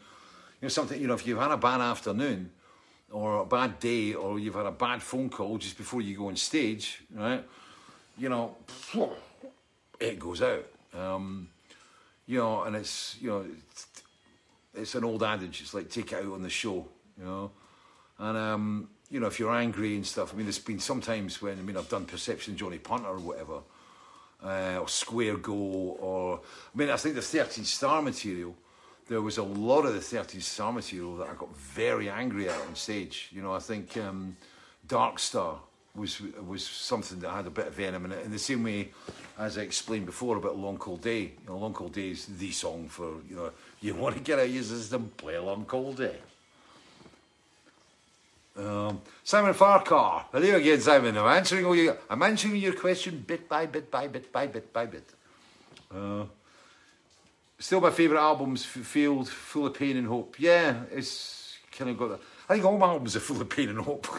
you 0.60 0.66
know, 0.66 0.68
something, 0.68 1.00
you 1.00 1.06
know, 1.06 1.14
if 1.14 1.26
you've 1.26 1.38
had 1.38 1.50
a 1.50 1.56
bad 1.56 1.80
afternoon 1.80 2.50
or 3.10 3.38
a 3.38 3.46
bad 3.46 3.80
day 3.80 4.14
or 4.14 4.38
you've 4.38 4.54
had 4.54 4.66
a 4.66 4.72
bad 4.72 5.02
phone 5.02 5.30
call 5.30 5.58
just 5.58 5.76
before 5.76 6.00
you 6.00 6.16
go 6.16 6.28
on 6.28 6.36
stage, 6.36 7.02
right, 7.14 7.44
you 8.18 8.28
know, 8.28 8.56
it 10.00 10.18
goes 10.18 10.42
out. 10.42 10.66
Um, 10.92 11.48
you 12.26 12.38
know, 12.38 12.62
and 12.62 12.76
it's 12.76 13.16
you 13.20 13.30
know, 13.30 13.44
it's, 13.70 13.86
it's 14.74 14.94
an 14.94 15.04
old 15.04 15.22
adage. 15.22 15.60
It's 15.62 15.74
like 15.74 15.88
take 15.88 16.12
it 16.12 16.24
out 16.24 16.32
on 16.32 16.42
the 16.42 16.50
show, 16.50 16.86
you 17.18 17.24
know, 17.24 17.50
and 18.18 18.36
um, 18.36 18.88
you 19.10 19.18
know, 19.20 19.26
if 19.26 19.38
you're 19.38 19.54
angry 19.54 19.96
and 19.96 20.06
stuff. 20.06 20.32
I 20.32 20.36
mean, 20.36 20.46
there's 20.46 20.58
been 20.58 20.78
sometimes 20.78 21.42
when 21.42 21.58
I 21.58 21.62
mean 21.62 21.76
I've 21.76 21.88
done 21.88 22.04
Perception 22.04 22.56
Johnny 22.56 22.78
Punter 22.78 23.08
or 23.08 23.18
whatever, 23.18 23.60
uh, 24.42 24.78
or 24.80 24.88
Square 24.88 25.38
Go, 25.38 25.54
or 25.54 26.40
I 26.74 26.78
mean 26.78 26.90
I 26.90 26.96
think 26.96 27.16
the 27.16 27.22
13 27.22 27.64
Star 27.64 28.00
material. 28.00 28.54
There 29.08 29.20
was 29.20 29.38
a 29.38 29.42
lot 29.42 29.86
of 29.86 29.94
the 29.94 30.00
13 30.00 30.40
Star 30.40 30.72
material 30.72 31.16
that 31.16 31.28
I 31.28 31.34
got 31.34 31.54
very 31.56 32.08
angry 32.08 32.48
at 32.48 32.60
on 32.60 32.76
stage. 32.76 33.28
You 33.32 33.42
know, 33.42 33.52
I 33.52 33.58
think 33.58 33.96
um, 33.96 34.36
Dark 34.86 35.18
Star 35.18 35.58
was 35.96 36.20
was 36.46 36.64
something 36.64 37.18
that 37.18 37.30
had 37.30 37.46
a 37.46 37.50
bit 37.50 37.66
of 37.66 37.74
venom 37.74 38.04
in 38.04 38.12
it. 38.12 38.24
In 38.24 38.30
the 38.30 38.38
same 38.38 38.62
way, 38.62 38.90
as 39.36 39.58
I 39.58 39.62
explained 39.62 40.06
before 40.06 40.36
about 40.36 40.56
Long 40.56 40.76
Cold 40.76 41.00
Day. 41.00 41.22
You 41.22 41.48
know, 41.48 41.58
Long 41.58 41.72
Cold 41.72 41.92
Day 41.92 42.10
is 42.10 42.26
the 42.26 42.52
song 42.52 42.88
for 42.88 43.14
you 43.28 43.34
know 43.34 43.50
you 43.80 43.94
want 43.94 44.14
to 44.14 44.22
get 44.22 44.38
out 44.38 44.44
of 44.44 44.54
your 44.54 44.62
system, 44.62 45.10
play 45.16 45.36
Long 45.38 45.64
Cold 45.64 45.96
Day. 45.96 46.16
Um, 48.60 49.00
Simon 49.24 49.54
Farquhar, 49.54 50.26
hello 50.32 50.56
again, 50.56 50.80
Simon. 50.80 51.16
I'm 51.16 51.36
answering 51.38 51.64
all 51.64 51.74
your, 51.74 51.96
I'm 52.10 52.22
answering 52.22 52.56
your 52.56 52.74
question 52.74 53.24
bit 53.26 53.48
by 53.48 53.64
bit 53.64 53.90
by 53.90 54.06
bit 54.06 54.30
by 54.30 54.46
bit 54.48 54.70
by 54.70 54.84
bit. 54.84 55.08
Uh, 55.94 56.24
still, 57.58 57.80
my 57.80 57.90
favourite 57.90 58.20
albums, 58.20 58.64
Field, 58.64 59.30
Full 59.30 59.66
of 59.66 59.74
Pain 59.74 59.96
and 59.96 60.06
Hope. 60.06 60.38
Yeah, 60.38 60.82
it's 60.92 61.56
kind 61.72 61.90
of 61.90 61.96
got 61.96 62.08
that. 62.10 62.20
I 62.50 62.54
think 62.54 62.66
all 62.66 62.76
my 62.76 62.88
albums 62.88 63.16
are 63.16 63.20
full 63.20 63.40
of 63.40 63.48
pain 63.48 63.68
and 63.68 63.78
hope. 63.78 64.08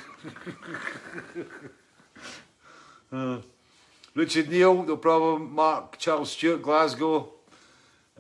uh, 3.12 3.40
Richard 4.16 4.50
Neal, 4.50 4.84
no 4.84 4.98
problem. 4.98 5.54
Mark 5.54 5.98
Charles 6.00 6.32
Stewart, 6.32 6.62
Glasgow. 6.62 7.30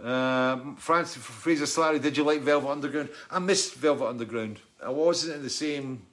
Um, 0.03 0.75
Francis 0.75 1.23
Fraser 1.23 1.65
Slattery, 1.65 2.01
did 2.01 2.17
you 2.17 2.23
like 2.25 2.41
Velvet 2.41 2.69
Underground? 2.69 3.09
I 3.29 3.39
missed 3.39 3.75
Velvet 3.75 4.05
Underground. 4.05 4.59
I 4.83 4.89
wasn't 4.89 5.37
in 5.37 5.43
the 5.43 5.49
same. 5.49 6.05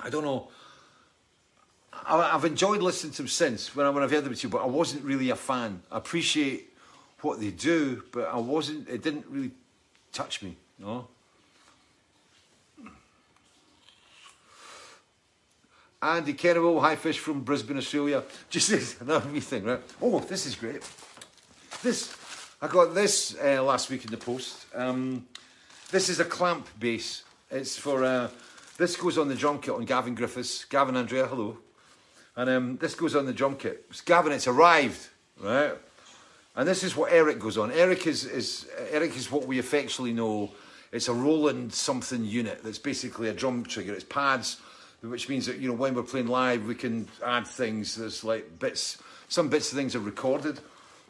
I 0.00 0.10
don't 0.10 0.24
know. 0.24 0.48
I, 1.92 2.34
I've 2.34 2.44
enjoyed 2.44 2.82
listening 2.82 3.12
to 3.12 3.18
them 3.18 3.28
since 3.28 3.74
when, 3.74 3.86
I, 3.86 3.90
when 3.90 4.02
I've 4.02 4.10
heard 4.10 4.24
them 4.24 4.34
too, 4.34 4.48
but 4.48 4.62
I 4.62 4.66
wasn't 4.66 5.04
really 5.04 5.30
a 5.30 5.36
fan. 5.36 5.82
I 5.90 5.98
appreciate 5.98 6.72
what 7.20 7.40
they 7.40 7.50
do, 7.50 8.02
but 8.12 8.28
I 8.28 8.36
wasn't. 8.36 8.88
It 8.88 9.02
didn't 9.02 9.26
really 9.28 9.52
touch 10.12 10.42
me. 10.42 10.56
Know? 10.78 11.08
Andy 16.02 16.34
Kennewell, 16.34 16.82
hi 16.82 16.96
fish 16.96 17.18
from 17.18 17.40
Brisbane, 17.40 17.78
Australia. 17.78 18.22
Just 18.50 18.68
this, 18.68 19.00
another 19.00 19.30
wee 19.30 19.40
thing, 19.40 19.64
right? 19.64 19.80
Oh, 20.02 20.20
this 20.20 20.44
is 20.44 20.54
great. 20.54 20.82
This, 21.82 22.14
I 22.60 22.68
got 22.68 22.94
this 22.94 23.34
uh, 23.42 23.62
last 23.62 23.88
week 23.88 24.04
in 24.04 24.10
the 24.10 24.18
post. 24.18 24.66
Um, 24.74 25.26
this 25.90 26.10
is 26.10 26.20
a 26.20 26.24
clamp 26.24 26.68
bass. 26.78 27.22
It's 27.50 27.78
for, 27.78 28.04
uh, 28.04 28.28
this 28.76 28.96
goes 28.96 29.18
on 29.18 29.28
the 29.28 29.34
drum 29.34 29.60
kit 29.60 29.74
on 29.74 29.84
Gavin 29.84 30.14
Griffiths. 30.14 30.64
Gavin 30.64 30.96
Andrea, 30.96 31.26
hello. 31.26 31.58
And 32.36 32.50
um, 32.50 32.76
this 32.78 32.94
goes 32.94 33.14
on 33.14 33.26
the 33.26 33.32
drum 33.32 33.56
kit. 33.56 33.84
It's 33.90 34.00
Gavin, 34.00 34.32
it's 34.32 34.48
arrived, 34.48 35.08
right? 35.40 35.74
And 36.56 36.68
this 36.68 36.82
is 36.82 36.96
what 36.96 37.12
Eric 37.12 37.38
goes 37.38 37.58
on. 37.58 37.72
Eric 37.72 38.06
is, 38.06 38.24
is 38.24 38.68
Eric 38.90 39.16
is 39.16 39.30
what 39.30 39.46
we 39.46 39.58
affectionately 39.58 40.12
know. 40.12 40.52
It's 40.92 41.08
a 41.08 41.12
Roland 41.12 41.72
something 41.72 42.24
unit 42.24 42.62
that's 42.62 42.78
basically 42.78 43.28
a 43.28 43.32
drum 43.32 43.64
trigger. 43.64 43.92
It's 43.92 44.04
pads, 44.04 44.60
which 45.00 45.28
means 45.28 45.46
that 45.46 45.58
you 45.58 45.68
know 45.68 45.74
when 45.74 45.94
we're 45.94 46.02
playing 46.02 46.28
live, 46.28 46.66
we 46.66 46.74
can 46.74 47.08
add 47.24 47.46
things. 47.46 47.96
There's 47.96 48.22
like 48.22 48.58
bits, 48.58 48.98
some 49.28 49.48
bits 49.48 49.72
of 49.72 49.78
things 49.78 49.96
are 49.96 50.00
recorded 50.00 50.60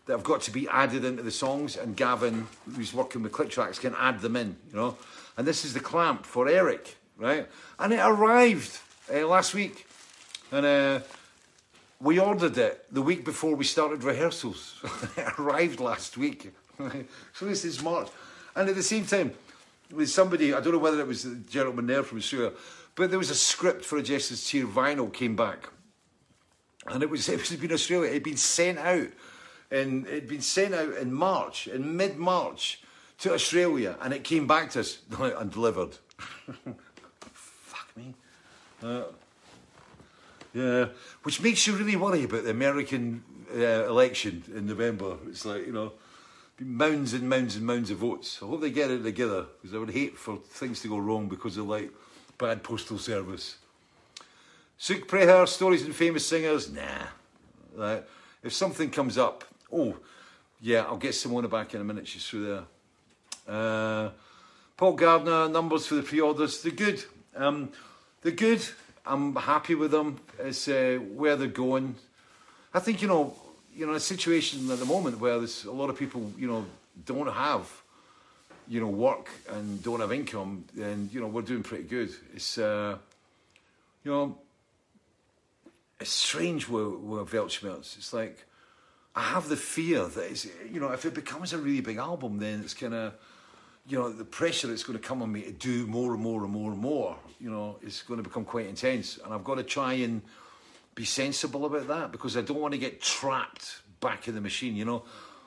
that 0.06 0.12
have 0.12 0.24
got 0.24 0.42
to 0.42 0.50
be 0.50 0.68
added 0.68 1.04
into 1.04 1.22
the 1.22 1.30
songs, 1.30 1.76
and 1.76 1.96
Gavin, 1.96 2.46
who's 2.76 2.92
working 2.92 3.22
with 3.22 3.32
click 3.32 3.50
tracks, 3.50 3.78
can 3.78 3.94
add 3.98 4.20
them 4.20 4.36
in. 4.36 4.56
You 4.70 4.76
know, 4.76 4.96
and 5.36 5.46
this 5.46 5.64
is 5.64 5.74
the 5.74 5.80
clamp 5.80 6.24
for 6.24 6.48
Eric, 6.48 6.96
right? 7.16 7.48
And 7.78 7.92
it 7.92 8.00
arrived 8.00 8.78
uh, 9.12 9.26
last 9.26 9.54
week, 9.54 9.86
and. 10.52 10.66
Uh, 10.66 11.00
we 12.00 12.18
ordered 12.18 12.58
it 12.58 12.84
the 12.92 13.00
week 13.00 13.24
before 13.24 13.54
we 13.54 13.64
started 13.64 14.04
rehearsals. 14.04 14.78
it 15.16 15.26
arrived 15.38 15.80
last 15.80 16.18
week. 16.18 16.52
so 17.32 17.46
this 17.46 17.64
is 17.64 17.82
March. 17.82 18.08
And 18.54 18.68
at 18.68 18.74
the 18.74 18.82
same 18.82 19.06
time, 19.06 19.32
with 19.90 20.10
somebody, 20.10 20.52
I 20.52 20.60
don't 20.60 20.72
know 20.72 20.78
whether 20.78 21.00
it 21.00 21.06
was 21.06 21.24
the 21.24 21.36
gentleman 21.36 21.86
there 21.86 22.02
from 22.02 22.18
Australia, 22.18 22.52
but 22.94 23.08
there 23.10 23.18
was 23.18 23.30
a 23.30 23.34
script 23.34 23.84
for 23.84 23.96
a 23.96 24.02
Jester's 24.02 24.44
Cheer 24.44 24.66
vinyl 24.66 25.12
came 25.12 25.34
back. 25.34 25.70
And 26.86 27.02
it 27.02 27.08
was 27.08 27.28
it 27.30 27.40
was 27.40 27.52
in 27.52 27.72
Australia. 27.72 28.10
It 28.10 28.14
had 28.14 28.22
been 28.22 28.36
sent 28.36 28.78
out 28.78 29.08
and 29.70 30.06
it 30.06 30.14
had 30.14 30.28
been 30.28 30.42
sent 30.42 30.74
out 30.74 30.94
in 30.96 31.12
March, 31.12 31.66
in 31.66 31.96
mid-March, 31.96 32.82
to 33.18 33.32
Australia, 33.32 33.96
and 34.02 34.12
it 34.12 34.22
came 34.22 34.46
back 34.46 34.70
to 34.70 34.80
us 34.80 34.98
and 35.18 35.56
me. 35.56 35.98
Uh, 38.84 39.04
yeah, 40.52 40.86
which 41.22 41.40
makes 41.40 41.66
you 41.66 41.74
really 41.74 41.96
worry 41.96 42.24
about 42.24 42.44
the 42.44 42.50
American 42.50 43.24
uh, 43.54 43.88
election 43.88 44.44
in 44.54 44.66
November. 44.66 45.16
It's 45.28 45.46
like, 45.46 45.66
you 45.66 45.72
know, 45.72 45.92
mounds 46.60 47.14
and 47.14 47.28
mounds 47.28 47.56
and 47.56 47.66
mounds 47.66 47.90
of 47.90 47.98
votes. 47.98 48.40
I 48.42 48.46
hope 48.46 48.60
they 48.60 48.70
get 48.70 48.90
it 48.90 49.02
together 49.02 49.46
because 49.62 49.74
I 49.74 49.78
would 49.78 49.90
hate 49.90 50.18
for 50.18 50.36
things 50.36 50.82
to 50.82 50.88
go 50.88 50.98
wrong 50.98 51.28
because 51.28 51.56
of 51.56 51.66
like 51.66 51.90
bad 52.36 52.62
postal 52.62 52.98
service. 52.98 53.56
Suk 54.76 55.08
Preher, 55.08 55.48
stories 55.48 55.82
and 55.82 55.94
famous 55.94 56.26
singers. 56.26 56.70
Nah. 56.70 56.82
Like, 57.74 58.06
if 58.42 58.52
something 58.52 58.90
comes 58.90 59.16
up, 59.16 59.44
oh, 59.72 59.96
yeah, 60.60 60.82
I'll 60.82 60.98
get 60.98 61.12
Simona 61.12 61.48
back 61.50 61.74
in 61.74 61.80
a 61.80 61.84
minute. 61.84 62.06
She's 62.06 62.26
through 62.26 62.46
there. 62.46 62.64
Uh, 63.48 64.10
Paul 64.76 64.92
Gardner, 64.92 65.48
numbers 65.48 65.86
for 65.86 65.94
the 65.94 66.02
pre-orders. 66.02 66.62
They're 66.62 66.72
good. 66.72 67.02
Um, 67.34 67.70
they're 68.24 68.32
good. 68.32 68.66
I'm 69.06 69.36
happy 69.36 69.74
with 69.74 69.90
them. 69.92 70.18
It's 70.40 70.66
uh, 70.66 70.98
where 71.14 71.36
they're 71.36 71.46
going. 71.46 71.94
I 72.72 72.80
think 72.80 73.02
you 73.02 73.06
know, 73.06 73.36
you 73.76 73.86
know, 73.86 73.92
a 73.92 74.00
situation 74.00 74.68
at 74.70 74.78
the 74.80 74.86
moment 74.86 75.20
where 75.20 75.38
there's 75.38 75.64
a 75.64 75.70
lot 75.70 75.90
of 75.90 75.98
people, 75.98 76.32
you 76.36 76.48
know, 76.48 76.64
don't 77.04 77.30
have, 77.30 77.70
you 78.66 78.80
know, 78.80 78.88
work 78.88 79.28
and 79.52 79.82
don't 79.82 80.00
have 80.00 80.10
income, 80.10 80.64
and 80.80 81.12
you 81.12 81.20
know, 81.20 81.26
we're 81.26 81.42
doing 81.42 81.62
pretty 81.62 81.84
good. 81.84 82.10
It's, 82.34 82.56
uh, 82.56 82.96
you 84.04 84.10
know, 84.10 84.38
it's 86.00 86.10
strange 86.10 86.66
with, 86.66 86.94
with 86.94 87.30
Weltschmerz. 87.30 87.98
It's 87.98 88.14
like 88.14 88.46
I 89.14 89.22
have 89.22 89.50
the 89.50 89.56
fear 89.56 90.06
that 90.06 90.30
it's, 90.30 90.46
you 90.72 90.80
know, 90.80 90.92
if 90.92 91.04
it 91.04 91.12
becomes 91.12 91.52
a 91.52 91.58
really 91.58 91.82
big 91.82 91.98
album, 91.98 92.38
then 92.38 92.60
it's 92.60 92.74
kind 92.74 92.94
of 92.94 93.14
you 93.86 93.98
know, 93.98 94.10
the 94.10 94.24
pressure 94.24 94.66
that's 94.66 94.82
going 94.82 94.98
to 94.98 95.06
come 95.06 95.20
on 95.22 95.30
me 95.30 95.42
to 95.42 95.52
do 95.52 95.86
more 95.86 96.14
and 96.14 96.22
more 96.22 96.42
and 96.42 96.52
more 96.52 96.72
and 96.72 96.80
more, 96.80 97.16
you 97.44 97.50
know, 97.50 97.76
is 97.82 98.02
going 98.08 98.16
to 98.16 98.24
become 98.24 98.46
quite 98.46 98.66
intense. 98.66 99.18
And 99.22 99.34
I've 99.34 99.44
got 99.44 99.56
to 99.56 99.62
try 99.62 99.92
and 99.94 100.22
be 100.94 101.04
sensible 101.04 101.66
about 101.66 101.86
that 101.88 102.10
because 102.10 102.38
I 102.38 102.40
don't 102.40 102.58
want 102.58 102.72
to 102.72 102.78
get 102.78 103.02
trapped 103.02 103.82
back 104.00 104.26
in 104.26 104.34
the 104.34 104.40
machine, 104.40 104.74
you 104.74 104.86
know. 104.86 105.04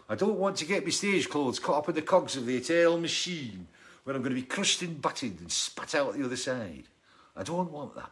I 0.08 0.14
don't 0.14 0.38
want 0.38 0.58
to 0.58 0.66
get 0.66 0.86
my 0.86 0.92
stage 0.92 1.28
clothes 1.28 1.58
caught 1.58 1.80
up 1.80 1.90
in 1.90 1.96
the 1.96 2.04
cogs 2.04 2.38
of 2.38 2.46
the 2.46 2.56
eternal 2.56 3.00
machine 3.00 3.68
where 4.04 4.16
I'm 4.16 4.22
going 4.22 4.36
to 4.36 4.40
be 4.40 4.46
crushed 4.46 4.84
and 4.84 5.02
butted 5.02 5.40
and 5.40 5.52
spat 5.52 5.96
out 5.96 6.16
the 6.16 6.24
other 6.24 6.38
side. 6.38 6.84
I 7.36 7.42
don't 7.42 7.72
want 7.72 7.96
that. 7.96 8.12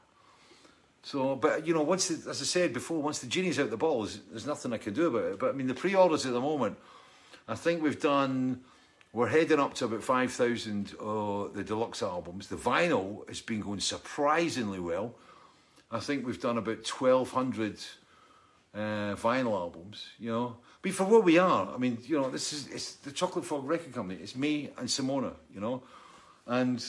So, 1.04 1.36
but 1.36 1.68
you 1.68 1.76
know, 1.76 1.84
once, 1.84 2.08
the, 2.08 2.32
as 2.32 2.42
I 2.42 2.46
said 2.46 2.74
before, 2.74 3.04
once 3.04 3.20
the 3.20 3.28
genie's 3.28 3.60
out 3.60 3.70
the 3.70 3.78
ball, 3.78 4.02
there's, 4.02 4.20
there's 4.32 4.48
nothing 4.48 4.74
I 4.74 4.78
can 4.78 4.96
do 4.96 5.08
about 5.08 5.32
it. 5.32 5.40
But 5.40 5.50
I 5.50 5.54
mean, 5.54 5.68
the 5.68 5.76
pre-orders 5.76 6.26
at 6.26 6.34
the 6.34 6.42
moment, 6.42 6.76
I 7.48 7.54
think 7.54 7.84
we've 7.84 8.02
done 8.02 8.62
we're 9.16 9.30
heading 9.30 9.62
up 9.62 9.74
to 9.74 9.86
about 9.86 10.04
5,000 10.04 10.94
uh, 11.00 11.48
the 11.54 11.64
deluxe 11.64 12.04
albums. 12.04 12.50
The 12.50 12.58
vinyl 12.58 13.26
has 13.30 13.40
been 13.40 13.62
going 13.62 13.80
surprisingly 13.80 14.82
well. 14.82 15.16
I 15.90 16.00
think 16.00 16.28
we've 16.28 16.42
done 16.42 16.58
about 16.58 16.86
1,200 16.86 17.80
uh, 18.74 18.80
vinyl 19.16 19.54
albums, 19.54 20.06
you 20.20 20.30
know. 20.30 20.58
But 20.82 20.92
for 20.92 21.06
what 21.06 21.24
we 21.24 21.38
are, 21.38 21.74
I 21.74 21.78
mean, 21.78 21.98
you 22.04 22.20
know, 22.20 22.30
this 22.30 22.52
is 22.52 22.68
it's 22.68 22.96
the 22.96 23.12
Chocolate 23.14 23.46
Frog 23.46 23.66
Record 23.66 23.94
Company. 23.94 24.20
It's 24.22 24.36
me 24.36 24.72
and 24.78 24.90
Simona, 24.90 25.32
you 25.54 25.62
know. 25.62 25.82
And, 26.46 26.86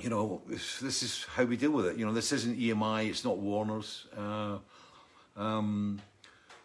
you 0.00 0.10
know, 0.10 0.42
this, 0.46 1.02
is 1.02 1.26
how 1.34 1.42
we 1.42 1.56
deal 1.56 1.72
with 1.72 1.86
it. 1.86 1.96
You 1.96 2.06
know, 2.06 2.12
this 2.12 2.30
isn't 2.30 2.56
EMI, 2.56 3.08
it's 3.08 3.24
not 3.24 3.36
Warner's. 3.36 4.06
Uh, 4.16 4.58
um, 5.36 6.00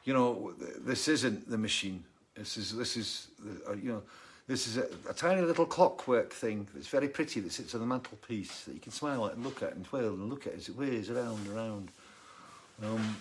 you 0.04 0.14
know, 0.14 0.54
this 0.86 1.08
isn't 1.08 1.50
the 1.50 1.58
machine. 1.58 2.04
This 2.36 2.58
is 2.58 2.76
this 2.76 2.98
is 2.98 3.28
uh, 3.70 3.74
you 3.74 3.92
know 3.92 4.04
this 4.48 4.68
is 4.68 4.78
a, 4.78 4.88
a, 5.10 5.14
tiny 5.14 5.42
little 5.42 5.66
clockwork 5.66 6.34
thing 6.34 6.68
that's 6.74 6.88
very 6.88 7.08
pretty 7.08 7.40
that 7.40 7.52
sits 7.52 7.74
on 7.76 7.82
the 7.82 7.88
mantelpiece 7.88 8.66
that 8.66 8.74
you 8.74 8.80
can 8.80 8.92
smile 8.92 9.26
at 9.28 9.36
and 9.36 9.44
look 9.44 9.64
at 9.64 9.74
and 9.74 9.86
twirl 9.86 10.14
and 10.14 10.30
look 10.30 10.48
at 10.48 10.54
as 10.54 10.68
it 10.68 10.76
whirs 10.76 11.10
around 11.10 11.46
and 11.46 11.56
around. 11.56 11.92
Um, 12.84 13.16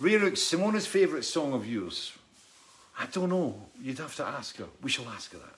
Simona's 0.00 0.86
favourite 0.86 1.24
song 1.24 1.54
of 1.54 1.66
yours? 1.66 2.12
I 2.98 3.06
don't 3.06 3.30
know. 3.30 3.60
You'd 3.80 3.98
have 3.98 4.14
to 4.16 4.24
ask 4.24 4.56
her. 4.58 4.66
We 4.82 4.90
shall 4.90 5.08
ask 5.08 5.32
her 5.32 5.38
that. 5.38 5.54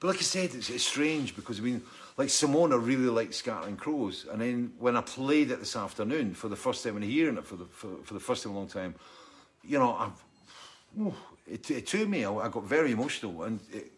But 0.00 0.08
like 0.08 0.18
I 0.18 0.22
said, 0.22 0.54
it's, 0.54 0.70
it's 0.70 0.84
strange 0.84 1.34
because 1.36 1.58
I 1.58 1.62
mean, 1.62 1.82
like 2.16 2.28
Simona 2.28 2.78
really 2.78 3.08
liked 3.08 3.34
Scattering 3.34 3.76
Crows, 3.76 4.26
and 4.30 4.40
then 4.40 4.72
when 4.78 4.96
I 4.96 5.00
played 5.00 5.50
it 5.50 5.60
this 5.60 5.76
afternoon 5.76 6.34
for 6.34 6.48
the 6.48 6.56
first 6.56 6.84
time 6.84 6.96
and 6.96 7.04
hearing 7.04 7.36
it 7.36 7.44
for 7.44 7.56
the 7.56 7.64
for, 7.64 7.88
for 8.04 8.14
the 8.14 8.20
first 8.20 8.42
time 8.42 8.52
in 8.52 8.56
a 8.56 8.58
long 8.60 8.68
time, 8.68 8.94
you 9.62 9.78
know, 9.78 9.94
I've 9.94 10.12
it, 11.46 11.70
it 11.70 11.86
took 11.86 12.08
me. 12.08 12.24
I, 12.24 12.32
I 12.32 12.48
got 12.48 12.64
very 12.64 12.92
emotional, 12.92 13.42
and 13.44 13.60
it 13.72 13.92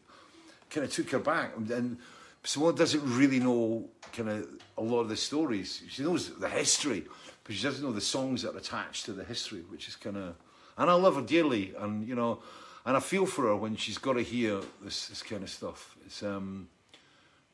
kind 0.71 0.85
of 0.85 0.93
took 0.93 1.11
her 1.11 1.19
back. 1.19 1.53
And 1.57 1.99
Simone 2.43 2.75
doesn't 2.75 3.03
really 3.05 3.41
know 3.41 3.89
kind 4.13 4.29
of 4.29 4.49
a 4.79 4.83
lot 4.83 5.01
of 5.01 5.09
the 5.09 5.17
stories. 5.17 5.83
She 5.89 6.03
knows 6.03 6.39
the 6.39 6.49
history, 6.49 7.05
but 7.45 7.55
she 7.55 7.63
doesn't 7.63 7.85
know 7.85 7.93
the 7.93 8.01
songs 8.01 8.43
that 8.43 8.55
are 8.55 8.59
attached 8.59 9.05
to 9.07 9.13
the 9.13 9.25
history, 9.25 9.63
which 9.69 9.89
is 9.89 9.97
kind 9.97 10.17
of. 10.17 10.35
And 10.79 10.91
I 10.91 10.95
love 10.95 11.17
her 11.17 11.23
dearly, 11.23 11.75
and 11.79 12.07
you 12.07 12.15
know, 12.15 12.41
and 12.85 12.97
I 12.97 13.01
feel 13.01 13.27
for 13.27 13.43
her 13.47 13.57
when 13.57 13.77
she's 13.77 13.99
got 13.99 14.15
to 14.15 14.23
hear 14.23 14.61
this 14.83 15.09
this 15.09 15.23
kind 15.23 15.43
of 15.43 15.51
stuff. 15.51 15.97
It's 16.05 16.23
um, 16.23 16.69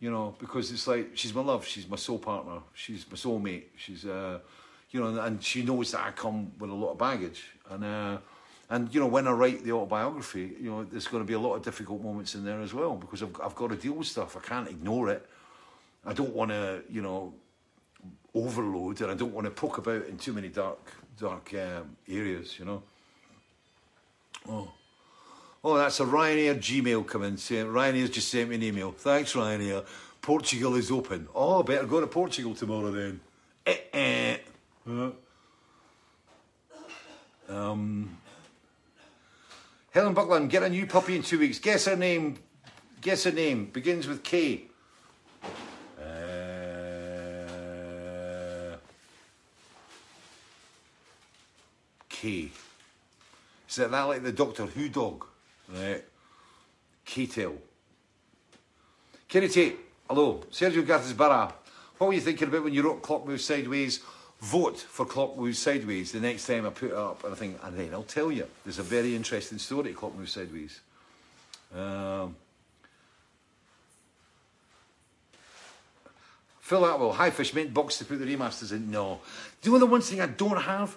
you 0.00 0.10
know, 0.10 0.34
because 0.38 0.72
it's 0.72 0.86
like 0.86 1.10
she's 1.14 1.32
my 1.32 1.42
love, 1.42 1.64
she's 1.64 1.88
my 1.88 1.96
soul 1.96 2.18
partner, 2.18 2.60
she's 2.74 3.06
my 3.08 3.16
soulmate, 3.16 3.66
she's 3.76 4.04
uh, 4.04 4.40
you 4.90 5.00
know, 5.00 5.06
and, 5.06 5.18
and 5.18 5.42
she 5.42 5.62
knows 5.62 5.92
that 5.92 6.04
I 6.04 6.10
come 6.10 6.52
with 6.58 6.70
a 6.70 6.74
lot 6.74 6.92
of 6.92 6.98
baggage, 6.98 7.44
and 7.70 7.84
uh, 7.84 8.18
and 8.72 8.92
you 8.94 9.00
know, 9.00 9.06
when 9.06 9.28
I 9.28 9.32
write 9.32 9.64
the 9.64 9.72
autobiography, 9.72 10.56
you 10.58 10.70
know, 10.70 10.84
there's 10.84 11.06
going 11.06 11.22
to 11.22 11.26
be 11.26 11.34
a 11.34 11.38
lot 11.38 11.56
of 11.56 11.62
difficult 11.62 12.02
moments 12.02 12.34
in 12.34 12.42
there 12.42 12.58
as 12.62 12.72
well 12.72 12.96
because 12.96 13.22
I've 13.22 13.38
I've 13.42 13.54
got 13.54 13.68
to 13.68 13.76
deal 13.76 13.92
with 13.92 14.06
stuff. 14.06 14.34
I 14.34 14.40
can't 14.40 14.66
ignore 14.66 15.10
it. 15.10 15.28
I 16.06 16.14
don't 16.14 16.34
want 16.34 16.52
to, 16.52 16.82
you 16.90 17.02
know, 17.02 17.34
overload, 18.34 19.02
and 19.02 19.10
I 19.10 19.14
don't 19.14 19.34
want 19.34 19.44
to 19.44 19.50
poke 19.50 19.76
about 19.76 20.06
in 20.06 20.16
too 20.16 20.32
many 20.32 20.48
dark 20.48 20.78
dark 21.20 21.52
um, 21.52 21.96
areas, 22.08 22.58
you 22.58 22.64
know. 22.64 22.82
Oh. 24.48 24.72
Oh, 25.62 25.76
that's 25.76 26.00
a 26.00 26.06
Ryanair 26.06 26.56
Gmail 26.56 27.06
coming 27.06 27.36
saying 27.36 27.66
Ryanair's 27.66 28.08
just 28.08 28.28
sent 28.28 28.48
me 28.48 28.56
an 28.56 28.62
email. 28.62 28.92
Thanks, 28.92 29.34
Ryanair. 29.34 29.84
Portugal 30.22 30.76
is 30.76 30.90
open. 30.90 31.28
Oh, 31.34 31.60
I 31.60 31.62
better 31.62 31.86
go 31.86 32.00
to 32.00 32.06
Portugal 32.06 32.54
tomorrow 32.54 32.90
then. 32.90 33.20
Eh, 33.66 33.76
eh. 33.92 34.36
Uh. 34.88 35.10
Um, 37.48 38.16
Helen 39.92 40.14
Buckland, 40.14 40.48
get 40.48 40.62
a 40.62 40.70
new 40.70 40.86
puppy 40.86 41.16
in 41.16 41.22
two 41.22 41.38
weeks. 41.38 41.58
Guess 41.58 41.84
her 41.84 41.96
name. 41.96 42.38
Guess 43.02 43.24
her 43.24 43.32
name. 43.32 43.66
Begins 43.66 44.08
with 44.08 44.22
K. 44.22 44.62
Uh, 46.00 46.04
K. 52.08 52.50
Is 53.68 53.76
that 53.76 53.90
that 53.90 54.02
like 54.04 54.22
the 54.22 54.32
Doctor 54.32 54.64
Who 54.64 54.88
dog? 54.88 55.26
Right. 55.68 56.02
K-tail. 57.04 57.56
Kenny 59.28 59.48
Tate, 59.48 59.78
hello. 60.08 60.42
Sergio 60.50 60.86
Garces 60.86 61.12
Barra. 61.12 61.52
What 61.98 62.06
were 62.06 62.14
you 62.14 62.20
thinking 62.20 62.48
about 62.48 62.64
when 62.64 62.72
you 62.72 62.82
wrote 62.82 63.02
Clock 63.02 63.26
Moves 63.26 63.44
Sideways? 63.44 64.00
Vote 64.42 64.76
for 64.76 65.06
Clock 65.06 65.38
Moves 65.38 65.60
Sideways 65.60 66.10
the 66.10 66.18
next 66.18 66.48
time 66.48 66.66
I 66.66 66.70
put 66.70 66.90
it 66.90 66.96
up. 66.96 67.22
And 67.22 67.32
I 67.32 67.36
think, 67.36 67.58
and 67.62 67.78
then 67.78 67.94
I'll 67.94 68.02
tell 68.02 68.32
you, 68.32 68.44
there's 68.64 68.80
a 68.80 68.82
very 68.82 69.14
interesting 69.14 69.58
story 69.58 69.90
to 69.90 69.94
Clock 69.94 70.14
Sideways. 70.26 70.80
Um, 71.72 72.34
Phil 76.60 76.84
Atwell, 76.84 77.12
Hi 77.12 77.30
Fish, 77.30 77.54
mint 77.54 77.72
box 77.72 77.98
to 77.98 78.04
put 78.04 78.18
the 78.18 78.24
remasters 78.24 78.72
in. 78.72 78.90
No. 78.90 79.20
Do 79.60 79.70
you 79.70 79.76
know 79.76 79.78
the 79.78 79.86
one 79.86 80.00
thing 80.00 80.20
I 80.20 80.26
don't 80.26 80.60
have? 80.60 80.96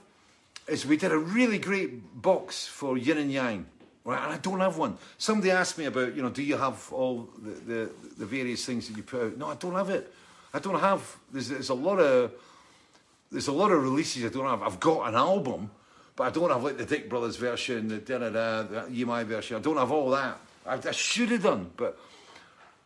Is 0.68 0.88
we 0.88 0.98
did 0.98 1.12
a 1.12 1.18
really 1.18 1.60
great 1.60 2.20
box 2.20 2.66
for 2.66 2.98
Yin 2.98 3.20
and 3.20 3.32
Yang. 3.32 3.68
Right, 4.04 4.24
and 4.24 4.34
I 4.34 4.38
don't 4.38 4.60
have 4.60 4.78
one. 4.78 4.98
Somebody 5.20 5.52
asked 5.52 5.78
me 5.78 5.86
about, 5.86 6.16
you 6.16 6.24
know, 6.24 6.30
do 6.30 6.42
you 6.42 6.58
have 6.58 6.92
all 6.92 7.30
the, 7.38 7.52
the, 7.52 7.92
the 8.18 8.26
various 8.26 8.66
things 8.66 8.88
that 8.88 8.98
you 8.98 9.04
put 9.04 9.22
out? 9.22 9.38
No, 9.38 9.48
I 9.48 9.56
don't 9.56 9.76
have 9.76 9.92
it. 9.92 10.12
I 10.52 10.60
don't 10.60 10.80
have. 10.80 11.18
There's, 11.32 11.50
there's 11.50 11.70
a 11.70 11.76
lot 11.76 12.00
of 12.00 12.32
there's 13.36 13.50
a 13.50 13.52
lot 13.52 13.70
of 13.70 13.84
releases 13.84 14.24
I 14.24 14.30
don't 14.30 14.46
have. 14.46 14.64
I've 14.64 14.80
got 14.80 15.10
an 15.10 15.16
album, 15.16 15.70
but 16.16 16.24
I 16.24 16.30
don't 16.30 16.50
have 16.50 16.64
like 16.64 16.78
the 16.78 16.86
Dick 16.86 17.10
Brothers 17.10 17.36
version, 17.36 17.90
the 17.90 17.98
da 17.98 18.20
da 18.20 18.30
da, 18.30 18.64
the 18.64 19.04
EMI 19.04 19.26
version. 19.26 19.58
I 19.58 19.60
don't 19.60 19.76
have 19.76 19.92
all 19.92 20.12
that. 20.12 20.40
I, 20.66 20.76
I 20.76 20.92
should 20.92 21.28
have 21.32 21.44
done, 21.44 21.70
but 21.76 22.00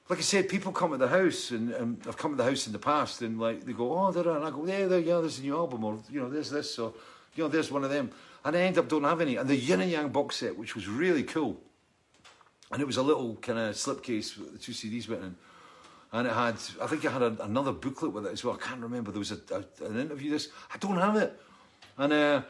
like 0.10 0.18
I 0.18 0.24
said, 0.24 0.50
people 0.50 0.72
come 0.72 0.90
to 0.90 0.98
the 0.98 1.08
house, 1.08 1.52
and, 1.52 1.72
and 1.72 2.02
I've 2.08 2.18
come 2.18 2.32
to 2.32 2.38
the 2.38 2.50
house 2.50 2.66
in 2.66 2.74
the 2.74 2.80
past, 2.80 3.22
and 3.22 3.40
like 3.40 3.64
they 3.64 3.74
go, 3.74 3.96
oh, 3.96 4.12
there, 4.12 4.28
and 4.28 4.44
I 4.44 4.50
go, 4.50 4.66
yeah, 4.66 4.88
there, 4.88 5.00
yeah, 5.00 5.20
there's 5.20 5.38
a 5.38 5.44
new 5.44 5.56
album, 5.56 5.84
or 5.84 6.00
you 6.10 6.20
know, 6.20 6.30
there's 6.30 6.50
this, 6.50 6.80
or 6.80 6.94
you 7.36 7.44
know, 7.44 7.48
there's 7.48 7.72
one 7.72 7.84
of 7.84 7.92
them, 7.92 8.10
and 8.44 8.56
I 8.56 8.62
end 8.62 8.80
up 8.80 8.90
don't 8.90 9.04
have 9.04 9.22
any. 9.22 9.36
And 9.36 9.48
the 9.48 9.56
Yin 9.56 9.82
and 9.82 9.92
Yang 9.92 10.10
box 10.10 10.38
set, 10.38 10.58
which 10.58 10.74
was 10.74 10.88
really 10.88 11.22
cool, 11.22 11.62
and 12.72 12.82
it 12.82 12.88
was 12.88 12.98
a 12.98 13.04
little 13.04 13.36
kind 13.36 13.60
of 13.60 13.76
slipcase 13.76 14.36
with 14.36 14.54
the 14.54 14.58
two 14.58 14.72
CDs 14.72 15.08
went 15.08 15.22
in, 15.22 15.36
and 16.12 16.28
it 16.28 16.34
had, 16.34 16.56
I 16.82 16.88
think 16.88 17.06
it 17.06 17.12
had 17.12 17.22
a, 17.22 17.38
another 17.44 17.72
booklet 17.72 18.14
with 18.14 18.26
it 18.26 18.34
as 18.34 18.44
well. 18.44 18.56
I 18.56 18.66
can't 18.66 18.82
remember. 18.82 19.12
There 19.12 19.20
was 19.20 19.32
a, 19.32 19.40
a, 19.52 19.86
an 19.86 20.00
interview. 20.00 20.32
This 20.32 20.50
I 20.74 20.78
don't 20.78 20.98
have 20.98 21.16
it, 21.16 21.40
and 21.98 22.14
uh, 22.14 22.42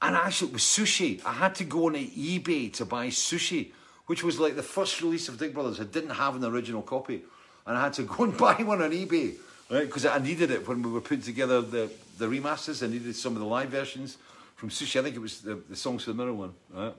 and 0.00 0.16
actually 0.16 0.48
it 0.48 0.54
was 0.54 0.62
sushi. 0.62 1.24
I 1.24 1.32
had 1.32 1.54
to 1.56 1.64
go 1.64 1.86
on 1.86 1.94
eBay 1.94 2.72
to 2.74 2.84
buy 2.84 3.08
sushi, 3.08 3.72
which 4.06 4.22
was 4.22 4.38
like 4.38 4.54
the 4.54 4.62
first 4.62 5.00
release 5.02 5.28
of 5.28 5.38
Dick 5.38 5.54
Brothers. 5.54 5.80
I 5.80 5.84
didn't 5.84 6.10
have 6.10 6.36
an 6.36 6.44
original 6.44 6.82
copy, 6.82 7.22
and 7.66 7.76
I 7.76 7.82
had 7.82 7.94
to 7.94 8.02
go 8.04 8.24
and 8.24 8.36
buy 8.38 8.54
one 8.54 8.80
on 8.80 8.92
eBay, 8.92 9.34
right? 9.70 9.86
Because 9.86 10.06
I 10.06 10.18
needed 10.18 10.50
it 10.50 10.66
when 10.68 10.82
we 10.82 10.90
were 10.90 11.00
putting 11.00 11.22
together 11.22 11.60
the 11.60 11.90
the 12.18 12.26
remasters. 12.26 12.84
I 12.84 12.90
needed 12.90 13.16
some 13.16 13.32
of 13.34 13.40
the 13.40 13.46
live 13.46 13.70
versions 13.70 14.18
from 14.54 14.70
Sushi. 14.70 15.00
I 15.00 15.02
think 15.02 15.16
it 15.16 15.20
was 15.20 15.40
the, 15.40 15.56
the 15.68 15.76
songs 15.76 16.04
for 16.04 16.12
the 16.12 16.16
mirror 16.16 16.32
one, 16.32 16.54
right? 16.72 16.94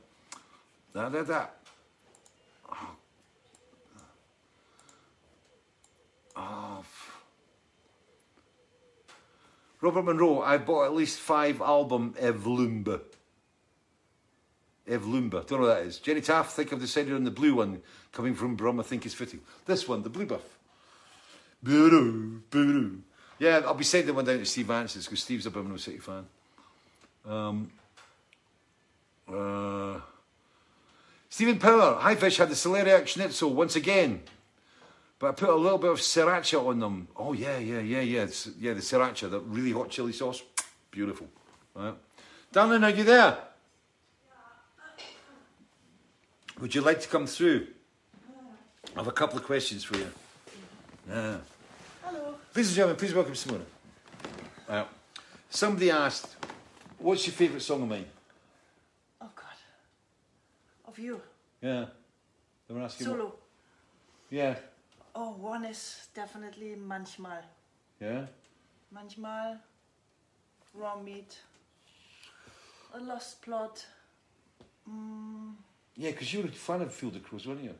Da, 0.93 1.09
da. 1.09 1.45
Oh. 6.35 6.77
f- 6.79 7.21
Robert 9.81 10.03
Monroe, 10.03 10.41
I 10.41 10.57
bought 10.57 10.85
at 10.85 10.93
least 10.93 11.19
five 11.19 11.61
album 11.61 12.15
Evlumba. 12.19 13.01
Evlumba, 14.87 15.45
don't 15.47 15.61
know 15.61 15.67
what 15.67 15.77
that 15.77 15.85
is. 15.85 15.99
Jenny 15.99 16.21
Taft, 16.21 16.51
think 16.51 16.71
I've 16.71 16.79
decided 16.79 17.13
on 17.13 17.23
the 17.23 17.31
blue 17.31 17.55
one 17.55 17.81
coming 18.11 18.35
from 18.35 18.55
Brum, 18.55 18.79
I 18.79 18.83
think 18.83 19.05
is 19.05 19.13
fitting. 19.13 19.41
This 19.65 19.87
one, 19.87 20.03
the 20.03 20.09
blue 20.09 20.25
buff. 20.25 20.43
Boo-doo, 21.63 22.41
boo-doo. 22.51 23.01
Yeah, 23.39 23.61
I'll 23.65 23.73
be 23.73 23.83
sending 23.83 24.15
one 24.15 24.25
down 24.25 24.39
to 24.39 24.45
Steve 24.45 24.67
Vantsis 24.67 25.05
because 25.05 25.21
Steve's 25.23 25.45
a 25.45 25.51
Birmingham 25.51 25.77
City 25.79 25.97
fan. 25.97 26.25
Um, 27.25 27.71
uh, 29.27 29.99
Stephen 31.29 31.57
Power, 31.59 31.95
High 31.95 32.15
Fish 32.15 32.37
had 32.37 32.49
the 32.49 32.55
celeriac 32.55 33.07
schnitzel 33.07 33.53
once 33.53 33.75
again, 33.75 34.21
but 35.19 35.27
I 35.29 35.31
put 35.31 35.49
a 35.49 35.55
little 35.55 35.77
bit 35.77 35.91
of 35.91 35.97
sriracha 35.99 36.65
on 36.65 36.79
them. 36.79 37.07
Oh 37.15 37.33
yeah, 37.33 37.57
yeah, 37.57 37.79
yeah, 37.79 38.01
yeah, 38.01 38.27
yeah. 38.59 38.73
The 38.73 38.81
sriracha, 38.81 39.29
that 39.31 39.39
really 39.41 39.71
hot 39.71 39.89
chili 39.89 40.11
sauce, 40.13 40.43
beautiful. 40.91 41.27
Right. 41.73 41.95
Darling, 42.51 42.83
are 42.83 42.89
you 42.89 43.03
there? 43.03 43.37
Would 46.59 46.73
you 46.73 46.81
like 46.81 47.01
to 47.01 47.07
come 47.09 47.27
through? 47.27 47.67
I 48.95 48.99
have 48.99 49.07
a 49.07 49.11
couple 49.11 49.37
of 49.37 49.43
questions 49.43 49.83
for 49.83 49.97
you. 49.97 50.09
Yeah. 51.09 51.37
Hello. 52.03 52.35
Ladies 52.55 52.69
and 52.69 52.75
gentlemen, 52.75 52.95
please 52.95 53.13
welcome 53.13 53.33
Simona. 53.33 53.65
Uh, 54.69 54.85
somebody 55.49 55.91
asked, 55.91 56.35
"What's 56.97 57.27
your 57.27 57.33
favourite 57.33 57.61
song 57.61 57.81
of 57.83 57.89
mine?" 57.89 58.05
Oh 59.21 59.29
God. 59.35 59.45
Of 60.87 60.97
you. 60.97 61.21
Yeah, 61.61 61.85
they 62.67 62.73
were 62.73 62.81
asking. 62.81 63.09
what- 63.09 63.17
Solo. 63.17 63.35
Yeah, 64.29 64.55
Oh, 65.15 65.31
one 65.31 65.63
is 65.65 66.07
definitely 66.13 66.75
manchmal. 66.75 67.41
yeah. 68.01 68.25
Manchmal. 68.93 69.57
Raw 70.73 70.97
meat. 71.01 71.37
A 72.93 72.99
lost 72.99 73.41
plot. 73.41 73.85
Mm, 74.89 75.53
Yeah, 75.95 76.11
because 76.11 76.33
you 76.33 76.41
were 76.41 76.47
a 76.49 76.51
fan 76.51 76.81
of 76.81 76.93
Field 76.93 77.15
of 77.15 77.23
Crows, 77.23 77.47
weren't 77.47 77.63
you? 77.63 77.73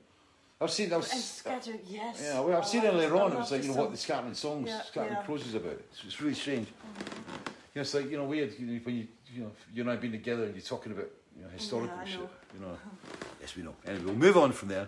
I've 0.60 0.72
seen. 0.72 0.88
I've, 0.88 0.94
and 1.04 1.04
s- 1.04 1.36
scatter, 1.40 1.74
yes. 1.86 2.22
yeah, 2.24 2.40
well, 2.40 2.58
I've 2.58 2.64
I 2.64 2.68
seen 2.68 2.84
it 2.86 2.94
I 2.94 3.10
on. 3.10 3.32
It 3.34 3.38
was 3.38 3.52
like 3.52 3.64
you 3.64 3.70
know 3.72 3.76
what 3.82 3.92
the. 3.92 3.98
Scattering 3.98 4.34
songs, 4.34 4.70
Yeah, 4.70 4.82
Scattering 4.84 5.14
yeah. 5.18 5.24
Crows 5.24 5.46
is 5.46 5.56
about. 5.56 5.74
It's, 5.92 6.04
it's 6.06 6.22
really 6.22 6.34
strange. 6.34 6.68
You 6.68 7.76
know, 7.76 7.82
it's 7.82 7.94
like 7.94 8.10
you 8.10 8.18
know 8.18 8.24
weird 8.24 8.58
you 8.58 8.66
know, 8.66 8.80
when 8.84 8.96
you 8.96 9.08
you 9.34 9.42
know 9.44 9.52
you 9.74 9.82
and 9.82 9.90
I 9.90 9.94
have 9.94 10.02
been 10.02 10.14
together 10.14 10.44
and 10.46 10.56
you're 10.56 10.62
talking 10.62 10.94
about 10.94 11.10
you 11.38 11.44
know 11.44 11.50
historical 11.50 11.98
I 12.00 12.06
shit. 12.06 12.20
You 12.54 12.60
know. 12.62 12.78
yes, 13.42 13.56
we 13.58 13.64
know. 13.64 13.76
Anyway, 13.86 14.06
we'll 14.06 14.16
move 14.16 14.38
on 14.38 14.54
from 14.54 14.70
there. 14.70 14.88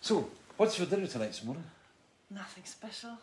So, 0.00 0.28
what's 0.56 0.76
for 0.76 0.86
dinner 0.86 1.06
tonight, 1.06 1.32
Simona? 1.32 1.62
Nothing 2.30 2.64
special. 2.64 3.18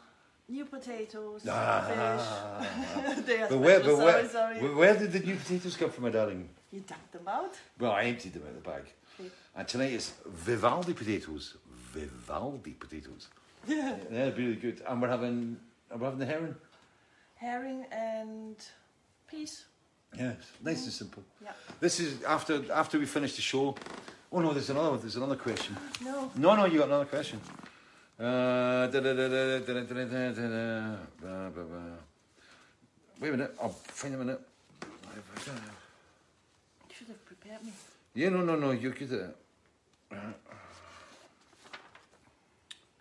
New 0.47 0.65
potatoes, 0.65 1.45
Ah. 1.47 2.61
fish. 3.15 3.25
they 3.25 3.41
are 3.43 3.49
But 3.49 3.59
where, 3.59 3.79
special, 3.79 3.97
but 3.97 4.05
where, 4.05 4.29
sorry, 4.29 4.59
sorry. 4.59 4.73
where, 4.75 4.95
did 4.97 5.11
the 5.11 5.19
new 5.19 5.35
potatoes 5.35 5.77
come 5.77 5.91
from, 5.91 6.03
my 6.05 6.09
darling? 6.09 6.49
You 6.71 6.79
dumped 6.81 7.11
them 7.11 7.27
out? 7.27 7.55
Well, 7.79 7.91
I 7.91 8.03
emptied 8.03 8.33
them 8.33 8.43
out 8.43 8.49
of 8.49 8.55
the 8.63 8.69
bag. 8.69 8.83
Okay. 9.19 9.29
And 9.55 9.67
tonight 9.67 9.91
is 9.93 10.13
Vivaldi 10.25 10.93
potatoes. 10.93 11.55
Vivaldi 11.93 12.71
potatoes. 12.73 13.27
Yeah. 13.67 13.97
They're 14.09 14.31
really 14.31 14.55
good. 14.55 14.81
And 14.87 15.01
we're 15.01 15.09
having, 15.09 15.57
are 15.91 15.97
we 15.97 16.05
having 16.05 16.19
the 16.19 16.25
herring? 16.25 16.55
Herring 17.35 17.85
and 17.91 18.55
peas. 19.29 19.65
Yes, 20.17 20.37
nice 20.63 20.83
and 20.85 20.93
simple. 20.93 21.23
Yeah. 21.43 21.51
This 21.79 21.99
is 21.99 22.23
after 22.23 22.63
after 22.71 22.97
we 22.97 23.05
finish 23.05 23.35
the 23.35 23.41
show. 23.43 23.75
Oh 24.31 24.41
no, 24.41 24.53
there's 24.53 24.69
another 24.69 24.91
one. 24.91 24.99
There's 24.99 25.15
another 25.15 25.35
question. 25.35 25.75
No. 26.03 26.31
No, 26.35 26.55
no, 26.55 26.65
you 26.65 26.79
got 26.79 26.87
another 26.87 27.05
question. 27.05 27.41
Wait 33.19 33.27
a 33.27 33.31
minute. 33.31 33.55
I'll 33.61 33.69
find 33.69 34.13
a 34.13 34.17
minute. 34.17 34.41
You 34.75 34.87
should 36.95 37.07
have 37.07 37.25
prepared 37.25 37.63
me. 37.63 37.71
Yeah, 38.13 38.29
no, 38.29 38.41
no, 38.41 38.55
no. 38.55 38.71
You 38.71 38.91
could. 38.91 39.33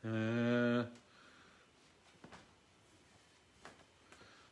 Uh, 0.04 0.84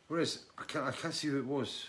where 0.09 0.21
is? 0.21 0.41
I 0.59 0.65
can't. 0.65 0.85
I 0.85 0.93
can't 0.93 1.15
see 1.15 1.29
who 1.29 1.39
it 1.39 1.47
was. 1.47 1.87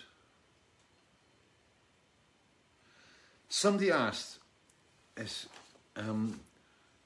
Somebody 3.50 3.90
asked 3.90 4.38
is 5.18 5.46
um 5.96 6.38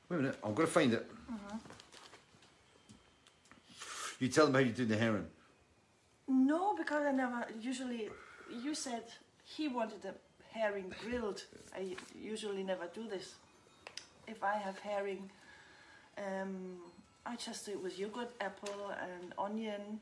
wait 0.08 0.18
a 0.18 0.20
minute, 0.20 0.38
I'm 0.44 0.54
gonna 0.54 0.68
find 0.68 0.92
it. 0.92 1.10
You 4.18 4.28
tell 4.28 4.46
them 4.46 4.54
how 4.54 4.60
you 4.60 4.70
do 4.70 4.84
the 4.84 4.96
heron. 4.96 5.26
No, 6.28 6.76
because 6.76 7.04
I 7.04 7.12
never 7.12 7.44
usually. 7.60 8.08
You 8.64 8.74
said 8.74 9.04
he 9.44 9.66
wanted 9.68 10.02
the 10.02 10.14
herring 10.52 10.94
grilled. 11.02 11.42
I 11.74 11.96
usually 12.14 12.62
never 12.62 12.86
do 12.94 13.08
this. 13.08 13.34
If 14.28 14.44
I 14.44 14.54
have 14.54 14.78
herring, 14.78 15.28
um, 16.18 16.76
I 17.26 17.34
just 17.36 17.66
do 17.66 17.72
it 17.72 17.82
with 17.82 17.98
yogurt, 17.98 18.30
apple, 18.40 18.92
and 19.00 19.34
onion. 19.38 20.00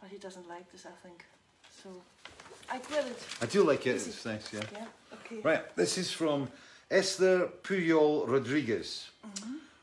But 0.00 0.10
he 0.10 0.16
doesn't 0.16 0.48
like 0.48 0.70
this, 0.72 0.86
I 0.86 1.06
think. 1.06 1.24
So 1.82 1.90
I 2.70 2.78
grill 2.78 3.06
it. 3.06 3.22
I 3.42 3.46
do 3.46 3.64
like 3.64 3.86
it, 3.86 3.96
it's 3.96 4.24
nice, 4.24 4.52
yeah. 4.52 4.60
Yeah. 4.72 4.86
Okay. 5.14 5.40
Right, 5.42 5.76
this 5.76 5.98
is 5.98 6.10
from 6.10 6.48
Esther 6.90 7.48
Puyol 7.62 8.26
Rodriguez. 8.26 9.10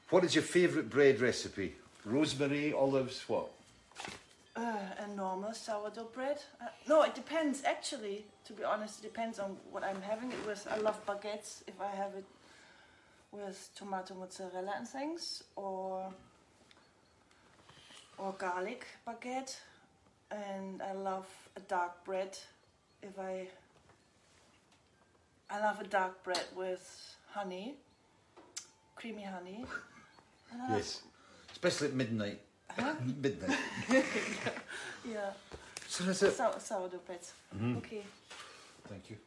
What 0.09 0.23
is 0.23 0.33
your 0.33 0.43
favourite 0.43 0.89
bread 0.89 1.19
recipe? 1.21 1.75
Rosemary, 2.03 2.73
olives, 2.73 3.23
what? 3.27 3.49
Uh, 4.55 4.77
a 4.99 5.07
normal 5.15 5.53
sourdough 5.53 6.09
bread. 6.13 6.41
Uh, 6.61 6.65
no, 6.87 7.03
it 7.03 7.13
depends. 7.13 7.63
Actually, 7.63 8.25
to 8.45 8.53
be 8.53 8.63
honest, 8.63 8.99
it 8.99 9.07
depends 9.07 9.37
on 9.37 9.57
what 9.71 9.83
I'm 9.83 10.01
having 10.01 10.31
it 10.31 10.45
with. 10.47 10.67
I 10.71 10.77
love 10.77 11.03
baguettes 11.05 11.61
if 11.67 11.79
I 11.81 11.93
have 11.95 12.13
it 12.15 12.25
with 13.31 13.69
tomato 13.75 14.15
mozzarella 14.15 14.73
and 14.77 14.87
things, 14.87 15.43
or 15.55 16.11
or 18.17 18.33
garlic 18.37 18.85
baguette. 19.07 19.57
And 20.31 20.81
I 20.81 20.93
love 20.93 21.27
a 21.55 21.59
dark 21.61 22.03
bread 22.05 22.37
if 23.03 23.19
I. 23.19 23.47
I 25.49 25.59
love 25.59 25.79
a 25.79 25.83
dark 25.85 26.23
bread 26.23 26.43
with 26.55 27.15
honey, 27.31 27.75
creamy 28.95 29.23
honey. 29.23 29.65
And 30.51 30.61
I 30.61 30.67
love- 30.69 30.77
Yes. 30.77 31.01
Especially 31.51 31.87
at 31.87 31.93
midnight. 31.93 32.41
midnight. 33.21 33.57
Yeah. 35.07 35.31
So 35.87 36.03
that's 36.03 36.23
it. 36.23 36.33
Sour, 36.33 36.59
sourdough 36.59 36.97
bread. 37.05 37.19
Mm-hmm. 37.55 37.77
Okay. 37.77 38.03
Thank 38.89 39.09
you. 39.11 39.17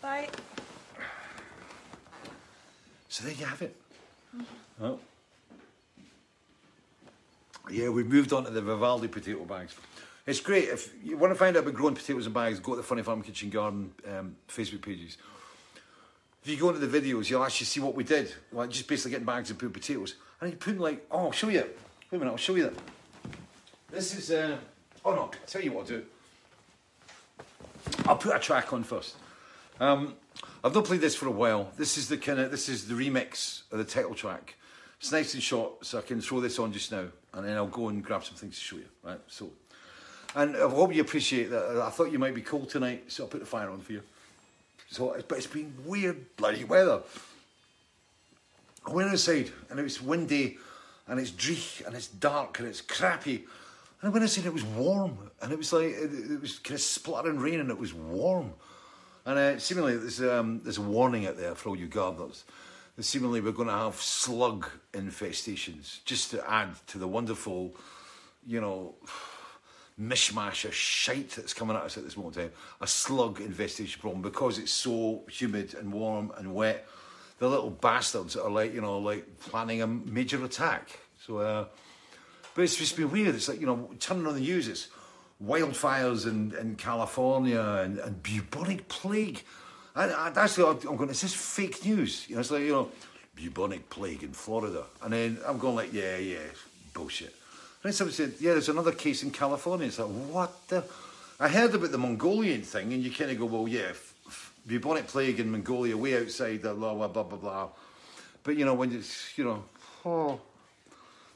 Bye. 0.00 0.28
So 3.08 3.24
there 3.24 3.32
you 3.34 3.44
have 3.44 3.60
it. 3.62 3.74
Mm-hmm. 4.36 4.84
Oh. 4.84 5.00
Yeah, 7.68 7.88
we've 7.88 8.06
moved 8.06 8.32
on 8.32 8.44
to 8.44 8.50
the 8.50 8.62
Vivaldi 8.62 9.08
potato 9.08 9.44
bags. 9.44 9.74
It's 10.26 10.40
great. 10.40 10.68
If 10.68 10.92
you 11.04 11.16
want 11.16 11.32
to 11.32 11.38
find 11.38 11.56
out 11.56 11.62
about 11.62 11.74
growing 11.74 11.94
potatoes 11.94 12.26
in 12.26 12.32
bags, 12.32 12.58
go 12.58 12.72
to 12.72 12.78
the 12.78 12.82
Funny 12.82 13.02
Farm 13.02 13.22
Kitchen 13.22 13.48
Garden 13.48 13.92
um, 14.08 14.36
Facebook 14.48 14.82
pages. 14.82 15.18
If 16.42 16.50
you 16.50 16.56
go 16.56 16.70
into 16.70 16.84
the 16.84 17.00
videos, 17.00 17.30
you'll 17.30 17.44
actually 17.44 17.66
see 17.66 17.80
what 17.80 17.94
we 17.94 18.02
did. 18.02 18.34
Like 18.52 18.70
just 18.70 18.88
basically 18.88 19.12
getting 19.12 19.26
bags 19.26 19.50
and 19.50 19.58
putting 19.58 19.72
potatoes. 19.72 20.16
And 20.40 20.50
you 20.50 20.56
put 20.56 20.72
them 20.72 20.80
like, 20.80 21.06
oh, 21.10 21.26
I'll 21.26 21.32
show 21.32 21.48
you. 21.48 21.60
Wait 21.60 22.16
a 22.16 22.18
minute, 22.18 22.30
I'll 22.32 22.36
show 22.36 22.56
you 22.56 22.64
that. 22.64 22.74
This 23.90 24.16
is, 24.16 24.32
uh, 24.32 24.56
oh 25.04 25.14
no, 25.14 25.20
I'll 25.22 25.30
tell 25.46 25.62
you 25.62 25.72
what 25.72 25.82
I'll 25.82 25.86
do. 25.86 26.04
I'll 28.06 28.16
put 28.16 28.34
a 28.34 28.38
track 28.40 28.72
on 28.72 28.82
first. 28.82 29.16
Um, 29.78 30.14
I've 30.64 30.74
not 30.74 30.84
played 30.84 31.00
this 31.00 31.14
for 31.14 31.28
a 31.28 31.32
while. 31.32 31.70
This 31.76 31.96
is 31.96 32.08
the 32.08 32.16
kind 32.16 32.40
of 32.40 32.50
this 32.50 32.68
is 32.68 32.88
the 32.88 32.94
remix 32.94 33.62
of 33.70 33.78
the 33.78 33.84
title 33.84 34.14
track. 34.14 34.56
It's 35.00 35.12
nice 35.12 35.34
and 35.34 35.42
short, 35.42 35.84
so 35.84 35.98
I 35.98 36.02
can 36.02 36.20
throw 36.20 36.40
this 36.40 36.58
on 36.58 36.72
just 36.72 36.90
now, 36.90 37.06
and 37.34 37.46
then 37.46 37.56
I'll 37.56 37.66
go 37.66 37.88
and 37.88 38.02
grab 38.02 38.24
some 38.24 38.34
things 38.34 38.56
to 38.56 38.60
show 38.60 38.76
you. 38.76 38.86
Right, 39.02 39.20
so, 39.26 39.50
and 40.36 40.54
I 40.54 40.68
hope 40.68 40.94
you 40.94 41.00
appreciate 41.00 41.50
that. 41.50 41.80
I 41.82 41.88
thought 41.88 42.12
you 42.12 42.18
might 42.18 42.34
be 42.34 42.42
cold 42.42 42.68
tonight, 42.68 43.04
so 43.08 43.24
I 43.24 43.28
put 43.28 43.40
the 43.40 43.46
fire 43.46 43.70
on 43.70 43.80
for 43.80 43.92
you. 43.92 44.02
So, 44.90 45.16
but 45.26 45.38
it's 45.38 45.46
been 45.46 45.72
weird 45.84 46.36
bloody 46.36 46.62
weather. 46.62 47.00
I 48.86 48.92
went 48.92 49.10
outside, 49.10 49.50
and 49.70 49.80
it 49.80 49.82
was 49.82 50.00
windy, 50.00 50.58
and 51.08 51.18
it's 51.18 51.30
dreich, 51.30 51.84
and 51.86 51.96
it's 51.96 52.06
dark, 52.06 52.58
and 52.58 52.68
it's 52.68 52.82
crappy. 52.82 53.46
And 54.00 54.04
I 54.04 54.08
went 54.10 54.24
outside, 54.24 54.44
and 54.44 54.48
it 54.48 54.52
was 54.52 54.64
warm, 54.64 55.16
and 55.40 55.52
it 55.52 55.58
was 55.58 55.72
like 55.72 55.86
it, 55.86 56.10
it 56.30 56.40
was 56.40 56.58
kind 56.58 56.74
of 56.74 56.82
splattering 56.82 57.38
rain, 57.38 57.58
and 57.58 57.70
it 57.70 57.78
was 57.78 57.94
warm. 57.94 58.52
And 59.24 59.38
uh, 59.38 59.58
seemingly 59.58 59.96
there's, 59.96 60.22
um, 60.22 60.60
there's 60.62 60.78
a 60.78 60.82
warning 60.82 61.26
out 61.26 61.38
there 61.38 61.54
for 61.54 61.70
all 61.70 61.76
you 61.76 61.86
gardeners. 61.86 62.44
That 62.96 63.04
seemingly 63.04 63.40
we're 63.40 63.52
going 63.52 63.68
to 63.68 63.74
have 63.74 63.96
slug 63.96 64.68
infestations, 64.92 66.04
just 66.04 66.30
to 66.32 66.48
add 66.48 66.74
to 66.88 66.98
the 66.98 67.08
wonderful, 67.08 67.74
you 68.46 68.60
know, 68.60 68.94
mishmash 70.00 70.64
of 70.64 70.74
shite 70.74 71.30
that's 71.30 71.54
coming 71.54 71.76
at 71.76 71.82
us 71.82 71.96
at 71.96 72.04
this 72.04 72.16
moment 72.16 72.36
in 72.36 72.42
time. 72.44 72.52
A 72.80 72.86
slug 72.86 73.40
infestation 73.40 74.00
problem 74.00 74.22
because 74.22 74.58
it's 74.58 74.72
so 74.72 75.22
humid 75.30 75.74
and 75.74 75.92
warm 75.92 76.32
and 76.36 76.54
wet. 76.54 76.86
The 77.38 77.48
little 77.48 77.70
bastards 77.70 78.36
are 78.36 78.50
like, 78.50 78.74
you 78.74 78.80
know, 78.80 78.98
like 78.98 79.38
planning 79.40 79.82
a 79.82 79.86
major 79.86 80.42
attack. 80.44 80.98
So, 81.26 81.38
uh, 81.38 81.66
but 82.54 82.62
it's 82.62 82.76
just 82.76 82.96
been 82.96 83.10
weird. 83.10 83.34
It's 83.34 83.48
like, 83.48 83.60
you 83.60 83.66
know, 83.66 83.90
turning 84.00 84.26
on 84.26 84.34
the 84.34 84.40
news, 84.40 84.68
it's 84.68 84.88
wildfires 85.44 86.26
in, 86.26 86.54
in 86.56 86.76
California 86.76 87.60
and, 87.60 87.98
and 87.98 88.22
bubonic 88.22 88.88
plague. 88.88 89.42
And, 89.94 90.10
and 90.10 90.36
actually, 90.36 90.78
I'm 90.88 90.96
going, 90.96 91.10
is 91.10 91.20
this 91.22 91.34
fake 91.34 91.84
news? 91.84 92.28
You 92.28 92.36
know, 92.36 92.40
it's 92.40 92.50
like, 92.50 92.62
you 92.62 92.72
know, 92.72 92.90
bubonic 93.34 93.88
plague 93.90 94.22
in 94.22 94.32
Florida. 94.32 94.84
And 95.02 95.12
then 95.12 95.38
I'm 95.46 95.58
going 95.58 95.76
like, 95.76 95.92
yeah, 95.92 96.16
yeah, 96.16 96.38
bullshit. 96.94 97.34
Then 97.86 97.92
somebody 97.92 98.16
said, 98.16 98.34
yeah, 98.40 98.50
there's 98.54 98.68
another 98.68 98.90
case 98.90 99.22
in 99.22 99.30
California. 99.30 99.86
It's 99.86 100.00
like, 100.00 100.08
what 100.08 100.66
the? 100.66 100.82
I 101.38 101.46
heard 101.46 101.72
about 101.72 101.92
the 101.92 101.98
Mongolian 101.98 102.62
thing, 102.62 102.92
and 102.92 103.00
you 103.00 103.12
kind 103.12 103.30
of 103.30 103.38
go, 103.38 103.44
well, 103.44 103.68
yeah, 103.68 103.90
f- 103.90 104.14
f- 104.26 104.52
bubonic 104.66 105.06
plague 105.06 105.38
in 105.38 105.52
Mongolia, 105.52 105.96
way 105.96 106.20
outside, 106.20 106.62
the 106.62 106.74
blah, 106.74 106.94
blah, 106.94 107.06
blah, 107.06 107.22
blah, 107.22 107.38
blah. 107.38 107.68
But, 108.42 108.56
you 108.56 108.64
know, 108.64 108.74
when 108.74 108.92
it's, 108.92 109.38
you 109.38 109.44
know, 109.44 109.62
oh. 110.04 110.40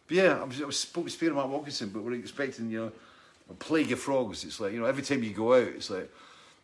But 0.09 0.16
yeah, 0.16 0.40
I 0.40 0.43
was, 0.43 0.60
I 0.60 0.64
was 0.64 0.81
spoke 0.81 1.09
to 1.09 1.32
Mark 1.32 1.48
Wilkinson, 1.48 1.90
but 1.90 2.02
we're 2.02 2.14
expecting, 2.14 2.68
you 2.68 2.81
know, 2.81 2.93
a 3.48 3.55
plague 3.55 3.93
of 3.93 4.01
frogs. 4.01 4.43
It's 4.43 4.59
like, 4.59 4.72
you 4.72 4.81
know, 4.81 4.86
every 4.86 5.05
time 5.05 5.22
you 5.22 5.31
go 5.31 5.55
out, 5.55 5.68
it's 5.68 5.89
like, 5.89 6.10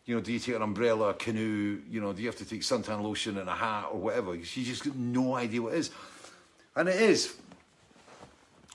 you 0.05 0.17
know, 0.17 0.21
do 0.21 0.33
you 0.33 0.41
take 0.41 0.57
an 0.57 0.63
umbrella, 0.63 1.11
a 1.11 1.15
canoe, 1.15 1.81
you 1.89 2.01
know, 2.01 2.13
do 2.13 2.23
you 2.23 2.29
have 2.29 2.39
to 2.39 2.45
take 2.45 2.63
suntan 2.63 3.03
lotion 3.03 3.39
and 3.39 3.49
a 3.49 3.55
hat 3.55 3.91
or 3.93 4.01
whatever? 4.01 4.35
You 4.35 4.43
just 4.43 4.85
got 4.85 4.97
no 4.97 5.37
idea 5.37 5.63
what 5.63 5.75
it 5.75 5.79
is. 5.79 5.91
And 6.75 6.89
it 6.89 7.01
is. 7.01 7.37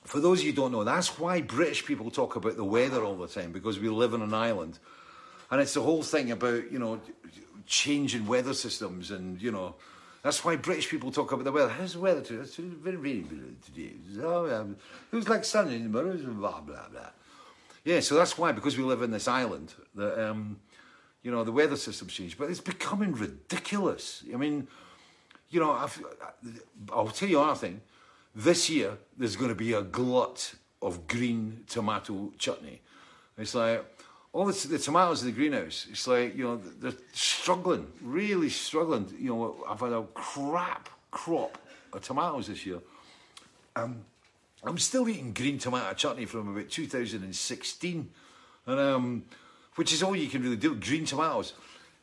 For 0.03 0.19
those 0.19 0.43
you 0.43 0.51
who 0.51 0.55
don't 0.55 0.71
know, 0.71 0.83
that's 0.83 1.19
why 1.19 1.41
British 1.41 1.85
people 1.85 2.09
talk 2.09 2.35
about 2.35 2.57
the 2.57 2.63
weather 2.63 3.03
all 3.03 3.15
the 3.15 3.27
time, 3.27 3.51
because 3.51 3.79
we 3.79 3.89
live 3.89 4.13
on 4.13 4.21
an 4.21 4.33
island. 4.33 4.79
And 5.49 5.61
it's 5.61 5.73
the 5.73 5.81
whole 5.81 6.01
thing 6.01 6.31
about, 6.31 6.71
you 6.71 6.79
know, 6.79 6.99
changing 7.67 8.25
weather 8.25 8.53
systems 8.53 9.11
and, 9.11 9.41
you 9.41 9.51
know, 9.51 9.75
that's 10.23 10.45
why 10.45 10.55
British 10.55 10.87
people 10.89 11.11
talk 11.11 11.31
about 11.31 11.45
the 11.45 11.51
weather. 11.51 11.69
How's 11.69 11.93
the 11.93 11.99
weather 11.99 12.21
today? 12.21 12.41
It's 12.41 12.55
very, 12.55 12.95
very 12.95 13.25
today. 13.65 13.93
Oh, 14.21 14.45
it 15.11 15.15
was 15.15 15.27
like 15.27 15.43
sun 15.43 15.69
in 15.69 15.83
the 15.83 15.89
morning, 15.89 16.33
blah, 16.33 16.61
blah, 16.61 16.89
blah. 16.89 17.09
Yeah, 17.83 17.99
so 18.01 18.15
that's 18.15 18.37
why, 18.37 18.51
because 18.51 18.77
we 18.77 18.83
live 18.83 19.01
in 19.01 19.09
this 19.09 19.27
island, 19.27 19.73
that, 19.95 20.29
um, 20.29 20.59
you 21.23 21.31
know, 21.31 21.43
the 21.43 21.51
weather 21.51 21.75
system's 21.75 22.13
changed. 22.13 22.37
But 22.37 22.51
it's 22.51 22.61
becoming 22.61 23.13
ridiculous. 23.13 24.23
I 24.31 24.37
mean, 24.37 24.67
you 25.49 25.59
know, 25.59 25.71
I've, 25.71 26.03
I'll 26.91 27.07
tell 27.07 27.27
you 27.27 27.39
another 27.41 27.59
thing. 27.59 27.81
This 28.33 28.69
year, 28.69 28.97
there's 29.17 29.35
going 29.35 29.49
to 29.49 29.55
be 29.55 29.73
a 29.73 29.81
glut 29.81 30.55
of 30.81 31.07
green 31.07 31.63
tomato 31.67 32.31
chutney. 32.37 32.81
It's 33.37 33.55
like, 33.55 33.85
all 34.33 34.45
the, 34.45 34.67
the 34.67 34.79
tomatoes 34.79 35.21
in 35.21 35.27
the 35.27 35.33
greenhouse, 35.33 35.87
it's 35.89 36.07
like, 36.07 36.35
you 36.35 36.43
know, 36.43 36.57
they're 36.57 36.93
struggling, 37.11 37.87
really 38.01 38.49
struggling. 38.49 39.13
You 39.19 39.29
know, 39.29 39.65
I've 39.67 39.81
had 39.81 39.91
a 39.91 40.03
crap 40.13 40.89
crop 41.11 41.57
of 41.91 42.01
tomatoes 42.01 42.47
this 42.47 42.65
year. 42.65 42.79
Um, 43.75 44.05
I'm 44.63 44.77
still 44.77 45.09
eating 45.09 45.33
green 45.33 45.57
tomato 45.57 45.93
chutney 45.93 46.25
from 46.25 46.55
about 46.55 46.69
2016, 46.69 48.09
and 48.67 48.79
um, 48.79 49.23
which 49.75 49.91
is 49.91 50.03
all 50.03 50.15
you 50.15 50.27
can 50.27 50.43
really 50.43 50.55
do. 50.55 50.75
Green 50.75 51.03
tomatoes. 51.05 51.53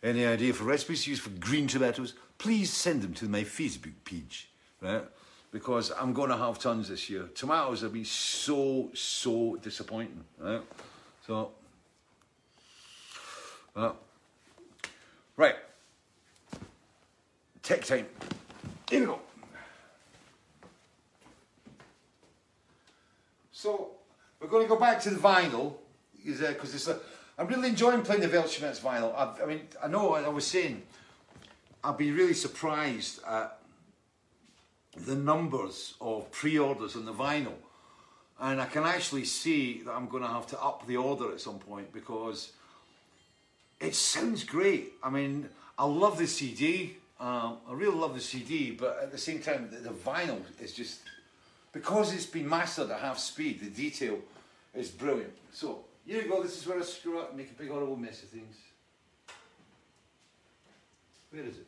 Any 0.03 0.27
idea 0.27 0.53
for 0.53 0.65
recipes 0.65 1.07
used 1.07 1.23
for 1.23 1.31
green 1.31 1.67
tomatoes? 1.67 2.15
Please 2.37 2.73
send 2.73 3.03
them 3.03 3.15
to 3.15 3.27
my 3.27 3.43
Facebook 3.43 3.95
page, 4.05 4.51
right? 4.81 5.05
Because 5.51 5.91
I'm 5.99 6.13
going 6.13 6.31
to 6.31 6.37
have 6.37 6.59
tons 6.59 6.89
this 6.89 7.09
year. 7.09 7.29
Tomatoes 7.35 7.81
have 7.81 7.93
been 7.93 8.05
so 8.05 8.91
so 8.95 9.57
disappointing, 9.57 10.23
right? 10.39 10.61
So, 11.27 11.53
uh, 13.75 13.93
right. 15.37 15.57
Tech 17.63 17.85
time. 17.85 18.07
Here 18.91 19.01
we 19.01 19.07
go. 19.07 19.21
So 23.53 23.91
we're 24.41 24.49
going 24.49 24.63
to 24.63 24.69
go 24.69 24.79
back 24.79 25.01
to 25.03 25.11
the 25.11 25.19
vinyl 25.19 25.75
Is 26.25 26.41
because 26.41 26.75
it's 26.75 26.89
a, 26.89 26.99
I'm 27.39 27.47
really 27.47 27.69
enjoying 27.69 28.03
playing 28.03 28.23
the 28.23 28.29
Weltschmerz 28.29 28.81
vinyl. 28.81 29.15
I've, 29.17 29.41
I 29.43 29.47
mean, 29.47 29.61
I 29.83 29.89
know, 29.89 30.15
I 30.15 30.29
was 30.29 30.47
saying, 30.47 30.83
I've 31.83 31.99
been 31.99 32.15
really 32.15 32.35
surprised 32.35 33.21
at 33.27 33.58
the 34.97 35.15
numbers 35.15 35.95
of 36.01 36.31
pre-orders 36.31 36.97
on 36.97 37.05
the 37.05 37.13
vinyl. 37.13 37.55
And 38.41 38.61
I 38.61 38.67
can 38.67 38.85
actually 38.85 39.25
see 39.25 39.83
that 39.83 39.93
I'm 39.93 40.09
going 40.09 40.23
to 40.23 40.29
have 40.29 40.47
to 40.49 40.63
up 40.63 40.87
the 40.87 40.97
order 40.97 41.33
at 41.33 41.41
some 41.41 41.59
point 41.59 41.93
because 41.93 42.53
it 43.81 43.95
sounds 43.95 44.45
great. 44.45 44.93
I 45.03 45.11
mean, 45.11 45.49
I 45.79 45.85
love 45.85 46.19
the 46.19 46.27
CD. 46.27 46.97
Um, 47.21 47.59
I 47.69 47.73
really 47.73 47.97
love 47.97 48.15
the 48.15 48.21
CD, 48.21 48.71
but 48.71 49.01
at 49.03 49.11
the 49.11 49.19
same 49.19 49.41
time, 49.41 49.71
the, 49.71 49.79
the 49.79 49.91
vinyl 49.91 50.41
is 50.61 50.73
just 50.73 51.01
because 51.73 52.15
it's 52.15 52.27
been 52.27 52.49
mastered 52.49 52.91
at 52.91 53.01
half 53.01 53.19
speed. 53.19 53.61
The 53.61 53.71
detail 53.71 54.19
is 54.75 54.89
brilliant. 54.89 55.33
So 55.53 55.85
here 56.07 56.23
you 56.23 56.29
go. 56.29 56.43
This 56.43 56.57
is 56.57 56.67
where 56.67 56.79
I 56.79 56.83
screw 56.83 57.19
up 57.19 57.37
make 57.37 57.51
a 57.51 57.55
big 57.55 57.71
horrible 57.71 57.97
mess 57.97 58.23
of 58.23 58.29
things. 58.29 58.57
Where 61.31 61.43
is 61.43 61.57
it? 61.59 61.67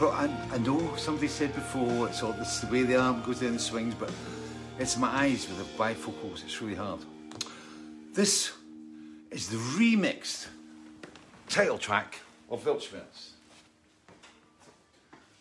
But 0.00 0.14
I, 0.14 0.30
I 0.52 0.58
know 0.58 0.96
somebody 0.96 1.28
said 1.28 1.54
before 1.54 2.08
it's 2.08 2.22
all 2.22 2.32
this 2.32 2.54
is 2.54 2.60
the 2.62 2.72
way 2.72 2.84
the 2.84 2.96
arm 2.96 3.22
goes 3.22 3.40
down 3.40 3.52
the 3.52 3.58
swings, 3.58 3.94
but 3.94 4.10
it's 4.78 4.96
my 4.96 5.08
eyes 5.08 5.46
with 5.46 5.58
the 5.58 5.64
bifocals. 5.76 6.42
It's 6.42 6.62
really 6.62 6.74
hard. 6.74 7.00
This 8.14 8.50
is 9.30 9.50
the 9.50 9.58
remixed 9.58 10.46
title 11.50 11.76
track 11.76 12.20
of 12.50 12.64
Weltschmerz. 12.64 13.32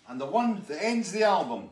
And 0.10 0.20
the 0.20 0.26
one 0.26 0.62
that 0.68 0.84
ends 0.84 1.14
the 1.14 1.24
album. 1.24 1.70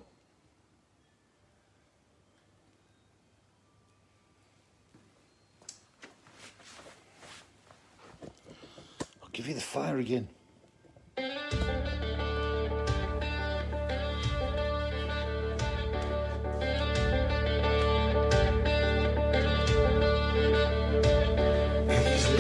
Give 9.38 9.48
you 9.50 9.54
the 9.54 9.62
fire 9.62 10.00
again. 10.00 10.28
Please 11.16 11.28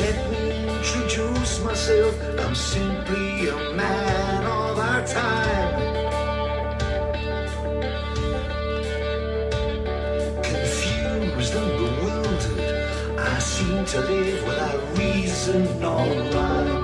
let 0.02 0.18
me 0.32 0.76
introduce 0.76 1.64
myself. 1.64 2.16
I'm 2.40 2.56
simply 2.56 3.50
a 3.50 3.74
man 3.76 4.44
of 4.44 4.80
our 4.80 5.06
time. 5.06 5.74
Confused 10.42 11.54
and 11.54 11.72
bewildered, 11.78 13.20
I 13.20 13.38
seem 13.38 13.86
to 13.86 14.00
live 14.02 14.44
without 14.48 14.98
reason 14.98 15.84
or 15.84 16.08
rhyme. 16.34 16.77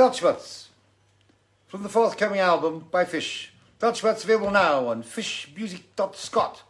Weltschmerz 0.00 0.68
from 1.66 1.82
the 1.82 1.90
forthcoming 1.90 2.40
album 2.40 2.86
by 2.90 3.04
Fish. 3.04 3.52
Weltschmerz 3.80 4.24
available 4.24 4.50
now 4.50 4.88
on 4.88 5.02
fishmusic.scot 5.02 6.62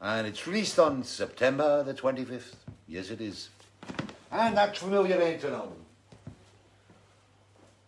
and 0.00 0.24
it's 0.24 0.46
released 0.46 0.78
on 0.78 1.02
September 1.02 1.82
the 1.82 1.92
25th. 1.92 2.54
Yes, 2.86 3.10
it 3.10 3.20
is. 3.20 3.48
And 4.30 4.56
that 4.56 4.76
familiar 4.76 5.20
album. 5.20 5.84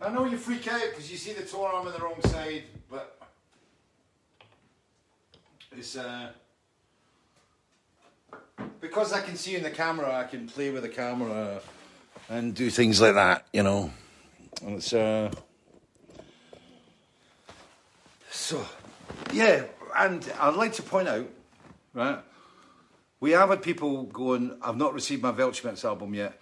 I 0.01 0.09
know 0.09 0.25
you 0.25 0.37
freak 0.37 0.67
out 0.67 0.83
because 0.91 1.13
you 1.13 1.17
see 1.17 1.33
the 1.33 1.43
torn 1.43 1.73
arm 1.73 1.87
on 1.87 1.93
the 1.93 2.01
wrong 2.01 2.21
side, 2.23 2.65
but 2.91 3.21
it's 5.71 5.97
uh, 5.97 6.31
because 8.81 9.13
I 9.13 9.21
can 9.21 9.37
see 9.37 9.55
in 9.55 9.63
the 9.63 9.71
camera, 9.71 10.13
I 10.13 10.25
can 10.25 10.49
play 10.49 10.71
with 10.71 10.83
the 10.83 10.89
camera 10.89 11.61
and 12.29 12.53
do 12.53 12.69
things 12.69 13.01
like 13.01 13.15
that, 13.15 13.47
you 13.53 13.63
know. 13.63 13.93
And 14.65 14.77
it's 14.77 14.93
uh 14.93 15.31
so 18.31 18.65
yeah, 19.33 19.65
and 19.97 20.31
I'd 20.41 20.55
like 20.55 20.73
to 20.75 20.83
point 20.83 21.09
out, 21.09 21.29
right? 21.95 22.19
We 23.21 23.31
have 23.33 23.51
had 23.51 23.63
people 23.63 24.05
going, 24.05 24.57
I've 24.63 24.77
not 24.77 24.95
received 24.95 25.23
my 25.23 25.33
Weltschmerz 25.33 25.85
album 25.85 26.13
yet. 26.13 26.41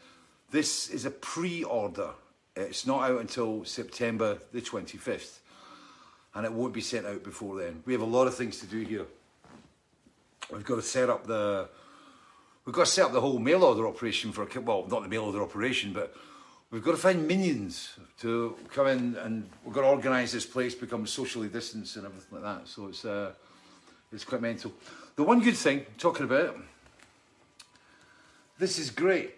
This 0.50 0.88
is 0.88 1.04
a 1.04 1.10
pre-order. 1.10 2.10
It's 2.56 2.86
not 2.86 3.08
out 3.08 3.20
until 3.20 3.64
September 3.64 4.38
the 4.52 4.60
25th. 4.60 5.40
And 6.34 6.46
it 6.46 6.52
won't 6.52 6.72
be 6.72 6.80
sent 6.80 7.06
out 7.06 7.22
before 7.22 7.58
then. 7.58 7.82
We 7.86 7.92
have 7.92 8.02
a 8.02 8.06
lot 8.06 8.26
of 8.26 8.34
things 8.34 8.60
to 8.60 8.66
do 8.66 8.80
here. 8.80 9.06
We've 10.50 10.64
got 10.64 10.76
to 10.76 10.82
set 10.82 11.10
up 11.10 11.26
the 11.26 11.68
we've 12.64 12.74
got 12.74 12.86
to 12.86 12.90
set 12.90 13.04
up 13.04 13.12
the 13.12 13.20
whole 13.20 13.38
mail 13.38 13.62
order 13.62 13.86
operation 13.86 14.32
for 14.32 14.48
well, 14.60 14.86
not 14.88 15.02
the 15.02 15.08
mail 15.08 15.24
order 15.24 15.42
operation, 15.42 15.92
but 15.92 16.14
we've 16.70 16.84
got 16.84 16.92
to 16.92 16.96
find 16.96 17.26
minions 17.26 17.96
to 18.20 18.56
come 18.72 18.86
in 18.86 19.16
and 19.16 19.48
we've 19.64 19.74
got 19.74 19.82
to 19.82 19.88
organise 19.88 20.32
this 20.32 20.46
place, 20.46 20.74
become 20.74 21.06
socially 21.06 21.48
distanced 21.48 21.96
and 21.96 22.06
everything 22.06 22.40
like 22.40 22.42
that. 22.42 22.68
So 22.68 22.88
it's 22.88 23.04
uh, 23.04 23.32
it's 24.12 24.24
quite 24.24 24.42
mental. 24.42 24.72
The 25.16 25.22
one 25.22 25.40
good 25.40 25.56
thing, 25.56 25.86
talking 25.98 26.24
about 26.24 26.44
it, 26.46 26.54
this 28.58 28.78
is 28.78 28.90
great. 28.90 29.34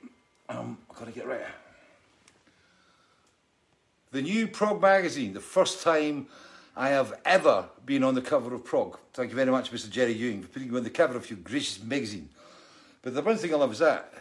Um, 0.48 0.78
I've 0.90 0.96
got 0.96 1.06
to 1.06 1.12
get 1.12 1.26
right. 1.26 1.40
The 4.10 4.22
new 4.22 4.46
Prog 4.46 4.80
magazine, 4.80 5.32
the 5.32 5.40
first 5.40 5.82
time 5.82 6.26
I 6.76 6.90
have 6.90 7.14
ever 7.24 7.66
been 7.86 8.04
on 8.04 8.14
the 8.14 8.20
cover 8.20 8.54
of 8.54 8.64
Prog. 8.64 8.98
Thank 9.14 9.30
you 9.30 9.36
very 9.36 9.50
much, 9.50 9.70
Mr. 9.70 9.88
Jerry 9.90 10.12
Ewing, 10.12 10.42
for 10.42 10.48
putting 10.48 10.70
me 10.70 10.76
on 10.76 10.84
the 10.84 10.90
cover 10.90 11.16
of 11.16 11.28
your 11.30 11.38
gracious 11.38 11.82
magazine. 11.82 12.28
But 13.00 13.14
the 13.14 13.22
one 13.22 13.36
thing 13.36 13.52
I 13.52 13.56
love 13.56 13.72
is 13.72 13.78
that. 13.78 14.12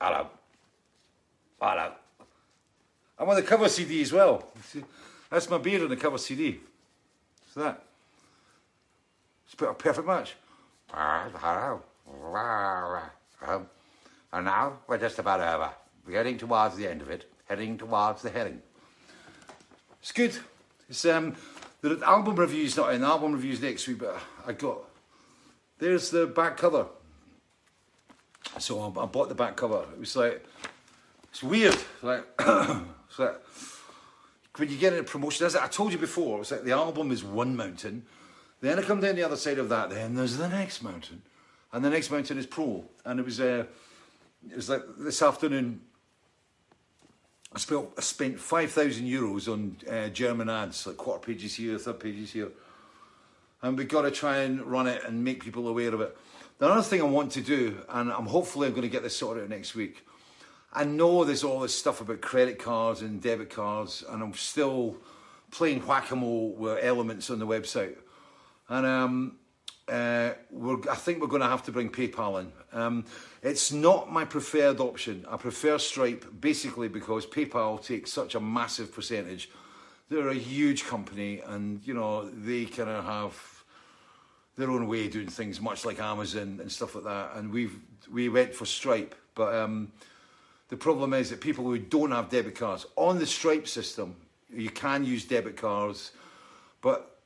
Hello. 0.00 0.28
Hello. 1.60 1.92
I'm 3.20 3.28
on 3.28 3.36
the 3.36 3.42
cover 3.42 3.68
CD 3.68 4.00
as 4.00 4.14
well. 4.14 4.50
See, 4.64 4.82
that's 5.28 5.50
my 5.50 5.58
beard 5.58 5.82
on 5.82 5.90
the 5.90 5.96
cover 5.96 6.16
CD. 6.16 6.58
So 7.52 7.60
that. 7.60 7.84
It's 9.44 9.52
about 9.52 9.72
a 9.72 9.74
perfect 9.74 10.06
match. 10.06 10.36
Um, 13.46 13.66
and 14.32 14.44
now 14.46 14.78
we're 14.88 14.96
just 14.96 15.18
about 15.18 15.40
over. 15.40 15.70
We're 16.06 16.16
heading 16.16 16.38
towards 16.38 16.76
the 16.76 16.88
end 16.88 17.02
of 17.02 17.10
it, 17.10 17.30
heading 17.46 17.76
towards 17.76 18.22
the 18.22 18.30
heading. 18.30 18.62
It's 20.00 20.12
good. 20.12 20.34
It's 20.88 21.04
um 21.04 21.36
the 21.82 22.00
album 22.04 22.36
review's 22.36 22.76
not 22.76 22.94
in. 22.94 23.02
The 23.02 23.06
album 23.06 23.32
review's 23.32 23.60
next 23.60 23.86
week, 23.86 23.98
but 23.98 24.18
I 24.46 24.52
got 24.52 24.78
there's 25.78 26.10
the 26.10 26.26
back 26.26 26.56
cover. 26.56 26.86
So 28.58 28.80
I, 28.80 29.02
I 29.02 29.06
bought 29.06 29.28
the 29.28 29.34
back 29.34 29.56
cover. 29.56 29.84
It 29.92 30.00
was 30.00 30.16
like 30.16 30.44
it's 31.30 31.42
weird. 31.42 31.76
Like 32.02 32.24
it's 33.10 33.18
like 33.18 33.34
when 34.56 34.70
you 34.70 34.76
get 34.78 34.92
into 34.92 35.04
promotion, 35.04 35.46
as 35.46 35.56
I 35.56 35.66
told 35.66 35.92
you 35.92 35.98
before, 35.98 36.36
it 36.36 36.38
was 36.40 36.50
like 36.52 36.64
the 36.64 36.72
album 36.72 37.10
is 37.10 37.24
one 37.24 37.56
mountain. 37.56 38.04
Then 38.60 38.78
I 38.78 38.82
come 38.82 39.00
down 39.00 39.16
the 39.16 39.24
other 39.24 39.36
side 39.36 39.58
of 39.58 39.68
that. 39.70 39.90
Then 39.90 40.14
there's 40.14 40.36
the 40.36 40.48
next 40.48 40.82
mountain, 40.82 41.22
and 41.72 41.84
the 41.84 41.90
next 41.90 42.10
mountain 42.10 42.38
is 42.38 42.46
pro. 42.46 42.84
And 43.04 43.18
it 43.18 43.24
was 43.24 43.40
uh, 43.40 43.64
it 44.48 44.56
was 44.56 44.68
like 44.68 44.82
this 44.98 45.22
afternoon. 45.22 45.80
I 47.52 47.58
spent 47.58 47.88
I 47.98 48.00
spent 48.00 48.38
five 48.38 48.70
thousand 48.70 49.06
euros 49.06 49.52
on 49.52 49.76
uh, 49.90 50.08
German 50.08 50.48
ads, 50.48 50.86
like 50.86 50.96
quarter 50.96 51.26
pages 51.26 51.56
here, 51.56 51.78
third 51.78 51.98
pages 51.98 52.32
here, 52.32 52.50
and 53.62 53.76
we've 53.76 53.88
got 53.88 54.02
to 54.02 54.10
try 54.12 54.38
and 54.38 54.62
run 54.62 54.86
it 54.86 55.02
and 55.04 55.24
make 55.24 55.42
people 55.42 55.66
aware 55.66 55.92
of 55.92 56.00
it. 56.00 56.16
The 56.58 56.68
other 56.68 56.82
thing 56.82 57.00
I 57.00 57.04
want 57.04 57.32
to 57.32 57.40
do, 57.40 57.78
and 57.88 58.12
I'm 58.12 58.26
hopefully 58.26 58.68
I'm 58.68 58.74
going 58.74 58.82
to 58.82 58.88
get 58.88 59.02
this 59.02 59.16
sorted 59.16 59.44
out 59.44 59.48
next 59.48 59.74
week. 59.74 60.04
I 60.72 60.84
know 60.84 61.24
there's 61.24 61.42
all 61.42 61.60
this 61.60 61.74
stuff 61.74 62.00
about 62.00 62.20
credit 62.20 62.58
cards 62.58 63.02
and 63.02 63.20
debit 63.20 63.50
cards, 63.50 64.04
and 64.08 64.22
I'm 64.22 64.34
still 64.34 64.96
playing 65.50 65.80
whack-a-mole 65.80 66.52
with 66.52 66.78
elements 66.82 67.28
on 67.30 67.40
the 67.40 67.46
website. 67.46 67.96
And 68.68 68.86
um, 68.86 69.36
uh, 69.88 70.30
I 70.88 70.94
think 70.94 71.20
we're 71.20 71.26
going 71.26 71.42
to 71.42 71.48
have 71.48 71.64
to 71.64 71.72
bring 71.72 71.90
PayPal 71.90 72.40
in. 72.40 72.52
Um, 72.72 73.04
it's 73.42 73.72
not 73.72 74.12
my 74.12 74.24
preferred 74.24 74.78
option. 74.78 75.26
I 75.28 75.36
prefer 75.36 75.78
Stripe 75.78 76.24
basically 76.40 76.88
because 76.88 77.26
PayPal 77.26 77.84
takes 77.84 78.12
such 78.12 78.36
a 78.36 78.40
massive 78.40 78.94
percentage. 78.94 79.50
They're 80.08 80.28
a 80.28 80.34
huge 80.34 80.86
company, 80.86 81.40
and 81.40 81.80
you 81.84 81.94
know 81.94 82.28
they 82.28 82.66
kind 82.66 82.90
of 82.90 83.04
have 83.04 83.64
their 84.56 84.70
own 84.70 84.86
way 84.86 85.06
of 85.06 85.12
doing 85.12 85.28
things, 85.28 85.60
much 85.60 85.84
like 85.84 86.00
Amazon 86.00 86.58
and 86.60 86.70
stuff 86.70 86.94
like 86.94 87.04
that. 87.04 87.32
And 87.36 87.52
we've 87.52 87.76
we 88.12 88.28
went 88.28 88.54
for 88.54 88.66
Stripe, 88.66 89.14
but 89.34 89.54
um, 89.54 89.92
the 90.70 90.76
problem 90.76 91.12
is 91.12 91.30
that 91.30 91.40
people 91.40 91.64
who 91.64 91.78
don't 91.78 92.12
have 92.12 92.30
debit 92.30 92.54
cards 92.54 92.86
on 92.96 93.18
the 93.18 93.26
Stripe 93.26 93.68
system, 93.68 94.16
you 94.52 94.70
can 94.70 95.04
use 95.04 95.24
debit 95.24 95.56
cards, 95.56 96.12
but 96.80 97.18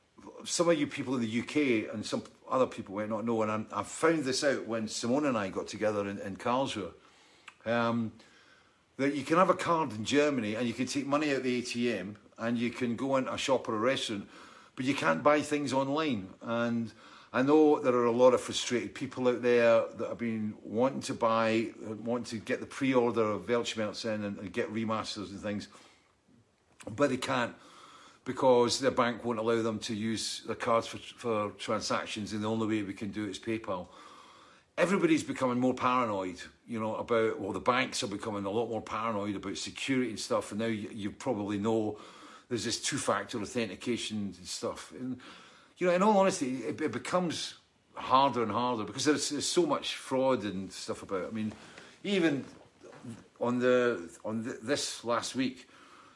some 0.43 0.67
of 0.67 0.79
you 0.79 0.87
people 0.87 1.15
in 1.15 1.21
the 1.21 1.39
UK 1.39 1.93
and 1.93 2.05
some 2.05 2.23
other 2.49 2.65
people 2.65 2.95
might 2.95 3.09
not 3.09 3.23
know, 3.23 3.43
and 3.43 3.51
I, 3.51 3.79
I 3.79 3.83
found 3.83 4.23
this 4.23 4.43
out 4.43 4.67
when 4.67 4.87
Simone 4.87 5.27
and 5.27 5.37
I 5.37 5.49
got 5.49 5.67
together 5.67 6.07
in, 6.09 6.17
in 6.19 6.35
Karlsruhe, 6.37 6.91
um, 7.65 8.11
that 8.97 9.15
you 9.15 9.23
can 9.23 9.37
have 9.37 9.49
a 9.49 9.55
card 9.55 9.91
in 9.93 10.05
Germany 10.05 10.55
and 10.55 10.67
you 10.67 10.73
can 10.73 10.87
take 10.87 11.05
money 11.05 11.33
out 11.33 11.43
the 11.43 11.61
ATM 11.61 12.15
and 12.37 12.57
you 12.57 12.71
can 12.71 12.95
go 12.95 13.15
into 13.15 13.33
a 13.33 13.37
shop 13.37 13.69
or 13.69 13.75
a 13.75 13.79
restaurant, 13.79 14.27
but 14.75 14.85
you 14.85 14.95
can't 14.95 15.23
buy 15.23 15.41
things 15.41 15.71
online. 15.71 16.29
And 16.41 16.91
I 17.35 17.41
know 17.41 17.79
there 17.79 17.93
are 17.95 18.05
a 18.05 18.11
lot 18.11 18.33
of 18.33 18.39
frustrated 18.39 18.95
people 18.95 19.27
out 19.27 19.41
there 19.41 19.83
that 19.97 20.07
have 20.07 20.17
been 20.17 20.53
wanting 20.63 21.01
to 21.01 21.13
buy, 21.13 21.71
wanting 22.01 22.39
to 22.39 22.45
get 22.45 22.61
the 22.61 22.65
pre-order 22.65 23.23
of 23.23 23.45
Weltschmerz 23.45 24.05
in 24.05 24.23
and, 24.23 24.39
and 24.39 24.53
get 24.53 24.73
remasters 24.73 25.31
and 25.31 25.41
things, 25.41 25.67
but 26.95 27.09
they 27.09 27.17
can't 27.17 27.53
because 28.23 28.79
their 28.79 28.89
bank 28.89 29.25
won't 29.25 29.39
allow 29.39 29.61
them 29.61 29.79
to 29.79 29.93
use 29.93 30.43
their 30.45 30.55
cards 30.55 30.87
for, 30.87 30.97
for 30.97 31.49
transactions, 31.57 32.31
and 32.31 32.41
the 32.41 32.49
only 32.49 32.67
way 32.67 32.83
we 32.83 32.93
can 32.93 33.11
do 33.11 33.25
it 33.25 33.31
is 33.31 33.39
PayPal. 33.39 33.87
Everybody's 34.77 35.23
becoming 35.23 35.59
more 35.59 35.73
paranoid, 35.73 36.41
you 36.65 36.79
know, 36.79 36.95
about, 36.95 37.37
well, 37.37 37.51
the 37.51 37.59
banks 37.59 38.01
are 38.01 38.07
becoming 38.07 38.45
a 38.45 38.49
lot 38.49 38.69
more 38.69 38.81
paranoid 38.81 39.35
about 39.35 39.57
security 39.57 40.11
and 40.11 40.19
stuff, 40.19 40.51
and 40.51 40.61
now 40.61 40.67
you, 40.67 40.89
you 40.93 41.11
probably 41.11 41.57
know 41.57 41.97
there's 42.47 42.63
this 42.63 42.81
two-factor 42.81 43.41
authentication 43.41 44.33
and 44.37 44.47
stuff. 44.47 44.93
And, 44.97 45.19
you 45.77 45.87
know, 45.87 45.93
in 45.93 46.01
all 46.01 46.17
honesty, 46.17 46.57
it, 46.57 46.79
it 46.81 46.91
becomes 46.91 47.55
harder 47.93 48.43
and 48.43 48.51
harder 48.51 48.83
because 48.83 49.05
there's, 49.05 49.29
there's 49.29 49.45
so 49.45 49.65
much 49.65 49.95
fraud 49.95 50.43
and 50.43 50.71
stuff 50.71 51.03
about 51.03 51.23
it. 51.23 51.27
I 51.31 51.33
mean, 51.33 51.53
even 52.03 52.45
on 53.39 53.59
the 53.59 54.09
on 54.23 54.43
the, 54.43 54.57
this 54.61 55.03
last 55.03 55.35
week, 55.35 55.67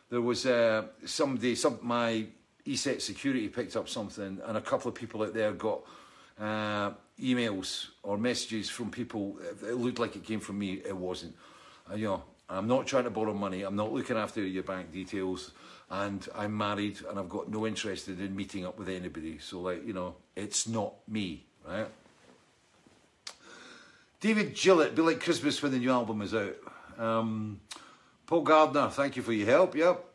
there 0.09 0.21
was 0.21 0.45
uh, 0.45 0.83
somebody, 1.05 1.55
some 1.55 1.79
my 1.81 2.25
ESET 2.65 3.01
security 3.01 3.47
picked 3.47 3.75
up 3.75 3.89
something, 3.89 4.39
and 4.45 4.57
a 4.57 4.61
couple 4.61 4.89
of 4.89 4.95
people 4.95 5.23
out 5.23 5.33
there 5.33 5.51
got 5.51 5.81
uh, 6.39 6.91
emails 7.21 7.87
or 8.03 8.17
messages 8.17 8.69
from 8.69 8.89
people. 8.89 9.37
It 9.61 9.75
looked 9.75 9.99
like 9.99 10.15
it 10.15 10.23
came 10.23 10.39
from 10.39 10.59
me. 10.59 10.81
It 10.85 10.95
wasn't. 10.95 11.35
Uh, 11.89 11.95
you 11.95 12.05
know, 12.05 12.23
I'm 12.49 12.67
not 12.67 12.87
trying 12.87 13.03
to 13.03 13.09
borrow 13.09 13.33
money. 13.33 13.63
I'm 13.63 13.75
not 13.75 13.91
looking 13.91 14.17
after 14.17 14.41
your 14.41 14.63
bank 14.63 14.91
details. 14.91 15.51
And 15.91 16.27
I'm 16.35 16.55
married, 16.55 16.99
and 17.09 17.17
I've 17.17 17.29
got 17.29 17.49
no 17.49 17.65
interest 17.65 18.07
in 18.07 18.35
meeting 18.35 18.65
up 18.65 18.77
with 18.77 18.89
anybody. 18.89 19.39
So, 19.39 19.61
like, 19.61 19.85
you 19.85 19.93
know, 19.93 20.15
it's 20.35 20.67
not 20.67 20.93
me, 21.07 21.45
right? 21.67 21.87
David 24.19 24.53
Gillett, 24.53 24.95
be 24.95 25.01
like 25.01 25.21
Christmas 25.21 25.61
when 25.63 25.71
the 25.71 25.79
new 25.79 25.91
album 25.91 26.21
is 26.21 26.35
out. 26.35 26.55
Um, 26.97 27.61
Paul 28.27 28.41
Gardner, 28.41 28.89
thank 28.89 29.15
you 29.15 29.23
for 29.23 29.33
your 29.33 29.47
help. 29.47 29.75
Yep. 29.75 30.05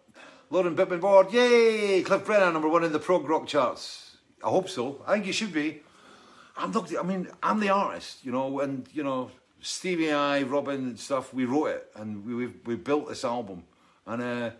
Lauren 0.51 0.77
Bittman 0.77 1.01
board, 1.01 1.33
yay! 1.33 2.03
Cliff 2.03 2.25
Brenner, 2.25 2.53
number 2.53 2.69
one 2.69 2.85
in 2.85 2.93
the 2.93 2.99
prog 2.99 3.29
rock 3.29 3.47
charts. 3.47 4.19
I 4.45 4.51
hope 4.51 4.69
so. 4.69 5.03
I 5.07 5.15
think 5.15 5.27
you 5.27 5.33
should 5.33 5.53
be. 5.53 5.83
I'm 6.57 6.71
not. 6.71 6.97
I 6.97 7.03
mean, 7.03 7.29
I'm 7.43 7.59
the 7.61 7.71
artist, 7.71 8.25
you 8.25 8.31
know, 8.31 8.61
and 8.61 8.87
you 8.93 9.03
know, 9.03 9.31
Stevie, 9.61 10.13
I, 10.13 10.43
Robin, 10.43 10.77
and 10.77 11.01
stuff. 11.01 11.35
We 11.35 11.47
wrote 11.47 11.69
it, 11.69 11.91
and 11.97 12.25
we 12.25 12.35
we, 12.35 12.47
we 12.65 12.77
built 12.77 13.09
this 13.09 13.25
album, 13.25 13.65
and 14.07 14.23
uh, 14.23 14.51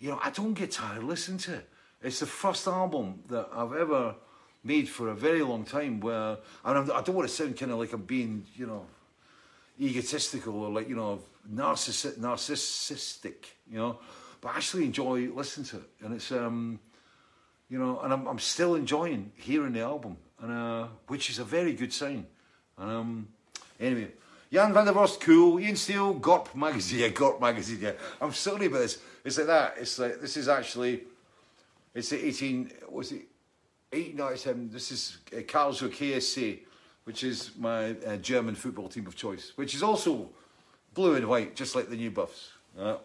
you 0.00 0.10
know, 0.10 0.18
I 0.22 0.30
don't 0.30 0.54
get 0.54 0.72
tired 0.72 1.04
listening 1.04 1.38
to 1.38 1.54
it. 1.54 1.68
It's 2.02 2.20
the 2.20 2.26
first 2.26 2.66
album 2.66 3.22
that 3.28 3.48
I've 3.54 3.74
ever 3.74 4.14
made 4.64 4.88
for 4.88 5.08
a 5.08 5.14
very 5.14 5.42
long 5.42 5.64
time. 5.64 6.00
Where 6.00 6.38
and 6.64 6.78
I'm, 6.78 6.90
I 6.90 7.02
don't 7.02 7.14
want 7.14 7.28
to 7.28 7.34
sound 7.34 7.56
kind 7.58 7.70
of 7.70 7.78
like 7.78 7.92
I'm 7.92 8.02
being, 8.02 8.46
you 8.56 8.66
know, 8.66 8.86
egotistical 9.78 10.62
or 10.62 10.70
like 10.70 10.88
you 10.88 10.96
know 10.96 11.20
narcissi- 11.52 12.18
narcissistic, 12.18 13.44
you 13.70 13.78
know. 13.78 13.98
But 14.40 14.54
I 14.54 14.56
actually 14.56 14.86
enjoy 14.86 15.28
listening 15.28 15.66
to 15.66 15.76
it, 15.76 15.90
and 16.02 16.14
it's 16.14 16.32
um, 16.32 16.80
you 17.68 17.78
know, 17.78 18.00
and 18.00 18.12
I'm, 18.12 18.26
I'm 18.26 18.38
still 18.38 18.74
enjoying 18.74 19.32
hearing 19.36 19.74
the 19.74 19.80
album, 19.80 20.16
and 20.40 20.50
uh, 20.50 20.86
which 21.08 21.28
is 21.28 21.38
a 21.38 21.44
very 21.44 21.74
good 21.74 21.92
sign. 21.92 22.26
And 22.78 22.90
um, 22.90 23.28
anyway, 23.78 24.12
Jan 24.50 24.72
van 24.72 24.84
der 24.84 24.92
Vorst, 24.92 25.20
cool. 25.20 25.60
Ian 25.60 25.76
Steele, 25.76 26.14
Gorp 26.14 26.54
magazine, 26.54 26.98
yeah, 27.02 27.08
Gorp 27.08 27.40
magazine. 27.40 27.78
Yeah, 27.80 27.92
I'm 28.20 28.32
sorry 28.32 28.66
about 28.66 28.80
this. 28.80 28.98
It's 29.24 29.38
like 29.38 29.46
that. 29.46 29.74
It's 29.78 29.98
like 29.98 30.20
this 30.20 30.36
is 30.36 30.48
actually, 30.48 31.04
it's 31.94 32.08
the 32.08 32.26
18. 32.26 32.72
Was 32.90 33.12
it 33.12 33.28
1897? 33.92 34.70
This 34.72 34.90
is 34.90 35.18
uh, 35.32 35.36
Karlsruhe 35.42 35.90
KSC, 35.90 36.60
which 37.04 37.22
is 37.22 37.52
my 37.58 37.90
uh, 37.90 38.16
German 38.16 38.56
football 38.56 38.88
team 38.88 39.06
of 39.06 39.14
choice, 39.14 39.52
which 39.54 39.74
is 39.74 39.84
also 39.84 40.30
blue 40.94 41.14
and 41.14 41.28
white, 41.28 41.54
just 41.54 41.76
like 41.76 41.88
the 41.88 41.96
new 41.96 42.10
buffs. 42.10 42.50
Yeah. 42.76 42.96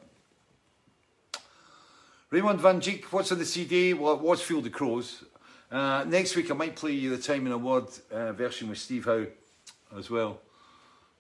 Raymond 2.32 2.60
Van 2.60 2.82
Dijk, 2.82 3.06
what's 3.06 3.32
on 3.32 3.38
the 3.38 3.46
CD? 3.46 3.94
Well, 3.94 4.14
it 4.14 4.22
was 4.22 4.42
Field 4.42 4.66
of 4.66 4.72
Crows. 4.72 5.24
Uh, 5.72 6.04
next 6.08 6.36
week 6.36 6.50
I 6.50 6.56
might 6.56 6.76
play 6.76 6.92
you 6.92 7.16
the 7.16 7.22
Time 7.22 7.46
and 7.46 7.54
a 7.54 7.58
Word 7.58 7.86
uh, 8.12 8.34
version 8.34 8.68
with 8.68 8.80
Steve 8.80 9.06
Howe 9.06 9.28
as 9.96 10.10
well. 10.10 10.40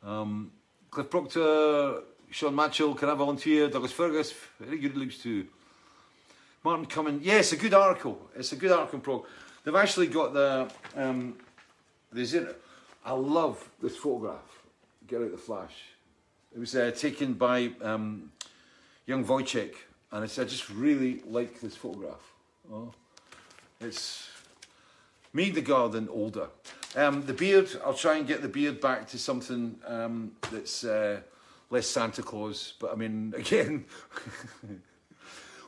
Um, 0.06 0.52
Cliff 0.91 1.10
Proctor, 1.10 2.03
Sean 2.30 2.53
Matchell, 2.53 2.95
can 2.95 3.10
I 3.10 3.15
volunteer? 3.15 3.68
Douglas 3.68 3.91
Fergus, 3.91 4.34
very 4.60 4.77
good 4.77 4.95
looks 4.95 5.18
too. 5.18 5.48
Martin 6.64 6.86
Cumming, 6.86 7.22
yeah, 7.23 7.41
a 7.52 7.56
good 7.56 7.73
article. 7.73 8.30
It's 8.36 8.52
a 8.52 8.56
good 8.56 8.72
article, 8.72 8.99
Prog. 8.99 9.26
They've 9.64 9.76
actually 9.76 10.07
got 10.07 10.34
the, 10.34 10.72
um, 10.95 11.38
there's 12.11 12.36
it. 12.36 12.61
I 13.03 13.14
love 13.14 13.68
this 13.82 13.98
photograph. 13.98 14.64
Get 15.07 15.22
out 15.22 15.32
the 15.32 15.38
flash. 15.38 15.73
It 16.56 16.60
was 16.60 16.76
uh, 16.76 16.91
taken 16.95 17.34
by 17.34 17.72
um, 17.82 18.32
young 19.07 19.26
Wojciech, 19.26 19.73
and 20.11 20.23
I 20.23 20.27
just 20.27 20.69
really 20.69 21.22
like 21.27 21.60
this 21.61 21.76
photograph. 21.76 22.32
Oh, 22.72 22.94
it's 23.82 24.30
me, 25.34 25.49
the 25.49 25.61
garden, 25.61 26.07
older. 26.11 26.48
Um, 26.95 27.26
the 27.26 27.34
beard, 27.34 27.69
I'll 27.85 27.93
try 27.93 28.15
and 28.15 28.26
get 28.26 28.41
the 28.41 28.47
beard 28.47 28.80
back 28.80 29.05
to 29.09 29.17
something 29.19 29.76
um, 29.85 30.31
that's 30.49 30.85
uh, 30.85 31.19
less 31.69 31.88
Santa 31.88 32.23
Claus. 32.23 32.73
But 32.80 32.93
I 32.93 32.95
mean, 32.95 33.34
again, 33.38 33.85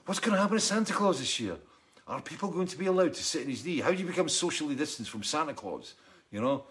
what's 0.05 0.21
going 0.21 0.35
to 0.35 0.41
happen 0.41 0.55
to 0.55 0.61
Santa 0.61 0.93
Claus 0.93 1.19
this 1.19 1.37
year? 1.39 1.57
Are 2.07 2.21
people 2.21 2.49
going 2.49 2.67
to 2.67 2.77
be 2.77 2.85
allowed 2.85 3.13
to 3.13 3.23
sit 3.23 3.41
in 3.41 3.49
his 3.49 3.65
knee? 3.65 3.81
How 3.81 3.91
do 3.91 3.97
you 3.97 4.05
become 4.05 4.29
socially 4.29 4.73
distanced 4.73 5.11
from 5.11 5.23
Santa 5.23 5.53
Claus? 5.53 5.95
You 6.31 6.39
know, 6.39 6.63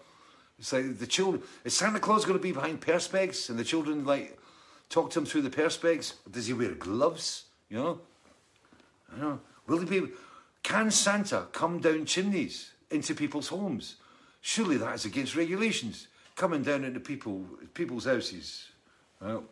it's 0.57 0.73
like 0.73 0.97
the 0.97 1.05
children. 1.05 1.43
Is 1.63 1.77
Santa 1.77 1.99
Claus 1.99 2.25
going 2.25 2.39
to 2.39 2.43
be 2.43 2.51
behind 2.51 2.81
perspex, 2.81 3.51
and 3.51 3.59
the 3.59 3.63
children 3.63 4.05
like 4.05 4.39
talk 4.89 5.11
to 5.11 5.19
him 5.19 5.25
through 5.27 5.43
the 5.43 5.51
perspex? 5.51 6.13
Does 6.31 6.47
he 6.47 6.53
wear 6.53 6.71
gloves? 6.71 7.43
You 7.69 7.77
know, 7.77 7.99
I 9.15 9.21
know. 9.21 9.39
Will 9.67 9.77
he 9.77 9.85
be? 9.85 10.07
Can 10.63 10.89
Santa 10.89 11.45
come 11.51 11.79
down 11.79 12.05
chimneys 12.05 12.71
into 12.89 13.13
people's 13.13 13.49
homes? 13.49 13.97
Surely 14.47 14.77
that 14.77 14.95
is 14.95 15.03
against 15.03 15.35
regulations. 15.35 16.07
Coming 16.37 16.63
down 16.63 16.85
into 16.85 17.01
people, 17.01 17.45
people's 17.73 18.05
houses. 18.05 18.69
Well. 19.19 19.43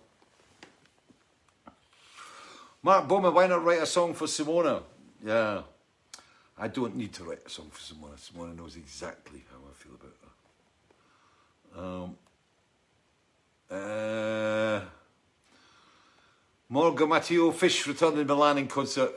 Mark 2.81 3.05
Bowman, 3.05 3.33
why 3.33 3.45
not 3.45 3.65
write 3.65 3.81
a 3.81 3.85
song 3.85 4.13
for 4.13 4.23
Simona? 4.25 4.83
Yeah. 5.21 5.63
I 6.57 6.69
don't 6.69 6.95
need 6.95 7.11
to 7.15 7.25
write 7.25 7.45
a 7.45 7.49
song 7.49 7.69
for 7.71 7.81
Simona. 7.81 8.15
Simona 8.15 8.55
knows 8.55 8.77
exactly 8.77 9.43
how 9.51 9.57
I 9.69 9.73
feel 9.73 9.91
about 9.99 10.15
her. 11.73 11.83
Um, 11.83 12.15
uh, 13.69 14.81
Morgan 16.69 17.09
Matteo, 17.09 17.51
Fish 17.51 17.85
returned 17.85 18.17
in 18.17 18.27
Milan 18.27 18.59
in 18.59 18.67
concert. 18.67 19.11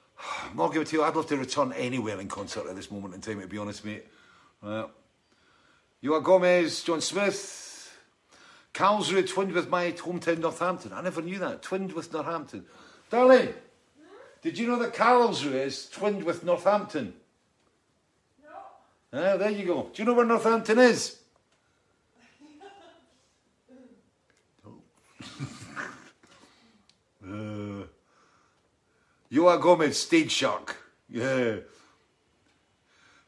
Morgan 0.54 0.80
Matteo, 0.80 1.04
I'd 1.04 1.14
love 1.14 1.28
to 1.28 1.36
return 1.36 1.72
anywhere 1.74 2.18
in 2.18 2.26
concert 2.26 2.66
at 2.66 2.74
this 2.74 2.90
moment 2.90 3.14
in 3.14 3.20
time, 3.20 3.40
to 3.40 3.46
be 3.46 3.58
honest, 3.58 3.84
mate. 3.84 4.06
Uh, 4.60 4.86
Joa 6.02 6.22
Gomez, 6.22 6.82
John 6.82 7.00
Smith, 7.00 7.98
Karlsruhe 8.72 9.28
twinned 9.28 9.52
with 9.52 9.68
my 9.68 9.92
hometown 9.92 10.38
Northampton. 10.38 10.92
I 10.92 11.02
never 11.02 11.20
knew 11.20 11.38
that. 11.38 11.62
Twinned 11.62 11.92
with 11.92 12.12
Northampton. 12.12 12.64
Darling, 13.10 13.52
did 14.42 14.56
you 14.56 14.66
know 14.66 14.78
that 14.78 14.94
Karlsruhe 14.94 15.52
is 15.52 15.88
twinned 15.90 16.22
with 16.24 16.44
Northampton? 16.44 17.12
No. 18.42 19.18
Ah, 19.20 19.36
there 19.36 19.50
you 19.50 19.66
go. 19.66 19.90
Do 19.92 20.02
you 20.02 20.06
know 20.06 20.14
where 20.14 20.24
Northampton 20.24 20.78
is? 20.78 21.18
uh, 27.22 27.28
Joa 29.30 29.60
Gomez, 29.60 29.98
Stage 29.98 30.30
Shark. 30.32 30.76
Yeah. 31.10 31.56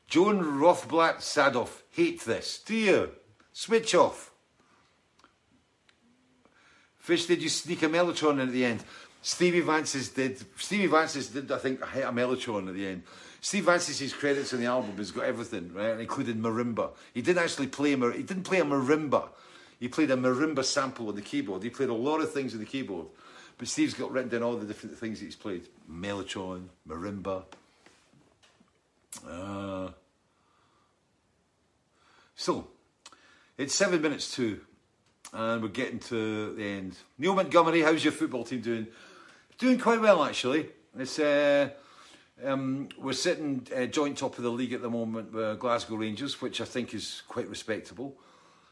Joan 0.06 0.40
Rothblatt 0.40 1.18
Sadoff, 1.18 1.81
hate 1.92 2.22
this. 2.22 2.60
Do 2.64 2.74
you? 2.74 3.10
Switch 3.52 3.94
off. 3.94 4.30
Fish, 6.98 7.26
did 7.26 7.42
you 7.42 7.48
sneak 7.48 7.82
a 7.82 7.86
Mellotron 7.86 8.34
in 8.34 8.40
at 8.40 8.52
the 8.52 8.64
end? 8.64 8.82
Stevie 9.22 9.62
Vantsis 9.62 10.12
did. 10.14 10.42
Stevie 10.56 10.88
Vantsis 10.88 11.32
did, 11.32 11.50
I 11.50 11.58
think, 11.58 11.84
hit 11.88 12.04
a 12.04 12.12
Mellotron 12.12 12.68
at 12.68 12.74
the 12.74 12.86
end. 12.86 13.02
Steve 13.40 13.64
Vantsis 13.64 14.12
credits 14.14 14.52
on 14.52 14.60
the 14.60 14.66
album 14.66 14.96
has 14.96 15.10
got 15.10 15.24
everything, 15.24 15.72
right? 15.74 15.98
Including 15.98 16.36
marimba. 16.36 16.90
He 17.12 17.22
didn't 17.22 17.42
actually 17.42 17.66
play 17.66 17.96
mar- 17.96 18.12
he 18.12 18.22
didn't 18.22 18.44
play 18.44 18.60
a 18.60 18.64
marimba. 18.64 19.28
He 19.80 19.88
played 19.88 20.12
a 20.12 20.16
marimba 20.16 20.64
sample 20.64 21.08
on 21.08 21.16
the 21.16 21.22
keyboard. 21.22 21.64
He 21.64 21.70
played 21.70 21.88
a 21.88 21.94
lot 21.94 22.20
of 22.20 22.32
things 22.32 22.54
on 22.54 22.60
the 22.60 22.66
keyboard. 22.66 23.06
But 23.58 23.66
Steve's 23.66 23.94
got 23.94 24.12
written 24.12 24.30
down 24.30 24.44
all 24.44 24.56
the 24.56 24.64
different 24.64 24.96
things 24.96 25.18
that 25.18 25.24
he's 25.24 25.36
played. 25.36 25.66
Mellotron, 25.90 26.68
marimba. 26.88 27.42
Uh, 29.28 29.88
so, 32.42 32.66
it's 33.56 33.72
seven 33.72 34.02
minutes 34.02 34.34
to, 34.34 34.60
and 35.32 35.62
we're 35.62 35.68
getting 35.68 36.00
to 36.00 36.52
the 36.54 36.64
end. 36.64 36.96
Neil 37.16 37.36
Montgomery, 37.36 37.82
how's 37.82 38.02
your 38.02 38.12
football 38.12 38.42
team 38.42 38.60
doing? 38.60 38.88
Doing 39.58 39.78
quite 39.78 40.00
well, 40.00 40.24
actually. 40.24 40.68
It's 40.98 41.20
uh, 41.20 41.68
um, 42.44 42.88
we're 42.98 43.12
sitting 43.12 43.64
uh, 43.76 43.86
joint 43.86 44.18
top 44.18 44.38
of 44.38 44.42
the 44.42 44.50
league 44.50 44.72
at 44.72 44.82
the 44.82 44.90
moment 44.90 45.32
with 45.32 45.60
Glasgow 45.60 45.94
Rangers, 45.94 46.42
which 46.42 46.60
I 46.60 46.64
think 46.64 46.94
is 46.94 47.22
quite 47.28 47.48
respectable. 47.48 48.16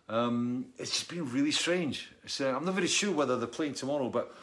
Um, 0.08 0.66
it's 0.76 0.90
just 0.90 1.08
been 1.08 1.30
really 1.30 1.52
strange. 1.52 2.10
Uh, 2.40 2.48
I'm 2.48 2.64
not 2.64 2.74
very 2.74 2.88
sure 2.88 3.12
whether 3.12 3.36
they're 3.36 3.46
playing 3.46 3.74
tomorrow, 3.74 4.08
but 4.08 4.34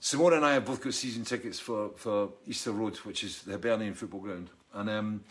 Simone 0.00 0.32
and 0.32 0.46
I 0.46 0.54
have 0.54 0.64
both 0.64 0.82
got 0.82 0.94
season 0.94 1.24
tickets 1.24 1.60
for, 1.60 1.90
for 1.96 2.30
Easter 2.46 2.72
Road, 2.72 2.96
which 2.98 3.22
is 3.22 3.42
the 3.42 3.52
Hibernian 3.52 3.92
football 3.92 4.20
ground. 4.20 4.48
And 4.72 4.88
um, 4.88 5.24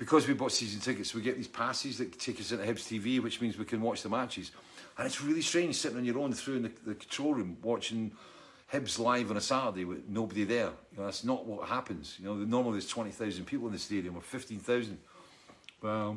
because 0.00 0.26
we 0.26 0.32
bought 0.32 0.50
season 0.50 0.80
tickets, 0.80 1.14
we 1.14 1.20
get 1.20 1.36
these 1.36 1.46
passes 1.46 1.98
that 1.98 2.18
take 2.18 2.40
us 2.40 2.52
into 2.52 2.64
Hibs 2.64 2.88
TV, 2.88 3.22
which 3.22 3.42
means 3.42 3.58
we 3.58 3.66
can 3.66 3.82
watch 3.82 4.02
the 4.02 4.08
matches. 4.08 4.50
And 4.96 5.06
it's 5.06 5.20
really 5.20 5.42
strange 5.42 5.74
sitting 5.74 5.98
on 5.98 6.06
your 6.06 6.18
own 6.18 6.32
through 6.32 6.56
in 6.56 6.62
the, 6.62 6.72
the 6.86 6.94
control 6.94 7.34
room 7.34 7.58
watching 7.62 8.12
Hibs 8.72 8.98
live 8.98 9.30
on 9.30 9.36
a 9.36 9.42
Saturday 9.42 9.84
with 9.84 10.08
nobody 10.08 10.44
there. 10.44 10.70
You 10.92 10.98
know, 10.98 11.04
that's 11.04 11.22
not 11.22 11.44
what 11.44 11.68
happens. 11.68 12.16
You 12.18 12.24
know, 12.24 12.34
normally 12.34 12.72
there's 12.72 12.88
20,000 12.88 13.44
people 13.44 13.66
in 13.66 13.74
the 13.74 13.78
stadium 13.78 14.16
or 14.16 14.22
15,000. 14.22 14.96
Well, 15.82 16.16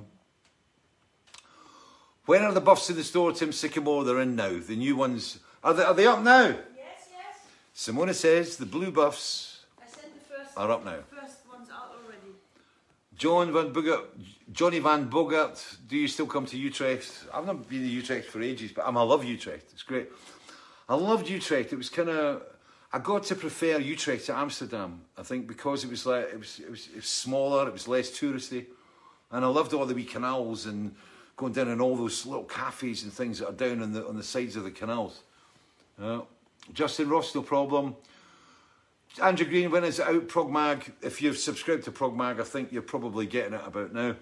when 2.25 2.41
are 2.41 2.53
the 2.53 2.61
buffs 2.61 2.89
in 2.89 2.95
the 2.95 3.03
store, 3.03 3.33
Tim 3.33 3.51
Sycamore? 3.51 4.05
They're 4.05 4.21
in 4.21 4.37
now. 4.37 4.59
The 4.59 4.77
new 4.77 4.95
ones, 4.95 5.39
are 5.61 5.73
they, 5.73 5.83
are 5.83 5.93
they 5.93 6.07
up 6.07 6.21
now? 6.21 6.45
Yes, 6.45 7.09
yes. 7.11 7.41
Simona 7.75 8.13
says 8.13 8.55
the 8.55 8.65
blue 8.65 8.91
buffs 8.91 9.65
I 9.77 9.87
sent 9.87 10.13
the 10.13 10.33
first. 10.33 10.57
are 10.57 10.71
up 10.71 10.85
now. 10.85 10.99
First 11.11 11.39
ones 11.51 11.67
out 11.69 11.91
already. 12.01 12.37
John 13.17 13.51
Van 13.53 13.71
Bogart, 13.71 14.09
Johnny 14.51 14.79
Van 14.79 15.07
Bogart, 15.09 15.77
do 15.87 15.95
you 15.95 16.07
still 16.07 16.25
come 16.25 16.45
to 16.47 16.57
Utrecht? 16.57 17.25
I've 17.33 17.45
not 17.45 17.67
been 17.69 17.81
to 17.81 17.87
Utrecht 17.87 18.27
for 18.27 18.41
ages, 18.41 18.71
but 18.71 18.85
I'm, 18.87 18.97
I 18.97 19.03
love 19.03 19.23
Utrecht. 19.23 19.71
It's 19.71 19.83
great. 19.83 20.09
I 20.89 20.95
loved 20.95 21.29
Utrecht. 21.29 21.71
It 21.71 21.77
was 21.77 21.89
kind 21.89 22.09
of, 22.09 22.43
I 22.91 22.99
got 22.99 23.23
to 23.23 23.35
prefer 23.35 23.79
Utrecht 23.79 24.25
to 24.25 24.35
Amsterdam. 24.35 25.01
I 25.17 25.23
think 25.23 25.47
because 25.47 25.83
it 25.83 25.89
was 25.89 26.05
like 26.05 26.25
it 26.25 26.39
was, 26.39 26.59
it 26.59 26.69
was 26.69 26.87
it 26.87 26.97
was 26.97 27.07
smaller, 27.07 27.67
it 27.67 27.73
was 27.73 27.87
less 27.87 28.09
touristy, 28.11 28.65
and 29.31 29.45
I 29.45 29.47
loved 29.47 29.73
all 29.73 29.85
the 29.85 29.95
wee 29.95 30.03
canals 30.03 30.65
and 30.65 30.93
going 31.37 31.53
down 31.53 31.69
in 31.69 31.81
all 31.81 31.95
those 31.95 32.25
little 32.25 32.43
cafes 32.43 33.03
and 33.03 33.13
things 33.13 33.39
that 33.39 33.49
are 33.49 33.53
down 33.53 33.81
on 33.81 33.93
the 33.93 34.05
on 34.07 34.17
the 34.17 34.23
sides 34.23 34.55
of 34.55 34.63
the 34.63 34.71
canals. 34.71 35.21
Yeah. 36.01 36.21
Justin 36.73 37.09
Ross, 37.09 37.33
no 37.35 37.41
problem. 37.41 37.95
Andrew 39.21 39.45
Green, 39.45 39.69
when 39.69 39.83
is 39.83 39.99
it 39.99 40.07
out? 40.07 40.27
Progmag. 40.27 40.91
If 41.01 41.21
you've 41.21 41.37
subscribed 41.37 41.83
to 41.83 41.91
Progmag, 41.91 42.39
I 42.39 42.43
think 42.43 42.71
you're 42.71 42.81
probably 42.81 43.27
getting 43.27 43.53
it 43.53 43.61
about 43.63 43.93
now. 43.93 44.15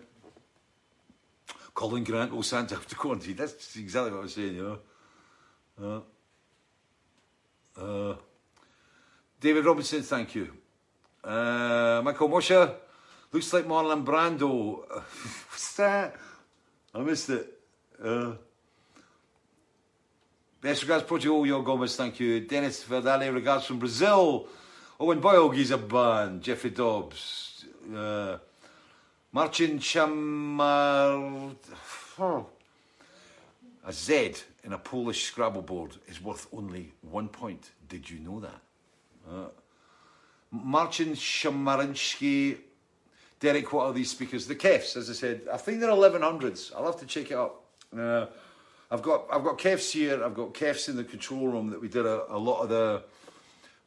Colin 1.74 2.04
Grant, 2.04 2.32
oh 2.34 2.42
Santa 2.42 2.76
to 2.88 2.96
quarantine. 2.96 3.36
That's 3.36 3.76
exactly 3.76 4.12
what 4.12 4.20
I 4.20 4.24
was 4.24 4.34
saying, 4.34 4.56
you 4.56 4.80
know. 5.80 6.04
Uh, 7.78 7.82
uh, 7.82 8.16
David 9.40 9.66
Robinson, 9.66 10.04
thank 10.04 10.36
you. 10.36 10.52
Uh, 11.24 12.02
Michael 12.04 12.28
Mosher, 12.28 12.76
looks 13.32 13.54
like 13.54 13.66
Marlon 13.66 14.04
Brando. 14.04 14.86
What's 15.50 15.74
that? 15.78 16.16
I 16.94 17.00
missed 17.00 17.30
it. 17.30 17.48
Uh, 18.04 18.34
best 20.60 20.82
regards, 20.82 21.06
Portugal, 21.06 21.46
your 21.46 21.64
Gomez, 21.64 21.96
thank 21.96 22.20
you. 22.20 22.42
Dennis 22.42 22.84
Verdale, 22.84 23.34
regards 23.34 23.66
from 23.66 23.80
Brazil. 23.80 24.50
Owen 25.02 25.20
Boyle, 25.20 25.50
Giza 25.50 25.80
Ban. 25.80 26.42
Jeffrey 26.42 26.70
Dobbs. 26.70 27.66
Uh, 27.92 28.38
Marcin 29.32 29.80
Chamar. 29.80 31.56
Oh. 32.20 32.46
A 33.84 33.92
Z 33.92 34.34
in 34.64 34.74
a 34.74 34.78
Polish 34.78 35.24
Scrabble 35.24 35.64
board 35.64 35.96
is 36.08 36.22
worth 36.22 36.46
only 36.54 36.92
one 37.02 37.30
point. 37.30 37.72
Did 37.90 38.12
you 38.12 38.20
know 38.20 38.42
that? 38.42 38.62
Uh, 39.28 39.48
Marcin. 40.52 41.18
Derek, 43.40 43.74
what 43.74 43.88
are 43.88 43.94
these 43.94 44.12
speakers? 44.12 44.46
The 44.46 44.54
Kefs, 44.54 44.96
as 44.96 45.10
I 45.10 45.14
said. 45.14 45.42
I 45.52 45.58
think 45.58 45.80
they're 45.80 45.90
1100s. 45.90 46.76
I'll 46.76 46.86
have 46.86 47.00
to 47.00 47.08
check 47.08 47.32
it 47.32 47.38
up. 47.38 47.64
Uh, 47.98 48.28
I've 48.92 49.02
got 49.02 49.26
I've 49.34 49.44
got 49.44 49.58
Kefs 49.58 49.94
here. 49.94 50.24
I've 50.24 50.36
got 50.36 50.54
Kefs 50.54 50.90
in 50.90 50.96
the 50.96 51.04
control 51.04 51.48
room 51.48 51.72
that 51.72 51.82
we 51.82 51.88
did 51.88 52.06
a, 52.06 52.32
a 52.32 52.38
lot 52.38 52.62
of 52.62 52.70
the 52.70 53.02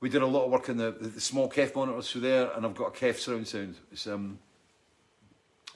we 0.04 0.10
did 0.10 0.20
a 0.20 0.26
lot 0.26 0.44
of 0.44 0.50
work 0.50 0.68
in 0.68 0.76
the, 0.76 0.90
the, 0.90 1.08
the 1.08 1.20
small 1.20 1.48
Kef 1.48 1.74
monitors 1.74 2.10
through 2.10 2.20
there, 2.20 2.50
and 2.54 2.66
I've 2.66 2.74
got 2.74 2.88
a 2.88 2.90
Kef 2.90 3.16
surround 3.16 3.48
sound. 3.48 3.76
It's 3.90 4.06
um, 4.06 4.38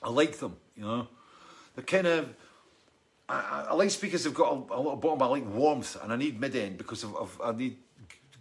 I 0.03 0.11
like 0.11 0.37
them, 0.37 0.55
you 0.77 0.85
know. 0.85 1.09
They're 1.75 1.83
kind 1.83 2.07
of 2.07 2.29
I, 3.27 3.69
I- 3.71 3.73
like 3.73 3.91
speakers. 3.91 4.25
They've 4.25 4.35
got 4.35 4.53
a, 4.53 4.75
a 4.75 4.81
lot 4.83 4.93
of 4.93 5.01
bottom. 5.01 5.23
I 5.23 5.27
like 5.29 5.47
warmth, 5.49 5.97
and 6.03 6.13
I 6.13 6.17
need 6.17 6.39
mid 6.39 6.55
end 6.55 6.77
because 6.77 7.05
of, 7.05 7.17
of 7.17 7.41
I 7.43 7.53
need 7.53 7.79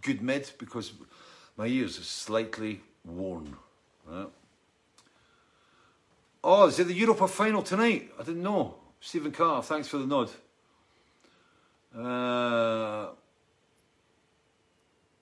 good 0.01 0.21
mid 0.21 0.51
because 0.59 0.91
my 1.55 1.67
ears 1.67 1.97
are 1.97 2.03
slightly 2.03 2.81
worn. 3.05 3.55
Right? 4.05 4.27
Oh, 6.43 6.67
is 6.67 6.79
it 6.79 6.87
the 6.87 6.95
Europa 6.95 7.29
final 7.29 7.63
tonight? 7.63 8.11
I 8.19 8.23
didn't 8.23 8.43
know. 8.43 8.75
Stephen 8.99 9.31
Carr, 9.31 9.63
thanks 9.63 9.87
for 9.87 9.99
the 9.99 10.05
nod. 10.05 10.31
Uh, 11.97 13.13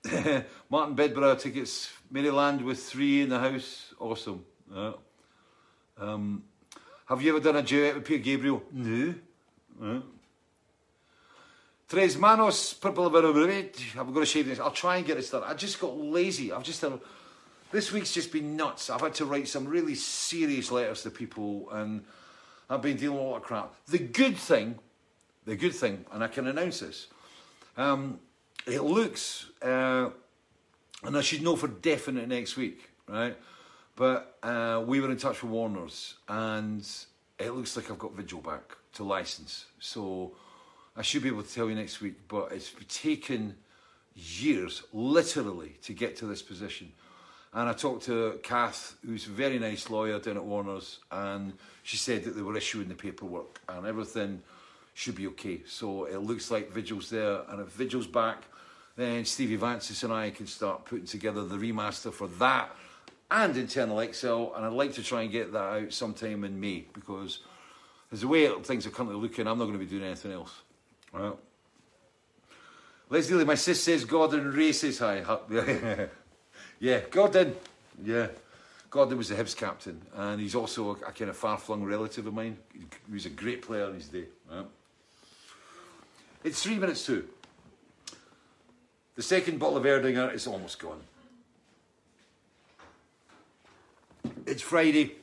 Martin 0.69 0.95
Bedborough 0.95 1.35
tickets. 1.35 1.91
Maryland 2.11 2.61
with 2.61 2.81
three 2.81 3.21
in 3.21 3.29
the 3.29 3.39
house. 3.39 3.93
Awesome. 3.99 4.45
Yeah. 4.73 4.93
Um, 5.97 6.43
have 7.07 7.21
you 7.21 7.35
ever 7.35 7.43
done 7.43 7.55
a 7.55 7.61
duet 7.61 7.95
with 7.95 8.05
Peter 8.05 8.23
Gabriel? 8.23 8.63
No. 8.71 9.15
Yeah. 9.81 9.99
Tres 11.87 12.17
manos, 12.17 12.73
purple 12.73 13.09
velvet. 13.09 13.79
I'm 13.95 14.11
going 14.11 14.25
to 14.25 14.25
shave 14.25 14.47
this. 14.47 14.59
I'll 14.59 14.71
try 14.71 14.97
and 14.97 15.05
get 15.05 15.17
it 15.17 15.29
done. 15.29 15.43
I 15.45 15.53
just 15.53 15.79
got 15.79 15.95
lazy. 15.97 16.51
I've 16.51 16.63
just 16.63 16.81
done. 16.81 16.99
This 17.71 17.91
week's 17.91 18.11
just 18.11 18.31
been 18.31 18.55
nuts. 18.55 18.89
I've 18.89 19.01
had 19.01 19.13
to 19.15 19.25
write 19.25 19.47
some 19.47 19.67
really 19.67 19.93
serious 19.93 20.71
letters 20.71 21.03
to 21.03 21.11
people, 21.11 21.69
and 21.71 22.03
I've 22.69 22.81
been 22.81 22.97
dealing 22.97 23.17
with 23.17 23.25
a 23.25 23.29
lot 23.29 23.37
of 23.37 23.43
crap. 23.43 23.75
The 23.87 23.99
good 23.99 24.35
thing, 24.35 24.79
the 25.45 25.55
good 25.55 25.75
thing, 25.75 26.05
and 26.11 26.23
I 26.23 26.27
can 26.27 26.47
announce 26.47 26.79
this. 26.79 27.07
Um, 27.77 28.19
it 28.65 28.81
looks, 28.81 29.49
uh, 29.61 30.09
and 31.03 31.17
I 31.17 31.21
should 31.21 31.41
know 31.41 31.55
for 31.55 31.67
definite 31.67 32.27
next 32.27 32.57
week, 32.57 32.89
right? 33.07 33.37
But 33.95 34.37
uh, 34.43 34.83
we 34.85 34.99
were 34.99 35.09
in 35.11 35.17
touch 35.17 35.41
with 35.41 35.51
Warner's, 35.51 36.15
and 36.27 36.87
it 37.39 37.51
looks 37.51 37.75
like 37.75 37.89
I've 37.89 37.99
got 37.99 38.13
Vigil 38.13 38.41
back 38.41 38.75
to 38.93 39.03
license. 39.03 39.65
So 39.79 40.33
I 40.97 41.01
should 41.01 41.23
be 41.23 41.29
able 41.29 41.43
to 41.43 41.53
tell 41.53 41.69
you 41.69 41.75
next 41.75 42.01
week, 42.01 42.15
but 42.27 42.51
it's 42.51 42.71
taken 42.89 43.55
years, 44.15 44.83
literally, 44.93 45.75
to 45.83 45.93
get 45.93 46.15
to 46.17 46.25
this 46.25 46.41
position. 46.41 46.91
And 47.53 47.69
I 47.69 47.73
talked 47.73 48.03
to 48.05 48.39
Kath, 48.43 48.97
who's 49.05 49.27
a 49.27 49.29
very 49.29 49.59
nice 49.59 49.89
lawyer 49.89 50.19
down 50.19 50.35
at 50.35 50.43
Warner's, 50.43 50.99
and 51.09 51.53
she 51.83 51.95
said 51.95 52.25
that 52.25 52.35
they 52.35 52.41
were 52.41 52.57
issuing 52.57 52.89
the 52.89 52.95
paperwork 52.95 53.61
and 53.69 53.85
everything 53.85 54.41
should 54.93 55.15
be 55.15 55.27
okay. 55.27 55.61
So 55.65 56.05
it 56.05 56.17
looks 56.17 56.51
like 56.51 56.71
Vigil's 56.71 57.09
there, 57.09 57.41
and 57.49 57.61
if 57.61 57.67
Vigil's 57.67 58.07
back, 58.07 58.43
then 58.95 59.25
Stevie 59.25 59.57
Vantsis 59.57 60.03
and 60.03 60.13
I 60.13 60.31
can 60.31 60.47
start 60.47 60.85
putting 60.85 61.05
together 61.05 61.43
the 61.43 61.57
remaster 61.57 62.13
for 62.13 62.27
that 62.27 62.75
and 63.29 63.57
Internal 63.57 63.99
Exile, 63.99 64.53
and 64.55 64.65
I'd 64.65 64.73
like 64.73 64.93
to 64.93 65.03
try 65.03 65.23
and 65.23 65.31
get 65.31 65.51
that 65.53 65.59
out 65.59 65.93
sometime 65.93 66.43
in 66.43 66.59
May 66.59 66.85
because 66.93 67.39
as 68.11 68.21
the 68.21 68.27
way 68.27 68.47
things 68.61 68.85
are 68.85 68.91
currently 68.91 69.17
looking, 69.17 69.47
I'm 69.47 69.57
not 69.57 69.65
going 69.65 69.77
to 69.77 69.83
be 69.83 69.89
doing 69.89 70.03
anything 70.03 70.31
else. 70.31 70.61
Right. 71.11 71.33
Let's 73.09 73.27
deal 73.27 73.37
with 73.37 73.47
my 73.47 73.55
sis 73.55 73.83
says 73.83 74.05
Gordon 74.05 74.73
says 74.73 74.99
hi. 74.99 75.23
yeah, 76.79 77.01
Gordon. 77.11 77.55
Yeah. 78.03 78.27
Gordon 78.89 79.17
was 79.17 79.29
the 79.29 79.35
Hibs 79.35 79.55
captain, 79.55 80.01
and 80.15 80.39
he's 80.39 80.55
also 80.55 80.91
a, 80.91 81.09
a 81.09 81.11
kind 81.11 81.29
of 81.29 81.35
far-flung 81.35 81.83
relative 81.83 82.27
of 82.27 82.33
mine. 82.33 82.57
He 82.73 83.13
was 83.13 83.25
a 83.25 83.29
great 83.29 83.61
player 83.61 83.89
in 83.89 83.95
his 83.95 84.07
day. 84.07 84.25
It's 86.43 86.63
three 86.63 86.77
minutes 86.77 87.05
to. 87.07 87.27
The 89.15 89.23
second 89.23 89.59
bottle 89.59 89.77
of 89.77 89.83
Erdinger 89.85 90.33
is 90.33 90.45
almost 90.45 90.77
gone. 90.77 90.99
It's 94.45 94.61
Friday. 94.61 95.13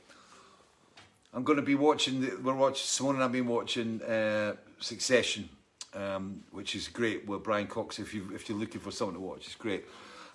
I'm 1.34 1.44
going 1.44 1.56
to 1.56 1.62
be 1.62 1.74
watching. 1.74 2.22
The, 2.22 2.36
we're 2.42 2.54
watching. 2.54 2.86
Simone 2.86 3.16
and 3.16 3.24
I've 3.24 3.32
been 3.32 3.46
watching 3.46 4.00
uh, 4.02 4.54
Succession, 4.80 5.46
um, 5.92 6.42
which 6.52 6.74
is 6.74 6.88
great. 6.88 7.26
With 7.26 7.42
Brian 7.42 7.66
Cox, 7.66 7.98
if 7.98 8.14
you 8.14 8.30
if 8.34 8.48
you're 8.48 8.56
looking 8.56 8.80
for 8.80 8.90
something 8.90 9.16
to 9.16 9.20
watch, 9.20 9.44
it's 9.44 9.54
great. 9.56 9.84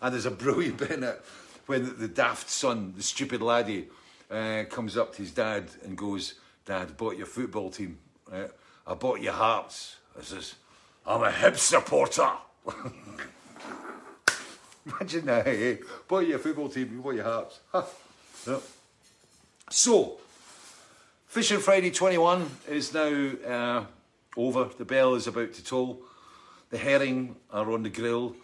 And 0.03 0.13
there's 0.13 0.27
a 0.27 0.31
brilliant 0.31 0.77
bit 0.79 0.91
in 0.91 1.03
it 1.03 1.19
when 1.65 1.84
the, 1.84 1.91
the 1.91 2.07
daft 2.07 2.51
son, 2.51 2.93
the 2.95 3.01
stupid 3.01 3.41
laddie, 3.41 3.88
uh, 4.29 4.65
comes 4.69 4.97
up 4.97 5.13
to 5.13 5.23
his 5.23 5.31
dad 5.31 5.65
and 5.84 5.97
goes, 5.97 6.35
"Dad, 6.63 6.95
bought 6.95 7.17
your 7.17 7.25
football 7.25 7.71
team. 7.71 7.97
Right? 8.31 8.51
I 8.85 8.93
bought 8.93 9.19
your 9.19 9.34
hearts." 9.34 9.95
I 10.15 10.21
says, 10.21 10.53
"I'm 11.07 11.23
a 11.23 11.31
Hibs 11.31 11.57
supporter." 11.57 12.29
Imagine 14.88 15.26
that, 15.26 15.47
eh? 15.47 15.77
Bought 16.07 16.27
your 16.27 16.39
football 16.39 16.69
team, 16.69 17.01
you 17.03 17.11
your 17.11 17.23
hearts. 17.23 17.59
So, 19.69 20.18
Fishing 21.27 21.59
Friday 21.59 21.91
21 21.91 22.49
is 22.69 22.93
now 22.93 23.31
uh, 23.45 23.85
over. 24.38 24.69
The 24.77 24.85
bell 24.85 25.15
is 25.15 25.27
about 25.27 25.53
to 25.53 25.64
toll. 25.64 26.01
The 26.69 26.77
herring 26.77 27.35
are 27.51 27.69
on 27.72 27.84
the 27.84 27.89
grill. 27.89 28.35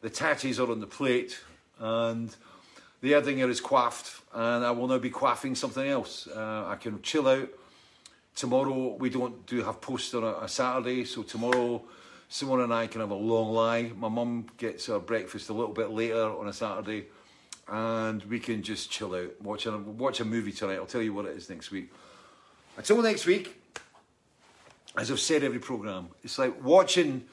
The 0.00 0.10
tatties 0.10 0.58
are 0.58 0.70
on 0.70 0.80
the 0.80 0.86
plate. 0.86 1.38
And 1.78 2.34
the 3.00 3.12
Erdinger 3.12 3.48
is 3.48 3.60
quaffed. 3.60 4.22
And 4.34 4.64
I 4.64 4.72
will 4.72 4.88
now 4.88 4.98
be 4.98 5.10
quaffing 5.10 5.56
something 5.56 5.86
else. 5.86 6.26
Uh, 6.26 6.64
I 6.66 6.76
can 6.76 7.00
chill 7.02 7.28
out. 7.28 7.48
Tomorrow 8.34 8.96
we 8.98 9.08
don't 9.08 9.46
do 9.46 9.62
have 9.62 9.80
post 9.80 10.14
on 10.14 10.24
a, 10.24 10.38
a 10.38 10.48
Saturday. 10.48 11.04
So 11.04 11.22
tomorrow 11.22 11.80
Simone 12.32 12.62
and 12.62 12.72
I 12.72 12.86
can 12.86 13.02
have 13.02 13.10
a 13.10 13.14
long 13.14 13.52
lie. 13.52 13.92
My 13.94 14.08
mum 14.08 14.46
gets 14.56 14.86
her 14.86 14.98
breakfast 14.98 15.50
a 15.50 15.52
little 15.52 15.74
bit 15.74 15.90
later 15.90 16.34
on 16.34 16.48
a 16.48 16.52
Saturday 16.54 17.08
and 17.68 18.24
we 18.24 18.40
can 18.40 18.62
just 18.62 18.90
chill 18.90 19.14
out, 19.14 19.38
watch 19.42 19.66
a, 19.66 19.76
watch 19.76 20.18
a 20.20 20.24
movie 20.24 20.50
tonight. 20.50 20.76
I'll 20.76 20.86
tell 20.86 21.02
you 21.02 21.12
what 21.12 21.26
it 21.26 21.36
is 21.36 21.50
next 21.50 21.70
week. 21.70 21.92
Until 22.78 23.02
next 23.02 23.26
week, 23.26 23.60
as 24.96 25.10
I've 25.10 25.20
said 25.20 25.44
every 25.44 25.58
programme, 25.58 26.08
it's 26.24 26.38
like 26.38 26.64
watching 26.64 27.26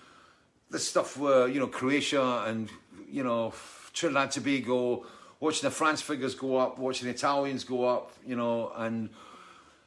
the 0.69 0.79
stuff 0.79 1.15
where, 1.15 1.47
you 1.47 1.61
know, 1.61 1.67
Croatia 1.67 2.43
and, 2.47 2.69
you 3.09 3.23
know, 3.23 3.53
Trinidad 3.93 4.31
Tobago, 4.31 5.05
watching 5.39 5.69
the 5.69 5.73
France 5.73 6.01
figures 6.01 6.35
go 6.35 6.57
up, 6.57 6.77
watching 6.77 7.07
the 7.07 7.13
Italians 7.13 7.63
go 7.63 7.85
up, 7.85 8.11
you 8.27 8.35
know, 8.35 8.73
and 8.75 9.09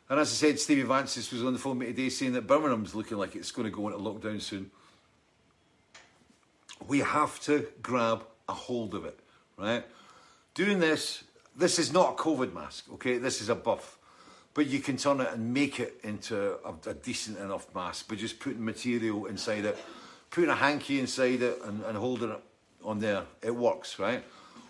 and 0.08 0.18
as 0.18 0.30
I 0.30 0.34
said, 0.34 0.58
Stevie 0.58 0.84
Vantsis 0.84 1.30
was 1.30 1.44
on 1.44 1.52
the 1.52 1.58
phone 1.58 1.78
with 1.78 1.88
me 1.88 1.94
today 1.94 2.08
saying 2.08 2.32
that 2.32 2.46
Birmingham's 2.46 2.94
looking 2.94 3.18
like 3.18 3.36
it's 3.36 3.50
going 3.50 3.70
to 3.70 3.70
go 3.70 3.88
into 3.88 3.98
lockdown 3.98 4.40
soon. 4.40 4.70
We 6.88 7.00
have 7.00 7.40
to 7.40 7.66
grab 7.82 8.24
a 8.48 8.52
hold 8.52 8.94
of 8.94 9.04
it, 9.04 9.18
right? 9.56 9.84
Doing 10.54 10.80
this, 10.80 11.24
this 11.56 11.78
is 11.78 11.92
not 11.92 12.12
a 12.12 12.14
COVID 12.14 12.52
mask, 12.52 12.86
okay? 12.94 13.18
This 13.18 13.40
is 13.40 13.48
a 13.48 13.54
buff. 13.54 13.98
But 14.54 14.66
you 14.66 14.80
can 14.80 14.98
turn 14.98 15.20
it 15.20 15.28
and 15.32 15.54
make 15.54 15.80
it 15.80 15.98
into 16.02 16.56
a, 16.64 16.90
a 16.90 16.94
decent 16.94 17.38
enough 17.38 17.74
mask 17.74 18.08
by 18.08 18.16
just 18.16 18.38
putting 18.38 18.64
material 18.64 19.26
inside 19.26 19.64
it, 19.64 19.78
putting 20.30 20.50
a 20.50 20.54
hanky 20.54 21.00
inside 21.00 21.40
it 21.40 21.58
and, 21.64 21.82
and 21.84 21.96
holding 21.96 22.30
it 22.30 22.40
on 22.84 22.98
there. 22.98 23.22
It 23.42 23.54
works, 23.54 23.98
right? 23.98 24.22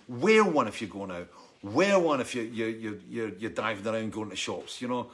Wear 0.09 0.45
one 0.45 0.69
if 0.69 0.81
you're 0.81 0.91
going 0.91 1.11
out. 1.11 1.29
Wear 1.63 1.99
one 1.99 2.21
if 2.21 2.35
you're, 2.35 2.45
you're, 2.45 2.69
you're, 2.69 2.97
you're, 3.09 3.29
you're 3.31 3.51
diving 3.51 3.87
around 3.87 4.13
going 4.13 4.31
to 4.31 4.37
shops, 4.37 4.81
you 4.83 4.89
know? 4.89 5.11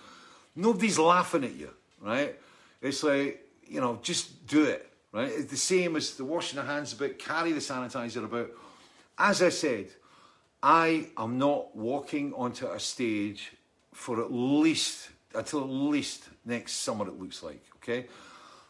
Nobody's 0.56 0.98
laughing 0.98 1.44
at 1.44 1.54
you, 1.54 1.70
right? 2.00 2.38
It's 2.82 3.02
like, 3.02 3.46
you 3.66 3.80
know, 3.80 3.98
just 4.02 4.46
do 4.46 4.64
it, 4.64 4.87
right? 5.12 5.30
It's 5.30 5.50
the 5.50 5.56
same 5.56 5.96
as 5.96 6.14
the 6.14 6.24
washing 6.24 6.58
the 6.58 6.64
hands 6.64 6.92
about, 6.92 7.18
carry 7.18 7.52
the 7.52 7.60
sanitizer 7.60 8.24
about. 8.24 8.50
As 9.18 9.42
I 9.42 9.48
said, 9.48 9.88
I 10.62 11.08
am 11.16 11.38
not 11.38 11.76
walking 11.76 12.32
onto 12.34 12.66
a 12.66 12.80
stage 12.80 13.52
for 13.92 14.20
at 14.22 14.32
least 14.32 15.10
until 15.34 15.60
at 15.60 15.70
least 15.70 16.28
next 16.44 16.72
summer 16.74 17.06
it 17.06 17.18
looks 17.18 17.42
like 17.42 17.62
okay 17.76 18.06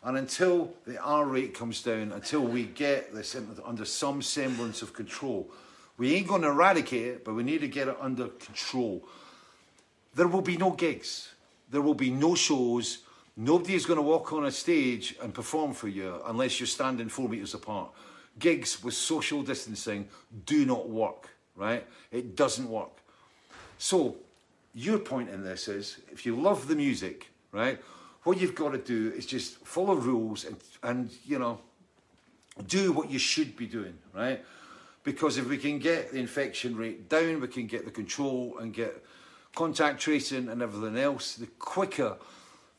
and 0.03 0.17
until 0.17 0.73
the 0.87 1.01
R 1.01 1.25
rate 1.27 1.55
comes 1.55 1.83
down 1.83 2.13
until 2.13 2.41
we 2.41 2.65
get 2.65 3.15
this 3.15 3.37
under 3.65 3.85
some 3.85 4.23
semblance 4.23 4.83
of 4.83 4.93
control 4.93 5.51
we 5.97 6.15
ain't 6.15 6.27
going 6.27 6.43
to 6.43 6.49
eradicate 6.49 7.07
it 7.07 7.25
but 7.25 7.35
we 7.35 7.43
need 7.43 7.61
to 7.61 7.69
get 7.69 7.89
it 7.89 7.97
under 8.01 8.29
control 8.29 9.07
there 10.15 10.29
will 10.29 10.43
be 10.43 10.57
no 10.57 10.71
gigs 10.71 11.35
there 11.71 11.83
will 11.83 11.95
be 11.95 12.11
no 12.11 12.35
shows 12.35 12.99
nobody 13.39 13.75
is 13.75 13.87
going 13.87 13.97
to 13.97 14.03
walk 14.03 14.35
on 14.35 14.45
a 14.45 14.51
stage 14.51 15.17
and 15.23 15.33
perform 15.33 15.73
for 15.73 15.89
you 15.89 16.21
unless 16.27 16.61
you're 16.61 16.67
standing 16.67 17.09
four 17.09 17.31
meters 17.31 17.55
apart 17.55 17.91
gigs 18.39 18.85
with 18.85 18.93
social 18.93 19.43
distancing 19.43 20.07
do 20.45 20.67
not 20.67 20.91
work 20.91 21.31
right? 21.59 21.85
It 22.11 22.37
doesn't 22.37 22.71
work. 22.71 22.93
So, 23.77 24.17
your 24.75 24.99
point 24.99 25.29
in 25.29 25.43
this 25.43 25.69
is 25.69 25.99
if 26.11 26.25
you 26.25 26.37
love 26.37 26.69
the 26.69 26.77
music, 26.77 27.29
right, 27.53 27.79
what 28.23 28.41
you've 28.41 28.55
got 28.55 28.73
to 28.73 28.79
do 28.79 29.13
is 29.15 29.27
just 29.27 29.57
follow 29.67 29.95
rules 29.95 30.45
and, 30.45 30.57
and 30.83 31.11
you 31.27 31.39
know, 31.39 31.59
do 32.67 32.93
what 32.93 33.11
you 33.11 33.19
should 33.19 33.57
be 33.57 33.67
doing, 33.67 33.99
right? 34.15 34.45
Because 35.05 35.37
if 35.37 35.49
we 35.49 35.59
can 35.59 35.79
get 35.79 36.13
the 36.13 36.19
infection 36.19 36.77
rate 36.77 37.09
down, 37.09 37.41
we 37.41 37.49
can 37.49 37.67
get 37.67 37.85
the 37.85 37.91
control 37.91 38.57
and 38.61 38.73
get 38.73 39.05
contact 39.55 40.01
tracing 40.01 40.49
and 40.49 40.63
everything 40.63 40.99
else, 40.99 41.35
the 41.35 41.47
quicker 41.59 42.17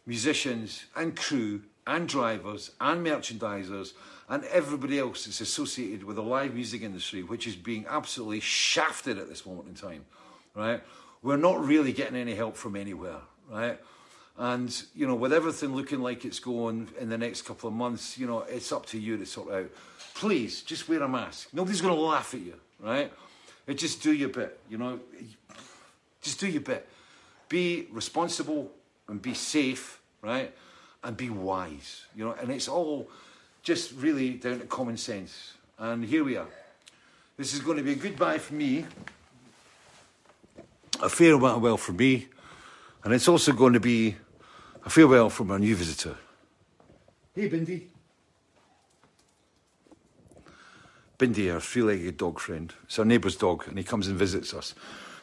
musicians 0.05 0.85
and 0.95 1.15
crew 1.15 1.61
and 1.85 2.07
drivers 2.07 2.71
and 2.79 3.05
merchandisers 3.05 3.93
and 4.29 4.43
everybody 4.45 4.99
else 4.99 5.25
that's 5.25 5.41
associated 5.41 6.03
with 6.03 6.15
the 6.15 6.23
live 6.23 6.53
music 6.53 6.83
industry, 6.83 7.23
which 7.23 7.47
is 7.47 7.55
being 7.55 7.85
absolutely 7.89 8.39
shafted 8.39 9.17
at 9.17 9.27
this 9.27 9.45
moment 9.45 9.67
in 9.67 9.73
time, 9.73 10.05
right? 10.55 10.81
We're 11.23 11.37
not 11.37 11.63
really 11.65 11.91
getting 11.93 12.15
any 12.15 12.35
help 12.35 12.55
from 12.55 12.75
anywhere, 12.75 13.21
right? 13.49 13.79
And, 14.37 14.83
you 14.95 15.05
know, 15.05 15.15
with 15.15 15.33
everything 15.33 15.75
looking 15.75 15.99
like 15.99 16.23
it's 16.23 16.39
going 16.39 16.89
in 16.99 17.09
the 17.09 17.17
next 17.17 17.41
couple 17.41 17.67
of 17.67 17.75
months, 17.75 18.17
you 18.17 18.25
know, 18.25 18.41
it's 18.41 18.71
up 18.71 18.85
to 18.87 18.99
you 18.99 19.17
to 19.17 19.25
sort 19.25 19.51
out. 19.51 19.69
Please, 20.13 20.61
just 20.61 20.87
wear 20.87 21.01
a 21.01 21.09
mask. 21.09 21.49
Nobody's 21.51 21.81
going 21.81 21.93
to 21.93 21.99
laugh 21.99 22.33
at 22.33 22.39
you, 22.39 22.53
right? 22.79 23.11
Just 23.75 24.01
do 24.01 24.13
your 24.13 24.29
bit, 24.29 24.59
you 24.69 24.77
know. 24.77 24.99
Just 26.21 26.39
do 26.39 26.47
your 26.47 26.61
bit. 26.61 26.87
Be 27.49 27.87
responsible 27.91 28.71
and 29.09 29.21
be 29.21 29.33
safe, 29.33 30.01
right? 30.21 30.53
And 31.03 31.17
be 31.17 31.29
wise, 31.29 32.05
you 32.15 32.25
know. 32.25 32.35
And 32.39 32.51
it's 32.51 32.67
all 32.67 33.09
just 33.63 33.93
really 33.93 34.33
down 34.33 34.59
to 34.59 34.65
common 34.65 34.97
sense. 34.97 35.53
And 35.77 36.05
here 36.05 36.23
we 36.23 36.37
are. 36.37 36.47
This 37.37 37.53
is 37.53 37.61
going 37.61 37.77
to 37.77 37.83
be 37.83 37.93
a 37.93 37.95
goodbye 37.95 38.37
for 38.37 38.53
me, 38.53 38.85
a 41.01 41.09
farewell 41.09 41.77
for 41.77 41.93
me, 41.93 42.27
and 43.03 43.13
it's 43.13 43.27
also 43.27 43.53
going 43.53 43.73
to 43.73 43.79
be 43.79 44.15
a 44.85 44.89
farewell 44.89 45.29
from 45.29 45.51
our 45.51 45.59
new 45.59 45.75
visitor. 45.75 46.15
Hey, 47.33 47.49
Bindi. 47.49 47.83
Bindi, 51.17 51.53
our 51.53 51.61
three 51.61 51.81
legged 51.81 52.17
dog 52.17 52.39
friend. 52.39 52.73
It's 52.83 52.99
our 52.99 53.05
neighbour's 53.05 53.37
dog, 53.37 53.67
and 53.67 53.77
he 53.77 53.83
comes 53.83 54.07
and 54.07 54.17
visits 54.17 54.53
us 54.53 54.75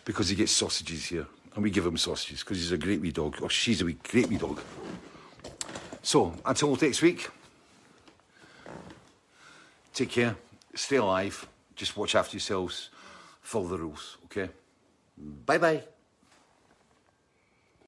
because 0.05 0.29
he 0.29 0.37
gets 0.37 0.53
sausages 0.53 1.07
here. 1.07 1.27
And 1.57 1.65
we 1.65 1.71
give 1.71 1.87
him 1.87 1.97
sausages 1.97 2.41
because 2.41 2.59
he's 2.59 2.71
a 2.71 2.79
great 2.79 3.01
wee 3.01 3.11
dog, 3.11 3.39
or 3.41 3.49
she's 3.49 3.81
a 3.81 3.87
wee, 3.87 3.97
great 4.09 4.29
wee 4.29 4.37
dog. 4.37 4.61
So, 6.03 6.35
until 6.45 6.77
next 6.77 7.03
week. 7.03 7.31
Take 9.95 10.11
care. 10.11 10.37
Stay 10.75 10.97
alive. 10.97 11.49
Just 11.75 11.97
watch 11.97 12.15
after 12.15 12.37
yourselves. 12.37 12.91
Follow 13.41 13.69
the 13.69 13.79
rules, 13.79 14.19
okay? 14.27 14.51
Bye 15.17 15.59
bye. 15.59 15.96